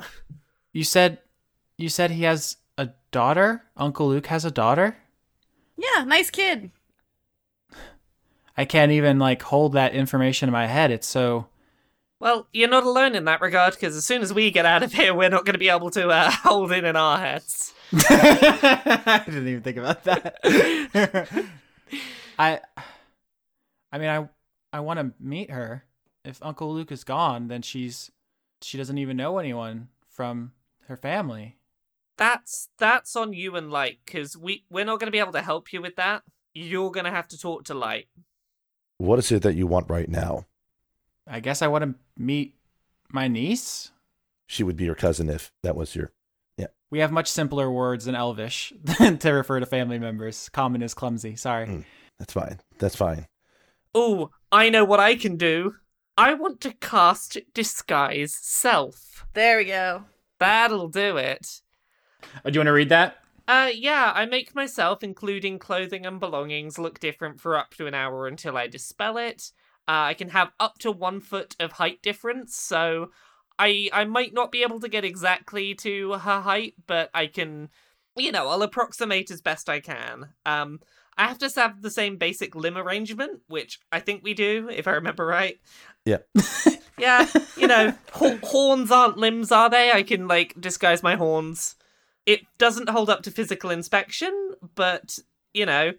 You 0.71 0.83
said 0.83 1.19
you 1.83 1.89
said 1.89 2.11
he 2.11 2.23
has 2.23 2.55
a 2.77 2.89
daughter? 3.11 3.63
Uncle 3.75 4.07
Luke 4.07 4.27
has 4.27 4.45
a 4.45 4.51
daughter? 4.51 4.95
Yeah, 5.75 6.05
nice 6.05 6.29
kid. 6.29 6.71
I 8.55 8.63
can't 8.65 8.93
even 8.93 9.19
like 9.19 9.41
hold 9.41 9.73
that 9.73 9.93
information 9.93 10.47
in 10.47 10.53
my 10.53 10.65
head. 10.67 10.91
It's 10.91 11.07
so 11.07 11.47
Well, 12.19 12.47
you're 12.53 12.69
not 12.69 12.85
alone 12.85 13.15
in 13.15 13.25
that 13.25 13.41
regard 13.41 13.73
because 13.73 13.97
as 13.97 14.05
soon 14.05 14.21
as 14.21 14.33
we 14.33 14.49
get 14.49 14.65
out 14.65 14.81
of 14.81 14.93
here, 14.93 15.13
we're 15.13 15.29
not 15.29 15.45
going 15.45 15.55
to 15.55 15.59
be 15.59 15.69
able 15.69 15.89
to 15.91 16.07
uh, 16.07 16.31
hold 16.43 16.71
it 16.71 16.85
in 16.85 16.95
our 16.95 17.19
heads. 17.19 17.73
I 17.93 19.23
didn't 19.25 19.47
even 19.47 19.61
think 19.61 19.77
about 19.77 20.03
that. 20.05 20.37
I 22.39 22.61
I 23.91 23.97
mean 23.97 24.09
I 24.09 24.29
I 24.71 24.79
want 24.79 24.99
to 24.99 25.11
meet 25.19 25.51
her. 25.51 25.83
If 26.23 26.39
Uncle 26.41 26.73
Luke 26.73 26.93
is 26.93 27.03
gone, 27.03 27.49
then 27.49 27.61
she's 27.61 28.09
she 28.61 28.77
doesn't 28.77 28.97
even 28.97 29.17
know 29.17 29.37
anyone 29.37 29.89
from 30.07 30.53
her 30.87 30.95
family. 30.95 31.57
That's 32.17 32.69
that's 32.77 33.15
on 33.15 33.33
you 33.33 33.55
and 33.55 33.71
Light 33.71 33.99
because 34.05 34.37
we 34.37 34.65
we're 34.69 34.85
not 34.85 34.99
going 34.99 35.07
to 35.07 35.11
be 35.11 35.19
able 35.19 35.31
to 35.33 35.41
help 35.41 35.73
you 35.73 35.81
with 35.81 35.95
that. 35.95 36.23
You're 36.53 36.91
going 36.91 37.05
to 37.05 37.11
have 37.11 37.27
to 37.29 37.37
talk 37.37 37.65
to 37.65 37.73
Light. 37.73 38.07
What 38.97 39.19
is 39.19 39.31
it 39.31 39.41
that 39.41 39.55
you 39.55 39.67
want 39.67 39.89
right 39.89 40.07
now? 40.07 40.45
I 41.27 41.39
guess 41.39 41.61
I 41.61 41.67
want 41.67 41.83
to 41.83 41.95
meet 42.17 42.55
my 43.11 43.27
niece. 43.27 43.91
She 44.47 44.63
would 44.63 44.75
be 44.75 44.85
your 44.85 44.95
cousin 44.95 45.29
if 45.29 45.51
that 45.63 45.75
was 45.75 45.95
your. 45.95 46.11
Yeah. 46.57 46.67
We 46.91 46.99
have 46.99 47.11
much 47.11 47.27
simpler 47.27 47.71
words 47.71 48.07
in 48.07 48.15
Elvish 48.15 48.73
than 48.83 49.17
to 49.19 49.31
refer 49.31 49.59
to 49.59 49.65
family 49.65 49.97
members. 49.97 50.49
Common 50.49 50.83
is 50.83 50.93
clumsy. 50.93 51.35
Sorry. 51.35 51.67
Mm. 51.67 51.85
That's 52.19 52.33
fine. 52.33 52.59
That's 52.77 52.95
fine. 52.95 53.27
Oh, 53.95 54.29
I 54.51 54.69
know 54.69 54.85
what 54.85 54.99
I 54.99 55.15
can 55.15 55.37
do. 55.37 55.75
I 56.17 56.35
want 56.35 56.61
to 56.61 56.73
cast 56.73 57.37
disguise 57.53 58.37
self. 58.39 59.25
There 59.33 59.57
we 59.57 59.65
go. 59.65 60.03
That'll 60.39 60.89
do 60.89 61.17
it. 61.17 61.61
Oh, 62.43 62.49
do 62.49 62.53
you 62.53 62.59
want 62.59 62.67
to 62.67 62.73
read 62.73 62.89
that? 62.89 63.23
Uh, 63.47 63.69
yeah, 63.73 64.11
I 64.15 64.25
make 64.25 64.55
myself, 64.55 65.03
including 65.03 65.59
clothing 65.59 66.05
and 66.05 66.19
belongings, 66.19 66.79
look 66.79 66.99
different 66.99 67.41
for 67.41 67.57
up 67.57 67.73
to 67.75 67.87
an 67.87 67.93
hour 67.93 68.25
until 68.25 68.55
I 68.55 68.67
dispel 68.67 69.17
it. 69.17 69.51
Uh, 69.87 70.07
I 70.07 70.13
can 70.13 70.29
have 70.29 70.51
up 70.59 70.77
to 70.79 70.91
one 70.91 71.19
foot 71.19 71.55
of 71.59 71.73
height 71.73 72.01
difference, 72.01 72.55
so 72.55 73.11
I 73.59 73.89
I 73.91 74.05
might 74.05 74.33
not 74.33 74.51
be 74.51 74.63
able 74.63 74.79
to 74.79 74.87
get 74.87 75.03
exactly 75.03 75.75
to 75.75 76.13
her 76.13 76.41
height, 76.41 76.75
but 76.87 77.09
I 77.13 77.27
can, 77.27 77.69
you 78.15 78.31
know, 78.31 78.47
I'll 78.47 78.61
approximate 78.61 79.29
as 79.29 79.41
best 79.41 79.67
I 79.67 79.81
can. 79.81 80.29
Um, 80.45 80.79
I 81.17 81.27
have 81.27 81.37
to 81.39 81.49
have 81.59 81.81
the 81.81 81.91
same 81.91 82.15
basic 82.17 82.55
limb 82.55 82.77
arrangement, 82.77 83.41
which 83.47 83.79
I 83.91 83.99
think 83.99 84.23
we 84.23 84.33
do, 84.33 84.69
if 84.71 84.87
I 84.87 84.91
remember 84.91 85.25
right. 85.25 85.59
Yeah. 86.05 86.19
yeah, 86.97 87.27
you 87.57 87.67
know, 87.67 87.93
horns 88.13 88.89
aren't 88.89 89.17
limbs, 89.17 89.51
are 89.51 89.69
they? 89.69 89.91
I 89.91 90.03
can 90.03 90.29
like 90.29 90.59
disguise 90.59 91.03
my 91.03 91.15
horns. 91.15 91.75
It 92.25 92.41
doesn't 92.57 92.89
hold 92.89 93.09
up 93.09 93.23
to 93.23 93.31
physical 93.31 93.69
inspection, 93.69 94.53
but 94.75 95.19
you 95.53 95.65
know, 95.65 95.91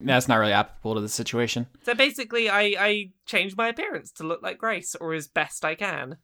That's 0.00 0.28
not 0.28 0.36
really 0.36 0.52
applicable 0.52 0.94
to 0.96 1.00
the 1.00 1.08
situation. 1.08 1.66
so 1.82 1.94
basically, 1.94 2.48
I 2.48 2.74
I 2.78 3.10
change 3.26 3.56
my 3.56 3.68
appearance 3.68 4.10
to 4.12 4.24
look 4.24 4.42
like 4.42 4.58
Grace, 4.58 4.94
or 4.94 5.14
as 5.14 5.28
best 5.28 5.64
I 5.64 5.74
can. 5.74 6.16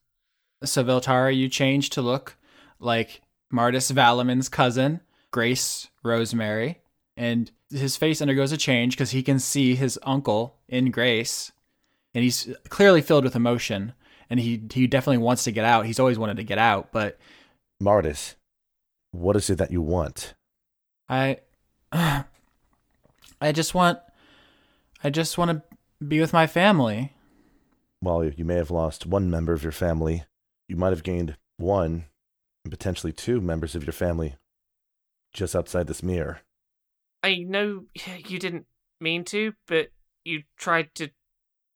So 0.63 0.83
Veltari, 0.85 1.37
you 1.37 1.49
change 1.49 1.91
to 1.91 2.03
look 2.03 2.37
like 2.79 3.21
Martis 3.51 3.91
Valamin's 3.91 4.49
cousin, 4.49 5.01
Grace 5.31 5.89
Rosemary, 6.03 6.81
and 7.17 7.51
his 7.71 7.97
face 7.97 8.23
undergoes 8.23 8.53
a 8.53 8.57
change 8.57 8.95
because 8.97 9.11
he 9.11 9.23
can 9.23 9.39
see 9.39 9.75
his 9.75 9.99
uncle 10.05 10.57
in 10.69 10.91
Grace, 10.91 11.53
and 12.15 12.25
he's 12.25 12.49
clearly 12.71 13.03
filled 13.03 13.25
with 13.25 13.37
emotion, 13.37 13.93
and 14.31 14.41
he 14.41 14.63
he 14.73 14.87
definitely 14.87 15.19
wants 15.19 15.45
to 15.45 15.53
get 15.53 15.65
out. 15.65 15.87
He's 15.87 16.01
always 16.01 16.19
wanted 16.19 16.39
to 16.39 16.45
get 16.45 16.59
out, 16.59 16.93
but 16.93 17.19
Martis, 17.81 18.37
what 19.15 19.37
is 19.37 19.49
it 19.49 19.59
that 19.59 19.71
you 19.71 19.81
want? 19.81 20.35
I 21.09 21.39
I 21.93 23.53
just 23.53 23.75
want 23.75 23.99
I 25.03 25.11
just 25.11 25.39
want 25.39 25.51
to 25.51 25.77
be 26.05 26.21
with 26.21 26.33
my 26.33 26.47
family. 26.47 27.13
Well, 28.03 28.25
you 28.25 28.45
may 28.45 28.57
have 28.57 28.71
lost 28.71 29.07
one 29.07 29.31
member 29.31 29.53
of 29.53 29.63
your 29.63 29.73
family. 29.73 30.25
You 30.69 30.77
might 30.77 30.91
have 30.91 31.03
gained 31.03 31.37
one 31.57 32.07
and 32.65 32.71
potentially 32.71 33.13
two 33.13 33.41
members 33.41 33.75
of 33.75 33.85
your 33.85 33.93
family 33.93 34.35
just 35.33 35.55
outside 35.55 35.87
this 35.87 36.03
mirror. 36.03 36.41
I 37.23 37.37
know 37.47 37.85
you 38.27 38.39
didn't 38.39 38.67
mean 39.01 39.25
to, 39.27 39.55
but 39.67 39.89
you 40.25 40.43
tried 40.59 40.95
to 40.97 41.11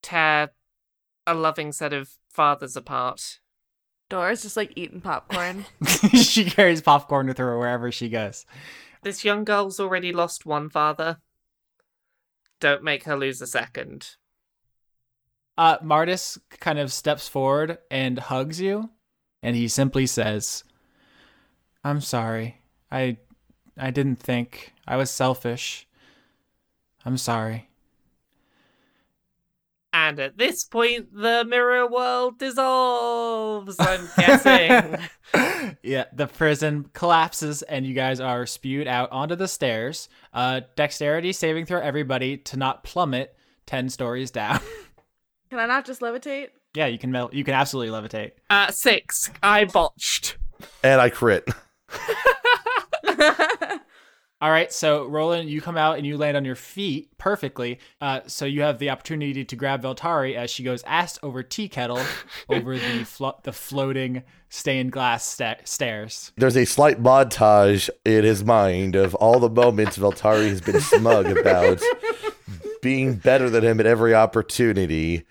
tear 0.02 0.51
a 1.27 1.35
loving 1.35 1.73
set 1.73 1.93
of 1.93 2.16
fathers 2.28 2.77
apart. 2.77 3.40
Dora's 4.09 4.43
just 4.43 4.57
like 4.57 4.73
eating 4.77 5.01
popcorn. 5.01 5.67
she 6.15 6.45
carries 6.45 6.81
popcorn 6.81 7.27
with 7.27 7.39
her 7.39 7.59
wherever 7.59 7.93
she 7.93 8.09
goes. 8.09 8.47
This 9.03 9.25
young 9.25 9.45
girl's 9.45 9.79
already 9.79 10.13
lost 10.13 10.47
one 10.47 10.71
father. 10.71 11.19
Don't 12.61 12.83
make 12.83 13.05
her 13.05 13.17
lose 13.17 13.41
a 13.41 13.47
second. 13.47 14.17
Uh, 15.57 15.77
Martis 15.83 16.39
kind 16.61 16.79
of 16.79 16.93
steps 16.93 17.29
forward 17.29 17.79
and 17.91 18.19
hugs 18.19 18.61
you, 18.61 18.91
and 19.43 19.57
he 19.57 19.69
simply 19.69 20.07
says, 20.07 20.65
"I'm 21.85 22.01
sorry. 22.01 22.61
I, 22.91 23.19
I 23.77 23.91
didn't 23.91 24.17
think. 24.17 24.73
I 24.87 24.97
was 24.97 25.11
selfish. 25.11 25.87
I'm 27.05 27.17
sorry." 27.17 27.69
And 29.93 30.20
at 30.20 30.36
this 30.36 30.65
point, 30.65 31.09
the 31.15 31.44
mirror 31.48 31.86
world 31.90 32.39
dissolves, 32.39 33.77
I'm 33.78 34.06
guessing. 34.16 34.98
yeah, 35.82 36.05
the 36.12 36.27
prison 36.27 36.90
collapses, 36.93 37.62
and 37.62 37.86
you 37.86 37.94
guys 37.94 38.20
are 38.20 38.44
spewed 38.47 38.86
out 38.86 39.10
onto 39.10 39.35
the 39.35 39.48
stairs. 39.48 40.09
Uh, 40.32 40.60
dexterity 40.77 41.32
saving 41.32 41.65
throw 41.65 41.81
everybody 41.81 42.36
to 42.36 42.56
not 42.59 42.85
plummet 42.85 43.35
ten 43.66 43.89
stories 43.89 44.31
down. 44.31 44.60
Can 45.51 45.59
I 45.59 45.66
not 45.66 45.86
just 45.86 46.01
levitate? 46.02 46.48
yeah, 46.74 46.86
you 46.86 46.98
can 46.98 47.10
mel- 47.10 47.31
you 47.32 47.43
can 47.43 47.55
absolutely 47.55 47.90
levitate. 47.98 48.32
uh, 48.51 48.70
six. 48.70 49.31
I 49.43 49.65
botched. 49.65 50.36
And 50.85 51.01
I 51.01 51.09
crit. 51.09 51.48
All 54.40 54.51
right, 54.52 54.73
so 54.73 55.05
Rolen, 55.05 55.48
you 55.48 55.60
come 55.60 55.77
out 55.77 55.97
and 55.97 56.06
you 56.06 56.16
land 56.16 56.36
on 56.36 56.44
your 56.44 56.55
feet 56.55 57.16
perfectly. 57.19 57.81
Uh, 58.01 58.20
so 58.28 58.44
you 58.44 58.62
have 58.62 58.78
the 58.78 58.90
opportunity 58.90 59.44
to 59.44 59.56
grab 59.56 59.82
Veltari 59.82 60.36
as 60.36 60.48
she 60.48 60.62
goes 60.62 60.85
ass 60.85 61.19
over 61.24 61.43
tea 61.43 61.69
kettle 61.69 62.01
over 62.48 62.78
the 62.78 63.05
flo- 63.05 63.40
the 63.43 63.52
floating 63.52 64.23
stained 64.48 64.93
glass 64.93 65.27
sta- 65.27 65.56
stairs. 65.65 66.31
There's 66.36 66.56
a 66.56 66.66
slight 66.66 67.02
montage 67.02 67.90
in 68.05 68.23
his 68.23 68.44
mind 68.44 68.94
of 68.94 69.16
all 69.16 69.40
the 69.40 69.51
moments 69.51 69.98
Veltari 69.98 70.48
has 70.51 70.60
been 70.60 70.81
smug 70.81 71.27
about 71.27 71.82
being 72.81 73.15
better 73.15 73.51
than 73.51 73.65
him 73.65 73.81
at 73.81 73.86
every 73.86 74.15
opportunity. 74.15 75.24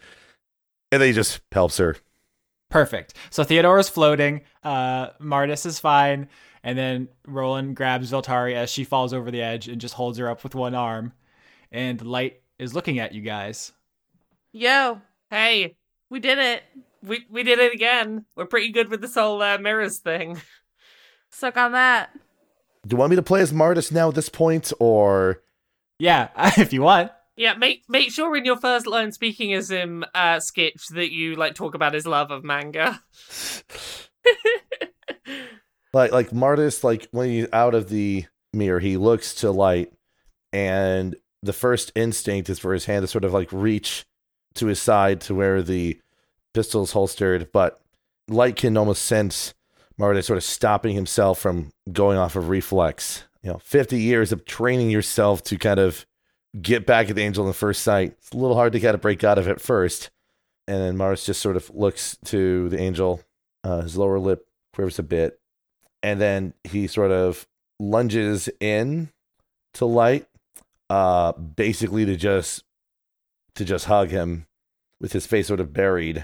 And 0.91 1.01
then 1.01 1.07
he 1.07 1.13
just 1.13 1.39
helps 1.53 1.77
her. 1.77 1.95
Perfect. 2.69 3.13
So 3.29 3.43
Theodora's 3.43 3.87
floating. 3.87 4.41
Uh, 4.63 5.11
Martis 5.19 5.65
is 5.65 5.79
fine, 5.79 6.27
and 6.67 6.77
then 6.77 7.07
Rolen 7.25 7.73
grabs 7.73 8.11
Veltari 8.11 8.53
as 8.53 8.69
she 8.69 8.83
falls 8.83 9.13
over 9.13 9.31
the 9.31 9.41
edge 9.41 9.69
and 9.69 9.79
just 9.79 9.93
holds 9.93 10.17
her 10.17 10.29
up 10.29 10.43
with 10.43 10.53
one 10.53 10.75
arm. 10.75 11.13
And 11.71 12.01
Light 12.01 12.41
is 12.59 12.75
looking 12.75 12.99
at 12.99 13.13
you 13.13 13.21
guys. 13.21 13.71
Yo, 14.51 15.01
Hey, 15.29 15.77
we 16.09 16.19
did 16.19 16.37
it. 16.37 16.63
we, 17.01 17.25
we 17.29 17.43
did 17.43 17.59
it 17.59 17.73
again. 17.73 18.25
We're 18.35 18.47
pretty 18.47 18.73
good 18.73 18.89
with 18.89 18.99
this 18.99 19.15
whole 19.15 19.41
uh, 19.41 19.57
mirrors 19.57 19.99
thing. 19.99 20.41
Suck 21.31 21.55
on 21.55 21.71
that. 21.71 22.09
Do 22.85 22.95
you 22.95 22.97
want 22.97 23.11
me 23.11 23.15
to 23.15 23.23
play 23.23 23.39
as 23.39 23.53
Martis 23.53 23.89
now 23.89 24.09
at 24.09 24.15
this 24.15 24.27
point, 24.27 24.73
or 24.79 25.43
Yeah, 25.99 26.29
if 26.57 26.73
you 26.73 26.81
want. 26.81 27.13
Yeah, 27.37 27.53
make 27.53 27.83
make 27.87 28.11
sure 28.11 28.35
in 28.35 28.43
your 28.43 28.57
first 28.57 28.87
line 28.87 29.13
speaking 29.13 29.53
as 29.53 29.71
him 29.71 30.03
uh, 30.13 30.37
Skitch 30.37 30.87
that 30.89 31.13
you 31.13 31.35
like 31.35 31.55
talk 31.55 31.75
about 31.75 31.93
his 31.93 32.05
love 32.05 32.29
of 32.29 32.43
manga. 32.43 33.01
like 35.93 36.11
like 36.11 36.33
Martis, 36.33 36.83
like 36.83 37.07
when 37.11 37.29
he's 37.29 37.47
out 37.53 37.75
of 37.75 37.89
the 37.89 38.25
mirror, 38.53 38.79
he 38.79 38.97
looks 38.97 39.33
to 39.35 39.51
light, 39.51 39.91
and 40.51 41.15
the 41.43 41.53
first 41.53 41.91
instinct 41.95 42.49
is 42.49 42.59
for 42.59 42.73
his 42.73 42.85
hand 42.85 43.03
to 43.03 43.07
sort 43.07 43.23
of 43.23 43.33
like 43.33 43.51
reach 43.51 44.05
to 44.55 44.67
his 44.67 44.81
side 44.81 45.21
to 45.21 45.35
where 45.35 45.61
the 45.61 45.99
pistol's 46.53 46.91
holstered, 46.93 47.51
but 47.51 47.81
light 48.27 48.55
can 48.55 48.75
almost 48.75 49.03
sense 49.03 49.53
Martis 49.97 50.25
sort 50.25 50.37
of 50.37 50.43
stopping 50.43 50.95
himself 50.95 51.39
from 51.39 51.71
going 51.91 52.17
off 52.17 52.35
of 52.35 52.49
reflex. 52.49 53.23
You 53.43 53.51
know, 53.51 53.59
fifty 53.59 54.01
years 54.01 54.31
of 54.31 54.45
training 54.45 54.89
yourself 54.89 55.43
to 55.43 55.57
kind 55.57 55.79
of 55.79 56.05
get 56.61 56.85
back 56.85 57.09
at 57.09 57.15
the 57.15 57.21
angel 57.21 57.43
in 57.43 57.49
the 57.49 57.53
first 57.53 57.83
sight. 57.83 58.15
It's 58.17 58.31
a 58.31 58.37
little 58.37 58.55
hard 58.55 58.73
to 58.73 58.79
kind 58.79 58.95
of 58.95 59.01
break 59.01 59.23
out 59.23 59.37
of 59.37 59.47
it 59.47 59.61
first. 59.61 60.09
And 60.67 60.81
then 60.81 60.97
Mars 60.97 61.25
just 61.25 61.41
sort 61.41 61.55
of 61.55 61.69
looks 61.73 62.17
to 62.25 62.67
the 62.69 62.79
angel. 62.79 63.21
Uh, 63.63 63.81
his 63.81 63.95
lower 63.95 64.19
lip 64.19 64.47
quivers 64.73 64.99
a 64.99 65.03
bit. 65.03 65.39
And 66.07 66.21
then 66.21 66.53
he 66.63 66.87
sort 66.87 67.11
of 67.11 67.45
lunges 67.81 68.47
in 68.61 69.09
to 69.73 69.85
light, 69.85 70.25
uh, 70.89 71.33
basically 71.33 72.05
to 72.05 72.15
just 72.15 72.63
to 73.55 73.65
just 73.65 73.87
hug 73.87 74.09
him 74.09 74.47
with 75.01 75.11
his 75.11 75.25
face 75.25 75.47
sort 75.47 75.59
of 75.59 75.73
buried 75.73 76.23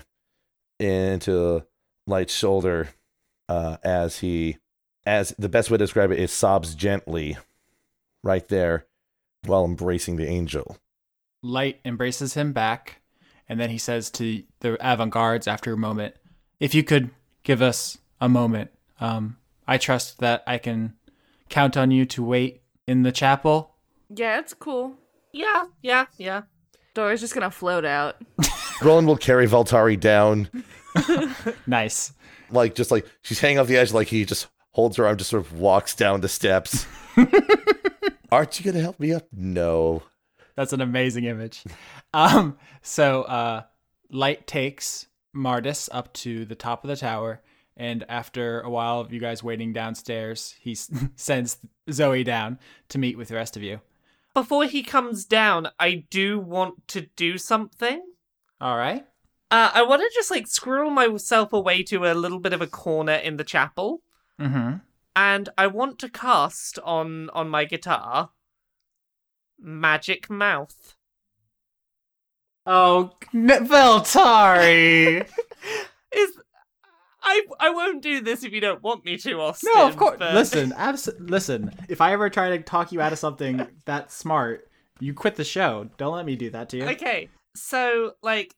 into 0.80 1.65
light's 2.07 2.34
shoulder 2.34 2.91
uh, 3.49 3.76
as 3.84 4.19
he 4.19 4.57
as 5.05 5.35
the 5.38 5.49
best 5.49 5.69
way 5.69 5.77
to 5.77 5.84
describe 5.84 6.11
it 6.11 6.19
is 6.19 6.31
sobs 6.31 6.76
gently 6.76 7.35
right 8.23 8.47
there 8.47 8.85
while 9.45 9.65
embracing 9.65 10.15
the 10.15 10.30
angel. 10.30 10.77
Light 11.41 11.81
embraces 11.84 12.35
him 12.35 12.53
back, 12.53 13.01
and 13.49 13.60
then 13.60 13.69
he 13.69 13.77
says 13.77 14.10
to 14.11 14.43
the 14.61 14.77
Avant 14.80 15.11
Guards 15.11 15.45
after 15.45 15.73
a 15.73 15.77
moment, 15.77 16.15
If 16.61 16.73
you 16.73 16.85
could 16.85 17.10
give 17.43 17.61
us 17.61 17.97
a 18.22 18.30
moment, 18.30 18.72
um, 19.01 19.35
I 19.68 19.77
trust 19.77 20.19
that 20.19 20.44
I 20.48 20.57
can 20.57 20.94
count 21.49 21.77
on 21.77 21.91
you 21.91 22.06
to 22.07 22.23
wait 22.23 22.64
in 22.88 23.03
the 23.03 23.11
chapel. 23.11 23.76
Yeah, 24.10 24.40
it's 24.40 24.53
cool. 24.53 24.95
Yeah, 25.31 25.65
yeah, 25.81 26.06
yeah. 26.18 26.44
Dora's 26.94 27.22
just 27.22 27.34
gonna 27.34 27.49
float 27.52 27.85
out. 27.85 28.18
Rolen 28.81 29.06
will 29.06 29.18
carry 29.18 29.48
Veltari 29.48 29.99
down, 29.99 30.49
Nice. 31.68 32.14
like 32.52 32.76
just 32.76 32.91
like 32.91 33.06
she's 33.22 33.40
hanging 33.40 33.60
off 33.60 33.68
the 33.68 33.77
edge, 33.77 33.94
like 33.94 34.07
he 34.07 34.26
just 34.26 34.48
holds 34.72 34.98
her 34.98 35.07
arm, 35.07 35.18
just 35.18 35.30
sort 35.31 35.44
of 35.45 35.53
walks 35.53 35.95
down 35.95 36.22
the 36.22 36.30
steps. 36.30 36.85
Aren't 38.31 38.60
you 38.60 38.65
gonna 38.65 38.84
help 38.84 38.99
me 38.99 39.14
up? 39.14 39.27
No. 39.31 40.03
That's 40.56 40.73
an 40.73 40.81
amazing 40.81 41.23
image. 41.23 41.64
Um, 42.14 42.57
so 42.84 43.23
uh, 43.23 43.64
Light 44.11 44.45
takes 44.45 45.07
Martis 45.34 45.90
up 45.91 46.14
to 46.14 46.45
the 46.45 46.53
top 46.56 46.84
of 46.84 46.90
the 46.90 46.95
tower, 46.95 47.41
and 47.78 48.04
after 48.10 48.62
a 48.62 48.70
while 48.70 49.00
of 49.00 49.12
you 49.12 49.20
guys 49.20 49.44
waiting 49.44 49.74
downstairs, 49.74 50.56
he 50.60 50.76
sends 51.16 51.58
Zoey 51.90 52.24
down 52.24 52.60
to 52.90 52.98
meet 52.98 53.18
with 53.18 53.28
the 53.30 53.36
rest 53.36 53.56
of 53.58 53.64
you. 53.64 53.82
Before 54.34 54.66
he 54.66 54.82
comes 54.84 55.26
down, 55.26 55.70
I 55.80 56.06
do 56.10 56.40
want 56.40 56.88
to 56.90 57.08
do 57.16 57.38
something. 57.38 58.02
All 58.60 58.78
right. 58.78 59.06
Uh, 59.52 59.70
I 59.74 59.84
want 59.84 60.02
to 60.02 60.10
just 60.16 60.32
like 60.32 60.48
squirrel 60.48 60.90
myself 60.90 61.54
away 61.54 61.84
to 61.84 62.06
a 62.06 62.14
little 62.16 62.40
bit 62.40 62.54
of 62.54 62.62
a 62.62 62.68
corner 62.68 63.14
in 63.14 63.38
the 63.38 63.44
chapel, 63.44 64.02
Mm-hmm. 64.41 64.78
and 65.16 65.50
I 65.60 65.68
want 65.68 66.00
to 66.00 66.10
cast 66.10 66.80
on 66.80 67.30
on 67.30 67.48
my 67.50 67.66
guitar 67.66 68.32
Magic 69.60 70.28
Mouth. 70.30 70.95
Oh, 72.66 73.12
Veltari! 73.34 75.28
Is 76.16 76.40
I 77.24 77.41
I 77.60 77.70
won't 77.70 78.02
do 78.02 78.22
this 78.22 78.44
if 78.44 78.52
you 78.52 78.60
don't 78.62 78.84
want 78.84 79.06
me 79.06 79.18
to, 79.18 79.40
Austin. 79.40 79.72
No, 79.76 79.88
of 79.88 79.95
course. 79.98 80.18
but- 80.20 80.34
Listen, 80.36 80.74
abs- 80.78 81.10
listen. 81.20 81.72
If 81.90 82.02
I 82.02 82.12
ever 82.14 82.30
try 82.30 82.50
to 82.50 82.60
talk 82.62 82.91
you 82.91 83.02
out 83.02 83.14
of 83.14 83.20
something 83.20 83.66
that 83.86 84.12
smart, 84.12 84.68
you 85.00 85.14
quit 85.14 85.36
the 85.36 85.44
show. 85.44 85.90
Don't 85.98 86.16
let 86.16 86.26
me 86.26 86.36
do 86.36 86.50
that 86.52 86.70
to 86.70 86.78
you. 86.78 86.86
Okay, 86.86 87.30
so 87.56 88.14
like, 88.22 88.56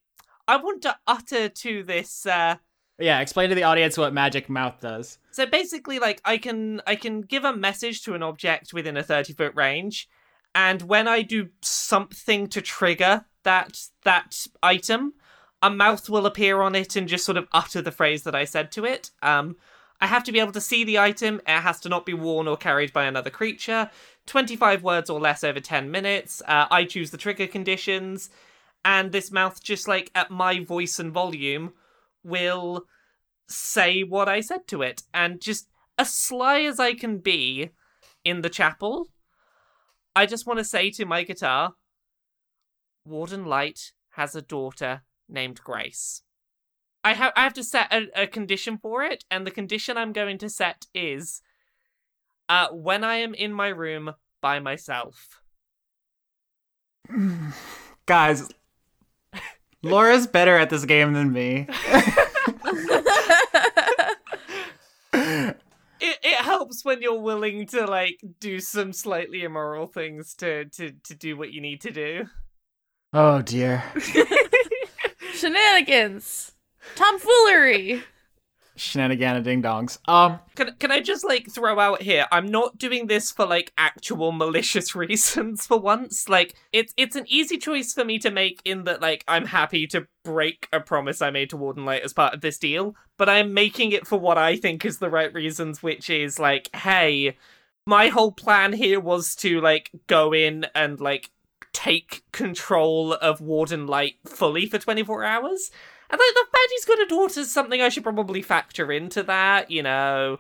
I 0.47 0.57
want 0.57 0.81
to 0.83 0.95
utter 1.07 1.47
to 1.49 1.83
this. 1.83 2.25
uh 2.25 2.55
Yeah, 2.99 3.19
explain 3.19 3.49
to 3.49 3.55
the 3.55 3.63
audience 3.63 3.97
what 3.97 4.13
magic 4.13 4.49
mouth 4.49 4.79
does. 4.81 5.19
So 5.31 5.45
basically, 5.45 5.99
like, 5.99 6.21
I 6.25 6.37
can 6.37 6.81
I 6.87 6.95
can 6.95 7.21
give 7.21 7.43
a 7.45 7.55
message 7.55 8.01
to 8.03 8.13
an 8.15 8.23
object 8.23 8.73
within 8.73 8.97
a 8.97 9.03
thirty 9.03 9.33
foot 9.33 9.53
range, 9.55 10.07
and 10.55 10.81
when 10.83 11.07
I 11.07 11.21
do 11.21 11.49
something 11.61 12.47
to 12.47 12.61
trigger 12.61 13.25
that 13.43 13.79
that 14.03 14.47
item, 14.63 15.13
a 15.65 15.69
mouth 15.71 16.11
will 16.11 16.27
appear 16.27 16.61
on 16.61 16.75
it 16.75 16.95
and 16.95 17.07
just 17.07 17.25
sort 17.25 17.37
of 17.37 17.47
utter 17.51 17.81
the 17.81 17.91
phrase 17.91 18.21
that 18.21 18.35
I 18.35 18.45
said 18.45 18.71
to 18.73 18.85
it. 18.85 19.09
Um, 19.23 19.55
I 19.99 20.05
have 20.05 20.23
to 20.25 20.31
be 20.31 20.39
able 20.39 20.51
to 20.51 20.61
see 20.61 20.83
the 20.83 20.99
item. 20.99 21.41
It 21.47 21.61
has 21.61 21.79
to 21.79 21.89
not 21.89 22.05
be 22.05 22.13
worn 22.13 22.47
or 22.47 22.55
carried 22.55 22.93
by 22.93 23.05
another 23.05 23.31
creature. 23.31 23.89
25 24.27 24.83
words 24.83 25.09
or 25.09 25.19
less 25.19 25.43
over 25.43 25.59
10 25.59 25.89
minutes. 25.89 26.43
Uh, 26.47 26.67
I 26.69 26.85
choose 26.85 27.09
the 27.09 27.17
trigger 27.17 27.47
conditions. 27.47 28.29
And 28.83 29.11
this 29.11 29.31
mouth, 29.31 29.63
just 29.63 29.87
like 29.87 30.11
at 30.13 30.29
my 30.29 30.63
voice 30.63 30.99
and 30.99 31.11
volume, 31.11 31.73
will 32.23 32.85
say 33.47 34.03
what 34.03 34.29
I 34.29 34.41
said 34.41 34.67
to 34.67 34.83
it. 34.83 35.01
And 35.15 35.41
just 35.41 35.67
as 35.97 36.13
sly 36.13 36.59
as 36.59 36.79
I 36.79 36.93
can 36.93 37.17
be 37.17 37.71
in 38.23 38.41
the 38.41 38.49
chapel, 38.51 39.07
I 40.15 40.27
just 40.27 40.45
want 40.45 40.59
to 40.59 40.63
say 40.63 40.91
to 40.91 41.05
my 41.05 41.23
guitar 41.23 41.73
Warden 43.03 43.45
Light 43.45 43.93
has 44.11 44.35
a 44.35 44.43
daughter 44.43 45.01
named 45.29 45.61
Grace. 45.63 46.21
I 47.03 47.13
have 47.13 47.33
I 47.35 47.43
have 47.43 47.53
to 47.53 47.63
set 47.63 47.93
a, 47.93 48.23
a 48.23 48.27
condition 48.27 48.77
for 48.77 49.03
it, 49.03 49.23
and 49.29 49.45
the 49.45 49.51
condition 49.51 49.97
I'm 49.97 50.13
going 50.13 50.37
to 50.39 50.49
set 50.49 50.85
is 50.93 51.41
uh 52.49 52.67
when 52.71 53.03
I 53.03 53.17
am 53.17 53.33
in 53.33 53.53
my 53.53 53.67
room 53.67 54.13
by 54.41 54.59
myself. 54.59 55.41
Guys, 58.05 58.49
Laura's 59.83 60.27
better 60.27 60.57
at 60.57 60.69
this 60.69 60.85
game 60.85 61.13
than 61.13 61.31
me. 61.31 61.67
It 66.05 66.19
it 66.23 66.41
helps 66.41 66.83
when 66.83 67.01
you're 67.01 67.19
willing 67.19 67.65
to 67.67 67.85
like 67.85 68.19
do 68.39 68.59
some 68.59 68.91
slightly 68.93 69.43
immoral 69.43 69.87
things 69.87 70.33
to 70.35 70.65
to 70.65 70.91
to 70.91 71.15
do 71.15 71.37
what 71.37 71.53
you 71.53 71.61
need 71.61 71.81
to 71.81 71.91
do. 71.91 72.25
Oh 73.13 73.41
dear. 73.41 73.83
Shenanigans. 75.45 76.53
Tomfoolery. 76.95 78.01
Shenanigan 78.75 79.43
ding 79.43 79.61
dongs. 79.61 79.99
Um, 80.07 80.39
Can 80.55 80.73
can 80.79 80.91
I 80.91 81.01
just 81.01 81.23
like 81.23 81.51
throw 81.51 81.79
out 81.79 82.01
here? 82.01 82.25
I'm 82.31 82.47
not 82.47 82.79
doing 82.79 83.05
this 83.05 83.31
for 83.31 83.45
like 83.45 83.71
actual 83.77 84.31
malicious 84.31 84.95
reasons 84.95 85.67
for 85.67 85.79
once. 85.79 86.27
Like 86.27 86.55
it's 86.73 86.95
it's 86.97 87.15
an 87.15 87.25
easy 87.27 87.59
choice 87.59 87.93
for 87.93 88.03
me 88.03 88.17
to 88.19 88.31
make 88.31 88.59
in 88.65 88.85
that 88.85 89.01
like 89.01 89.23
I'm 89.27 89.45
happy 89.45 89.85
to 89.87 90.07
break 90.23 90.67
a 90.73 90.79
promise 90.79 91.21
I 91.21 91.29
made 91.29 91.51
to 91.51 91.57
Warden 91.57 91.85
Light 91.85 92.01
as 92.01 92.11
part 92.11 92.33
of 92.33 92.41
this 92.41 92.57
deal, 92.57 92.95
but 93.17 93.29
I'm 93.29 93.53
making 93.53 93.91
it 93.91 94.07
for 94.07 94.19
what 94.19 94.39
I 94.39 94.57
think 94.57 94.83
is 94.83 94.97
the 94.97 95.11
right 95.11 95.31
reasons, 95.31 95.83
which 95.83 96.09
is 96.09 96.39
like, 96.39 96.75
hey, 96.75 97.37
my 97.85 98.07
whole 98.07 98.31
plan 98.31 98.73
here 98.73 98.99
was 98.99 99.35
to 99.35 99.61
like 99.61 99.91
go 100.07 100.33
in 100.33 100.65
and 100.73 100.99
like 100.99 101.29
take 101.75 102.23
control 102.31 103.13
of 103.13 103.41
Warden 103.41 103.85
Light 103.85 104.15
fully 104.25 104.65
for 104.65 104.79
24 104.79 105.25
hours. 105.25 105.71
And 106.09 106.17
like 106.17 106.33
the 106.33 106.45
fact 106.51 106.71
he's 106.71 106.85
got 106.85 107.01
a 107.01 107.05
daughter 107.05 107.41
is 107.41 107.53
something 107.53 107.81
I 107.81 107.89
should 107.89 108.03
probably 108.03 108.41
factor 108.41 108.91
into 108.91 109.21
that, 109.23 109.69
you 109.69 109.83
know. 109.83 110.39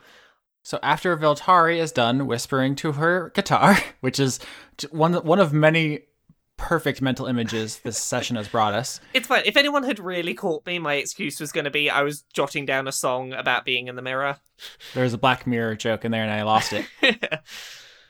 so 0.63 0.79
after 0.81 1.15
Veltari 1.17 1.77
is 1.77 1.91
done 1.91 2.25
whispering 2.25 2.75
to 2.77 2.93
her 2.93 3.31
guitar, 3.35 3.77
which 3.99 4.19
is 4.19 4.39
one 4.91 5.13
one 5.13 5.39
of 5.39 5.51
many 5.51 6.03
perfect 6.57 7.01
mental 7.01 7.25
images 7.25 7.79
this 7.79 7.97
session 7.97 8.37
has 8.37 8.47
brought 8.47 8.73
us. 8.73 9.01
It's 9.13 9.27
fine. 9.27 9.43
If 9.45 9.57
anyone 9.57 9.83
had 9.83 9.99
really 9.99 10.33
caught 10.33 10.65
me, 10.65 10.79
my 10.79 10.93
excuse 10.93 11.41
was 11.41 11.51
going 11.51 11.65
to 11.65 11.71
be 11.71 11.89
I 11.89 12.01
was 12.03 12.23
jotting 12.31 12.65
down 12.65 12.87
a 12.87 12.93
song 12.93 13.33
about 13.33 13.65
being 13.65 13.89
in 13.89 13.97
the 13.97 14.01
mirror. 14.01 14.37
There's 14.93 15.13
a 15.13 15.17
Black 15.17 15.45
Mirror 15.45 15.75
joke 15.75 16.05
in 16.05 16.11
there, 16.11 16.23
and 16.23 16.31
I 16.31 16.43
lost 16.43 16.71
it. 16.71 16.85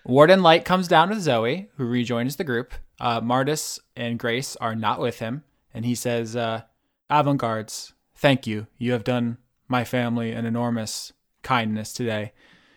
Warden 0.08 0.44
Light 0.44 0.66
comes 0.66 0.88
down 0.88 1.10
with 1.10 1.18
Zoey, 1.18 1.68
who 1.78 1.86
rejoins 1.86 2.36
the 2.36 2.44
group. 2.44 2.76
Uh, 3.00 3.22
Martis 3.22 3.80
and 3.96 4.20
Grace 4.20 4.56
are 4.58 4.76
not 4.76 5.00
with 5.00 5.18
him, 5.18 5.44
and 5.74 5.84
he 5.84 5.96
says, 5.96 6.36
uh, 6.36 6.62
Avant 7.10 7.40
Guards, 7.40 7.94
thank 8.16 8.46
you. 8.46 8.68
You 8.78 8.92
have 8.92 9.04
done 9.04 9.40
my 9.68 9.84
family 9.84 10.32
an 10.32 10.46
enormous 10.46 11.12
kindness 11.42 11.92
today. 11.92 12.34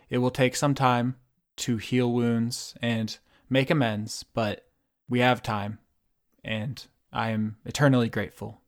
It 0.09 0.18
will 0.18 0.30
take 0.30 0.56
some 0.56 0.74
time 0.74 1.16
to 1.56 1.76
heal 1.76 2.10
wounds 2.10 2.74
and 2.80 3.18
make 3.50 3.68
amends, 3.68 4.24
but 4.32 4.66
we 5.06 5.20
have 5.20 5.42
time, 5.42 5.80
and 6.42 6.82
I 7.12 7.28
am 7.30 7.59
eternally 7.66 8.09
grateful. 8.09 8.62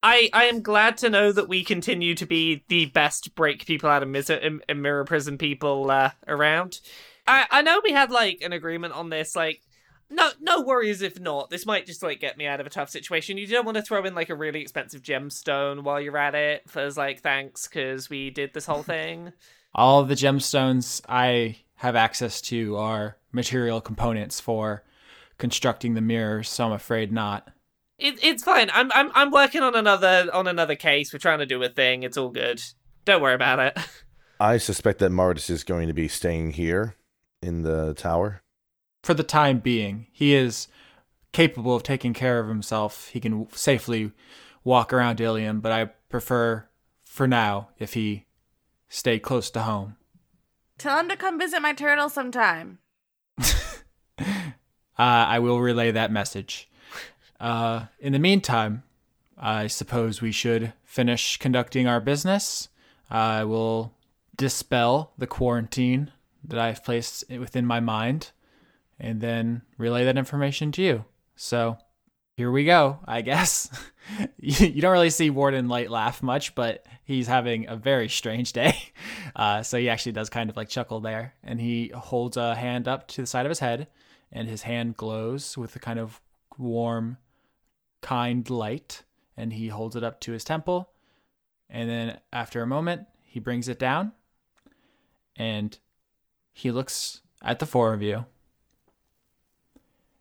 I, 0.00 0.30
I 0.32 0.44
am 0.44 0.62
glad 0.62 0.96
to 0.98 1.10
know 1.10 1.32
that 1.32 1.48
we 1.48 1.64
continue 1.64 2.14
to 2.14 2.24
be 2.24 2.62
the 2.68 2.86
best 2.86 3.34
break 3.34 3.66
people 3.66 3.90
out 3.90 4.04
of 4.04 4.08
mis- 4.08 4.30
in 4.30 4.60
mirror 4.76 5.04
prison 5.04 5.38
people 5.38 5.90
uh, 5.90 6.12
around. 6.28 6.80
I, 7.30 7.46
I 7.50 7.62
know 7.62 7.80
we 7.84 7.92
had 7.92 8.10
like 8.10 8.40
an 8.42 8.52
agreement 8.52 8.94
on 8.94 9.08
this, 9.08 9.36
like 9.36 9.62
no 10.10 10.30
no 10.40 10.60
worries 10.60 11.00
if 11.00 11.20
not. 11.20 11.48
This 11.48 11.64
might 11.64 11.86
just 11.86 12.02
like 12.02 12.20
get 12.20 12.36
me 12.36 12.46
out 12.46 12.60
of 12.60 12.66
a 12.66 12.70
tough 12.70 12.90
situation. 12.90 13.38
You 13.38 13.46
don't 13.46 13.64
want 13.64 13.76
to 13.76 13.82
throw 13.82 14.04
in 14.04 14.14
like 14.14 14.30
a 14.30 14.34
really 14.34 14.60
expensive 14.60 15.02
gemstone 15.02 15.84
while 15.84 16.00
you're 16.00 16.18
at 16.18 16.34
it 16.34 16.68
for 16.68 16.80
as 16.80 16.96
like 16.96 17.20
thanks 17.20 17.68
because 17.68 18.10
we 18.10 18.30
did 18.30 18.52
this 18.52 18.66
whole 18.66 18.82
thing. 18.82 19.32
All 19.74 20.00
of 20.00 20.08
the 20.08 20.16
gemstones 20.16 21.00
I 21.08 21.58
have 21.76 21.94
access 21.94 22.40
to 22.42 22.76
are 22.76 23.16
material 23.30 23.80
components 23.80 24.40
for 24.40 24.82
constructing 25.38 25.94
the 25.94 26.00
mirrors, 26.00 26.48
so 26.48 26.66
I'm 26.66 26.72
afraid 26.72 27.12
not. 27.12 27.48
It, 27.96 28.22
it's 28.24 28.42
fine. 28.42 28.70
I'm 28.74 28.90
I'm 28.92 29.12
I'm 29.14 29.30
working 29.30 29.62
on 29.62 29.76
another 29.76 30.28
on 30.32 30.48
another 30.48 30.74
case. 30.74 31.12
We're 31.12 31.20
trying 31.20 31.38
to 31.38 31.46
do 31.46 31.62
a 31.62 31.68
thing. 31.68 32.02
It's 32.02 32.16
all 32.16 32.30
good. 32.30 32.60
Don't 33.04 33.22
worry 33.22 33.34
about 33.34 33.60
it. 33.60 33.78
I 34.40 34.56
suspect 34.56 34.98
that 35.00 35.10
Martis 35.10 35.50
is 35.50 35.64
going 35.64 35.86
to 35.86 35.92
be 35.92 36.08
staying 36.08 36.52
here 36.52 36.96
in 37.42 37.62
the 37.62 37.94
tower. 37.94 38.42
For 39.02 39.14
the 39.14 39.22
time 39.22 39.58
being, 39.58 40.06
he 40.12 40.34
is 40.34 40.68
capable 41.32 41.74
of 41.74 41.82
taking 41.82 42.12
care 42.12 42.38
of 42.38 42.48
himself. 42.48 43.08
He 43.08 43.20
can 43.20 43.48
safely 43.52 44.12
walk 44.64 44.92
around 44.92 45.20
Ilium, 45.20 45.60
but 45.60 45.72
I 45.72 45.86
prefer, 46.08 46.66
for 47.04 47.26
now, 47.26 47.68
if 47.78 47.94
he 47.94 48.26
stay 48.88 49.18
close 49.18 49.50
to 49.50 49.62
home. 49.62 49.96
Tell 50.76 50.98
him 50.98 51.08
to 51.08 51.16
come 51.16 51.38
visit 51.38 51.60
my 51.60 51.72
turtle 51.72 52.08
sometime. 52.08 52.78
Uh, 55.00 55.24
I 55.28 55.38
will 55.38 55.62
relay 55.62 55.92
that 55.92 56.12
message. 56.12 56.68
Uh, 57.40 57.86
in 58.00 58.12
the 58.12 58.18
meantime, 58.18 58.82
I 59.38 59.66
suppose 59.66 60.20
we 60.20 60.30
should 60.30 60.74
finish 60.84 61.38
conducting 61.38 61.86
our 61.86 62.00
business. 62.00 62.68
I 63.08 63.44
will 63.44 63.94
dispel 64.36 65.12
the 65.16 65.26
quarantine 65.26 66.10
that 66.44 66.58
I've 66.58 66.84
placed 66.84 67.24
within 67.30 67.66
my 67.66 67.80
mind 67.80 68.30
and 68.98 69.20
then 69.20 69.62
relay 69.78 70.04
that 70.04 70.18
information 70.18 70.72
to 70.72 70.82
you. 70.82 71.04
So 71.36 71.78
here 72.36 72.50
we 72.50 72.64
go, 72.64 73.00
I 73.04 73.20
guess. 73.20 73.68
you 74.38 74.80
don't 74.80 74.92
really 74.92 75.10
see 75.10 75.30
Warden 75.30 75.68
Light 75.68 75.90
laugh 75.90 76.22
much, 76.22 76.54
but 76.54 76.86
he's 77.04 77.26
having 77.26 77.68
a 77.68 77.76
very 77.76 78.08
strange 78.08 78.52
day. 78.52 78.76
Uh, 79.36 79.62
so 79.62 79.78
he 79.78 79.88
actually 79.88 80.10
does 80.10 80.28
kind 80.28 80.50
of 80.50 80.56
like 80.56 80.68
chuckle 80.68 81.00
there, 81.00 81.34
and 81.44 81.60
he 81.60 81.88
holds 81.94 82.36
a 82.36 82.54
hand 82.56 82.88
up 82.88 83.06
to 83.06 83.20
the 83.20 83.26
side 83.26 83.46
of 83.46 83.50
his 83.50 83.60
head, 83.60 83.86
and 84.32 84.48
his 84.48 84.62
hand 84.62 84.96
glows 84.96 85.56
with 85.56 85.74
a 85.76 85.78
kind 85.78 86.00
of 86.00 86.20
warm, 86.58 87.16
kind 88.02 88.50
light, 88.50 89.04
and 89.36 89.52
he 89.52 89.68
holds 89.68 89.94
it 89.94 90.02
up 90.02 90.20
to 90.20 90.32
his 90.32 90.42
temple. 90.42 90.90
And 91.70 91.88
then 91.88 92.18
after 92.32 92.60
a 92.60 92.66
moment, 92.66 93.06
he 93.22 93.38
brings 93.38 93.68
it 93.68 93.78
down, 93.78 94.12
and 95.36 95.78
he 96.52 96.70
looks 96.70 97.20
at 97.42 97.58
the 97.58 97.66
four 97.66 97.92
of 97.92 98.02
you. 98.02 98.26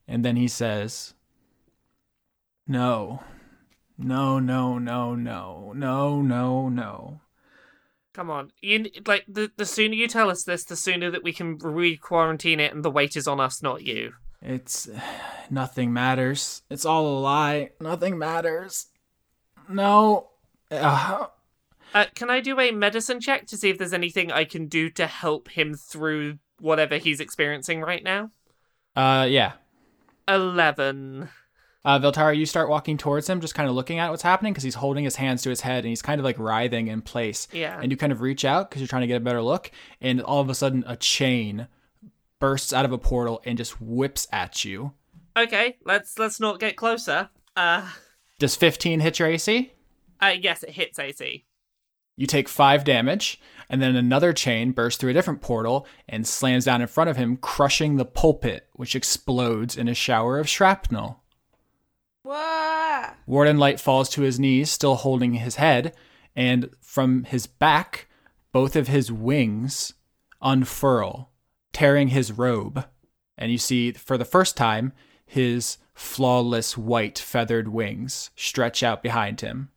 And 0.08 0.26
then 0.26 0.36
he 0.36 0.48
says, 0.48 1.14
No, 2.68 3.22
no, 3.98 4.40
no, 4.40 4.80
no, 4.80 5.16
no, 5.16 5.74
no, 5.74 6.22
no, 6.22 6.70
no. 6.70 7.22
Come 8.14 8.30
on, 8.32 8.52
you 8.62 8.90
like 9.06 9.26
the 9.28 9.52
the 9.56 9.66
sooner 9.66 9.94
you 9.94 10.08
tell 10.08 10.30
us 10.30 10.44
this, 10.44 10.64
the 10.64 10.76
sooner 10.76 11.12
that 11.12 11.24
we 11.24 11.32
can 11.32 11.58
re 11.58 11.96
quarantine 11.96 12.60
it, 12.60 12.74
and 12.74 12.84
the 12.84 12.90
weight 12.90 13.16
is 13.16 13.28
on 13.28 13.40
us, 13.40 13.62
not 13.62 13.84
you. 13.84 14.14
It's 14.42 14.90
nothing 15.50 15.94
matters. 15.94 16.64
It's 16.70 16.86
all 16.86 17.06
a 17.08 17.20
lie. 17.20 17.72
Nothing 17.80 18.18
matters. 18.18 18.88
No. 19.68 20.30
Uh, 20.72 21.28
Uh, 21.94 22.06
can 22.16 22.30
I 22.30 22.40
do 22.40 22.60
a 22.60 22.72
medicine 22.72 23.20
check 23.20 23.48
to 23.48 23.58
see 23.58 23.70
if 23.70 23.78
there's 23.78 23.94
anything 23.94 24.32
I 24.32 24.44
can 24.46 24.68
do 24.68 24.90
to 24.92 25.08
help 25.08 25.50
him 25.50 25.74
through 25.74 26.38
whatever 26.60 26.98
he's 26.98 27.20
experiencing 27.20 27.82
right 27.82 28.04
now? 28.04 28.32
uh 28.96 29.26
yeah. 29.30 29.54
Eleven. 30.28 31.30
Uh, 31.86 31.98
Veltari, 31.98 32.38
you 32.38 32.46
start 32.46 32.70
walking 32.70 32.98
towards 32.98 33.28
him, 33.30 33.40
just 33.40 33.56
kind 33.56 33.70
of 33.70 33.74
looking 33.74 34.00
at 34.00 34.12
what's 34.12 34.22
happening 34.22 34.52
because 34.52 34.64
he's 34.66 34.76
holding 34.76 35.06
his 35.06 35.16
hands 35.16 35.42
to 35.42 35.50
his 35.50 35.62
head 35.62 35.86
and 35.86 35.90
he's 35.90 36.02
kind 36.02 36.20
of 36.20 36.26
like 36.26 36.38
writhing 36.38 36.88
in 36.88 37.02
place. 37.02 37.48
Yeah. 37.54 37.80
And 37.82 37.90
you 37.92 37.98
kind 37.98 38.12
of 38.12 38.20
reach 38.22 38.44
out 38.44 38.70
because 38.70 38.82
you're 38.82 38.88
trying 38.88 39.02
to 39.02 39.08
get 39.08 39.16
a 39.16 39.22
better 39.22 39.42
look, 39.42 39.72
and 40.02 40.22
all 40.22 40.42
of 40.42 40.50
a 40.50 40.56
sudden, 40.56 40.84
a 40.86 40.98
chain 40.98 41.68
bursts 42.40 42.74
out 42.74 42.86
of 42.86 42.92
a 42.92 42.98
portal 42.98 43.42
and 43.46 43.58
just 43.58 43.80
whips 43.82 44.28
at 44.32 44.66
you. 44.66 44.94
Okay, 45.38 45.78
let's 45.86 46.20
let's 46.20 46.40
not 46.40 46.60
get 46.60 46.76
closer. 46.76 47.30
Uh, 47.56 47.90
Does 48.40 48.56
15 48.56 49.00
hit 49.00 49.20
your 49.20 49.30
AC? 49.30 49.72
uh 50.22 50.34
yes, 50.40 50.64
it 50.64 50.72
hits 50.72 51.00
AC. 51.00 51.46
You 52.20 52.28
take 52.28 52.50
five 52.50 52.84
damage, 52.84 53.40
and 53.70 53.82
then 53.82 53.96
another 53.96 54.34
chain 54.34 54.74
bursts 54.74 55.00
through 55.00 55.12
a 55.12 55.14
different 55.14 55.40
portal 55.40 55.88
and 56.06 56.28
slams 56.28 56.66
down 56.66 56.82
in 56.82 56.88
front 56.90 57.10
of 57.10 57.16
him, 57.16 57.38
crushing 57.38 57.96
the 57.96 58.04
pulpit, 58.04 58.68
which 58.74 58.94
explodes 58.94 59.78
in 59.78 59.88
a 59.88 59.94
shower 59.94 60.38
of 60.38 60.50
shrapnel. 60.50 61.24
Whoa. 62.24 63.06
Warden 63.26 63.58
Light 63.58 63.80
falls 63.80 64.10
to 64.10 64.24
his 64.24 64.38
knees, 64.38 64.70
still 64.70 64.96
holding 64.96 65.36
his 65.36 65.56
head, 65.56 65.96
and 66.36 66.72
from 66.82 67.24
his 67.24 67.48
back, 67.48 68.10
both 68.52 68.76
of 68.76 68.90
his 68.90 69.10
wings 69.10 69.94
unfurl, 70.42 71.32
tearing 71.72 72.10
his 72.10 72.34
robe. 72.34 72.86
And 73.38 73.50
you 73.50 73.58
see, 73.58 73.94
for 73.94 74.18
the 74.18 74.26
first 74.26 74.58
time, 74.58 74.92
his 75.26 75.78
flawless 75.94 76.78
white 76.78 77.18
feathered 77.18 77.70
wings 77.70 78.30
stretch 78.36 78.84
out 78.84 79.02
behind 79.02 79.40
him. 79.40 79.70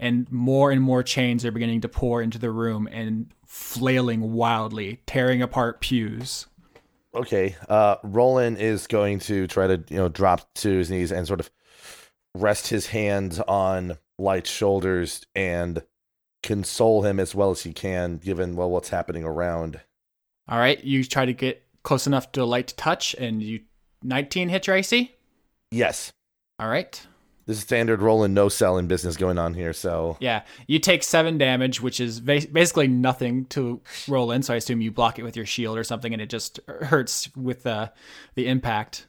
And 0.00 0.30
more 0.32 0.70
and 0.70 0.82
more 0.82 1.02
chains 1.02 1.44
are 1.44 1.52
beginning 1.52 1.82
to 1.82 1.88
pour 1.88 2.22
into 2.22 2.38
the 2.38 2.50
room 2.50 2.88
and 2.90 3.30
flailing 3.46 4.32
wildly, 4.32 5.02
tearing 5.06 5.42
apart 5.42 5.80
pews. 5.80 6.46
Okay. 7.14 7.54
Uh, 7.68 7.96
Rolen 8.02 8.56
is 8.56 8.86
going 8.86 9.18
to 9.20 9.46
try 9.46 9.66
to 9.66 9.84
you 9.90 9.96
know 9.98 10.08
drop 10.08 10.52
to 10.54 10.70
his 10.70 10.90
knees 10.90 11.12
and 11.12 11.26
sort 11.26 11.38
of 11.40 11.50
rest 12.34 12.68
his 12.68 12.86
hands 12.86 13.40
on 13.40 13.98
Light's 14.18 14.50
shoulders 14.50 15.26
and 15.34 15.82
console 16.42 17.02
him 17.02 17.20
as 17.20 17.34
well 17.34 17.50
as 17.50 17.62
he 17.62 17.72
can, 17.72 18.16
given 18.16 18.56
well 18.56 18.70
what's 18.70 18.88
happening 18.88 19.24
around. 19.24 19.80
All 20.48 20.58
right, 20.58 20.82
you 20.82 21.04
try 21.04 21.26
to 21.26 21.34
get 21.34 21.62
close 21.82 22.06
enough 22.06 22.32
to 22.32 22.44
light 22.44 22.68
to 22.68 22.76
touch, 22.76 23.14
and 23.18 23.42
you 23.42 23.60
19 24.02 24.48
hit 24.48 24.66
your 24.66 24.76
AC. 24.76 25.14
Yes. 25.70 26.12
All 26.58 26.68
right. 26.68 27.06
This 27.50 27.56
is 27.56 27.64
standard 27.64 28.00
Rolen 28.00 28.32
no 28.32 28.48
selling 28.48 28.86
business 28.86 29.16
going 29.16 29.36
on 29.36 29.54
here. 29.54 29.72
So 29.72 30.16
Yeah, 30.20 30.42
you 30.68 30.78
take 30.78 31.02
seven 31.02 31.36
damage, 31.36 31.80
which 31.80 31.98
is 31.98 32.20
ba- 32.20 32.46
basically 32.52 32.86
nothing 32.86 33.46
to 33.46 33.80
Rolen. 34.06 34.44
So 34.44 34.54
I 34.54 34.58
assume 34.58 34.80
you 34.80 34.92
block 34.92 35.18
it 35.18 35.24
with 35.24 35.34
your 35.34 35.46
shield 35.46 35.76
or 35.76 35.82
something, 35.82 36.12
and 36.12 36.22
it 36.22 36.30
just 36.30 36.60
hurts 36.68 37.28
with 37.34 37.64
the 37.64 37.90
the 38.36 38.46
impact. 38.46 39.08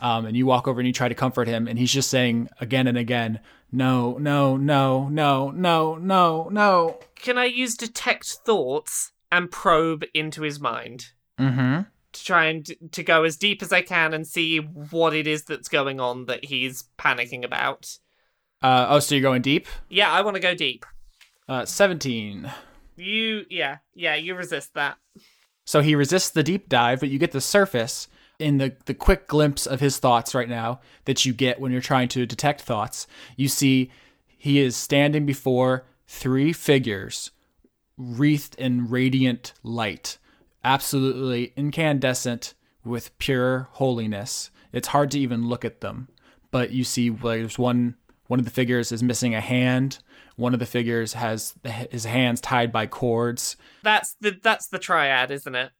Um, 0.00 0.26
and 0.26 0.36
you 0.36 0.44
walk 0.44 0.66
over 0.66 0.80
and 0.80 0.88
you 0.88 0.92
try 0.92 1.08
to 1.08 1.14
comfort 1.14 1.46
him, 1.46 1.68
and 1.68 1.78
he's 1.78 1.92
just 1.92 2.10
saying 2.10 2.48
again 2.60 2.88
and 2.88 2.98
again, 2.98 3.38
"No, 3.70 4.18
no, 4.18 4.56
no, 4.56 5.08
no, 5.08 5.52
no, 5.52 5.94
no, 5.94 6.48
no." 6.50 6.98
Can 7.14 7.38
I 7.38 7.44
use 7.44 7.76
detect 7.76 8.26
thoughts 8.44 9.12
and 9.30 9.52
probe 9.52 10.04
into 10.12 10.42
his 10.42 10.58
mind 10.58 11.12
Mm-hmm. 11.38 11.82
To 12.12 12.24
try 12.24 12.46
and 12.46 12.92
to 12.92 13.02
go 13.02 13.24
as 13.24 13.36
deep 13.36 13.62
as 13.62 13.72
I 13.72 13.82
can 13.82 14.14
and 14.14 14.26
see 14.26 14.58
what 14.58 15.14
it 15.14 15.26
is 15.26 15.44
that's 15.44 15.68
going 15.68 16.00
on 16.00 16.26
that 16.26 16.44
he's 16.44 16.84
panicking 16.98 17.44
about? 17.44 17.98
Uh, 18.62 18.86
oh, 18.88 18.98
so 19.00 19.14
you're 19.14 19.22
going 19.22 19.42
deep. 19.42 19.66
Yeah, 19.88 20.10
I 20.10 20.20
want 20.22 20.36
to 20.36 20.40
go 20.40 20.54
deep. 20.54 20.86
Uh, 21.48 21.64
Seventeen. 21.64 22.50
You, 22.96 23.44
yeah, 23.50 23.78
yeah, 23.94 24.14
you 24.14 24.34
resist 24.34 24.74
that. 24.74 24.98
So 25.64 25.80
he 25.80 25.94
resists 25.94 26.30
the 26.30 26.42
deep 26.42 26.68
dive, 26.68 27.00
but 27.00 27.08
you 27.08 27.18
get 27.18 27.32
the 27.32 27.40
surface 27.40 28.08
in 28.38 28.58
the, 28.58 28.76
the 28.86 28.94
quick 28.94 29.28
glimpse 29.28 29.66
of 29.66 29.80
his 29.80 29.98
thoughts 29.98 30.34
right 30.34 30.48
now 30.48 30.80
that 31.04 31.24
you 31.24 31.32
get 31.32 31.60
when 31.60 31.72
you're 31.72 31.80
trying 31.80 32.08
to 32.08 32.26
detect 32.26 32.60
thoughts. 32.60 33.06
You 33.36 33.48
see 33.48 33.90
he 34.26 34.58
is 34.58 34.76
standing 34.76 35.24
before 35.24 35.84
three 36.06 36.52
figures 36.52 37.30
wreathed 37.96 38.54
in 38.56 38.88
radiant 38.90 39.52
light, 39.62 40.18
absolutely 40.64 41.52
incandescent 41.56 42.54
with 42.84 43.16
pure 43.18 43.68
holiness. 43.72 44.50
It's 44.72 44.88
hard 44.88 45.10
to 45.12 45.18
even 45.20 45.48
look 45.48 45.64
at 45.64 45.80
them, 45.80 46.08
but 46.50 46.70
you 46.70 46.84
see 46.84 47.10
well, 47.10 47.34
there's 47.34 47.58
one 47.58 47.96
one 48.26 48.38
of 48.38 48.44
the 48.44 48.50
figures 48.50 48.92
is 48.92 49.02
missing 49.02 49.34
a 49.34 49.40
hand. 49.40 49.98
One 50.36 50.54
of 50.54 50.60
the 50.60 50.66
figures 50.66 51.12
has 51.12 51.54
his 51.90 52.04
hands 52.04 52.40
tied 52.40 52.72
by 52.72 52.86
cords. 52.86 53.56
That's 53.82 54.14
the 54.20 54.38
that's 54.42 54.68
the 54.68 54.78
triad, 54.78 55.30
isn't 55.30 55.54
it? 55.54 55.70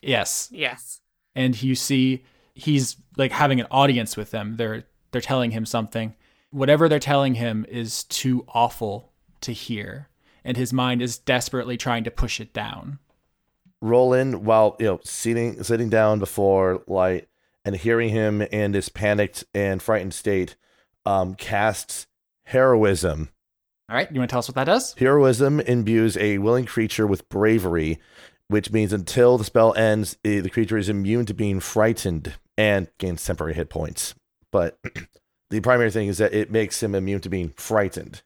Yes, 0.00 0.48
Yes. 0.50 1.00
and 1.36 1.60
you 1.62 1.74
see 1.76 2.24
he's 2.54 2.96
like 3.16 3.30
having 3.30 3.60
an 3.60 3.68
audience 3.70 4.16
with 4.16 4.32
them. 4.32 4.56
They're 4.56 4.84
they're 5.12 5.20
telling 5.20 5.52
him 5.52 5.64
something. 5.64 6.14
Whatever 6.50 6.88
they're 6.88 6.98
telling 6.98 7.34
him 7.36 7.64
is 7.68 8.04
too 8.04 8.44
awful 8.48 9.12
to 9.42 9.52
hear, 9.52 10.08
and 10.44 10.56
his 10.56 10.72
mind 10.72 11.00
is 11.00 11.18
desperately 11.18 11.76
trying 11.76 12.04
to 12.04 12.10
push 12.10 12.40
it 12.40 12.52
down. 12.52 12.98
Rolen, 13.82 14.44
while 14.44 14.76
you 14.78 14.86
know 14.86 15.00
sitting 15.04 15.62
sitting 15.62 15.90
down 15.90 16.18
before 16.18 16.82
Light 16.86 17.28
and 17.64 17.76
hearing 17.76 18.08
him 18.08 18.40
in 18.40 18.72
this 18.72 18.88
panicked 18.88 19.44
and 19.52 19.82
frightened 19.82 20.14
state, 20.14 20.56
um, 21.04 21.34
casts 21.34 22.06
heroism. 22.44 23.28
All 23.90 23.96
right, 23.96 24.10
you 24.10 24.20
want 24.20 24.30
to 24.30 24.32
tell 24.32 24.38
us 24.38 24.48
what 24.48 24.54
that 24.54 24.64
does? 24.64 24.94
Heroism 24.94 25.60
imbues 25.60 26.16
a 26.16 26.38
willing 26.38 26.64
creature 26.64 27.06
with 27.06 27.28
bravery, 27.28 27.98
which 28.48 28.70
means 28.70 28.92
until 28.92 29.36
the 29.36 29.44
spell 29.44 29.74
ends, 29.74 30.16
the 30.22 30.48
creature 30.48 30.78
is 30.78 30.88
immune 30.88 31.26
to 31.26 31.34
being 31.34 31.60
frightened 31.60 32.34
and 32.56 32.88
gains 32.98 33.24
temporary 33.24 33.54
hit 33.54 33.68
points. 33.68 34.14
But 34.50 34.78
the 35.50 35.60
primary 35.60 35.90
thing 35.90 36.08
is 36.08 36.18
that 36.18 36.32
it 36.32 36.50
makes 36.50 36.82
him 36.82 36.94
immune 36.94 37.20
to 37.22 37.28
being 37.28 37.50
frightened. 37.50 38.22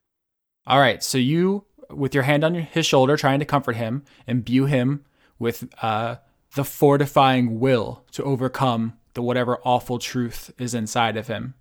All 0.67 0.79
right, 0.79 1.03
so 1.03 1.19
you, 1.19 1.65
with 1.91 2.15
your 2.15 2.25
hand 2.25 2.45
on 2.45 2.55
his 2.55 2.85
shoulder, 2.85 3.17
trying 3.17 3.39
to 3.39 3.45
comfort 3.45 3.77
him, 3.77 4.05
imbue 4.27 4.67
him 4.67 5.05
with 5.39 5.69
uh, 5.83 6.17
the 6.55 6.65
fortifying 6.65 7.61
will 7.61 8.05
to 8.13 8.23
overcome 8.25 8.95
the 9.15 9.23
whatever 9.23 9.59
awful 9.65 9.99
truth 9.99 10.53
is 10.59 10.75
inside 10.75 11.17
of 11.17 11.27
him. 11.27 11.55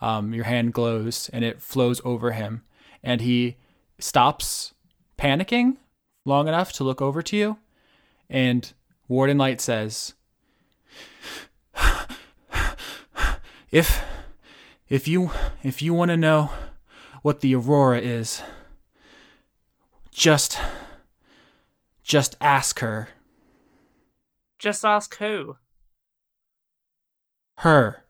Um, 0.00 0.34
your 0.34 0.44
hand 0.44 0.72
glows 0.72 1.30
and 1.32 1.44
it 1.44 1.62
flows 1.62 2.00
over 2.04 2.32
him, 2.32 2.62
and 3.02 3.20
he 3.20 3.56
stops 3.98 4.74
panicking 5.16 5.76
long 6.24 6.48
enough 6.48 6.72
to 6.74 6.84
look 6.84 7.00
over 7.00 7.22
to 7.22 7.36
you. 7.36 7.58
And 8.28 8.72
Warden 9.08 9.38
Light 9.38 9.60
says, 9.60 10.14
"If, 13.70 14.02
if 14.88 15.06
you, 15.06 15.30
if 15.62 15.82
you 15.82 15.94
want 15.94 16.10
to 16.10 16.16
know 16.16 16.50
what 17.22 17.40
the 17.40 17.54
aurora 17.54 18.00
is, 18.00 18.42
just, 20.10 20.58
just 22.02 22.36
ask 22.40 22.80
her. 22.80 23.08
Just 24.62 24.84
ask 24.84 25.16
who. 25.16 25.56
Her, 27.58 28.04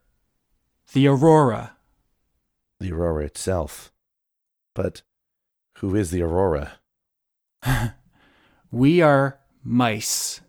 the 0.92 1.06
aurora." 1.06 1.78
The 2.78 2.92
Aurora 2.92 3.24
itself. 3.24 3.90
But 4.74 5.00
who 5.78 5.96
is 5.96 6.10
the 6.10 6.20
Aurora? 6.20 6.72
We 8.70 9.00
are 9.00 9.38
mice. 9.64 10.40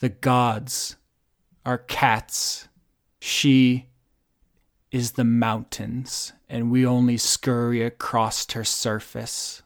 The 0.00 0.08
gods 0.10 0.96
are 1.64 1.78
cats. 1.78 2.68
She 3.20 3.88
is 4.90 5.12
the 5.12 5.24
mountains, 5.24 6.32
and 6.48 6.70
we 6.70 6.86
only 6.86 7.16
scurry 7.18 7.82
across 7.82 8.50
her 8.52 8.64
surface. 8.64 9.62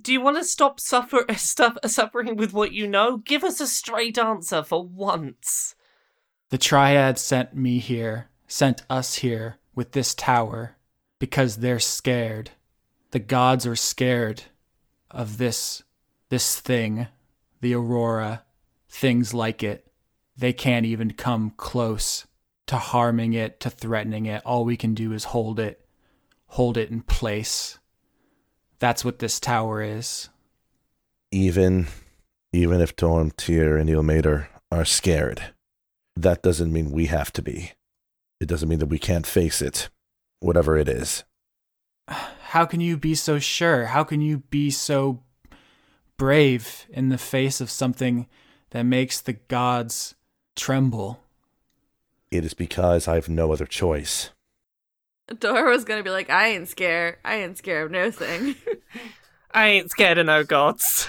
Do 0.00 0.12
you 0.12 0.20
want 0.20 0.38
to 0.38 0.44
stop 0.44 0.80
suffer 0.80 1.24
stuff 1.36 1.76
suffering 1.86 2.36
with 2.36 2.52
what 2.52 2.72
you 2.72 2.86
know? 2.86 3.18
Give 3.18 3.44
us 3.44 3.60
a 3.60 3.66
straight 3.66 4.18
answer 4.18 4.62
for 4.62 4.86
once. 4.86 5.74
The 6.48 6.58
Triad 6.58 7.18
sent 7.18 7.54
me 7.54 7.78
here, 7.78 8.28
sent 8.46 8.82
us 8.88 9.16
here 9.16 9.58
with 9.74 9.92
this 9.92 10.14
tower, 10.14 10.76
because 11.18 11.56
they're 11.56 11.78
scared. 11.78 12.50
The 13.10 13.18
gods 13.18 13.66
are 13.66 13.76
scared 13.76 14.44
of 15.10 15.38
this 15.38 15.82
this 16.30 16.58
thing, 16.58 17.08
the 17.60 17.74
Aurora, 17.74 18.42
things 18.88 19.34
like 19.34 19.62
it. 19.62 19.86
They 20.34 20.54
can't 20.54 20.86
even 20.86 21.12
come 21.12 21.52
close 21.58 22.26
to 22.66 22.76
harming 22.76 23.34
it, 23.34 23.60
to 23.60 23.68
threatening 23.68 24.24
it. 24.24 24.40
All 24.46 24.64
we 24.64 24.78
can 24.78 24.94
do 24.94 25.12
is 25.12 25.24
hold 25.24 25.60
it, 25.60 25.86
hold 26.46 26.78
it 26.78 26.90
in 26.90 27.02
place. 27.02 27.78
That's 28.82 29.04
what 29.04 29.20
this 29.20 29.38
tower 29.38 29.80
is. 29.80 30.28
Even 31.30 31.86
even 32.52 32.80
if 32.80 32.96
Torm, 32.96 33.30
Tyr, 33.30 33.76
and 33.76 33.88
Ilmater 33.88 34.48
are 34.72 34.84
scared, 34.84 35.52
that 36.16 36.42
doesn't 36.42 36.72
mean 36.72 36.90
we 36.90 37.06
have 37.06 37.32
to 37.34 37.42
be. 37.42 37.74
It 38.40 38.48
doesn't 38.48 38.68
mean 38.68 38.80
that 38.80 38.86
we 38.86 38.98
can't 38.98 39.24
face 39.24 39.62
it, 39.62 39.88
whatever 40.40 40.76
it 40.76 40.88
is. 40.88 41.22
How 42.08 42.64
can 42.64 42.80
you 42.80 42.96
be 42.96 43.14
so 43.14 43.38
sure? 43.38 43.86
How 43.86 44.02
can 44.02 44.20
you 44.20 44.38
be 44.50 44.68
so 44.72 45.22
brave 46.16 46.86
in 46.90 47.08
the 47.08 47.18
face 47.18 47.60
of 47.60 47.70
something 47.70 48.26
that 48.70 48.82
makes 48.82 49.20
the 49.20 49.34
gods 49.34 50.16
tremble? 50.56 51.20
It 52.32 52.44
is 52.44 52.52
because 52.52 53.06
I 53.06 53.14
have 53.14 53.28
no 53.28 53.52
other 53.52 53.64
choice. 53.64 54.30
Dora 55.38 55.70
was 55.70 55.84
gonna 55.84 56.02
be 56.02 56.10
like, 56.10 56.30
I 56.30 56.48
ain't 56.48 56.68
scared. 56.68 57.16
I 57.24 57.36
ain't 57.36 57.58
scared 57.58 57.86
of 57.86 57.92
no 57.92 58.10
thing. 58.10 58.56
I 59.52 59.68
ain't 59.68 59.90
scared 59.90 60.18
of 60.18 60.26
no 60.26 60.44
gods. 60.44 61.08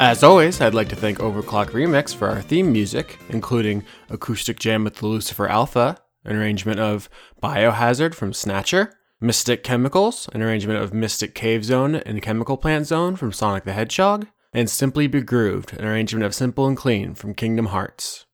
As 0.00 0.22
always, 0.22 0.62
I'd 0.62 0.72
like 0.72 0.88
to 0.88 0.96
thank 0.96 1.18
OverClocked 1.18 1.72
ReMix 1.72 2.14
for 2.14 2.26
our 2.26 2.40
theme 2.40 2.72
music, 2.72 3.18
including 3.28 3.84
Acoustic 4.08 4.58
Jam 4.58 4.82
with 4.82 4.96
the 4.96 5.06
Lucifer 5.06 5.46
Alpha, 5.46 5.98
an 6.24 6.36
arrangement 6.36 6.80
of 6.80 7.10
Biohazard 7.42 8.14
from 8.14 8.32
Snatcher, 8.32 8.94
Mystic 9.20 9.62
Chemicals, 9.62 10.26
an 10.32 10.40
arrangement 10.40 10.82
of 10.82 10.94
Mystic 10.94 11.34
Cave 11.34 11.66
Zone 11.66 11.96
and 11.96 12.22
Chemical 12.22 12.56
Plant 12.56 12.86
Zone 12.86 13.14
from 13.14 13.30
Sonic 13.30 13.64
the 13.64 13.74
Hedgehog, 13.74 14.26
and 14.54 14.70
Simply 14.70 15.06
Begrooved, 15.06 15.74
an 15.74 15.84
arrangement 15.84 16.24
of 16.24 16.34
Simple 16.34 16.66
and 16.66 16.78
Clean 16.78 17.14
from 17.14 17.34
Kingdom 17.34 17.66
Hearts. 17.66 18.24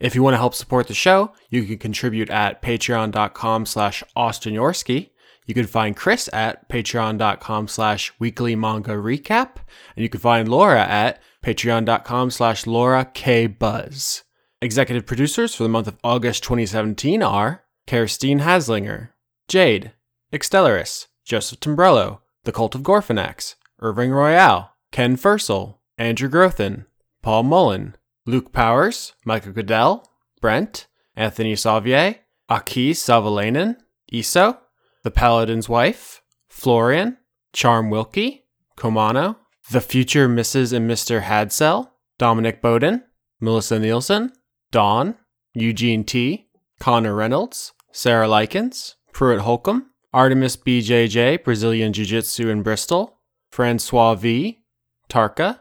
If 0.00 0.16
you 0.16 0.24
want 0.24 0.34
to 0.34 0.38
help 0.38 0.56
support 0.56 0.88
the 0.88 0.92
show, 0.92 1.30
you 1.50 1.64
can 1.64 1.78
contribute 1.78 2.30
at 2.30 2.60
patreon.com 2.62 3.66
slash 3.66 4.02
austinyorski. 4.16 5.10
You 5.46 5.54
can 5.54 5.66
find 5.66 5.96
Chris 5.96 6.28
at 6.32 6.68
patreon.com 6.68 7.68
slash 7.68 8.12
weekly 8.18 8.54
manga 8.54 8.92
recap. 8.92 9.56
And 9.96 10.02
you 10.02 10.08
can 10.08 10.20
find 10.20 10.48
Laura 10.48 10.82
at 10.84 11.20
patreon.com 11.42 12.30
slash 12.30 12.66
Laura 12.66 13.04
K 13.12 13.46
Buzz. 13.46 14.22
Executive 14.60 15.06
producers 15.06 15.54
for 15.54 15.64
the 15.64 15.68
month 15.68 15.88
of 15.88 15.98
August 16.04 16.44
2017 16.44 17.22
are 17.22 17.64
Kerstine 17.88 18.42
Haslinger, 18.42 19.08
Jade, 19.48 19.92
Extellaris, 20.32 21.08
Joseph 21.24 21.58
Timbrello, 21.58 22.20
The 22.44 22.52
Cult 22.52 22.76
of 22.76 22.82
Gorfanax, 22.82 23.56
Irving 23.80 24.12
Royale, 24.12 24.72
Ken 24.92 25.16
Fursel, 25.16 25.80
Andrew 25.98 26.28
Grothin, 26.28 26.86
Paul 27.22 27.42
Mullen, 27.42 27.96
Luke 28.24 28.52
Powers, 28.52 29.14
Michael 29.24 29.52
Goodell, 29.52 30.08
Brent, 30.40 30.86
Anthony 31.16 31.54
Savier, 31.54 32.18
Aki 32.48 32.92
Savalainen, 32.92 33.76
Iso, 34.12 34.58
The 35.02 35.10
Paladin's 35.10 35.68
Wife, 35.68 36.22
Florian, 36.48 37.18
Charm 37.52 37.90
Wilkie, 37.90 38.44
Komano, 38.76 39.36
The 39.70 39.80
Future 39.80 40.28
Mrs. 40.28 40.72
and 40.72 40.88
Mr. 40.88 41.22
Hadsell, 41.22 41.90
Dominic 42.18 42.62
Bowden, 42.62 43.02
Melissa 43.40 43.78
Nielsen, 43.78 44.32
Dawn, 44.70 45.16
Eugene 45.54 46.04
T, 46.04 46.48
Connor 46.78 47.14
Reynolds, 47.14 47.72
Sarah 47.90 48.28
Likens, 48.28 48.96
Pruitt 49.12 49.40
Holcomb, 49.40 49.90
Artemis 50.12 50.56
BJJ, 50.56 51.42
Brazilian 51.42 51.92
Jiu 51.92 52.04
Jitsu 52.04 52.48
in 52.48 52.62
Bristol, 52.62 53.18
Francois 53.50 54.14
V, 54.14 54.62
Tarka, 55.08 55.60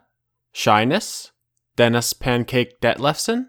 Shyness, 0.53 1.31
Dennis 1.75 2.13
Pancake 2.13 2.79
Detlefsen, 2.79 3.47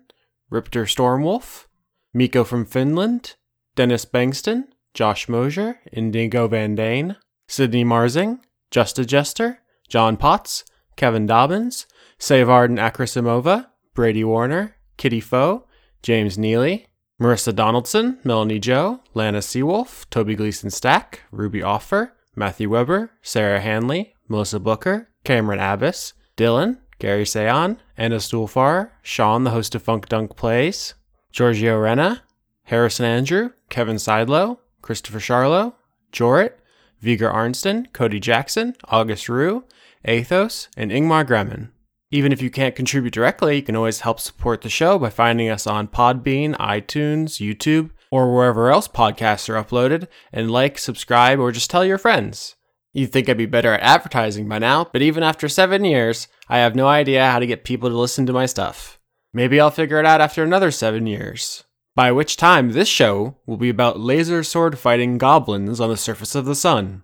Ripter 0.51 0.85
Stormwolf, 0.85 1.67
Miko 2.15 2.45
from 2.45 2.65
Finland, 2.65 3.37
Dennis 3.75 4.05
Bengston, 4.05 4.65
Josh 4.95 5.29
Mosier, 5.29 5.81
Indigo 5.93 6.49
Van 6.49 6.75
Dane, 6.75 7.17
Sydney 7.49 7.85
Marzing, 7.85 8.41
Justa 8.71 9.05
Jester, 9.05 9.59
John 9.89 10.17
Potts, 10.17 10.65
Kevin 10.97 11.27
Dobbins, 11.27 11.87
Savarden 12.19 12.79
Akrasimova, 12.79 13.67
Brady 13.95 14.25
Warner, 14.25 14.77
Kitty 14.97 15.21
Foe, 15.21 15.67
James 16.03 16.39
Neely, 16.39 16.87
Marissa 17.21 17.55
Donaldson, 17.55 18.19
Melanie 18.25 18.59
Joe, 18.59 19.01
Lana 19.15 19.39
Seawolf, 19.39 20.09
Toby 20.11 20.35
Gleason 20.35 20.71
Stack, 20.71 21.23
Ruby 21.31 21.63
Offer, 21.63 22.15
Matthew 22.35 22.71
Weber, 22.71 23.11
Sarah 23.23 23.61
Hanley, 23.61 24.15
Melissa 24.29 24.59
Booker, 24.59 25.09
Cameron 25.25 25.61
Abbas, 25.61 26.15
Dylan, 26.37 26.79
Gary 26.99 27.25
Sayon, 27.25 27.79
Anna 27.97 28.17
Stuhlfar, 28.17 28.91
Sean, 29.03 29.45
the 29.45 29.51
host 29.51 29.75
of 29.75 29.83
Funk 29.83 30.09
Dunk 30.09 30.37
Plays, 30.37 30.95
Giorgio 31.31 31.79
Renna, 31.79 32.21
Harrison 32.65 33.05
Andrew, 33.05 33.51
Kevin 33.69 33.97
Seidlow, 33.97 34.59
Christopher 34.83 35.19
Charlo, 35.19 35.75
Jorrit, 36.13 36.53
Viger 37.01 37.31
Arnston, 37.31 37.89
Cody 37.93 38.21
Jackson, 38.21 38.77
August 38.85 39.29
Rue, 39.29 39.65
Athos, 40.05 40.69
and 40.77 40.91
Ingmar 40.91 41.25
Gremmen. 41.25 41.71
Even 42.11 42.31
if 42.31 42.43
you 42.43 42.51
can't 42.51 42.77
contribute 42.77 43.15
directly, 43.15 43.57
you 43.57 43.63
can 43.63 43.75
always 43.75 44.01
help 44.01 44.21
support 44.21 44.61
the 44.61 44.69
show 44.69 44.99
by 44.99 45.09
finding 45.09 45.49
us 45.49 45.67
on 45.67 45.89
Podbean, 45.89 46.55
iTunes, 46.59 47.41
YouTube, 47.41 47.91
or 48.11 48.35
wherever 48.35 48.71
else 48.71 48.87
podcasts 48.87 49.49
are 49.49 49.63
uploaded, 49.63 50.07
and 50.31 50.51
like, 50.51 50.77
subscribe, 50.77 51.41
or 51.41 51.51
just 51.51 51.71
tell 51.71 51.85
your 51.85 51.97
friends. 51.97 52.57
You'd 52.93 53.11
think 53.11 53.31
I'd 53.31 53.39
be 53.39 53.47
better 53.47 53.73
at 53.73 53.81
advertising 53.81 54.47
by 54.47 54.59
now, 54.59 54.85
but 54.93 55.01
even 55.01 55.23
after 55.23 55.49
seven 55.49 55.87
years, 55.87 56.29
I 56.47 56.59
have 56.59 56.77
no 56.77 56.87
idea 56.87 57.31
how 57.31 57.39
to 57.39 57.47
get 57.47 57.65
people 57.65 57.89
to 57.89 57.97
listen 57.97 58.27
to 58.27 58.33
my 58.35 58.45
stuff. 58.45 59.01
Maybe 59.33 59.59
I'll 59.59 59.71
figure 59.71 59.99
it 59.99 60.05
out 60.05 60.21
after 60.21 60.43
another 60.45 60.71
seven 60.71 61.07
years. 61.07 61.65
By 61.95 62.11
which 62.11 62.39
time, 62.39 62.73
this 62.73 62.89
show 62.89 63.37
will 63.45 63.59
be 63.59 63.69
about 63.69 64.01
laser 64.01 64.43
sword 64.43 64.79
fighting 64.79 65.19
goblins 65.19 65.79
on 65.79 65.91
the 65.91 65.97
surface 65.97 66.35
of 66.35 66.47
the 66.47 66.55
sun. 66.55 67.03